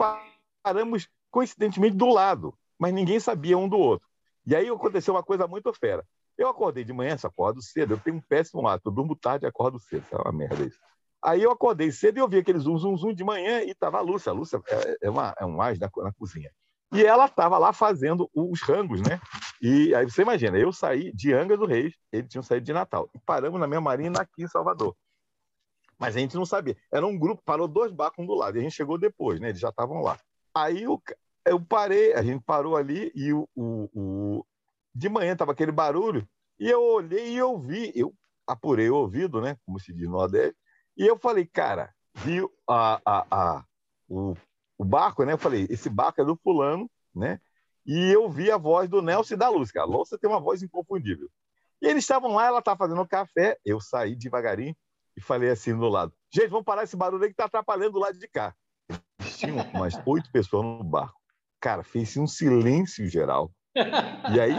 paramos 0.64 1.08
coincidentemente 1.32 1.96
do 1.96 2.10
lado 2.10 2.56
mas 2.82 2.94
ninguém 2.96 3.20
sabia 3.20 3.56
um 3.60 3.70
do 3.70 3.78
outro. 3.78 4.08
E 4.44 4.56
aí 4.56 4.68
aconteceu 4.68 5.14
uma 5.14 5.22
coisa 5.22 5.48
muito 5.48 5.72
fera. 5.72 6.04
Eu 6.36 6.50
acordei 6.50 6.84
de 6.84 6.92
manhã, 6.92 7.16
acordo 7.22 7.62
cedo, 7.62 7.94
eu 7.94 8.00
tenho 8.00 8.16
um 8.16 8.22
péssimo 8.22 8.68
hábito, 8.68 8.90
eu 8.90 8.94
durmo 8.94 9.16
tarde 9.16 9.46
e 9.46 9.48
acordo 9.48 9.80
cedo, 9.80 10.04
é 10.12 10.16
uma 10.16 10.32
merda 10.32 10.64
isso. 10.64 10.80
Aí 11.24 11.44
eu 11.44 11.52
acordei 11.52 11.92
cedo 11.92 12.18
e 12.18 12.20
eu 12.20 12.28
vi 12.28 12.38
aquele 12.38 12.60
zum, 12.60 12.78
zum, 12.78 12.98
zum 12.98 13.14
de 13.14 13.24
manhã 13.24 13.62
e 13.62 13.72
estava 13.72 14.00
a 14.00 14.02
Lúcia. 14.02 14.32
A 14.32 14.34
Lúcia 14.34 14.62
é, 14.68 14.98
é, 15.04 15.10
uma, 15.10 15.36
é 15.40 15.46
um 15.46 15.62
ás 15.62 15.78
na, 15.78 15.90
cozinha. 16.18 16.52
E 16.94 17.06
ela 17.06 17.26
estava 17.26 17.58
lá 17.58 17.72
fazendo 17.72 18.30
os 18.34 18.62
rangos, 18.62 19.02
né? 19.02 19.22
E 19.62 19.94
aí 19.96 20.04
você 20.04 20.24
imagina, 20.24 20.58
eu 20.58 20.74
saí 20.74 21.12
de 21.14 21.32
Angra 21.34 21.56
do 21.56 21.66
Reis, 21.66 21.94
eles 22.12 22.30
tinham 22.30 22.44
saído 22.44 22.66
de 22.66 22.74
Natal. 22.74 23.10
E 23.14 23.20
paramos 23.20 23.60
na 23.60 23.68
minha 23.68 23.80
marina 23.80 24.22
aqui 24.22 24.44
em 24.44 24.48
Salvador. 24.48 24.96
Mas 25.98 26.16
a 26.16 26.20
gente 26.20 26.36
não 26.36 26.46
sabia. 26.46 26.76
Era 26.92 27.06
um 27.06 27.18
grupo, 27.18 27.44
parou 27.46 27.68
dois 27.68 27.92
barcos 27.92 28.24
um 28.24 28.28
do 28.28 28.34
lado. 28.34 28.58
E 28.58 28.60
a 28.60 28.64
gente 28.64 28.76
chegou 28.76 28.98
depois, 28.98 29.40
né? 29.40 29.50
Eles 29.50 29.62
já 29.62 29.70
estavam 29.70 30.02
lá. 30.02 30.20
Aí 30.54 30.84
eu, 30.84 31.02
eu 31.46 31.62
parei, 31.62 32.14
a 32.14 32.24
gente 32.24 32.44
parou 32.44 32.76
ali 32.76 33.12
e 33.14 33.32
o, 33.32 33.48
o, 33.56 33.90
o... 33.94 34.46
de 34.94 35.08
manhã 35.08 35.34
estava 35.34 35.52
aquele 35.52 35.72
barulho. 35.72 36.28
E 36.60 36.68
eu 36.68 36.82
olhei 36.82 37.34
e 37.34 37.42
ouvi, 37.42 37.92
eu 37.96 38.14
apurei 38.46 38.90
o 38.90 38.96
ouvido, 38.96 39.40
né? 39.40 39.56
Como 39.66 39.80
se 39.80 39.94
diz 39.94 40.08
no 40.08 40.14
Nordeste, 40.14 40.58
e 40.98 41.06
eu 41.06 41.18
falei, 41.18 41.46
cara, 41.46 41.94
vi 42.16 42.40
a, 42.68 43.02
a, 43.06 43.26
a, 43.32 43.66
o, 44.08 44.36
o 44.78 44.86
barco, 44.86 45.24
né? 45.24 45.34
Eu 45.34 45.38
falei, 45.38 45.68
esse 45.70 45.90
barco 45.90 46.22
é 46.22 46.26
do 46.26 46.36
fulano, 46.36 46.90
né? 47.14 47.40
E 47.86 48.12
eu 48.12 48.30
vi 48.30 48.52
a 48.52 48.58
voz 48.58 48.90
do 48.90 49.02
Nelson 49.02 49.34
e 49.34 49.38
da 49.38 49.50
Lúcia. 49.50 49.82
A 49.82 49.86
Lúcia 49.86 50.18
tem 50.18 50.30
uma 50.30 50.40
voz 50.40 50.62
inconfundível. 50.62 51.30
E 51.82 51.88
eles 51.88 52.04
estavam 52.04 52.34
lá, 52.34 52.46
ela 52.46 52.60
estava 52.60 52.78
fazendo 52.78 53.08
café. 53.08 53.58
Eu 53.66 53.82
saí 53.82 54.16
devagarinho 54.16 54.76
e 55.18 55.22
falei 55.22 55.50
assim 55.50 55.76
do 55.76 55.90
lado: 55.90 56.14
gente, 56.32 56.50
vamos 56.50 56.66
parar 56.66 56.84
esse 56.84 56.96
barulho 56.96 57.24
aí 57.24 57.30
que 57.30 57.34
está 57.34 57.46
atrapalhando 57.46 57.94
do 57.94 58.00
lado 58.00 58.18
de 58.18 58.28
cá. 58.28 58.54
Tinham 59.38 59.58
umas 59.74 60.00
oito 60.06 60.32
pessoas 60.32 60.64
no 60.64 60.84
barco. 60.84 61.20
Cara, 61.60 61.84
fez 61.84 62.16
um 62.18 62.28
silêncio 62.28 63.08
geral. 63.08 63.52
E 64.34 64.40
aí, 64.40 64.54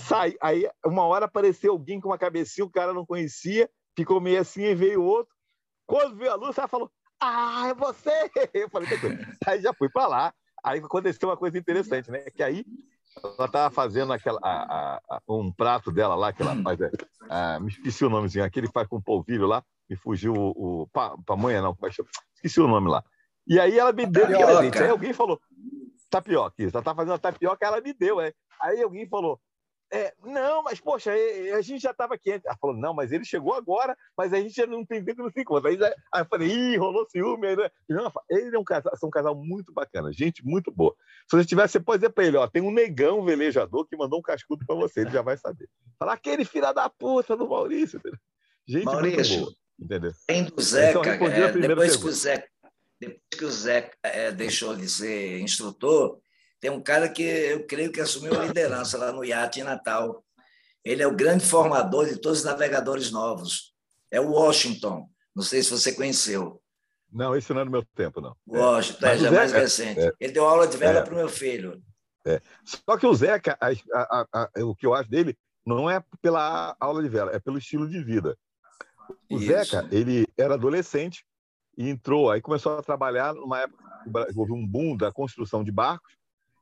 sai, 0.00 0.34
aí 0.40 0.68
uma 0.84 1.04
hora 1.04 1.26
apareceu 1.26 1.72
alguém 1.72 2.00
com 2.00 2.08
uma 2.08 2.18
cabecinha, 2.18 2.64
o 2.64 2.70
cara 2.70 2.94
não 2.94 3.04
conhecia, 3.04 3.68
ficou 3.96 4.20
meio 4.20 4.40
assim 4.40 4.62
e 4.62 4.74
veio 4.74 5.02
outro. 5.02 5.33
Quando 5.86 6.16
viu 6.16 6.30
a 6.30 6.34
luz, 6.34 6.56
ela 6.58 6.68
falou: 6.68 6.90
Ah, 7.20 7.68
é 7.68 7.74
você! 7.74 8.30
Eu 8.54 8.68
falei: 8.68 8.88
Aí 9.46 9.60
já 9.60 9.72
fui 9.72 9.88
para 9.88 10.06
lá. 10.06 10.34
Aí 10.62 10.80
aconteceu 10.80 11.28
uma 11.28 11.36
coisa 11.36 11.58
interessante, 11.58 12.10
né? 12.10 12.20
Que 12.30 12.42
aí 12.42 12.64
ela 13.22 13.46
estava 13.46 13.72
fazendo 13.72 14.12
aquela, 14.12 14.40
a, 14.42 15.00
a, 15.08 15.20
um 15.28 15.52
prato 15.52 15.92
dela 15.92 16.14
lá, 16.14 16.32
que 16.32 16.42
ela 16.42 16.56
faz. 16.62 16.80
É, 16.80 16.90
a, 17.28 17.60
me 17.60 17.68
esqueci 17.68 18.04
o 18.04 18.10
nomezinho, 18.10 18.44
aquele 18.44 18.66
que 18.66 18.72
faz 18.72 18.88
com 18.88 19.00
polvilho 19.00 19.46
lá, 19.46 19.62
me 19.88 19.96
fugiu 19.96 20.32
o. 20.32 20.82
o 20.82 20.86
pa, 20.88 21.14
pamonha, 21.26 21.60
não, 21.60 21.76
esqueci 22.34 22.60
o 22.60 22.68
nome 22.68 22.88
lá. 22.88 23.04
E 23.46 23.60
aí 23.60 23.78
ela 23.78 23.92
me 23.92 24.06
deu 24.06 24.26
Aí 24.26 24.88
alguém 24.88 25.12
falou: 25.12 25.38
tapioca, 26.10 26.54
isso, 26.58 26.76
ela 26.76 26.84
tá 26.84 26.94
fazendo 26.94 27.18
tapioca, 27.18 27.66
ela 27.66 27.80
me 27.80 27.92
deu, 27.92 28.20
é. 28.20 28.32
Aí 28.60 28.82
alguém 28.82 29.06
falou: 29.06 29.38
é, 29.94 30.12
não, 30.24 30.64
mas 30.64 30.80
poxa, 30.80 31.12
a 31.56 31.60
gente 31.60 31.80
já 31.80 31.92
estava 31.92 32.14
aqui. 32.14 32.32
Ela 32.32 32.56
falou, 32.60 32.76
não, 32.76 32.92
mas 32.92 33.12
ele 33.12 33.24
chegou 33.24 33.54
agora, 33.54 33.96
mas 34.16 34.32
a 34.32 34.40
gente 34.40 34.52
já 34.52 34.66
não 34.66 34.84
tem 34.84 35.04
tempo, 35.04 35.22
não 35.22 35.30
sei 35.30 35.44
quanto. 35.44 35.68
Aí, 35.68 35.78
aí 36.12 36.22
eu 36.22 36.26
falei, 36.26 36.48
ih, 36.48 36.76
rolou 36.76 37.08
ciúme. 37.08 37.54
Né? 37.54 37.70
Não, 37.88 38.12
ele 38.28 38.56
é 38.56 38.58
um 38.58 38.64
casal, 38.64 38.96
são 38.96 39.08
um 39.08 39.12
casal 39.12 39.36
muito 39.36 39.72
bacana, 39.72 40.12
gente 40.12 40.44
muito 40.44 40.72
boa. 40.72 40.96
Se 41.30 41.36
você 41.36 41.44
tiver, 41.44 41.68
você 41.68 41.78
pode 41.78 42.00
dizer 42.00 42.12
para 42.12 42.24
ele, 42.24 42.36
ó, 42.36 42.48
tem 42.48 42.60
um 42.60 42.72
negão 42.72 43.24
velejador 43.24 43.86
que 43.86 43.96
mandou 43.96 44.18
um 44.18 44.22
cascudo 44.22 44.66
para 44.66 44.74
você, 44.74 45.02
ele 45.02 45.10
já 45.10 45.22
vai 45.22 45.36
saber. 45.36 45.68
Falar 45.96 46.14
aquele 46.14 46.44
filho 46.44 46.74
da 46.74 46.90
puta 46.90 47.36
do 47.36 47.48
Maurício. 47.48 48.00
Gente 48.66 48.86
Maurício, 48.86 49.36
muito 49.36 49.44
boa, 49.44 49.56
entendeu? 49.78 50.12
Tem 50.26 50.44
do 50.44 50.60
Zeca, 50.60 51.14
então, 51.14 51.28
é, 51.28 51.52
depois, 51.52 51.96
que 51.96 52.06
o 52.06 52.12
Zeca 52.12 52.48
depois 53.00 53.20
que 53.30 53.44
o 53.44 53.50
Zeca 53.50 53.96
é, 54.02 54.32
deixou 54.32 54.74
de 54.74 54.88
ser 54.88 55.40
instrutor, 55.40 56.18
tem 56.64 56.70
um 56.70 56.80
cara 56.80 57.10
que 57.10 57.22
eu 57.22 57.66
creio 57.66 57.92
que 57.92 58.00
assumiu 58.00 58.40
a 58.40 58.46
liderança 58.46 58.96
lá 58.96 59.12
no 59.12 59.22
iate 59.22 59.60
em 59.60 59.64
Natal. 59.64 60.24
Ele 60.82 61.02
é 61.02 61.06
o 61.06 61.14
grande 61.14 61.44
formador 61.44 62.06
de 62.06 62.16
todos 62.16 62.38
os 62.38 62.44
navegadores 62.46 63.10
novos. 63.10 63.74
É 64.10 64.18
o 64.18 64.30
Washington. 64.30 65.06
Não 65.36 65.42
sei 65.42 65.62
se 65.62 65.70
você 65.70 65.92
conheceu. 65.92 66.62
Não, 67.12 67.36
esse 67.36 67.52
não 67.52 67.60
é 67.60 67.66
do 67.66 67.70
meu 67.70 67.84
tempo, 67.94 68.18
não. 68.18 68.34
Washington, 68.48 69.06
é, 69.06 69.18
já 69.18 69.30
mais 69.30 69.52
recente. 69.52 70.00
É, 70.00 70.12
ele 70.18 70.32
deu 70.32 70.46
aula 70.46 70.66
de 70.66 70.78
vela 70.78 71.00
é, 71.00 71.02
para 71.02 71.12
o 71.12 71.18
meu 71.18 71.28
filho. 71.28 71.82
É. 72.26 72.40
Só 72.64 72.96
que 72.96 73.06
o 73.06 73.14
Zeca, 73.14 73.58
a, 73.60 73.68
a, 73.92 74.26
a, 74.32 74.64
o 74.64 74.74
que 74.74 74.86
eu 74.86 74.94
acho 74.94 75.10
dele, 75.10 75.36
não 75.66 75.90
é 75.90 76.02
pela 76.22 76.74
aula 76.80 77.02
de 77.02 77.10
vela, 77.10 77.30
é 77.36 77.38
pelo 77.38 77.58
estilo 77.58 77.86
de 77.86 78.02
vida. 78.02 78.38
O 79.30 79.36
Isso. 79.36 79.48
Zeca, 79.48 79.86
ele 79.92 80.26
era 80.34 80.54
adolescente 80.54 81.26
e 81.76 81.90
entrou, 81.90 82.30
aí 82.30 82.40
começou 82.40 82.78
a 82.78 82.82
trabalhar 82.82 83.34
numa 83.34 83.60
época 83.60 83.84
que 84.32 84.38
houve 84.38 84.52
um 84.52 84.66
boom 84.66 84.96
da 84.96 85.12
construção 85.12 85.62
de 85.62 85.70
barcos, 85.70 86.14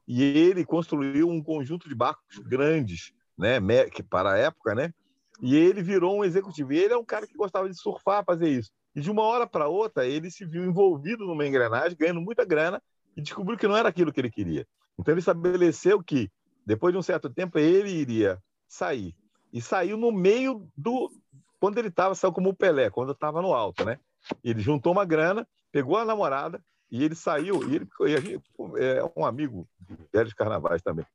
e 0.06 0.22
ele 0.22 0.64
construiu 0.64 1.28
um 1.28 1.42
conjunto 1.42 1.88
de 1.88 1.94
barcos 1.94 2.38
grandes, 2.38 3.12
né, 3.38 3.60
que 3.90 4.02
para 4.02 4.32
a 4.32 4.38
época, 4.38 4.74
né? 4.74 4.92
E 5.40 5.56
ele 5.56 5.82
virou 5.82 6.18
um 6.18 6.24
executivo. 6.24 6.72
E 6.72 6.78
ele 6.78 6.94
é 6.94 6.96
um 6.96 7.04
cara 7.04 7.26
que 7.26 7.34
gostava 7.34 7.68
de 7.68 7.76
surfar, 7.76 8.24
fazer 8.24 8.48
isso. 8.48 8.70
E 8.94 9.00
de 9.00 9.10
uma 9.10 9.22
hora 9.22 9.46
para 9.46 9.68
outra, 9.68 10.06
ele 10.06 10.30
se 10.30 10.44
viu 10.44 10.64
envolvido 10.64 11.26
numa 11.26 11.46
engrenagem, 11.46 11.96
ganhando 11.98 12.20
muita 12.20 12.44
grana, 12.44 12.80
e 13.16 13.22
descobriu 13.22 13.58
que 13.58 13.66
não 13.66 13.76
era 13.76 13.88
aquilo 13.88 14.12
que 14.12 14.20
ele 14.20 14.30
queria. 14.30 14.66
Então 14.98 15.12
ele 15.12 15.20
estabeleceu 15.20 16.02
que, 16.02 16.30
depois 16.64 16.92
de 16.92 16.98
um 16.98 17.02
certo 17.02 17.28
tempo, 17.28 17.58
ele 17.58 17.90
iria 17.90 18.38
sair. 18.68 19.14
E 19.52 19.60
saiu 19.60 19.96
no 19.96 20.12
meio 20.12 20.68
do. 20.76 21.10
Quando 21.58 21.78
ele 21.78 21.88
estava, 21.88 22.14
saiu 22.14 22.32
como 22.32 22.50
o 22.50 22.54
Pelé, 22.54 22.90
quando 22.90 23.12
estava 23.12 23.42
no 23.42 23.52
alto, 23.52 23.84
né? 23.84 23.98
Ele 24.44 24.60
juntou 24.60 24.92
uma 24.92 25.04
grana, 25.04 25.46
pegou 25.70 25.96
a 25.96 26.04
namorada, 26.04 26.62
e 26.92 27.02
ele 27.02 27.14
saiu, 27.14 27.66
e 27.66 27.76
ele 27.76 27.88
e 28.06 28.84
é 28.84 29.02
um 29.16 29.24
amigo 29.24 29.66
de 29.80 29.96
velhos 30.12 30.34
carnavais 30.34 30.82
também. 30.82 31.06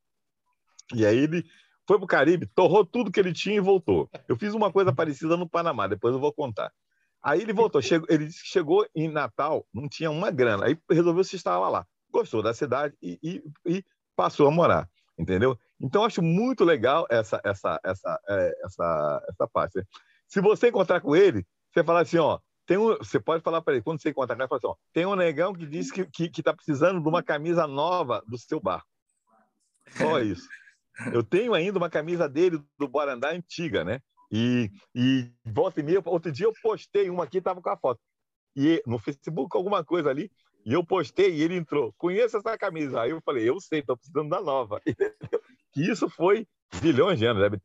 E 0.92 1.06
aí 1.06 1.16
ele 1.16 1.46
foi 1.88 1.98
para 1.98 2.06
o 2.06 2.08
Caribe, 2.08 2.48
torrou 2.48 2.84
tudo 2.84 3.12
que 3.12 3.20
ele 3.20 3.32
tinha 3.32 3.58
e 3.58 3.60
voltou. 3.60 4.10
Eu 4.28 4.36
fiz 4.36 4.56
uma 4.56 4.72
coisa 4.72 4.92
parecida 4.92 5.38
no 5.38 5.48
Panamá, 5.48 5.86
depois 5.86 6.16
eu 6.16 6.20
vou 6.20 6.34
contar. 6.34 6.74
Aí 7.22 7.42
ele 7.42 7.54
voltou, 7.54 7.80
chegou, 7.80 8.08
ele 8.10 8.26
disse 8.26 8.42
que 8.42 8.50
chegou 8.50 8.88
em 8.96 9.08
Natal, 9.08 9.68
não 9.72 9.88
tinha 9.88 10.10
uma 10.10 10.32
grana, 10.32 10.66
aí 10.66 10.80
resolveu 10.90 11.24
se 11.24 11.36
instalar 11.36 11.70
lá. 11.70 11.86
Gostou 12.10 12.42
da 12.42 12.56
cidade 12.56 12.96
e, 13.00 13.20
e, 13.22 13.44
e 13.78 13.86
passou 14.16 14.48
a 14.48 14.52
morar, 14.52 14.90
entendeu? 15.16 15.60
Então 15.80 16.04
acho 16.04 16.24
muito 16.24 16.64
legal 16.64 17.06
essa 17.08 17.40
essa 17.44 17.80
essa 17.84 18.20
é, 18.28 18.62
essa 18.66 19.26
essa 19.30 19.48
parte. 19.48 19.86
Se 20.26 20.42
você 20.42 20.70
encontrar 20.70 21.02
com 21.02 21.16
ele, 21.16 21.46
você 21.72 21.84
fala 21.84 22.02
assim, 22.02 22.18
ó, 22.18 22.40
tem 22.68 22.78
um, 22.78 22.98
você 22.98 23.20
pode 23.20 23.42
falar 23.42 23.62
para 23.62 23.74
ele, 23.74 23.82
quando 23.82 24.02
você 24.02 24.10
encontra 24.10 24.36
ele, 24.36 24.48
fala 24.48 24.60
assim, 24.60 24.68
ó, 24.68 24.76
tem 24.94 25.06
um 25.06 25.16
negão 25.16 25.54
que 25.54 25.66
disse 25.66 25.92
que 25.92 26.02
está 26.02 26.12
que, 26.14 26.30
que 26.30 26.44
tá 26.44 26.54
precisando 26.54 27.02
de 27.02 27.08
uma 27.08 27.24
camisa 27.24 27.66
nova 27.66 28.22
do 28.28 28.38
seu 28.38 28.60
barco. 28.60 28.88
Só 29.92 30.20
isso. 30.22 30.48
Eu 31.14 31.24
tenho 31.24 31.54
ainda 31.54 31.78
uma 31.78 31.90
camisa 31.90 32.28
dele 32.28 32.60
do 32.78 32.88
Borandá 32.88 33.32
antiga, 33.32 33.84
né? 33.84 34.02
E, 34.30 34.70
e 34.94 35.32
volta 35.46 35.80
e 35.80 35.84
meia, 35.84 36.02
outro 36.06 36.32
dia 36.32 36.46
eu 36.46 36.54
postei 36.62 37.10
uma 37.10 37.24
aqui, 37.24 37.38
estava 37.38 37.62
com 37.62 37.70
a 37.70 37.78
foto. 37.78 38.02
E 38.54 38.84
no 38.86 39.00
Facebook, 39.00 39.56
alguma 39.56 39.86
coisa 39.86 40.10
ali, 40.10 40.30
e 40.66 40.74
eu 40.74 40.86
postei 40.86 41.36
e 41.36 41.42
ele 41.42 41.56
entrou. 41.56 41.94
Conheça 41.98 42.40
essa 42.40 42.58
camisa. 42.58 43.02
Aí 43.02 43.12
eu 43.12 43.22
falei, 43.22 43.48
eu 43.48 43.58
sei, 43.62 43.80
estou 43.80 43.96
precisando 43.96 44.30
da 44.30 44.42
nova. 44.42 44.82
Que 44.82 44.94
isso 45.90 46.10
foi 46.10 46.46
bilhões 46.82 47.18
de 47.18 47.26
anos, 47.26 47.42
deve 47.42 47.58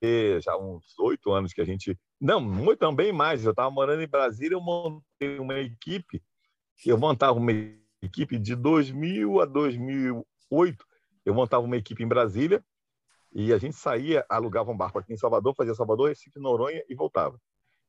ter 0.00 0.40
já 0.40 0.56
uns 0.56 0.98
oito 0.98 1.30
anos 1.32 1.52
que 1.52 1.60
a 1.60 1.64
gente. 1.64 1.98
Não, 2.20 2.40
muito 2.40 2.78
também 2.78 3.12
mais. 3.12 3.44
Eu 3.44 3.50
estava 3.50 3.70
morando 3.70 4.02
em 4.02 4.08
Brasília, 4.08 4.54
eu 4.54 4.60
montei 4.60 5.38
uma 5.38 5.58
equipe, 5.58 6.22
eu 6.84 6.98
montava 6.98 7.38
uma 7.38 7.52
equipe 8.02 8.38
de 8.38 8.54
2000 8.54 9.40
a 9.40 9.44
2008. 9.44 10.84
Eu 11.24 11.34
montava 11.34 11.64
uma 11.64 11.76
equipe 11.76 12.02
em 12.02 12.08
Brasília 12.08 12.64
e 13.32 13.52
a 13.52 13.58
gente 13.58 13.76
saía, 13.76 14.24
alugava 14.28 14.70
um 14.70 14.76
barco 14.76 14.98
aqui 14.98 15.12
em 15.12 15.16
Salvador, 15.16 15.54
fazia 15.54 15.74
Salvador, 15.74 16.08
Recife, 16.08 16.38
Noronha 16.38 16.82
e 16.88 16.94
voltava. 16.94 17.38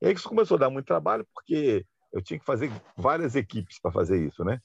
E 0.01 0.07
aí 0.07 0.13
isso 0.13 0.27
começou 0.27 0.55
a 0.55 0.59
dar 0.59 0.69
muito 0.69 0.85
trabalho, 0.85 1.25
porque 1.33 1.85
eu 2.11 2.21
tinha 2.21 2.39
que 2.39 2.45
fazer 2.45 2.69
várias 2.95 3.35
equipes 3.35 3.79
para 3.79 3.91
fazer 3.91 4.25
isso, 4.25 4.43
né? 4.43 4.59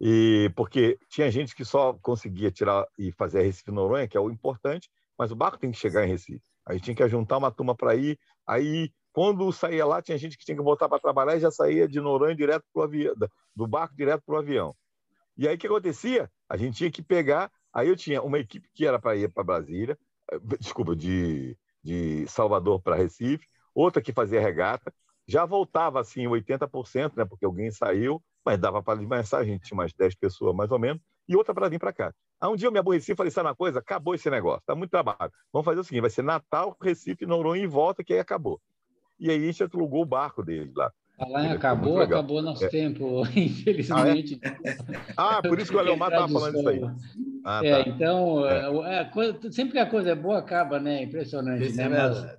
E 0.00 0.50
porque 0.56 0.98
tinha 1.10 1.30
gente 1.30 1.54
que 1.54 1.64
só 1.64 1.92
conseguia 1.94 2.50
tirar 2.50 2.86
e 2.98 3.12
fazer 3.12 3.42
Recife 3.42 3.70
Noronha, 3.70 4.08
que 4.08 4.16
é 4.16 4.20
o 4.20 4.30
importante, 4.30 4.88
mas 5.18 5.30
o 5.30 5.36
barco 5.36 5.58
tem 5.58 5.70
que 5.70 5.78
chegar 5.78 6.06
em 6.06 6.10
Recife. 6.10 6.42
Aí 6.66 6.80
tinha 6.80 6.94
que 6.94 7.06
juntar 7.08 7.36
uma 7.36 7.50
turma 7.50 7.74
para 7.74 7.94
ir. 7.94 8.18
Aí, 8.46 8.90
quando 9.20 9.52
saía 9.52 9.84
lá, 9.84 10.00
tinha 10.00 10.16
gente 10.16 10.38
que 10.38 10.46
tinha 10.46 10.56
que 10.56 10.62
voltar 10.62 10.88
para 10.88 10.98
trabalhar 10.98 11.36
e 11.36 11.40
já 11.40 11.50
saía 11.50 11.86
de 11.86 12.00
Noronha 12.00 12.34
direto 12.34 12.64
pro 12.72 12.84
avião, 12.84 13.14
do 13.54 13.66
barco 13.66 13.94
direto 13.94 14.22
para 14.24 14.34
o 14.34 14.38
avião. 14.38 14.74
E 15.36 15.46
aí 15.46 15.56
o 15.56 15.58
que 15.58 15.66
acontecia? 15.66 16.30
A 16.48 16.56
gente 16.56 16.78
tinha 16.78 16.90
que 16.90 17.02
pegar. 17.02 17.52
Aí 17.70 17.88
eu 17.88 17.96
tinha 17.96 18.22
uma 18.22 18.38
equipe 18.38 18.66
que 18.72 18.86
era 18.86 18.98
para 18.98 19.14
ir 19.14 19.30
para 19.30 19.44
Brasília, 19.44 19.98
eh, 20.32 20.38
desculpa, 20.58 20.96
de, 20.96 21.54
de 21.84 22.26
Salvador 22.28 22.80
para 22.80 22.96
Recife, 22.96 23.46
outra 23.74 24.00
que 24.00 24.10
fazia 24.10 24.40
regata. 24.40 24.90
Já 25.26 25.44
voltava 25.44 26.00
assim 26.00 26.26
80%, 26.26 27.14
né, 27.14 27.26
porque 27.26 27.44
alguém 27.44 27.70
saiu, 27.70 28.22
mas 28.42 28.58
dava 28.58 28.82
para 28.82 29.00
desmanchar, 29.00 29.40
a 29.40 29.44
gente 29.44 29.64
tinha 29.64 29.76
umas 29.76 29.92
10 29.92 30.14
pessoas 30.14 30.56
mais 30.56 30.70
ou 30.70 30.78
menos, 30.78 31.02
e 31.28 31.36
outra 31.36 31.52
para 31.52 31.68
vir 31.68 31.78
para 31.78 31.92
cá. 31.92 32.14
Aí 32.40 32.48
um 32.48 32.56
dia 32.56 32.68
eu 32.68 32.72
me 32.72 32.78
aborreci 32.78 33.12
e 33.12 33.14
falei, 33.14 33.30
sabe 33.30 33.48
uma 33.50 33.54
coisa? 33.54 33.80
Acabou 33.80 34.14
esse 34.14 34.30
negócio, 34.30 34.62
tá 34.64 34.74
muito 34.74 34.90
trabalho. 34.90 35.30
Vamos 35.52 35.66
fazer 35.66 35.80
o 35.80 35.84
seguinte, 35.84 36.00
vai 36.00 36.08
ser 36.08 36.22
Natal, 36.22 36.74
Recife, 36.80 37.26
Noronha 37.26 37.62
e 37.62 37.66
volta, 37.66 38.02
que 38.02 38.14
aí 38.14 38.18
acabou. 38.18 38.58
E 39.20 39.30
aí 39.30 39.36
a 39.36 39.52
gente 39.52 39.62
alugou 39.62 40.02
o 40.02 40.06
barco 40.06 40.42
dele 40.42 40.72
lá. 40.74 40.90
Falar 41.18 41.44
em 41.44 41.52
acabou, 41.52 42.00
acabou 42.00 42.40
nosso 42.40 42.64
é. 42.64 42.68
tempo, 42.68 43.22
infelizmente. 43.36 44.40
Ah, 45.16 45.34
é? 45.34 45.38
ah, 45.38 45.42
por 45.42 45.58
isso 45.58 45.70
que 45.70 45.76
o 45.76 45.82
Leomar 45.82 46.08
estava 46.08 46.28
falando 46.28 46.58
isso 46.58 46.68
aí. 46.68 46.80
Ah, 47.44 47.60
é, 47.62 47.84
tá. 47.84 47.90
então, 47.90 48.46
é. 48.46 49.00
é 49.00 49.04
coisa, 49.04 49.52
sempre 49.52 49.72
que 49.72 49.78
a 49.78 49.86
coisa 49.86 50.10
é 50.10 50.14
boa, 50.14 50.38
acaba, 50.38 50.80
né? 50.80 51.02
Impressionante, 51.02 51.66
isso 51.66 51.76
né? 51.76 51.88
Mas, 51.88 52.38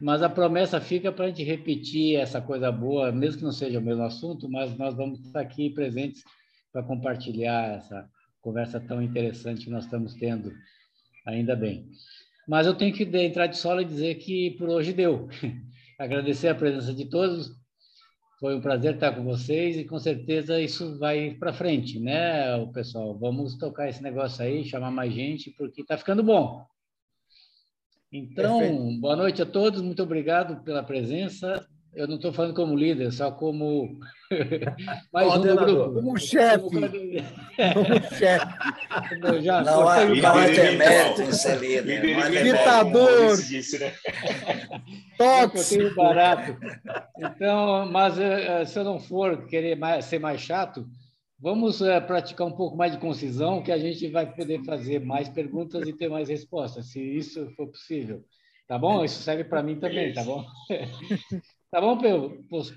mas, 0.00 0.22
a 0.22 0.28
promessa 0.28 0.80
fica 0.80 1.10
para 1.10 1.24
a 1.24 1.28
gente 1.28 1.42
repetir 1.42 2.16
essa 2.16 2.40
coisa 2.40 2.70
boa, 2.70 3.10
mesmo 3.10 3.38
que 3.38 3.44
não 3.44 3.52
seja 3.52 3.80
o 3.80 3.82
mesmo 3.82 4.04
assunto, 4.04 4.48
mas 4.48 4.76
nós 4.78 4.94
vamos 4.94 5.20
estar 5.20 5.40
aqui 5.40 5.70
presentes 5.70 6.22
para 6.72 6.84
compartilhar 6.84 7.76
essa, 7.76 8.08
conversa 8.44 8.78
tão 8.78 9.00
interessante 9.02 9.64
que 9.64 9.70
nós 9.70 9.84
estamos 9.84 10.12
tendo, 10.14 10.52
ainda 11.26 11.56
bem. 11.56 11.88
Mas 12.46 12.66
eu 12.66 12.74
tenho 12.74 12.94
que 12.94 13.04
entrar 13.04 13.46
de 13.46 13.56
sola 13.56 13.80
e 13.80 13.86
dizer 13.86 14.16
que 14.16 14.50
por 14.58 14.68
hoje 14.68 14.92
deu. 14.92 15.26
Agradecer 15.98 16.48
a 16.48 16.54
presença 16.54 16.92
de 16.92 17.04
todos. 17.06 17.52
Foi 18.40 18.56
um 18.56 18.60
prazer 18.60 18.94
estar 18.94 19.12
com 19.12 19.24
vocês 19.24 19.76
e 19.76 19.84
com 19.84 19.98
certeza 19.98 20.60
isso 20.60 20.98
vai 20.98 21.34
para 21.34 21.52
frente, 21.52 21.98
né, 22.00 22.54
o 22.56 22.70
pessoal? 22.72 23.16
Vamos 23.16 23.56
tocar 23.56 23.88
esse 23.88 24.02
negócio 24.02 24.44
aí, 24.44 24.64
chamar 24.64 24.90
mais 24.90 25.14
gente, 25.14 25.50
porque 25.52 25.82
está 25.82 25.96
ficando 25.96 26.22
bom. 26.22 26.66
Então, 28.12 28.58
Perfeito. 28.58 29.00
boa 29.00 29.16
noite 29.16 29.40
a 29.40 29.46
todos, 29.46 29.80
muito 29.80 30.02
obrigado 30.02 30.62
pela 30.62 30.82
presença 30.82 31.66
eu 31.94 32.08
não 32.08 32.16
estou 32.16 32.32
falando 32.32 32.54
como 32.54 32.76
líder, 32.76 33.12
só 33.12 33.30
como 33.30 33.98
mais 35.12 35.36
um 35.36 35.56
grupo. 35.56 35.94
Como 35.94 36.18
chefe. 36.18 36.64
Como, 36.64 36.80
como 36.80 38.14
chefe. 38.16 39.42
Já 39.42 39.62
não, 39.62 39.88
há, 39.88 40.04
não 40.04 40.34
há 40.34 40.46
demérito 40.46 41.22
em 41.22 41.32
ser 41.32 41.58
líder. 41.58 42.44
Ditador. 42.44 43.36
Tóxico. 45.16 45.94
barato. 45.96 46.56
Então, 47.18 47.90
mas 47.90 48.18
eh, 48.18 48.60
eh, 48.60 48.64
se 48.64 48.78
eu 48.78 48.84
não 48.84 48.98
for 48.98 49.46
querer 49.46 49.76
mais, 49.76 50.04
ser 50.04 50.18
mais 50.18 50.40
chato, 50.40 50.86
vamos 51.38 51.80
uh, 51.80 52.00
praticar 52.06 52.46
um 52.46 52.52
pouco 52.52 52.76
mais 52.76 52.92
de 52.92 52.98
concisão, 52.98 53.62
que 53.62 53.70
a 53.70 53.78
gente 53.78 54.08
vai 54.08 54.32
poder 54.32 54.64
fazer 54.64 55.00
mais 55.00 55.28
perguntas 55.28 55.86
e 55.86 55.92
ter 55.92 56.08
mais 56.08 56.28
respostas, 56.28 56.86
se 56.86 57.00
isso 57.00 57.50
for 57.56 57.68
possível. 57.68 58.24
Tá 58.66 58.78
bom? 58.78 59.04
Isso 59.04 59.22
serve 59.22 59.44
para 59.44 59.62
mim 59.62 59.78
também, 59.78 60.12
tá 60.12 60.24
bom? 60.24 60.44
Tá 61.74 61.80
bom, 61.80 61.98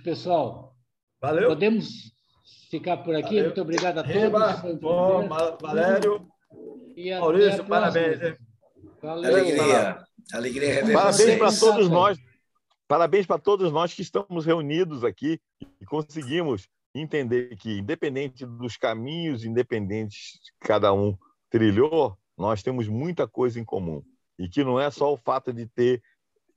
pessoal? 0.03 0.76
Valeu. 1.22 1.49
Podemos 1.49 2.11
ficar 2.72 2.98
por 2.98 3.15
aqui. 3.15 3.36
Valeu. 3.36 3.44
Muito 3.44 3.61
obrigado 3.61 3.99
a 3.99 4.02
todos. 4.02 4.18
Reba, 4.18 4.53
bom, 4.82 5.30
Valério. 5.61 6.28
Maurício, 7.19 7.64
parabéns. 7.65 8.36
Valeu. 8.99 9.36
Alegria. 9.36 10.03
Alegria 10.34 10.91
Parabéns 10.91 11.38
para 11.38 11.60
todos 11.60 11.90
nós. 11.90 12.18
Parabéns 12.88 13.28
para 13.28 13.38
todos 13.38 13.72
nós 13.72 13.94
que 13.94 14.02
estamos 14.02 14.48
reunidos 14.48 15.03
aqui 15.03 15.40
e 15.80 15.86
conseguimos 15.86 16.68
entender 16.95 17.56
que, 17.56 17.78
independente 17.78 18.48
dos 18.48 18.78
caminhos 18.78 19.45
independentes 19.45 20.40
que 20.41 20.68
cada 20.68 20.91
um 20.91 21.15
trilhou, 21.52 22.18
nós 22.36 22.64
temos 22.64 22.88
muita 22.88 23.28
coisa 23.28 23.60
em 23.60 23.64
comum. 23.64 24.02
e 24.40 24.49
que 24.49 24.64
não 24.64 24.80
é 24.80 24.90
só 24.90 25.14
o 25.14 25.18
fato 25.18 25.53
de 25.53 25.68
ter 25.68 26.02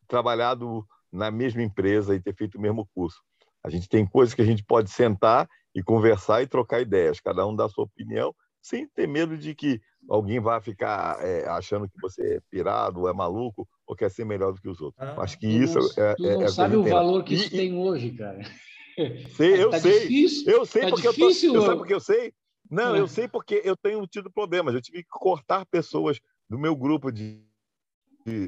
trabalhado 0.09 0.87
na 1.13 1.31
mesma 1.31 1.63
empresa 1.63 2.15
e 2.15 2.21
ter 2.21 2.35
feito 2.35 2.59
o 2.59 2.61
mesmo 2.61 2.89
curso. 2.95 3.21
A 3.63 3.69
gente 3.69 3.89
tem 3.89 4.07
coisas 4.07 4.35
que 4.35 4.43
a 4.43 4.45
gente 4.45 4.65
pode 4.65 4.91
sentar 4.91 5.49
e 5.75 5.83
conversar 5.83 6.43
e 6.43 6.47
trocar 6.47 6.81
ideias, 6.81 7.21
cada 7.21 7.47
um 7.47 7.55
dá 7.55 7.67
a 7.67 7.69
sua 7.69 7.85
opinião, 7.85 8.35
sem 8.61 8.87
ter 8.89 9.07
medo 9.07 9.37
de 9.37 9.55
que 9.55 9.81
alguém 10.09 10.41
vá 10.41 10.61
ficar 10.61 11.19
é, 11.25 11.47
achando 11.49 11.89
que 11.89 12.01
você 12.01 12.37
é 12.37 12.41
pirado, 12.51 13.01
ou 13.01 13.09
é 13.09 13.13
maluco, 13.13 13.69
ou 13.87 13.97
quer 13.97 14.11
ser 14.11 14.25
melhor 14.25 14.53
do 14.53 14.61
que 14.61 14.69
os 14.69 14.81
outros. 14.81 15.03
Ah, 15.07 15.23
Acho 15.23 15.39
que 15.39 15.47
isso 15.47 15.79
não, 15.79 16.05
é, 16.05 16.15
tu 16.15 16.27
é, 16.27 16.35
não 16.35 16.43
é 16.43 16.49
sabe 16.49 16.77
o 16.77 16.83
valor 16.83 17.23
que 17.25 17.35
isso 17.35 17.47
e, 17.47 17.51
tem 17.51 17.77
hoje, 17.77 18.11
cara. 18.13 18.41
Sei, 19.35 19.63
eu 19.63 19.71
tá 19.71 19.81
sei. 19.81 20.01
Difícil, 20.01 20.53
eu 20.53 20.67
sei 20.67 20.83
tá 20.83 20.91
porque 20.91 21.09
difícil, 21.09 21.55
eu, 21.55 21.65
tô, 21.65 21.71
eu 21.71 21.77
porque 21.79 21.95
eu 21.95 22.01
sei. 22.01 22.35
Não, 22.71 22.95
eu 22.95 23.05
é. 23.05 23.09
sei 23.09 23.27
porque 23.27 23.63
eu 23.65 23.75
tenho 23.75 24.07
tido 24.07 24.31
problemas. 24.31 24.75
Eu 24.75 24.83
tive 24.83 25.03
que 25.03 25.09
cortar 25.09 25.65
pessoas 25.65 26.21
do 26.51 26.59
meu 26.59 26.77
grupo 26.77 27.11
de 27.11 27.43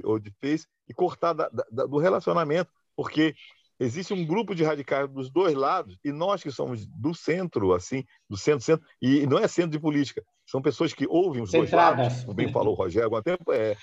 ou 0.05 0.19
de 0.19 0.31
Face 0.40 0.66
e 0.89 0.94
cortar 0.94 1.32
da, 1.32 1.49
da, 1.49 1.86
do 1.86 1.99
relacionamento, 1.99 2.70
porque 2.97 3.35
existe 3.78 4.12
um 4.12 4.24
grupo 4.24 4.55
de 4.55 4.62
radicais 4.62 5.09
dos 5.09 5.31
dois 5.31 5.55
lados 5.55 5.99
e 6.05 6.12
nós 6.12 6.43
que 6.43 6.51
somos 6.51 6.86
do 6.86 7.15
centro, 7.15 7.73
assim, 7.73 8.05
do 8.28 8.36
centro-centro, 8.36 8.86
e 9.01 9.27
não 9.27 9.39
é 9.39 9.49
centro 9.49 9.70
de 9.70 9.81
política, 9.81 10.23
são 10.47 10.62
pessoas 10.62 10.93
que 10.93 11.07
ouvem 11.09 11.43
os 11.43 11.51
Centradas. 11.51 11.97
dois 11.97 12.09
lados, 12.09 12.24
como 12.24 12.35
bem 12.35 12.53
falou 12.53 12.74
o 12.74 12.77
Rogério 12.77 13.05
há 13.05 13.07
algum 13.07 13.23
tempo, 13.23 13.53
é 13.53 13.77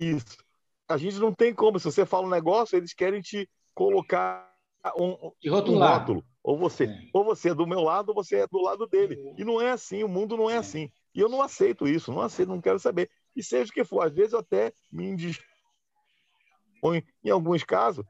isso. 0.00 0.36
A 0.88 0.96
gente 0.96 1.18
não 1.18 1.32
tem 1.32 1.54
como, 1.54 1.78
se 1.78 1.84
você 1.84 2.06
fala 2.06 2.26
um 2.26 2.30
negócio, 2.30 2.76
eles 2.76 2.94
querem 2.94 3.20
te 3.20 3.48
colocar 3.74 4.50
um, 4.98 5.32
um 5.74 5.78
rótulo. 5.78 6.24
Ou 6.42 6.56
você, 6.56 6.84
é. 6.84 6.98
ou 7.12 7.24
você 7.24 7.50
é 7.50 7.54
do 7.54 7.66
meu 7.66 7.80
lado, 7.80 8.08
ou 8.08 8.14
você 8.14 8.36
é 8.36 8.46
do 8.46 8.62
lado 8.62 8.86
dele. 8.86 9.18
E 9.36 9.44
não 9.44 9.60
é 9.60 9.70
assim, 9.70 10.02
o 10.02 10.08
mundo 10.08 10.36
não 10.36 10.48
é, 10.48 10.54
é. 10.54 10.58
assim. 10.58 10.90
E 11.14 11.20
eu 11.20 11.28
não 11.28 11.42
aceito 11.42 11.86
isso, 11.86 12.10
não 12.12 12.22
aceito, 12.22 12.48
não 12.48 12.60
quero 12.60 12.78
saber. 12.78 13.10
E 13.38 13.42
seja 13.44 13.70
o 13.70 13.72
que 13.72 13.84
for, 13.84 14.04
às 14.04 14.12
vezes 14.12 14.32
eu 14.32 14.40
até 14.40 14.72
me 14.90 15.06
indispõe, 15.06 15.46
em 17.22 17.30
alguns 17.30 17.62
casos, 17.62 18.04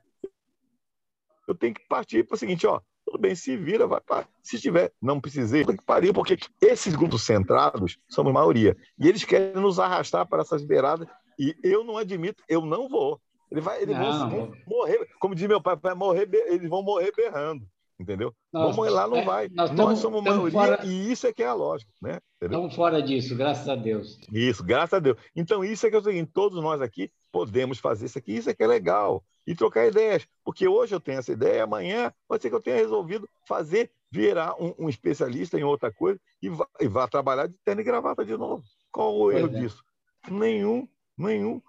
eu 1.46 1.54
tenho 1.54 1.74
que 1.74 1.86
partir 1.86 2.26
para 2.26 2.34
o 2.34 2.38
seguinte, 2.38 2.66
ó, 2.66 2.80
tudo 3.04 3.18
bem, 3.18 3.34
se 3.34 3.54
vira, 3.54 3.86
vai 3.86 4.00
para. 4.00 4.26
Se 4.42 4.58
tiver, 4.58 4.90
não 5.02 5.20
precisei, 5.20 5.66
tem 5.66 5.76
que 5.76 5.84
parir, 5.84 6.14
porque 6.14 6.38
esses 6.62 6.96
grupos 6.96 7.26
centrados 7.26 7.98
somos 8.08 8.32
maioria. 8.32 8.74
E 8.98 9.06
eles 9.06 9.22
querem 9.22 9.60
nos 9.60 9.78
arrastar 9.78 10.26
para 10.26 10.40
essas 10.40 10.64
beiradas, 10.64 11.06
e 11.38 11.54
eu 11.62 11.84
não 11.84 11.98
admito, 11.98 12.42
eu 12.48 12.62
não 12.62 12.88
vou. 12.88 13.20
Ele 13.50 13.60
vai, 13.60 13.82
eles 13.82 13.96
vão 13.98 14.50
morrer, 14.66 15.10
como 15.20 15.34
diz 15.34 15.46
meu 15.46 15.60
pai, 15.60 15.76
vai 15.76 15.94
morrer, 15.94 16.26
eles 16.46 16.70
vão 16.70 16.82
morrer 16.82 17.12
berrando 17.14 17.68
entendeu? 17.98 18.32
Nós, 18.52 18.74
Vamos 18.74 18.92
lá, 18.92 19.08
não 19.08 19.18
é, 19.18 19.24
vai. 19.24 19.48
Nós, 19.48 19.70
nós 19.72 19.98
somos 19.98 20.22
maioria 20.22 20.50
fora, 20.50 20.80
e 20.84 21.10
isso 21.10 21.26
é 21.26 21.32
que 21.32 21.42
é 21.42 21.46
a 21.46 21.54
lógica, 21.54 21.90
né? 22.00 22.20
Entendeu? 22.36 22.58
Estamos 22.58 22.74
fora 22.74 23.02
disso, 23.02 23.36
graças 23.36 23.68
a 23.68 23.74
Deus. 23.74 24.18
Isso, 24.32 24.64
graças 24.64 24.94
a 24.94 24.98
Deus. 25.00 25.18
Então, 25.34 25.64
isso 25.64 25.86
é 25.86 25.90
que 25.90 25.96
é 25.96 25.98
o 25.98 26.02
seguinte, 26.02 26.30
todos 26.32 26.62
nós 26.62 26.80
aqui 26.80 27.10
podemos 27.32 27.78
fazer 27.78 28.06
isso 28.06 28.18
aqui, 28.18 28.36
isso 28.36 28.50
é 28.50 28.54
que 28.54 28.62
é 28.62 28.66
legal. 28.66 29.24
E 29.46 29.54
trocar 29.54 29.86
ideias, 29.86 30.26
porque 30.44 30.68
hoje 30.68 30.94
eu 30.94 31.00
tenho 31.00 31.18
essa 31.18 31.32
ideia, 31.32 31.64
amanhã 31.64 32.12
pode 32.28 32.42
ser 32.42 32.50
que 32.50 32.54
eu 32.54 32.60
tenha 32.60 32.76
resolvido 32.76 33.26
fazer, 33.46 33.90
virar 34.10 34.54
um, 34.62 34.74
um 34.78 34.88
especialista 34.90 35.58
em 35.58 35.64
outra 35.64 35.90
coisa 35.90 36.20
e 36.42 36.50
vá, 36.50 36.68
e 36.78 36.86
vá, 36.86 37.08
trabalhar 37.08 37.46
de 37.46 37.54
terno 37.64 37.80
e 37.80 37.84
gravata 37.84 38.24
de 38.24 38.36
novo. 38.36 38.62
Qual 38.92 39.16
o 39.16 39.32
erro 39.32 39.56
é. 39.56 39.60
disso? 39.60 39.82
Nenhum, 40.30 40.86
nenhum. 41.16 41.62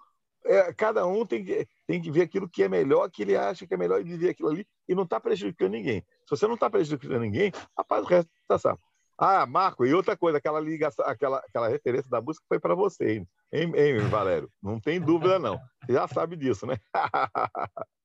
É, 0.44 0.72
cada 0.72 1.06
um 1.06 1.26
tem 1.26 1.44
que, 1.44 1.66
tem 1.86 2.00
que 2.00 2.10
ver 2.10 2.22
aquilo 2.22 2.48
que 2.48 2.62
é 2.62 2.68
melhor, 2.68 3.10
que 3.10 3.22
ele 3.22 3.36
acha 3.36 3.66
que 3.66 3.74
é 3.74 3.76
melhor 3.76 4.00
e 4.00 4.04
viver 4.04 4.30
aquilo 4.30 4.48
ali 4.48 4.66
e 4.88 4.94
não 4.94 5.04
está 5.04 5.20
prejudicando 5.20 5.72
ninguém. 5.72 6.00
Se 6.26 6.30
você 6.30 6.46
não 6.46 6.54
está 6.54 6.70
prejudicando 6.70 7.20
ninguém, 7.20 7.52
rapaz, 7.76 8.02
o 8.02 8.06
resto 8.06 8.30
está 8.42 8.58
salvo. 8.58 8.80
Ah, 9.18 9.44
Marco, 9.44 9.84
e 9.84 9.92
outra 9.92 10.16
coisa, 10.16 10.38
aquela 10.38 10.58
ligação, 10.58 11.04
aquela, 11.04 11.38
aquela 11.38 11.68
referência 11.68 12.10
da 12.10 12.22
música 12.22 12.42
foi 12.48 12.58
para 12.58 12.74
você, 12.74 13.18
hein, 13.52 13.72
hein, 13.74 13.98
Valério? 14.08 14.50
Não 14.62 14.80
tem 14.80 14.98
dúvida, 14.98 15.38
não. 15.38 15.60
Você 15.84 15.92
já 15.92 16.08
sabe 16.08 16.36
disso, 16.36 16.66
né? 16.66 16.78